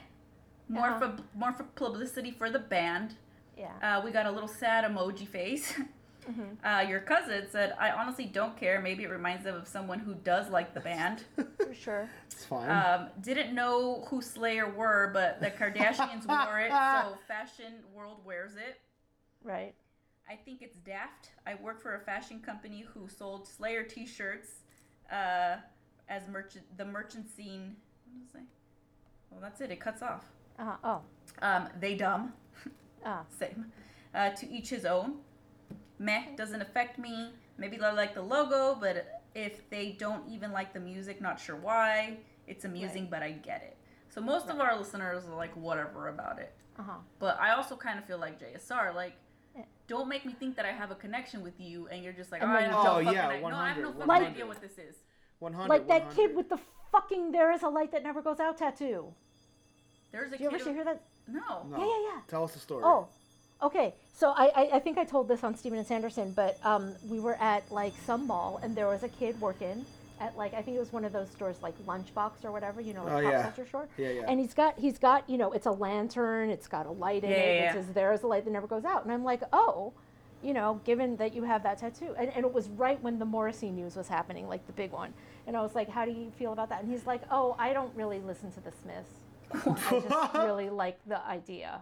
[0.70, 0.98] More Uh-huh.
[1.16, 3.16] for more for publicity for the band.
[3.56, 3.72] Yeah.
[3.82, 5.74] Uh, we got a little sad emoji face.
[6.64, 8.80] Uh, your cousin said, "I honestly don't care.
[8.80, 11.24] Maybe it reminds them of someone who does like the band."
[11.56, 12.10] For sure.
[12.30, 12.70] It's fine.
[12.70, 18.56] Um, didn't know who Slayer were, but the Kardashians wore it, so fashion world wears
[18.56, 18.80] it.
[19.42, 19.74] Right.
[20.30, 21.30] I think it's daft.
[21.46, 24.48] I work for a fashion company who sold Slayer T-shirts
[25.10, 25.56] uh,
[26.08, 26.64] as merchant.
[26.76, 27.76] The merchant scene.
[28.04, 28.44] What does it say?
[29.30, 29.70] Well, that's it.
[29.70, 30.24] It cuts off.
[30.58, 31.00] Uh, oh.
[31.40, 32.34] Um, they dumb.
[33.04, 33.22] Ah.
[33.38, 33.72] Same.
[34.14, 35.18] Uh, to each his own.
[35.98, 37.30] Meh doesn't affect me.
[37.56, 41.56] Maybe I like the logo, but if they don't even like the music, not sure
[41.56, 42.18] why.
[42.46, 43.76] It's amusing, but I get it.
[44.08, 46.52] So most of our listeners are like whatever about it.
[46.78, 46.92] Uh huh.
[47.18, 49.14] But I also kind of feel like JSR, like,
[49.88, 52.42] don't make me think that I have a connection with you, and you're just like,
[52.42, 53.04] And oh, I then have you no don't.
[53.04, 53.48] fucking Oh, yeah, idea.
[53.50, 54.26] No, I have no fucking 100.
[54.30, 54.96] idea what this is.
[55.40, 55.68] 100.
[55.68, 56.58] Like that kid with the
[56.92, 59.12] fucking "There is a light that never goes out" tattoo.
[60.10, 60.74] There's a Did you ever kid.
[60.74, 61.02] hear that?
[61.26, 61.64] No.
[61.68, 61.76] No.
[61.78, 62.20] Yeah, yeah, yeah.
[62.28, 62.82] Tell us the story.
[62.84, 63.08] Oh,
[63.62, 63.94] okay.
[64.14, 67.20] So I, I, I think I told this on Steven and Sanderson, but um, we
[67.20, 69.86] were at like some mall and there was a kid working
[70.20, 72.92] at like I think it was one of those stores like Lunchbox or whatever, you
[72.94, 73.42] know, like Oh, pop yeah.
[73.42, 73.88] culture store.
[73.96, 74.22] Yeah, yeah.
[74.26, 77.30] And he's got he's got you know it's a lantern, it's got a light in
[77.30, 77.40] Yeah, it.
[77.54, 77.72] yeah, It yeah.
[77.74, 79.92] says there is a light that never goes out, and I'm like, oh.
[80.40, 83.24] You know, given that you have that tattoo, and, and it was right when the
[83.24, 85.12] Morrissey news was happening, like the big one,
[85.48, 87.72] and I was like, "How do you feel about that?" And he's like, "Oh, I
[87.72, 89.10] don't really listen to the Smiths.
[89.90, 91.80] I just really like the idea."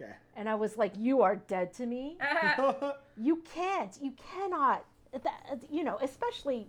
[0.00, 0.12] Okay.
[0.36, 2.18] And I was like, "You are dead to me.
[3.16, 3.96] you can't.
[4.00, 4.84] You cannot.
[5.12, 6.66] That, you know, especially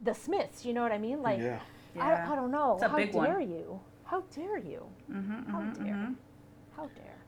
[0.00, 0.64] the Smiths.
[0.64, 1.22] You know what I mean?
[1.22, 1.60] Like, yeah.
[1.94, 2.26] Yeah.
[2.28, 2.74] I, I don't know.
[2.74, 3.26] It's a How big one.
[3.30, 3.80] dare you?
[4.04, 4.84] How dare you?
[5.10, 5.94] Mm-hmm, How mm-hmm, dare?
[5.94, 6.12] mm-hmm.
[6.76, 7.18] How dare?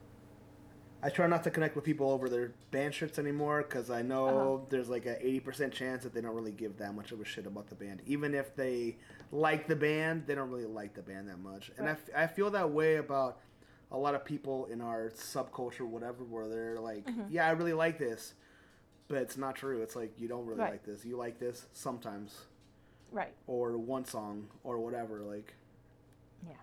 [1.02, 4.26] I try not to connect with people over their band shirts anymore because I know
[4.26, 4.64] Uh-huh.
[4.70, 7.46] there's like a 80% chance that they don't really give that much of a shit
[7.46, 8.02] about the band.
[8.06, 8.96] Even if they
[9.30, 11.70] like the band, they don't really like the band that much.
[11.78, 12.30] And I, Right.
[12.30, 13.38] feel that way about
[13.92, 17.22] a lot of people in our subculture, whatever, where they're like, Mm-hmm.
[17.30, 18.34] yeah, I really like this.
[19.08, 19.82] But it's not true.
[19.82, 20.72] It's like, you don't really Right.
[20.72, 21.04] like this.
[21.04, 22.36] You like this sometimes.
[23.12, 23.32] Right.
[23.46, 25.20] Or one song or whatever.
[25.20, 25.54] Like,
[26.46, 26.54] Yeah.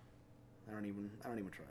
[0.68, 1.64] I don't even, I don't even try.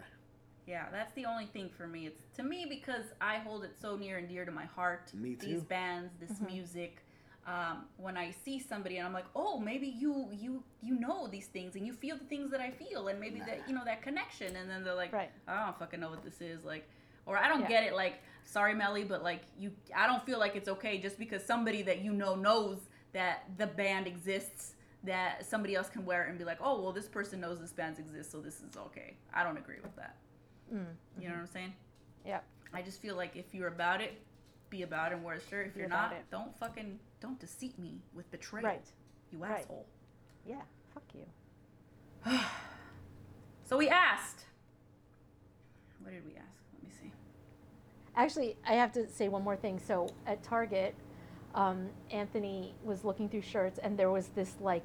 [0.65, 2.07] Yeah, that's the only thing for me.
[2.07, 5.13] It's to me because I hold it so near and dear to my heart.
[5.13, 5.45] Me too.
[5.47, 6.45] These bands, this Mm-hmm.
[6.47, 7.02] music.
[7.45, 11.47] Um, when I see somebody and I'm like, oh, maybe you you you know these
[11.47, 14.01] things and you feel the things that I feel and maybe that you know that
[14.01, 15.29] connection and then they're like, Right.
[15.47, 16.87] I don't fucking know what this is like,
[17.25, 17.67] or I don't Yeah.
[17.67, 17.95] get it.
[17.95, 21.81] Like, sorry, Melly, but like you, I don't feel like it's okay just because somebody
[21.81, 22.79] that you know knows
[23.11, 24.75] that the band exists.
[25.05, 27.73] That somebody else can wear it and be like, oh, well, this person knows this
[27.73, 29.17] band exists, so this is okay.
[29.33, 30.15] I don't agree with that.
[30.73, 30.85] Mm.
[31.19, 31.73] You know what I'm saying?
[32.25, 32.39] Yeah.
[32.73, 34.13] I just feel like if you're about it,
[34.69, 35.67] be about it and wear a shirt.
[35.67, 36.23] If Be you're not, it.
[36.31, 38.65] don't fucking don't deceive me with betrayal.
[38.65, 38.85] Right.
[39.31, 39.61] You Right.
[39.61, 39.85] asshole.
[40.45, 40.61] Yeah.
[40.93, 41.25] Fuck you.
[43.65, 44.43] So we asked.
[46.01, 46.59] What did we ask?
[46.73, 47.11] Let me see.
[48.15, 49.79] Actually, I have to say one more thing.
[49.79, 50.93] So at Target,
[51.55, 54.83] um, Anthony was looking through shirts, and there was this like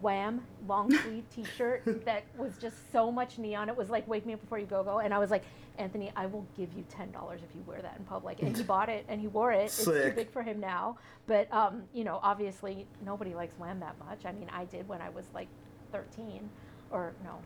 [0.00, 3.68] wham long sleeve T-shirt that was just so much neon.
[3.68, 5.42] It was like "Wake Me Up Before You Go Go," and I was like,
[5.78, 8.42] Anthony, I will give you ten dollars if you wear that in public.
[8.42, 9.64] And he bought it, and he wore it.
[9.66, 10.96] It's too big for him now,
[11.26, 14.24] but um, you know, obviously nobody likes wham that much.
[14.24, 15.48] I mean, I did when I was like
[15.92, 16.48] thirteen,
[16.90, 17.38] or no,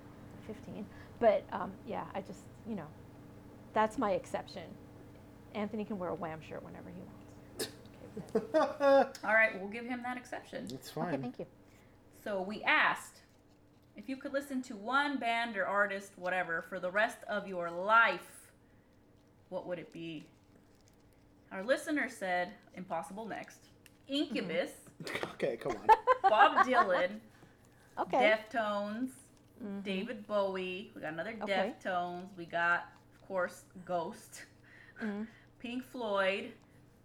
[0.46, 0.86] fifteen.
[1.20, 2.86] But um, yeah, I just you know,
[3.72, 4.64] that's my exception.
[5.54, 7.14] Anthony can wear a wham shirt whenever he wants.
[9.24, 10.64] All right, we'll give him that exception.
[10.72, 11.22] It's Okay, fine.
[11.22, 11.46] thank you.
[12.24, 13.20] So we asked
[13.96, 17.70] if you could listen to one band or artist, whatever, for the rest of your
[17.70, 18.50] life,
[19.50, 20.24] what would it be?
[21.52, 23.68] Our listener said Impossible Next,
[24.08, 24.70] Incubus,
[25.02, 25.30] mm-hmm.
[25.34, 25.86] okay, come on.
[26.30, 27.20] Bob Dylan,
[27.98, 28.34] Okay.
[28.52, 29.10] Deftones,
[29.62, 29.80] mm-hmm.
[29.80, 30.90] David Bowie.
[30.94, 31.72] We got another Okay.
[31.84, 32.24] Deftones.
[32.36, 34.42] We got, of course, Ghost,
[35.02, 35.24] mm-hmm.
[35.60, 36.52] Pink Floyd,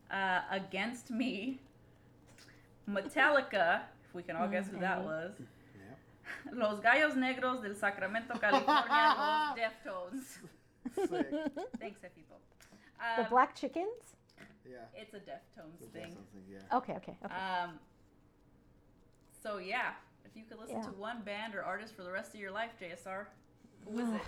[0.10, 1.60] uh, Against Me,
[2.90, 3.82] Metallica.
[4.10, 5.32] If we can all guess who that was.
[6.54, 8.86] Los Gallos Negros del Sacramento, California,
[9.18, 10.38] Los Deftones.
[10.96, 11.28] Sick.
[11.80, 12.38] Thanks, Efito.
[13.18, 14.16] The Um, black chickens?
[14.66, 14.78] Yeah.
[14.96, 16.14] It's a Deftones That's thing.
[16.14, 16.78] something, yeah.
[16.78, 17.34] Okay, okay, okay.
[17.36, 17.80] Um,
[19.44, 19.92] so yeah,
[20.26, 20.84] if you could listen Yeah.
[20.84, 23.26] to one band or artist for the rest of your life, JSR,
[23.86, 24.22] who is it?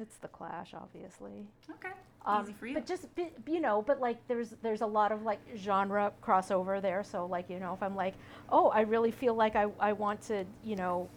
[0.00, 1.46] It's the Clash, obviously.
[1.70, 1.92] Okay,
[2.26, 2.74] Um, easy for you.
[2.74, 6.82] But just be- you know, but like there's there's a lot of like genre crossover
[6.82, 7.04] there.
[7.04, 8.14] So like you know, if I'm like,
[8.50, 11.08] oh, I really feel like I I want to you know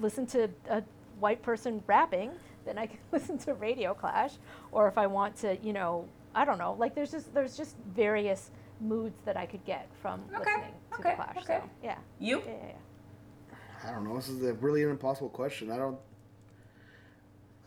[0.00, 0.82] listen to a
[1.18, 2.30] white person rapping,
[2.64, 4.34] then I can listen to Radio Clash.
[4.70, 7.76] Or if I want to, you know, I don't know, like there's just there's just
[7.94, 11.36] various moods that I could get from Okay, listening to okay, the Clash.
[11.38, 11.60] okay.
[11.64, 11.96] So yeah.
[12.18, 12.38] You?
[12.40, 13.88] Yeah, yeah, yeah.
[13.88, 14.14] I don't know.
[14.16, 15.70] This is a really an impossible question.
[15.70, 15.96] I don't.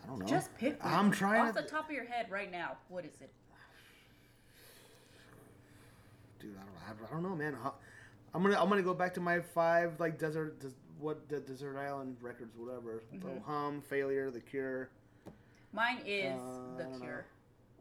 [0.06, 0.26] I don't know.
[0.26, 0.78] Just pick.
[0.84, 1.62] I'm trying off to.
[1.64, 2.78] the top of your head right now.
[2.90, 3.32] What is it?
[6.40, 7.58] dude, I don't, I don't know, man.
[8.34, 10.68] I'm gonna I'm gonna go back to my five like desert des,
[11.00, 13.04] what the desert island records whatever.
[13.22, 13.44] So Mhm.
[13.44, 14.90] hum, failure, the cure.
[15.74, 17.00] Mine is Uh, The don't know.
[17.00, 17.26] Cure.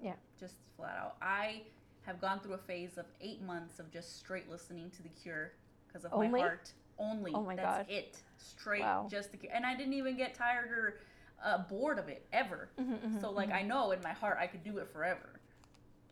[0.00, 0.14] Yeah.
[0.38, 1.16] Just flat out.
[1.20, 1.62] I
[2.06, 5.52] have gone through a phase of eight months of just straight listening to The Cure
[5.86, 6.28] because of Only?
[6.28, 6.72] my heart.
[6.98, 7.32] Only.
[7.34, 7.86] Oh my That's gosh.
[7.88, 8.18] it.
[8.38, 9.06] Straight Wow.
[9.10, 9.52] just The Cure.
[9.52, 11.00] And I didn't even get tired or
[11.42, 12.70] uh, bored of it ever.
[12.78, 13.54] Mhm, mhm, so, like, mhm.
[13.56, 15.40] I know in my heart I could do it forever.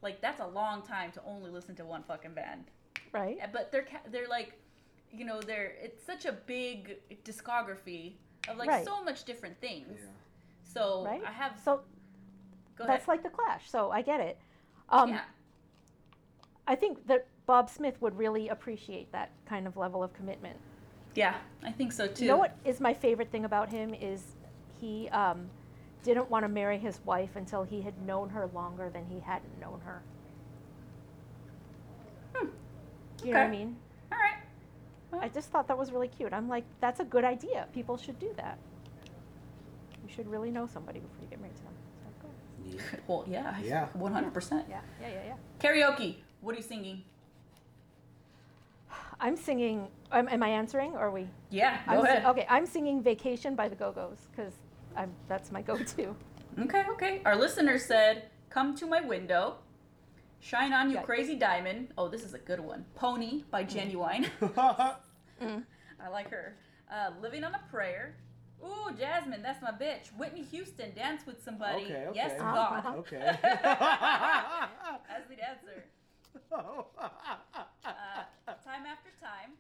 [0.03, 2.65] Like, that's a long time to only listen to one fucking band.
[3.13, 3.39] Right.
[3.43, 4.59] Uh, But they're they're like,
[5.13, 8.15] you know, they're it's such a big discography
[8.49, 8.85] of like Right.
[8.85, 10.01] so much different things.
[10.65, 11.23] So Right.
[11.25, 11.83] I have So
[12.77, 13.09] go that's ahead.
[13.09, 13.71] like the Clash.
[13.71, 14.39] So I get it.
[14.89, 15.25] Um, yeah.
[16.67, 20.57] I think that Bob Smith would really appreciate that kind of level of commitment.
[21.15, 22.25] Yeah, I think so too.
[22.25, 24.37] You know what is my favorite thing about him is
[24.83, 25.49] he um,
[26.03, 29.59] didn't want to marry his wife until he had known her longer than he hadn't
[29.61, 30.03] known her.
[33.25, 33.77] You know what I mean?
[34.11, 35.23] All right.
[35.25, 36.33] I just thought that was really cute.
[36.33, 37.69] I'm like, that's a good idea.
[37.73, 38.59] People should do that.
[40.05, 41.73] You should really know somebody before you get married to them.
[42.03, 43.07] So, cool.
[43.19, 43.55] Well, yeah.
[43.63, 43.87] Yeah.
[43.93, 44.67] One hundred percent.
[44.69, 45.37] Yeah, yeah, yeah, yeah.
[45.61, 46.17] Karaoke.
[46.41, 47.03] What are you singing?
[49.21, 49.87] I'm singing.
[50.11, 50.95] Um, am I answering?
[50.95, 51.29] Or are we?
[51.51, 52.25] Yeah, go I'm si- ahead.
[52.27, 54.55] okay, I'm singing "Vacation" by the Go Go's because
[54.97, 56.15] I'm that's my go-to.
[56.61, 57.23] Okay, okay.
[57.25, 59.57] Our listener said, "Come to my window."
[60.41, 61.03] Shine on you, Yeah.
[61.03, 61.93] crazy diamond.
[61.97, 62.85] Oh, this is a good one.
[62.97, 64.29] Pony by Ginuwine.
[65.43, 65.65] Mm.
[66.01, 66.57] I like her.
[66.93, 68.15] Uh, Living on a prayer.
[68.65, 70.07] Ooh, Jasmine, that's my bitch.
[70.17, 71.83] Whitney Houston, dance with somebody.
[71.85, 72.13] Okay, okay.
[72.15, 72.55] Yes, Uh-huh.
[72.83, 72.97] God.
[72.99, 73.17] Okay.
[75.11, 75.85] As the dancer.
[76.53, 76.83] Uh,
[78.65, 79.53] time after time.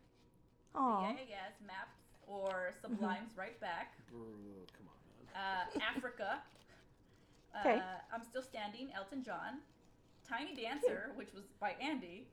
[0.74, 1.02] Aw.
[1.02, 1.52] Yeah, yeah, yes.
[1.66, 1.96] Maps
[2.26, 3.94] or Sublimes right back.
[4.14, 4.91] Ooh, Come on, man.
[5.34, 5.64] Uh,
[5.96, 6.38] Africa.
[7.54, 7.82] Uh, 'Kay.
[8.10, 8.88] I'm still standing.
[8.96, 9.60] Elton John.
[10.26, 12.24] Tiny Dancer, which was by Andy.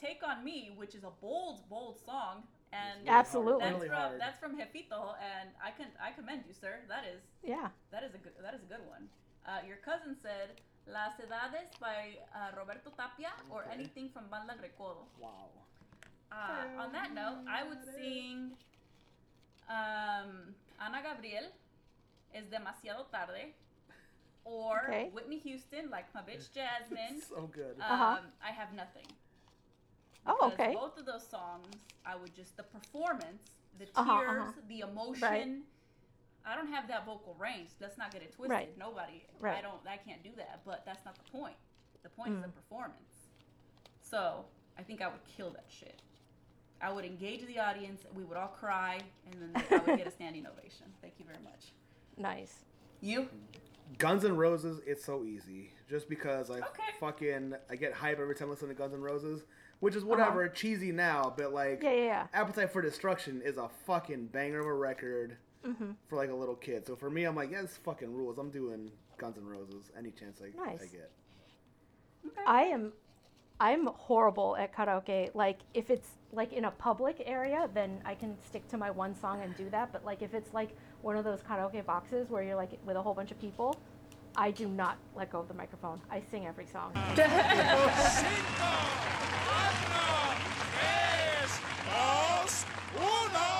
[0.00, 3.60] Take on Me, which is a bold, bold song, and Absolutely.
[3.60, 4.20] that's Really from hard.
[4.22, 6.80] that's from Jefito, and I can I commend you, sir.
[6.88, 7.68] That is Yeah.
[7.92, 9.04] that is a good that is a good one.
[9.44, 10.56] Uh, your cousin said
[10.88, 13.74] Las Edades by uh, Roberto Tapia or Okay.
[13.76, 15.04] anything from Banda El Recodo.
[15.20, 15.50] Wow.
[16.32, 18.56] Uh, on that note, I would sing
[19.68, 21.52] um, Ana Gabriel
[22.34, 23.54] es demasiado tarde,
[24.44, 25.10] or Okay.
[25.12, 27.22] Whitney Houston, like my bitch Jasmine.
[27.28, 27.76] So good.
[27.80, 28.16] Um, Uh-huh.
[28.42, 29.06] I have nothing.
[30.26, 30.74] Oh, okay.
[30.74, 31.66] Both of those songs,
[32.04, 33.42] I would just the performance,
[33.78, 34.52] the tears, Uh-huh, uh-huh.
[34.68, 35.22] the emotion.
[35.22, 35.48] Right.
[36.46, 37.70] I don't have that vocal range.
[37.80, 38.50] Let's not get it twisted.
[38.50, 38.76] Right.
[38.78, 39.24] Nobody.
[39.40, 39.56] Right.
[39.58, 39.80] I don't.
[39.88, 40.60] I can't do that.
[40.66, 41.56] But that's not the point.
[42.02, 42.54] The point is the Mm.
[42.54, 43.28] performance.
[44.02, 44.44] So
[44.78, 46.02] I think I would kill that shit.
[46.82, 48.04] I would engage the audience.
[48.14, 50.92] We would all cry, and then I would get a standing ovation.
[51.00, 51.72] Thank you very much.
[52.16, 52.64] Nice.
[53.00, 53.28] You?
[53.98, 55.72] Guns N' Roses, it's so easy.
[55.88, 56.82] Just because I Okay.
[56.98, 59.44] fucking I get hype every time I listen to Guns N' Roses,
[59.80, 61.90] which is whatever, cheesy now, but like Uh-huh.
[61.90, 62.26] Yeah, yeah, yeah.
[62.32, 65.92] Appetite for Destruction is a fucking banger of a record Mm-hmm.
[66.08, 66.86] for like a little kid.
[66.86, 68.36] So for me, I'm like, yeah, this fucking rules.
[68.36, 70.90] I'm doing Guns N' Roses any chance I, I Nice.
[70.90, 71.10] get.
[72.46, 72.92] I am
[73.60, 75.30] I'm horrible at karaoke.
[75.34, 79.14] Like if it's like in a public area, then I can stick to my one
[79.14, 79.92] song and do that.
[79.92, 80.70] But like if it's like
[81.04, 83.76] one of those karaoke boxes where you're like with a whole bunch of people,
[84.36, 86.00] I do not let go of the microphone.
[86.10, 86.92] I sing every song.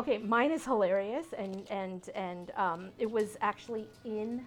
[0.00, 4.46] Okay, mine is hilarious, and and and um, it was actually in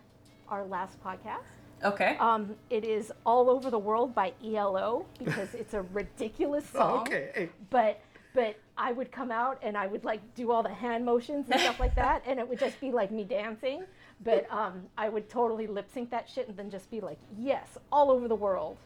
[0.49, 1.45] our last podcast.
[1.83, 2.17] Okay.
[2.19, 7.01] Um, it is all over the world by ELO because it's a ridiculous song.
[7.01, 7.49] okay, hey.
[7.69, 8.01] But
[8.33, 11.61] but I would come out and I would like do all the hand motions and
[11.61, 13.83] stuff like that, and it would just be like me dancing.
[14.23, 17.77] But um, I would totally lip sync that shit and then just be like, yes,
[17.91, 18.77] all over the world.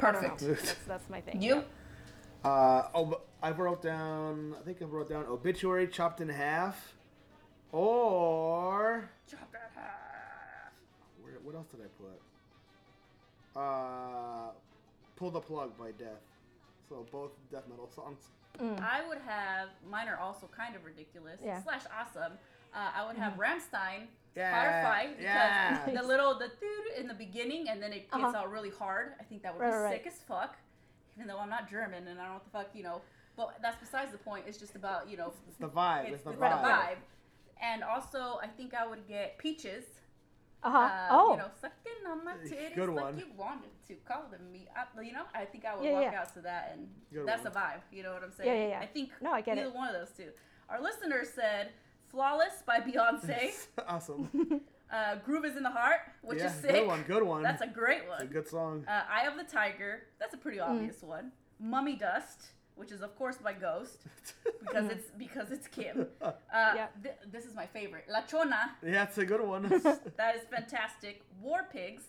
[0.00, 0.28] I don't know.
[0.30, 0.64] Perfect.
[0.64, 1.40] That's, that's my thing.
[1.40, 1.62] You?
[2.48, 4.54] Uh, oh, but I wrote down.
[4.58, 6.94] I think I wrote down obituary chopped in half,
[7.72, 10.72] or chopped in half.
[11.22, 13.60] where, what else did I put?
[13.60, 14.50] Uh,
[15.16, 16.22] pull the plug by Death.
[16.88, 18.20] So both death metal songs.
[18.80, 21.62] I would have mine are also kind of ridiculous Yeah.
[21.62, 22.32] slash awesome.
[22.74, 25.90] Uh, I would have Rammstein Yeah, Firefly because yeah.
[26.00, 28.36] the little the dude in the beginning and then it gets Uh-huh.
[28.38, 29.12] out really hard.
[29.20, 30.56] I think that would Right, be right, sick as fuck.
[31.18, 33.00] Even though I'm not German and I don't know what the fuck you know.
[33.36, 34.44] But that's besides the point.
[34.46, 36.04] It's just about you know It's the vibe.
[36.04, 36.62] It's, it's the the vibe.
[36.62, 36.96] vibe.
[37.60, 39.84] And also, I think I would get Peaches.
[40.62, 40.76] Uh-huh.
[40.78, 41.30] Uh, oh.
[41.32, 43.18] You know, sucking on my titties Good like one.
[43.18, 44.88] you wanted to, calling me up.
[45.04, 46.20] You know, I think I would Yeah, walk yeah.
[46.20, 47.52] out to that, and Good that's one.
[47.52, 47.80] a vibe.
[47.92, 48.48] You know what I'm saying?
[48.48, 48.80] Yeah, yeah, yeah.
[48.80, 49.74] I think No, I get either it.
[49.74, 50.30] one of those two.
[50.68, 51.70] Our listener said
[52.10, 53.52] "Flawless" by Beyonce.
[53.88, 54.28] awesome.
[54.92, 56.70] uh, "Groove is in the Heart," which yeah, is sick.
[56.72, 57.02] good one.
[57.02, 57.42] Good one.
[57.42, 58.26] That's a great It's a one.
[58.28, 58.84] good song.
[58.88, 60.68] Uh, "Eye of the Tiger." That's a pretty Mm.
[60.68, 61.32] obvious one.
[61.58, 64.04] "Mummy Dust," which is of course by Ghost,
[64.60, 66.06] because it's because it's Kim.
[66.22, 66.86] Uh, Yeah.
[67.02, 68.04] th- this is my favorite.
[68.08, 69.64] "La Chona." yeah, it's a good one.
[70.16, 71.22] That is fantastic.
[71.40, 72.02] War Pigs,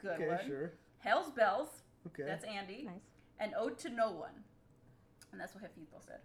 [0.00, 0.46] good okay, one.
[0.46, 0.72] sure.
[0.98, 2.24] Hell's Bells, Okay.
[2.24, 2.84] that's Andy.
[2.84, 3.00] Nice.
[3.38, 4.44] And Ode to No One,
[5.32, 6.20] and that's what Jefito said.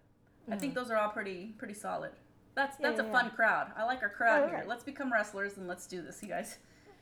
[0.50, 0.60] I Mm.
[0.60, 2.12] think those are all pretty pretty solid.
[2.56, 3.72] That's that's yeah, a fun crowd.
[3.78, 4.60] I like our crowd Right, here.
[4.60, 4.68] right.
[4.68, 6.58] Let's become wrestlers and let's do this, you guys.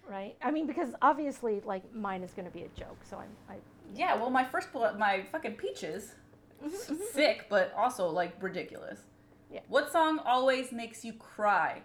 [0.09, 0.35] Right.
[0.41, 3.29] I mean, because obviously, like mine is going to be a joke, so I'm.
[3.49, 3.59] I,
[3.95, 6.15] Yeah, well, my first bullet, my fucking peaches,
[7.11, 8.99] sick, but also like ridiculous.
[9.51, 9.59] Yeah.
[9.67, 11.83] What song always makes you cry?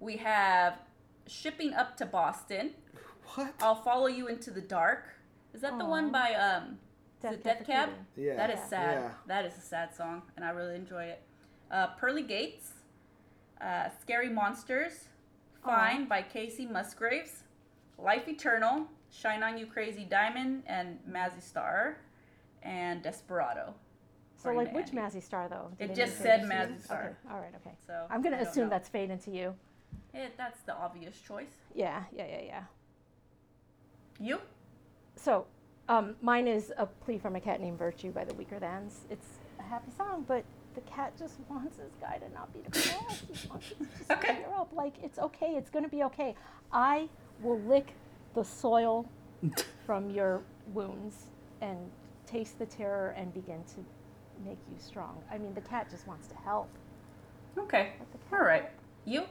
[0.00, 0.78] We have
[1.26, 2.70] "Shipping Up to Boston."
[3.34, 3.54] What?
[3.60, 5.04] I'll follow you into the dark.
[5.54, 6.78] Is that the one by um
[7.18, 7.90] is Death it Cab Death Cab?
[8.16, 8.36] Yeah.
[8.36, 8.94] That is sad.
[8.94, 9.10] Yeah.
[9.26, 11.22] That is a sad song, and I really enjoy it.
[11.70, 12.72] Uh, Pearly Gates,
[13.62, 15.08] uh, Scary Monsters,
[15.64, 17.44] Fine by Kacey Musgraves,
[17.98, 21.98] Life Eternal, Shine on You Crazy Diamond, and Mazzy Star,
[22.62, 23.74] and Desperado.
[24.36, 24.98] so, like, which Andy.
[24.98, 25.70] Mazzy Star though?
[25.78, 26.82] Did It just said Mazzy?
[26.82, 27.16] Star.
[27.24, 27.34] Okay.
[27.34, 27.52] All right.
[27.64, 27.76] Okay.
[27.86, 28.70] So I'm going to assume know.
[28.70, 29.54] that's Fade into You.
[30.14, 31.52] Eh, that's the obvious choice.
[31.74, 32.02] Yeah.
[32.12, 32.26] Yeah.
[32.26, 32.40] Yeah.
[32.44, 32.62] Yeah.
[34.18, 34.40] You?
[35.16, 35.46] So,
[35.88, 38.92] um, mine is a plea from a cat named Virtute by the Weakerthans.
[39.10, 39.26] It's
[39.58, 40.44] a happy song, but
[40.74, 43.24] the cat just wants this guy to not be depressed.
[43.32, 44.36] he wants to just Okay.
[44.36, 44.70] cheer up.
[44.72, 45.54] Like it's okay.
[45.56, 46.34] It's gonna be okay.
[46.72, 47.08] I
[47.42, 47.94] will lick
[48.34, 49.08] the soil
[49.86, 50.42] from your
[50.72, 51.26] wounds
[51.60, 51.78] and
[52.26, 53.84] taste the terror and begin to
[54.44, 55.22] make you strong.
[55.30, 56.68] I mean, the cat just wants to help.
[57.58, 57.92] Okay.
[57.98, 58.62] Let the cat All right.
[58.62, 58.72] help.
[59.04, 59.24] You?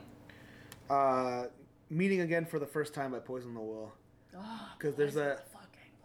[0.89, 1.45] Uh,
[1.89, 3.93] meeting again for the first time by Poison the Well.
[4.77, 5.39] Because there's a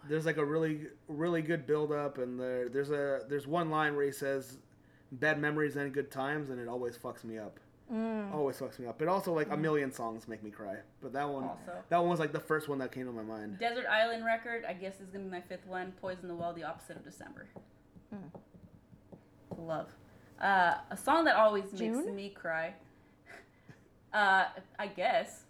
[0.08, 3.96] there's like a really really good build up and there there's a there's one line
[3.96, 4.58] where he says
[5.20, 7.58] bad memories and good times and it always fucks me up
[8.34, 11.28] always fucks me up but also like a million songs make me cry but that
[11.28, 11.72] one Also.
[11.88, 14.64] that one was like the first one that came to my mind Desert Island record,
[14.68, 15.92] I guess is gonna be my fifth one.
[16.00, 17.46] Poison the Well, the opposite of December.
[19.56, 19.88] Love.
[20.40, 22.74] Uh, a song that always makes me cry.
[24.12, 24.46] Uh,
[24.78, 25.42] I guess.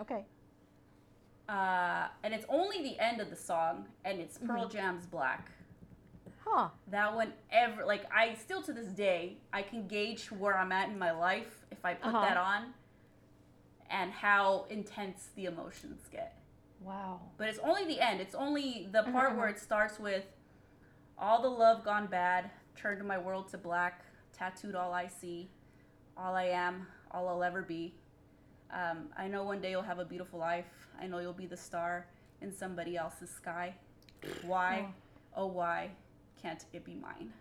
[0.00, 0.24] Okay.
[1.46, 5.50] Uh, and it's only the end of the song, and it's Pearl Jam's Black.
[6.44, 6.68] Huh.
[6.88, 10.88] That one ever like I still to this day I can gauge where I'm at
[10.90, 12.20] in my life if I put Uh-huh.
[12.26, 12.74] that on,
[13.90, 16.38] and how intense the emotions get.
[16.80, 17.20] Wow.
[17.38, 18.20] But it's only the end.
[18.20, 19.38] It's only the part Uh-huh.
[19.38, 20.24] where it starts with
[21.16, 25.48] all the love gone bad, turned my world to black, tattooed all I see,
[26.16, 27.94] all I am, all I'll ever be.
[28.70, 30.88] Um, I know one day you'll have a beautiful life.
[31.00, 32.08] I know you'll be the star
[32.42, 33.74] in somebody else's sky.
[34.42, 34.86] Why,
[35.36, 35.90] oh why,
[36.44, 37.32] can't it be mine?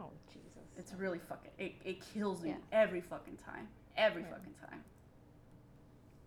[0.00, 0.44] Oh Jesus.
[0.78, 1.50] It's really fucking.
[1.58, 2.56] It, it kills me Yeah.
[2.72, 3.66] every fucking time.
[3.96, 4.80] Every fucking time.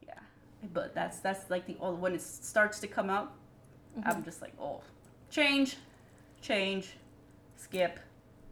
[0.05, 0.13] Yeah,
[0.73, 3.33] but that's that's like the oh, when it starts to come out,
[3.97, 4.07] Mm-hmm.
[4.09, 4.81] I'm just like oh,
[5.29, 5.75] change,
[6.41, 6.95] change,
[7.57, 7.99] skip,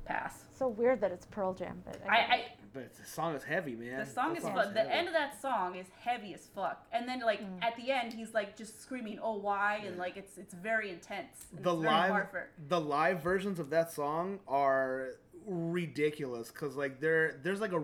[0.05, 0.43] pass.
[0.57, 3.99] so weird that it's Pearl Jam, but I, I but the song is heavy man.
[3.99, 4.73] The song That is song fun.
[4.73, 7.63] The end of that song is heavy as fuck, and then like Mm.
[7.63, 9.81] at the end he's like just screaming oh why?
[9.85, 11.47] And like it's it's very intense.
[11.55, 12.27] and the it's live hard
[12.67, 15.11] the live versions of that song are
[15.45, 17.83] ridiculous because like there there's like a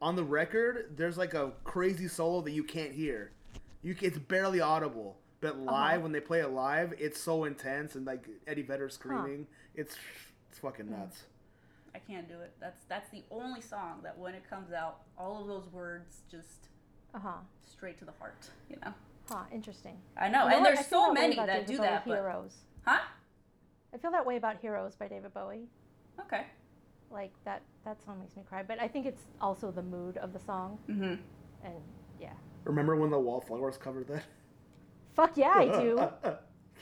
[0.00, 3.32] on the record there's like a crazy solo that you can't hear.
[3.82, 8.06] You it's barely audible but live when they play it live it's so intense and
[8.06, 9.96] like eddie vedder screaming it's
[10.48, 11.24] it's fucking nuts
[11.94, 12.52] I can't do it.
[12.60, 16.68] That's that's the only song that when it comes out, all of those words just
[17.14, 17.32] uh huh.
[17.70, 18.48] straight to the heart.
[18.70, 18.92] You know.
[19.28, 19.44] Huh.
[19.52, 19.98] Interesting.
[20.16, 20.74] I know, You and what?
[20.74, 22.04] there's so many that David do Bowie that.
[22.06, 22.54] But, Heroes.
[22.86, 22.98] huh?
[23.94, 25.68] I feel that way about Heroes by David Bowie.
[26.20, 26.46] Okay.
[27.10, 30.32] Like that that song makes me cry, but I think it's also the mood of
[30.32, 31.14] the song Mm-hmm.
[31.64, 31.74] and
[32.20, 32.32] yeah.
[32.64, 34.22] remember when the wallflowers covered that
[35.14, 36.08] Fuck yeah, I do.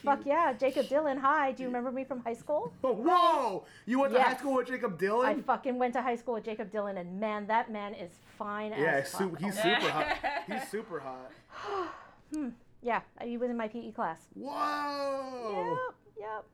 [0.05, 1.19] Fuck yeah, Jakob Dylan.
[1.19, 2.73] Hi, do you remember me from high school?
[2.81, 5.25] whoa you went to high school with jakob Dylan?
[5.27, 8.71] I fucking went to high school with Jakob Dylan, and man, that man is fine
[8.73, 9.21] yeah as he's, fuck.
[9.21, 11.31] su- he's Oh, super hot he's super hot
[12.35, 12.49] hmm.
[12.83, 14.21] yeah, he was in my PE class.
[14.35, 16.45] whoa Yep, yep.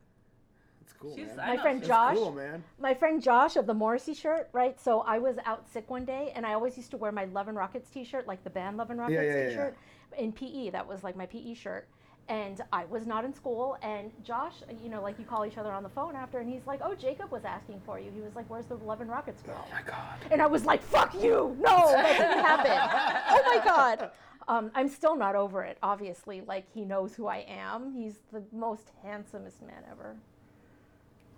[0.81, 1.47] it's cool, She's- man.
[1.47, 2.63] My friend she's Josh, cool, man.
[2.79, 4.79] my friend Josh of the Morrissey shirt, right?
[4.79, 7.47] So I was out sick one day, and I always used to wear my Love
[7.47, 9.77] and Rockets T-shirt, like the band Love and Rockets Yeah, yeah, yeah, T-shirt,
[10.17, 10.71] in PE.
[10.71, 11.87] That was like my PE shirt.
[12.29, 15.71] And I was not in school, and Josh, you know, like you call each other
[15.71, 18.35] on the phone after, and he's like, "Oh, Jakob was asking for you." He was
[18.35, 20.19] like, "Where's the Love and Rockets girl?" Oh my god.
[20.29, 21.55] And I was like, "Fuck you!
[21.59, 22.71] No, that didn't happen."
[23.29, 24.11] oh my god.
[24.49, 25.77] Um, I'm still not over it.
[25.83, 27.93] Obviously, like he knows who I am.
[27.93, 30.15] He's the most handsomest man ever.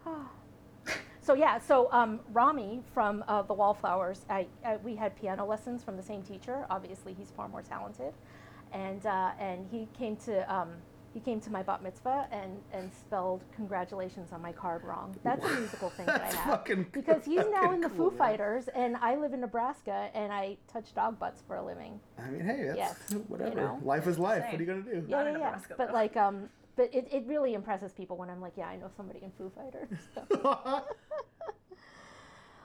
[1.22, 5.84] so yeah, so um, Rami from uh, the Wallflowers, I, I, we had piano lessons
[5.84, 6.66] from the same teacher.
[6.70, 8.14] Obviously, he's far more talented,
[8.74, 10.70] and uh, and he came to um,
[11.14, 15.16] he came to my bat mitzvah and and spelled congratulations on my card wrong.
[15.24, 18.18] That's a musical thing that I have fucking- because he's now in the cool, Foo
[18.18, 18.18] man.
[18.18, 22.00] Fighters, and I live in Nebraska, and I touch dog butts for a living.
[22.18, 22.96] I mean, hey, that's Yes,
[23.28, 23.56] whatever.
[23.56, 23.80] know.
[23.84, 24.44] Life is life.
[24.44, 24.52] Same.
[24.52, 25.06] What are you gonna do?
[25.08, 25.46] Yeah, Not in yeah, yeah.
[25.46, 25.94] Nebraska, But though.
[25.94, 29.20] like, um, but it, it really impresses people when I'm like, yeah, I know somebody
[29.24, 29.90] in Foo Fighters.
[30.16, 30.84] So.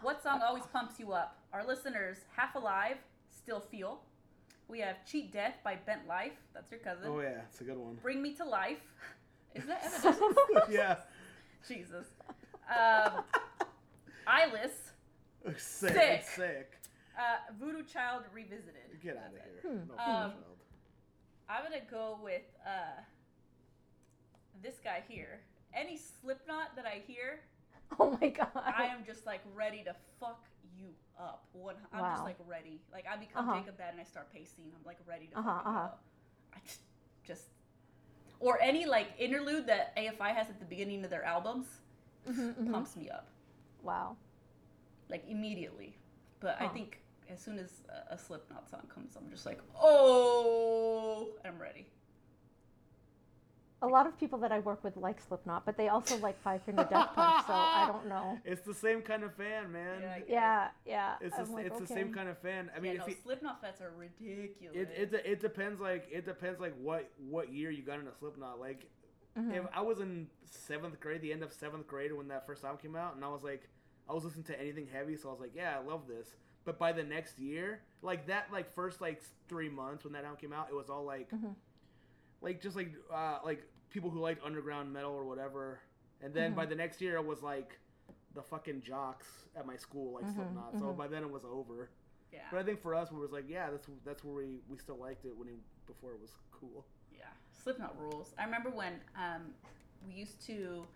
[0.03, 1.39] What song always pumps you up?
[1.53, 2.97] Our listeners, Half Alive,
[3.31, 4.01] Still Feel.
[4.69, 6.33] We have Cheat Death by Bent Life.
[6.55, 7.05] That's your cousin.
[7.07, 7.97] oh yeah, it's a good one.
[8.03, 8.81] Bring Me to Life.
[9.55, 10.37] Is that Evanescence?
[10.71, 10.97] yeah.
[11.69, 12.07] Jesus.
[12.69, 13.23] Um,
[14.27, 14.73] Eyeless.
[15.57, 15.93] Sick.
[15.93, 16.25] Sick.
[16.35, 16.73] Sick.
[17.17, 19.01] Uh, Voodoo Child Revisited.
[19.03, 19.71] Get out of here.
[19.71, 19.89] Hmm.
[19.89, 20.33] No, Um, child.
[21.49, 23.01] I'm gonna go with uh,
[24.63, 25.41] this guy here.
[25.75, 27.41] Any Slipknot that I hear,
[28.01, 28.49] oh my god.
[28.57, 30.54] I am just like ready to fuck you
[31.19, 31.45] up.
[31.53, 32.81] One, I'm just like ready.
[32.93, 33.59] Like I become Uh-huh.
[33.61, 34.65] Jacob Bad and I start pacing.
[34.75, 35.89] I'm like ready to Uh-huh, uh-huh.
[36.55, 36.81] I just,
[37.27, 37.45] just,
[38.41, 41.67] or any like interlude that AFI has at the beginning of their albums
[42.29, 42.73] Mhm, mhm.
[42.73, 43.29] pumps me up
[43.83, 44.17] Wow.
[45.09, 45.97] like immediately.
[46.41, 51.29] But I think as soon as a, a Slipknot song comes, I'm just like, oh,
[51.45, 51.87] I'm ready.
[53.83, 56.63] A lot of people that I work with like Slipknot, but they also like Five
[56.63, 58.39] Finger Death Punch, so I don't know.
[58.45, 60.01] It's the same kind of fan, man.
[60.01, 61.15] Yeah, Yeah, yeah.
[61.21, 62.71] It's, I'm the, like, it's the same kind of fan.
[62.75, 64.75] I mean, yeah, if no, you, Slipknot fans are ridiculous.
[64.77, 68.59] it, it it depends like it depends like what what year you got into Slipknot.
[68.59, 68.87] Like
[69.39, 69.53] Mhm.
[69.55, 72.79] if I was in seventh grade, the end of seventh grade when that first album
[72.81, 73.69] came out, and I was like,
[74.09, 76.37] I was listening to anything heavy, so I was like, yeah, I love this.
[76.65, 80.39] But by the next year, like that, like first like three months when that album
[80.41, 81.55] came out, it was all like, Mhm.
[82.45, 85.81] Like just like uh, like people who liked underground metal or whatever.
[86.21, 86.57] And then Mhm.
[86.57, 87.79] by the next year, it was like
[88.35, 90.79] the fucking jocks at my school like Mhm, Slipknot.
[90.79, 90.97] So mhm.
[90.97, 91.91] by then it was over.
[92.33, 94.77] yeah, But I think for us, we was like, yeah, that's that's where we, we
[94.79, 96.85] still liked it when it, before it was cool.
[97.11, 97.25] yeah.
[97.53, 98.35] Slipknot rules.
[98.39, 99.55] I remember when um,
[100.07, 100.87] we used to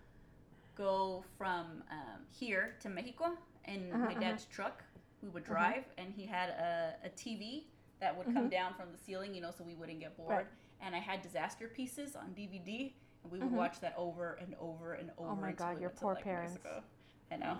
[0.75, 4.83] go from um, here to Mexico in Uh-huh, my dad's truck.
[5.21, 5.53] We would Uh-huh.
[5.53, 7.67] drive, and he had a, a TV
[8.01, 8.51] that would come Mhm.
[8.51, 10.29] down from the ceiling, you know, so we wouldn't get bored.
[10.37, 10.47] Right.
[10.81, 12.93] And I had Disasterpieces on DVD,
[13.23, 13.53] and we would Mhm.
[13.53, 15.29] watch that over and over and over.
[15.31, 16.53] Oh my God, your poor like, parents.
[16.53, 16.83] Mexico.
[17.31, 17.57] I know.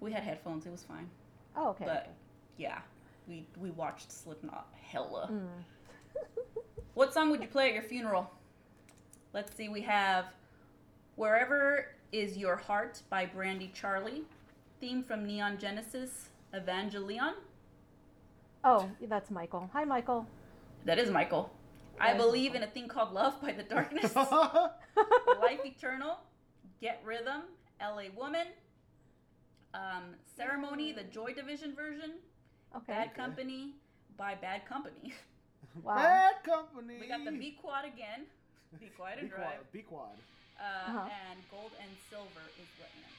[0.00, 1.08] We had headphones; it was fine.
[1.56, 1.84] Oh, okay.
[1.84, 2.10] But okay.
[2.58, 2.82] yeah,
[3.28, 5.28] we we watched Slipknot hella.
[5.30, 5.64] Mm.
[6.94, 8.30] What song would you play at your funeral?
[9.32, 10.26] Let's see, we have
[11.16, 14.22] Wherever Is Your Heart by Brandi Carlile,
[14.78, 17.34] theme from Neon Genesis, Evangelion.
[18.62, 19.68] Oh, that's Michael.
[19.72, 20.24] Hi, Michael.
[20.84, 21.50] That is Michael.
[22.00, 24.14] I believe in a thing called love by the darkness.
[24.16, 26.18] Life Eternal,
[26.80, 27.42] Get Rhythm,
[27.80, 28.46] LA Woman,
[29.72, 32.12] um, Ceremony, the Joy Division version,
[32.76, 32.92] Okay.
[32.92, 33.74] Bad Company
[34.16, 35.14] by Bad Company.
[35.82, 35.96] Wow.
[35.96, 36.98] Bad company.
[37.00, 38.26] We got the B Quad again.
[38.78, 39.58] Be quiet and B drive.
[39.58, 39.72] quad.
[39.72, 40.14] B quad.
[40.54, 41.08] Uh, Uh-huh.
[41.10, 43.13] And gold and silver is what Nancy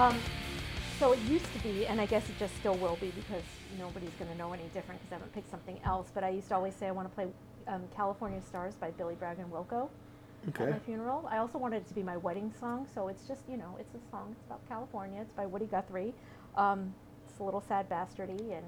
[0.00, 0.18] Um,
[0.98, 3.42] so it used to be, and I guess it just still will be because
[3.78, 6.10] nobody's going to know any different because I haven't picked something else.
[6.14, 7.28] But I used to always say I want to play
[7.68, 9.90] um, California Stars by Billy Bragg and Wilco
[10.48, 11.28] at my funeral.
[11.30, 13.94] I also wanted it to be my wedding song, so it's just you know it's
[13.94, 14.34] a song.
[14.38, 15.20] It's about California.
[15.20, 16.14] It's by Woody Guthrie.
[16.56, 16.94] Um,
[17.28, 18.64] it's a little sad bastardy, and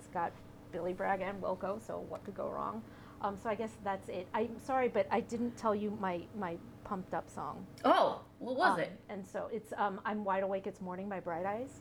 [0.00, 0.32] it's got
[0.72, 1.80] Billy Bragg and Wilco.
[1.86, 2.82] So what could go wrong?
[3.22, 4.26] Um, so I guess that's it.
[4.34, 7.66] I'm sorry, but I didn't tell you my my pumped up song.
[7.84, 8.92] Oh, what was Um, it?
[9.08, 10.66] And so it's um, I'm wide awake.
[10.66, 11.80] It's morning by Bright Eyes.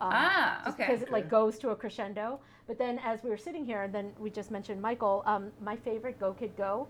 [0.00, 0.86] Um, Ah, just okay.
[0.88, 2.40] Because it like goes to a crescendo.
[2.66, 5.22] But then as we were sitting here, and then we just mentioned Michael.
[5.26, 6.88] Um, my favorite Go Kid Go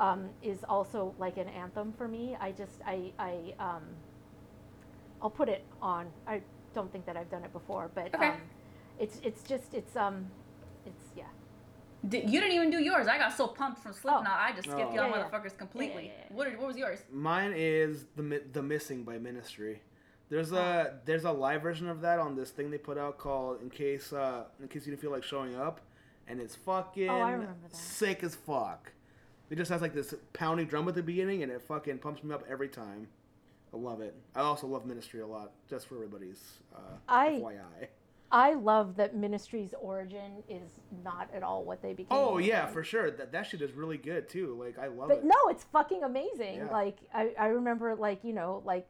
[0.00, 2.36] um, is also like an anthem for me.
[2.40, 3.82] I just I I um,
[5.20, 6.06] I'll put it on.
[6.26, 6.40] I
[6.74, 8.28] don't think that I've done it before, but Okay.
[8.28, 8.40] um,
[8.98, 10.32] it's it's just it's um it's yeah.
[10.32, 10.43] Di-
[12.12, 13.06] you didn't even do yours.
[13.08, 14.94] I got so pumped from Slipknot, I just skipped Oh.
[14.94, 15.28] y'all Yeah, yeah.
[15.30, 16.06] motherfuckers completely.
[16.06, 16.36] Yeah, yeah, yeah.
[16.36, 17.00] What, are- what was yours?
[17.10, 19.80] Mine is the the missing by Ministry.
[20.30, 23.60] There's a there's a live version of that on this thing they put out called
[23.62, 25.80] in case uh in case you didn't feel like showing up,
[26.28, 28.92] and it's fucking Oh, sick as fuck.
[29.50, 32.34] It just has like this pounding drum at the beginning, and it fucking pumps me
[32.34, 33.08] up every time.
[33.72, 34.14] I love it.
[34.34, 36.40] I also love Ministry a lot, just for everybody's
[36.74, 37.88] uh, I- FYI.
[38.32, 42.08] I love that Ministry's origin is not at all what they became.
[42.18, 42.48] Oh later.
[42.48, 43.10] yeah, for sure.
[43.10, 44.56] That that shit is really good too.
[44.58, 45.24] Like I love But it.
[45.24, 46.56] no, it's fucking amazing.
[46.56, 46.70] Yeah.
[46.70, 48.88] Like I, I remember like, you know, like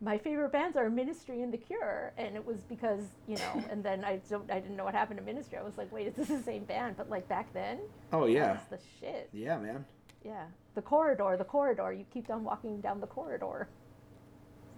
[0.00, 3.84] my favorite bands are Ministry and The Cure and it was because, you know, and
[3.84, 5.58] then I don't I didn't know what happened to Ministry.
[5.58, 6.96] I was like, wait, is this the same band?
[6.96, 7.78] But like back then,
[8.12, 9.28] Oh yeah, that's the shit.
[9.32, 9.84] yeah, man.
[10.24, 10.44] Yeah.
[10.74, 11.92] The corridor, the corridor.
[11.92, 13.68] You keep on walking down the corridor.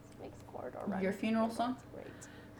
[0.09, 1.03] This makes corridor run.
[1.03, 1.77] Your funeral song?
[1.95, 2.07] Great.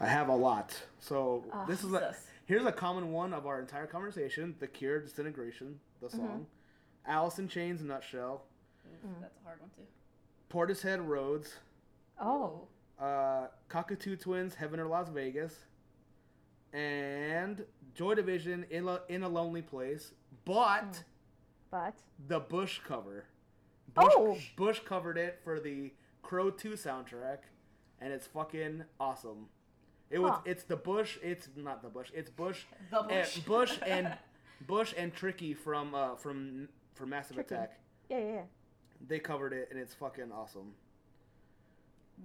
[0.03, 0.77] I have a lot.
[0.99, 2.15] So Ah, this is a,
[2.45, 6.17] here's a common one of our entire conversation: The Cure, "Disintegration," the Mm-hmm.
[6.19, 6.47] song,
[7.07, 8.45] Alice in Chains, "Nutshell,"
[9.21, 9.83] That's a hard one too.
[10.51, 11.55] Portishead Roads,
[12.21, 12.67] Oh.
[12.99, 15.55] uh, Cocteau Twins, "Heaven or Las Vegas,"
[16.73, 17.65] and
[17.95, 20.13] Joy Division, "In, Lo- in a Lonely Place,"
[20.45, 21.05] but
[21.71, 21.95] But
[22.29, 23.27] the Bush cover.
[23.95, 24.39] Bush, Oh!
[24.57, 27.39] Bush covered it for the Crow 2 soundtrack,
[28.01, 29.49] and it's fucking awesome.
[30.13, 30.33] It was.
[30.33, 30.41] Huh.
[30.45, 31.19] It's the Bush.
[31.23, 32.11] It's not the Bush.
[32.15, 32.65] It's Bush.
[32.91, 33.39] The and- Bush.
[33.47, 34.17] Bush and
[34.67, 37.55] Bush and Tricky from uh from from Massive Tricky.
[37.55, 37.81] Attack.
[38.11, 38.41] yeah, yeah, yeah.
[39.09, 40.75] They covered it, and it's fucking awesome.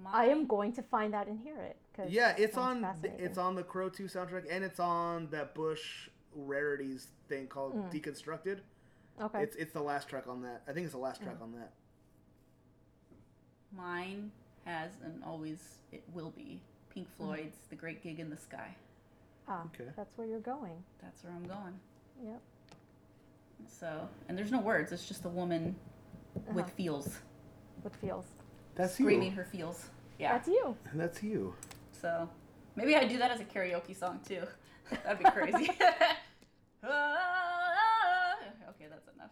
[0.06, 1.77] I am going to find that and hear it.
[1.95, 2.82] 'cause Yeah, it's on.
[2.82, 3.25] fascinating.
[3.25, 8.59] It's on the Crow 2 soundtrack, and it's on that Bush rarities thing called Deconstructed.
[9.19, 9.41] Okay.
[9.41, 10.61] It's it's the last track on that.
[10.67, 11.72] I think it's the last track on that.
[13.75, 14.32] Mine
[14.66, 16.61] has and always it will be
[16.98, 18.76] Pink Floyd's "The Great Gig in the Sky."
[19.48, 19.90] ah, Okay.
[19.95, 20.84] That's where you're going.
[21.00, 21.80] That's where I'm going.
[22.26, 22.42] Yep.
[23.67, 24.92] So, and there's no words.
[24.92, 25.76] It's just a woman
[26.53, 26.74] with Uh-huh.
[26.76, 27.19] feels,
[27.84, 28.26] With feels?
[28.74, 29.35] That's screaming you.
[29.38, 29.90] her feels.
[30.17, 30.34] Yeah.
[30.34, 30.76] That's you.
[30.92, 31.53] And that's you.
[31.92, 32.27] So
[32.76, 34.42] maybe I do that as a karaoke song too.
[35.03, 35.69] That'd be crazy.
[38.69, 39.32] okay, that's enough.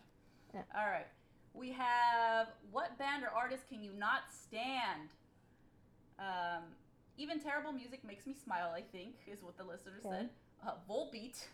[0.53, 0.61] Yeah.
[0.76, 1.08] All right.
[1.56, 5.10] We have what band or artist can you not stand?
[6.19, 6.64] Um,
[7.18, 8.72] even terrible music makes me smile.
[8.76, 10.16] I think is what the listener Okay.
[10.18, 10.30] said.
[10.66, 11.45] Uh, Volbeat,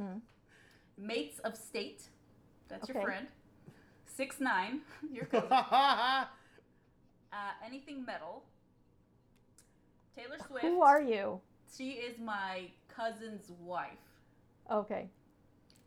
[0.00, 0.20] Mm.
[0.96, 2.08] Mates of State.
[2.68, 3.26] That's your friend.
[4.06, 4.80] Six nine.
[5.12, 5.48] Your cousin.
[7.30, 8.42] Uh, anything metal.
[10.16, 10.64] Taylor Swift.
[10.64, 11.40] Who are you?
[11.76, 13.98] She is my cousin's wife,
[14.70, 15.10] Okay.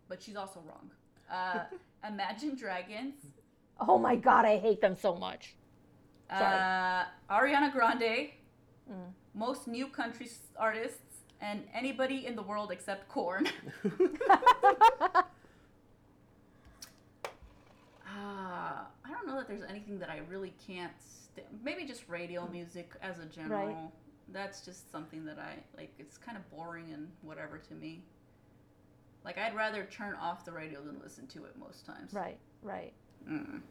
[0.08, 0.92] but she's also wrong.
[1.30, 1.64] Uh,
[2.08, 3.16] Imagine Dragons,
[3.80, 5.56] Oh my god, I hate them so much.
[6.30, 6.60] Sorry.
[6.60, 8.30] uh, Ariana Grande,
[8.90, 9.11] Mm.
[9.34, 10.27] most new country
[10.58, 13.48] artists, and anybody in the world except Korn.
[18.06, 20.92] Ah, I don't know that there's anything that I really can't.
[21.00, 23.68] St- Maybe just radio music as a general.
[23.68, 23.77] Right.
[24.34, 25.93] That's just something that I like.
[26.00, 28.03] It's kind of boring and whatever to me.
[29.24, 32.14] Like I'd rather turn off the radio than listen to it most times.
[32.14, 32.93] Right, right.
[33.30, 33.61] Mm.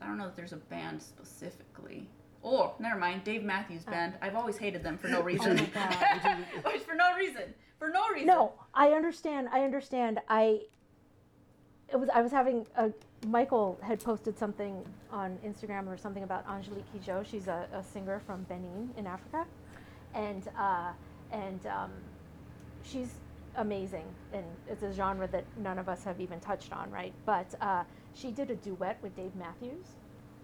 [0.00, 2.08] I don't know if there's a band specifically.
[2.42, 3.24] Oh, never mind.
[3.24, 4.14] Dave Matthews Band.
[4.22, 5.58] I've always hated them for no reason.
[5.58, 6.20] Oh my
[6.62, 6.80] God.
[6.80, 7.54] For no reason.
[7.78, 8.26] For no reason.
[8.26, 9.48] No, I understand.
[9.52, 10.20] I understand.
[10.28, 10.60] I
[11.92, 12.90] it was I was having a
[13.26, 17.24] Michael had posted something on Instagram or something about Angelique Kidjo.
[17.24, 19.44] She's a, a singer from Benin in Africa,
[20.14, 20.92] and uh,
[21.32, 21.90] and um,
[22.82, 23.14] she's
[23.56, 24.06] amazing.
[24.32, 27.12] And it's a genre that none of us have even touched on, right?
[27.26, 29.86] But uh, she did a duet with Dave Matthews,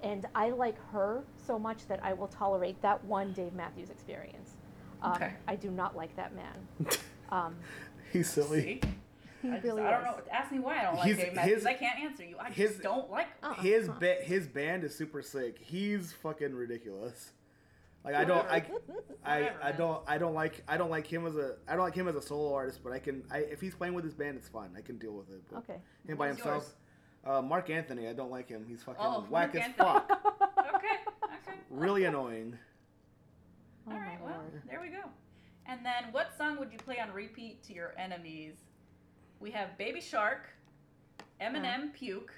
[0.07, 4.53] and I like her so much that I will tolerate that one Dave Matthews experience.
[5.03, 5.33] Um, Okay.
[5.49, 6.57] I do not like that man.
[7.29, 7.57] Um,
[8.13, 8.61] He's silly.
[8.63, 8.81] See?
[9.43, 10.07] he I, just, really I don't is.
[10.07, 10.23] know.
[10.33, 11.55] Ask me why I don't like His- Dave Matthews.
[11.57, 12.37] his- I can't answer you.
[12.39, 13.27] I his- just don't like.
[13.43, 13.55] Uh-uh.
[13.55, 15.59] His ba- his band is super sick.
[15.61, 17.33] He's fucking ridiculous.
[18.05, 18.65] Like I don't I,
[19.25, 21.97] I I don't I don't like I don't like him as a I don't like
[21.97, 24.37] him as a solo artist, but I can I if he's playing with his band,
[24.37, 24.71] it's fine.
[24.79, 25.43] I can deal with it.
[25.51, 25.79] But Okay.
[26.07, 26.75] him by What's himself.
[27.27, 28.65] Uh, Marc Anthony, I don't like him.
[28.69, 29.89] He's fucking Oh, whack Mark as Anthony.
[29.89, 30.23] fuck.
[30.77, 30.97] Okay.
[31.25, 31.59] Okay.
[31.71, 32.57] really annoying.
[33.89, 34.19] Oh All my right.
[34.23, 34.63] Well, lord.
[34.69, 35.03] there we go.
[35.67, 38.55] And then, what song would you play on repeat to your enemies?
[39.41, 40.49] We have Baby Shark,
[41.41, 42.33] Eminem Puke,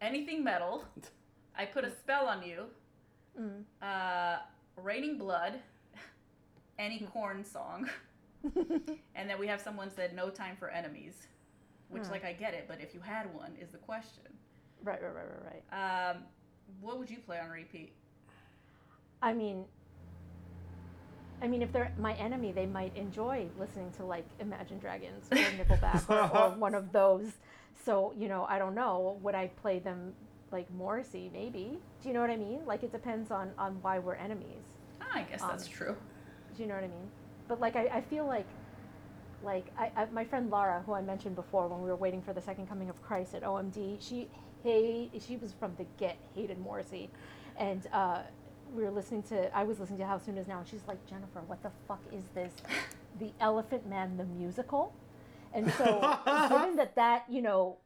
[0.00, 0.84] Anything Metal,
[1.58, 2.64] I Put a Spell on You,
[3.40, 3.62] Mm.
[3.80, 4.38] uh,
[4.76, 5.60] Raining Blood,
[6.78, 7.88] Any Korn Song,
[9.14, 11.26] and then we have someone said No Time for Enemies,
[11.92, 14.24] which, like, I get it, but if you had one, is the question.
[14.82, 16.10] Right, right, right, right, right.
[16.10, 16.24] Um,
[16.80, 17.92] what would you play on repeat?
[19.20, 19.64] I mean,
[21.40, 25.36] I mean, if they're my enemy, they might enjoy listening to like Imagine Dragons or
[25.36, 27.30] Nickelback or, or one of those.
[27.84, 29.18] So you know, I don't know.
[29.22, 30.14] Would I play them
[30.52, 31.30] like Morrissey?
[31.32, 31.78] Maybe.
[32.00, 32.64] Do you know what I mean?
[32.64, 34.62] Like it depends on on why we're enemies.
[35.12, 35.96] I guess that's Um, true.
[36.56, 37.10] Do you know what I mean?
[37.48, 38.46] But like I, I feel like
[39.42, 42.32] like I, I my friend Lara, who I mentioned before when we were waiting for
[42.32, 44.28] the second coming of Christ at OMD, she
[44.62, 47.10] hate she was from the get hated Morrissey,
[47.56, 48.22] and uh,
[48.72, 51.04] we were listening to I was listening to How Soon Is Now, and she's like
[51.06, 52.52] Jennifer, what the fuck is this?
[53.18, 54.94] The Elephant Man the musical,
[55.52, 55.84] and so
[56.48, 57.76] given that that you know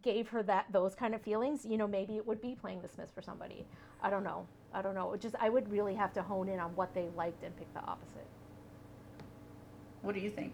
[0.00, 2.88] gave her that those kind of feelings, you know maybe it would be playing the
[2.88, 3.66] Smiths for somebody.
[4.00, 4.46] I don't know.
[4.72, 5.12] I don't know.
[5.12, 7.72] It just I would really have to hone in on what they liked and pick
[7.74, 8.28] the opposite.
[10.02, 10.52] What do you think?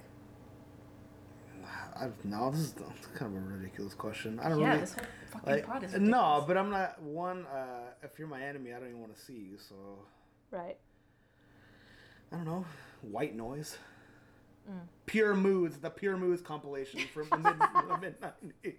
[1.96, 2.74] I, no, this is
[3.14, 4.38] kind of a ridiculous question.
[4.40, 4.64] I don't know.
[4.64, 4.80] Yeah, really.
[4.80, 7.46] this whole fucking like, pod is no, but I'm not one.
[7.46, 9.58] Uh, if you're my enemy, I don't even want to see you.
[9.58, 9.74] So
[10.50, 10.76] Right.
[12.30, 12.64] I don't know.
[13.02, 13.78] White noise.
[14.70, 14.80] Mm.
[15.06, 15.78] Pure moods.
[15.78, 18.76] The pure moods compilation from the mid the mid nineties.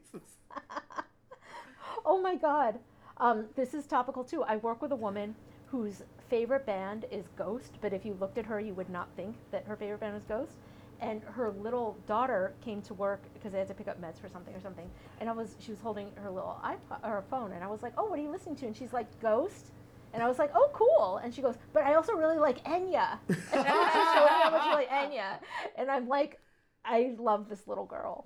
[2.05, 2.79] Oh my God.
[3.17, 4.43] Um, this is topical too.
[4.43, 5.35] I work with a woman
[5.67, 9.35] whose favorite band is Ghost, but if you looked at her, you would not think
[9.51, 10.53] that her favorite band was Ghost.
[10.99, 14.29] And her little daughter came to work because they had to pick up meds for
[14.29, 14.89] something or something.
[15.19, 17.93] And I was, she was holding her little iPod her phone, and I was like,
[17.97, 19.71] "Oh, what are you listening to?" And she's like, "Ghost."
[20.13, 23.19] And I was like, "Oh, cool." And she goes, "But I also really like Enya."
[23.27, 25.39] And she showed me how much she liked Enya,
[25.75, 26.39] and I'm like,
[26.85, 28.25] "I love this little girl."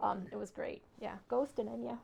[0.00, 0.82] Um, it was great.
[1.00, 1.98] Yeah, Ghost and Enya.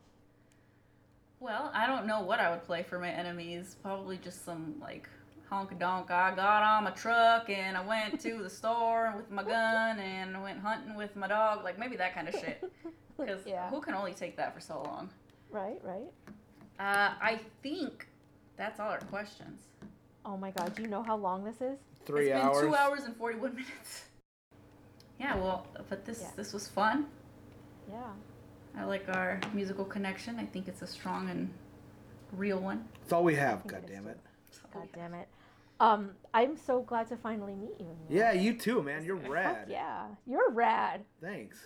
[1.39, 3.77] Well, I don't know what I would play for my enemies.
[3.83, 5.09] Probably just some like
[5.51, 6.11] honk donk.
[6.11, 10.37] I got on my truck and I went to the store with my gun and
[10.37, 11.65] I went hunting with my dog.
[11.65, 12.63] Like maybe that kind of shit.
[13.19, 13.69] Because Yeah.
[13.69, 15.11] who can only take that for so long?
[15.51, 16.09] Right, right.
[16.79, 18.09] Uh, I think
[18.57, 19.61] that's all our questions.
[20.25, 21.77] Oh my God, do you know how long this is?
[22.07, 22.61] Three it's hours.
[22.63, 24.05] been two hours and forty-one minutes.
[25.19, 26.31] Yeah, well, but this Yeah.
[26.35, 27.09] this was fun.
[27.91, 27.99] Yeah.
[28.75, 30.39] I like our musical connection.
[30.39, 31.53] I think it's a strong and
[32.33, 32.89] real one.
[33.03, 33.59] It's all we have.
[33.65, 34.19] think God damn it.
[34.73, 35.29] God damn it.
[35.81, 37.87] Um, I'm so glad to finally meet you.
[37.87, 38.19] Neil.
[38.19, 39.05] Yeah, you too, man.
[39.05, 39.67] You're Fuck rad.
[39.69, 40.05] yeah.
[40.27, 41.03] You're rad.
[41.23, 41.59] Thanks.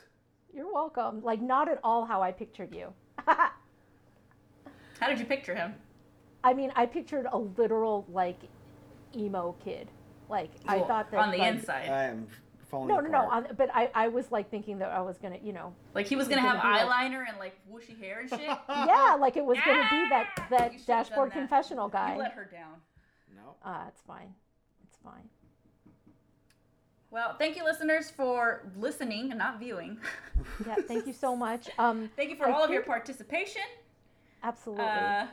[0.54, 1.22] You're welcome.
[1.22, 2.92] Like, not at all how I pictured you.
[3.26, 5.74] How did you picture him?
[6.44, 8.38] I mean, I pictured a literal, like,
[9.16, 9.90] emo kid.
[10.28, 11.20] Like, I thought thot that.
[11.20, 11.88] on the like- inside.
[11.90, 12.28] I am
[12.70, 13.18] falling No, no, no.
[13.30, 15.74] On, but I, I was, like, thinking that I was going to, you know.
[15.94, 18.40] Like he was gonna have gonna be like- eyeliner and like whooshy hair and shit.
[18.68, 21.34] Yeah, like it was going to be that, that dashboard that.
[21.34, 22.12] confessional guy.
[22.14, 22.74] You let her down.
[23.34, 23.56] No.
[23.64, 24.34] Ah, it's fine.
[24.86, 25.28] It's fine.
[27.10, 29.98] Well, thank you, listeners, for listening and not viewing.
[30.66, 31.70] Yeah, thank you so much.
[31.78, 33.62] Um, Thank you for I all of your participation.
[34.42, 34.84] Absolutely.
[34.84, 35.26] Uh,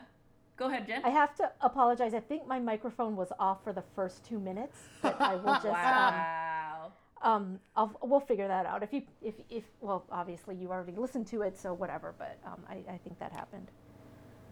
[0.57, 1.01] go ahead, Jen.
[1.03, 2.13] I have to apologize.
[2.13, 5.65] I think my microphone was off for the first two minutes, but I will just
[5.65, 6.91] wow.
[7.23, 8.83] um, um I'll, we'll figure that out.
[8.83, 12.13] If you if if well, obviously you already listened to it, so whatever.
[12.17, 13.69] But um, I I think that happened.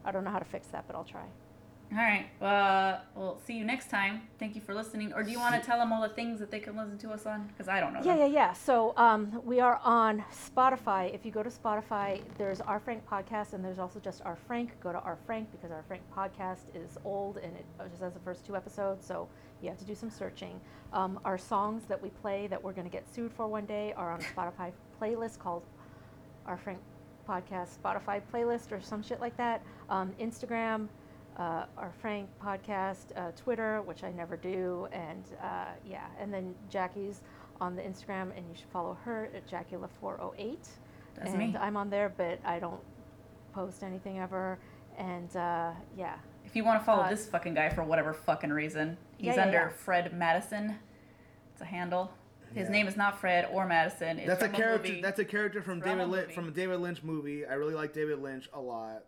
[0.03, 1.27] I don't know how to fix that, but I'll try.
[1.91, 2.27] All right.
[2.39, 4.21] Uh, we'll see you next time.
[4.37, 5.11] Thank you for listening.
[5.11, 7.11] Or do you want to tell them all the things that they can listen to
[7.11, 7.47] us on?
[7.47, 8.01] Because I don't know.
[8.03, 8.31] Yeah, them.
[8.31, 8.53] yeah, yeah.
[8.53, 11.13] So um, we are on Spotify.
[11.13, 14.79] If you go to Spotify, there's our Frank podcast, and there's also just our Frank.
[14.81, 18.19] Go to our Frank because our Frank podcast is old and it just has the
[18.19, 19.27] first two episodes, so
[19.63, 20.61] you have to do some searching.
[20.93, 23.93] Um, our songs that we play that we're going to get sued for one day
[23.97, 25.63] are on a Spotify playlist called
[26.45, 26.79] our Frank
[27.27, 29.63] podcast Spotify playlist or some shit like that.
[29.89, 30.87] Um, Instagram.
[31.39, 36.53] Uh, our Frank podcast, uh, Twitter, which I never do, and uh, yeah, and then
[36.69, 37.21] Jackie's
[37.61, 40.57] on the Instagram, and you should follow her at JackieLa408.
[41.15, 41.55] That's and me.
[41.57, 42.81] I'm on there, but I don't
[43.53, 44.59] post anything ever.
[44.97, 48.49] And uh, yeah, If you want to follow Uh, this fucking guy for whatever fucking
[48.51, 49.69] reason, he's Yeah, yeah, under yeah.
[49.69, 50.75] Fred Madison.
[51.53, 52.11] It's a handle.
[52.53, 52.71] His Yeah.
[52.71, 54.19] name is not Fred or Madison.
[54.19, 54.89] It's That's a character.
[54.89, 55.01] movie.
[55.01, 57.45] That's a character from from David Lynch from a David Lynch movie.
[57.45, 59.05] I really like David Lynch a lot.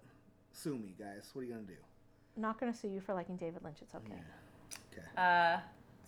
[0.54, 1.30] Sue me, guys.
[1.34, 1.74] What are you gonna do?
[2.42, 3.78] I'm not gonna sue you for liking David Lynch.
[3.84, 4.20] It's okay.
[4.92, 5.06] Okay.
[5.16, 5.60] Uh,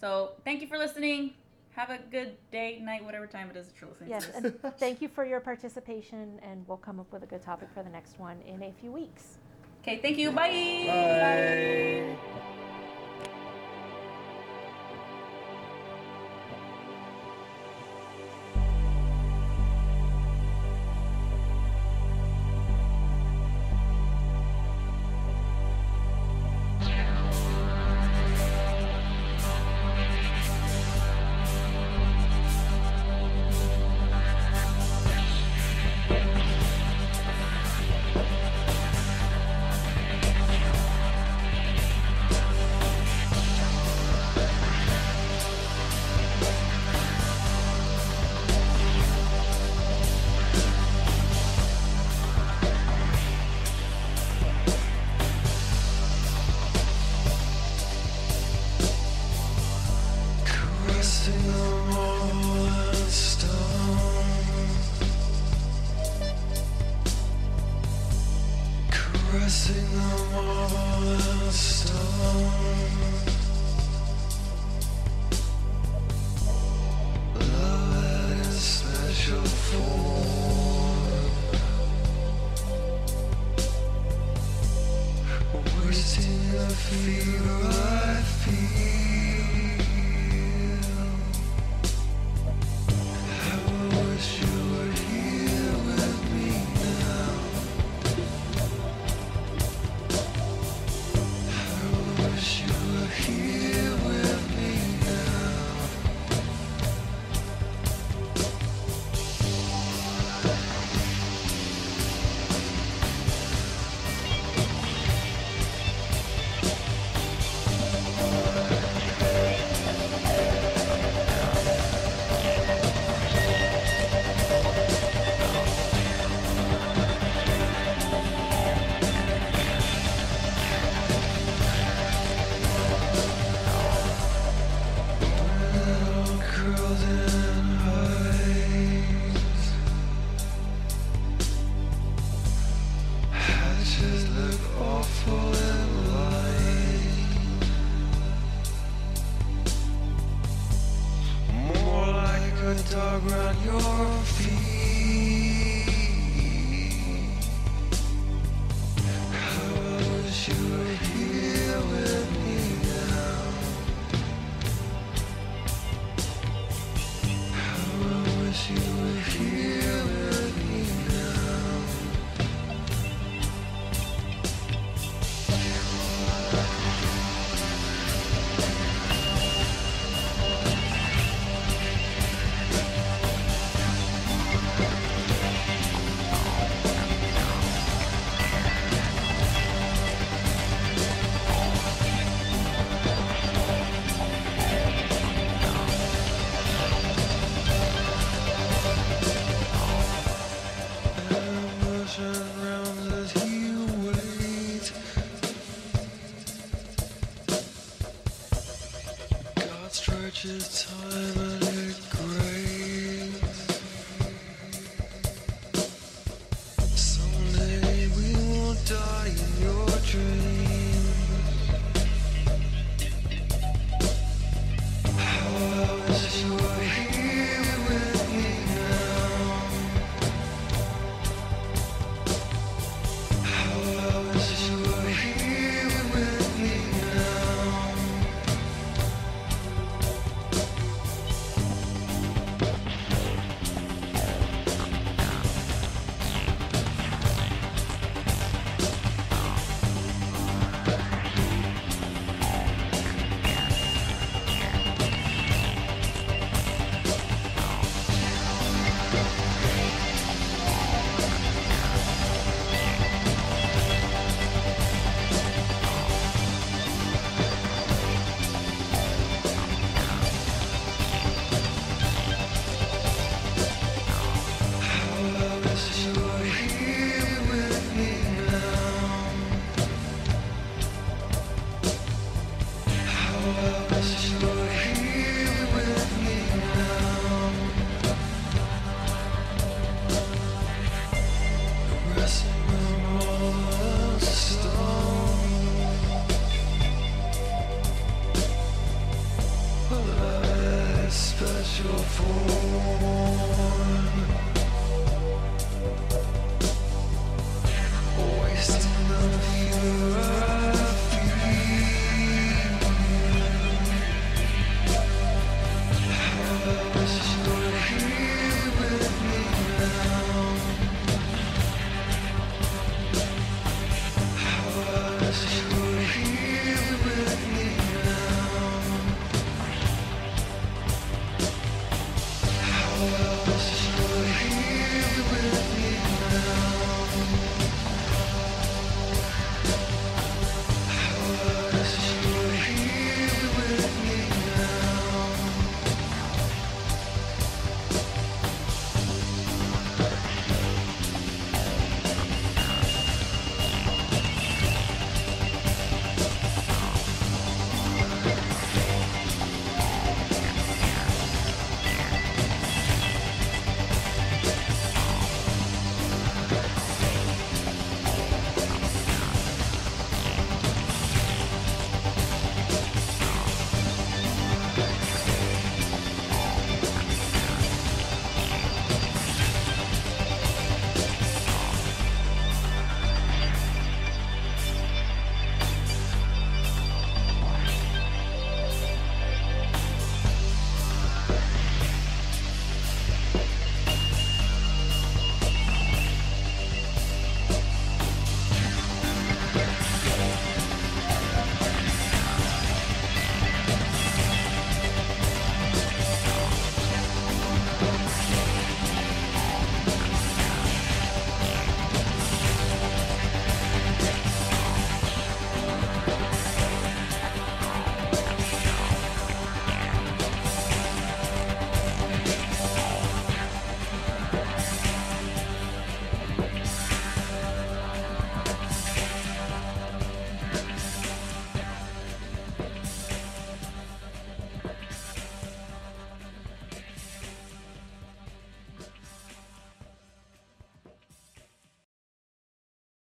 [0.02, 1.36] so thank you for listening.
[1.76, 4.44] Have a good day, night, whatever time it is that you're listening Yes, to this.
[4.64, 7.84] and thank you for your participation, and we'll come up with a good topic for
[7.84, 9.38] the next one in a few weeks.
[9.84, 10.32] Okay, thank you.
[10.32, 10.86] Bye.
[10.88, 12.63] Bye.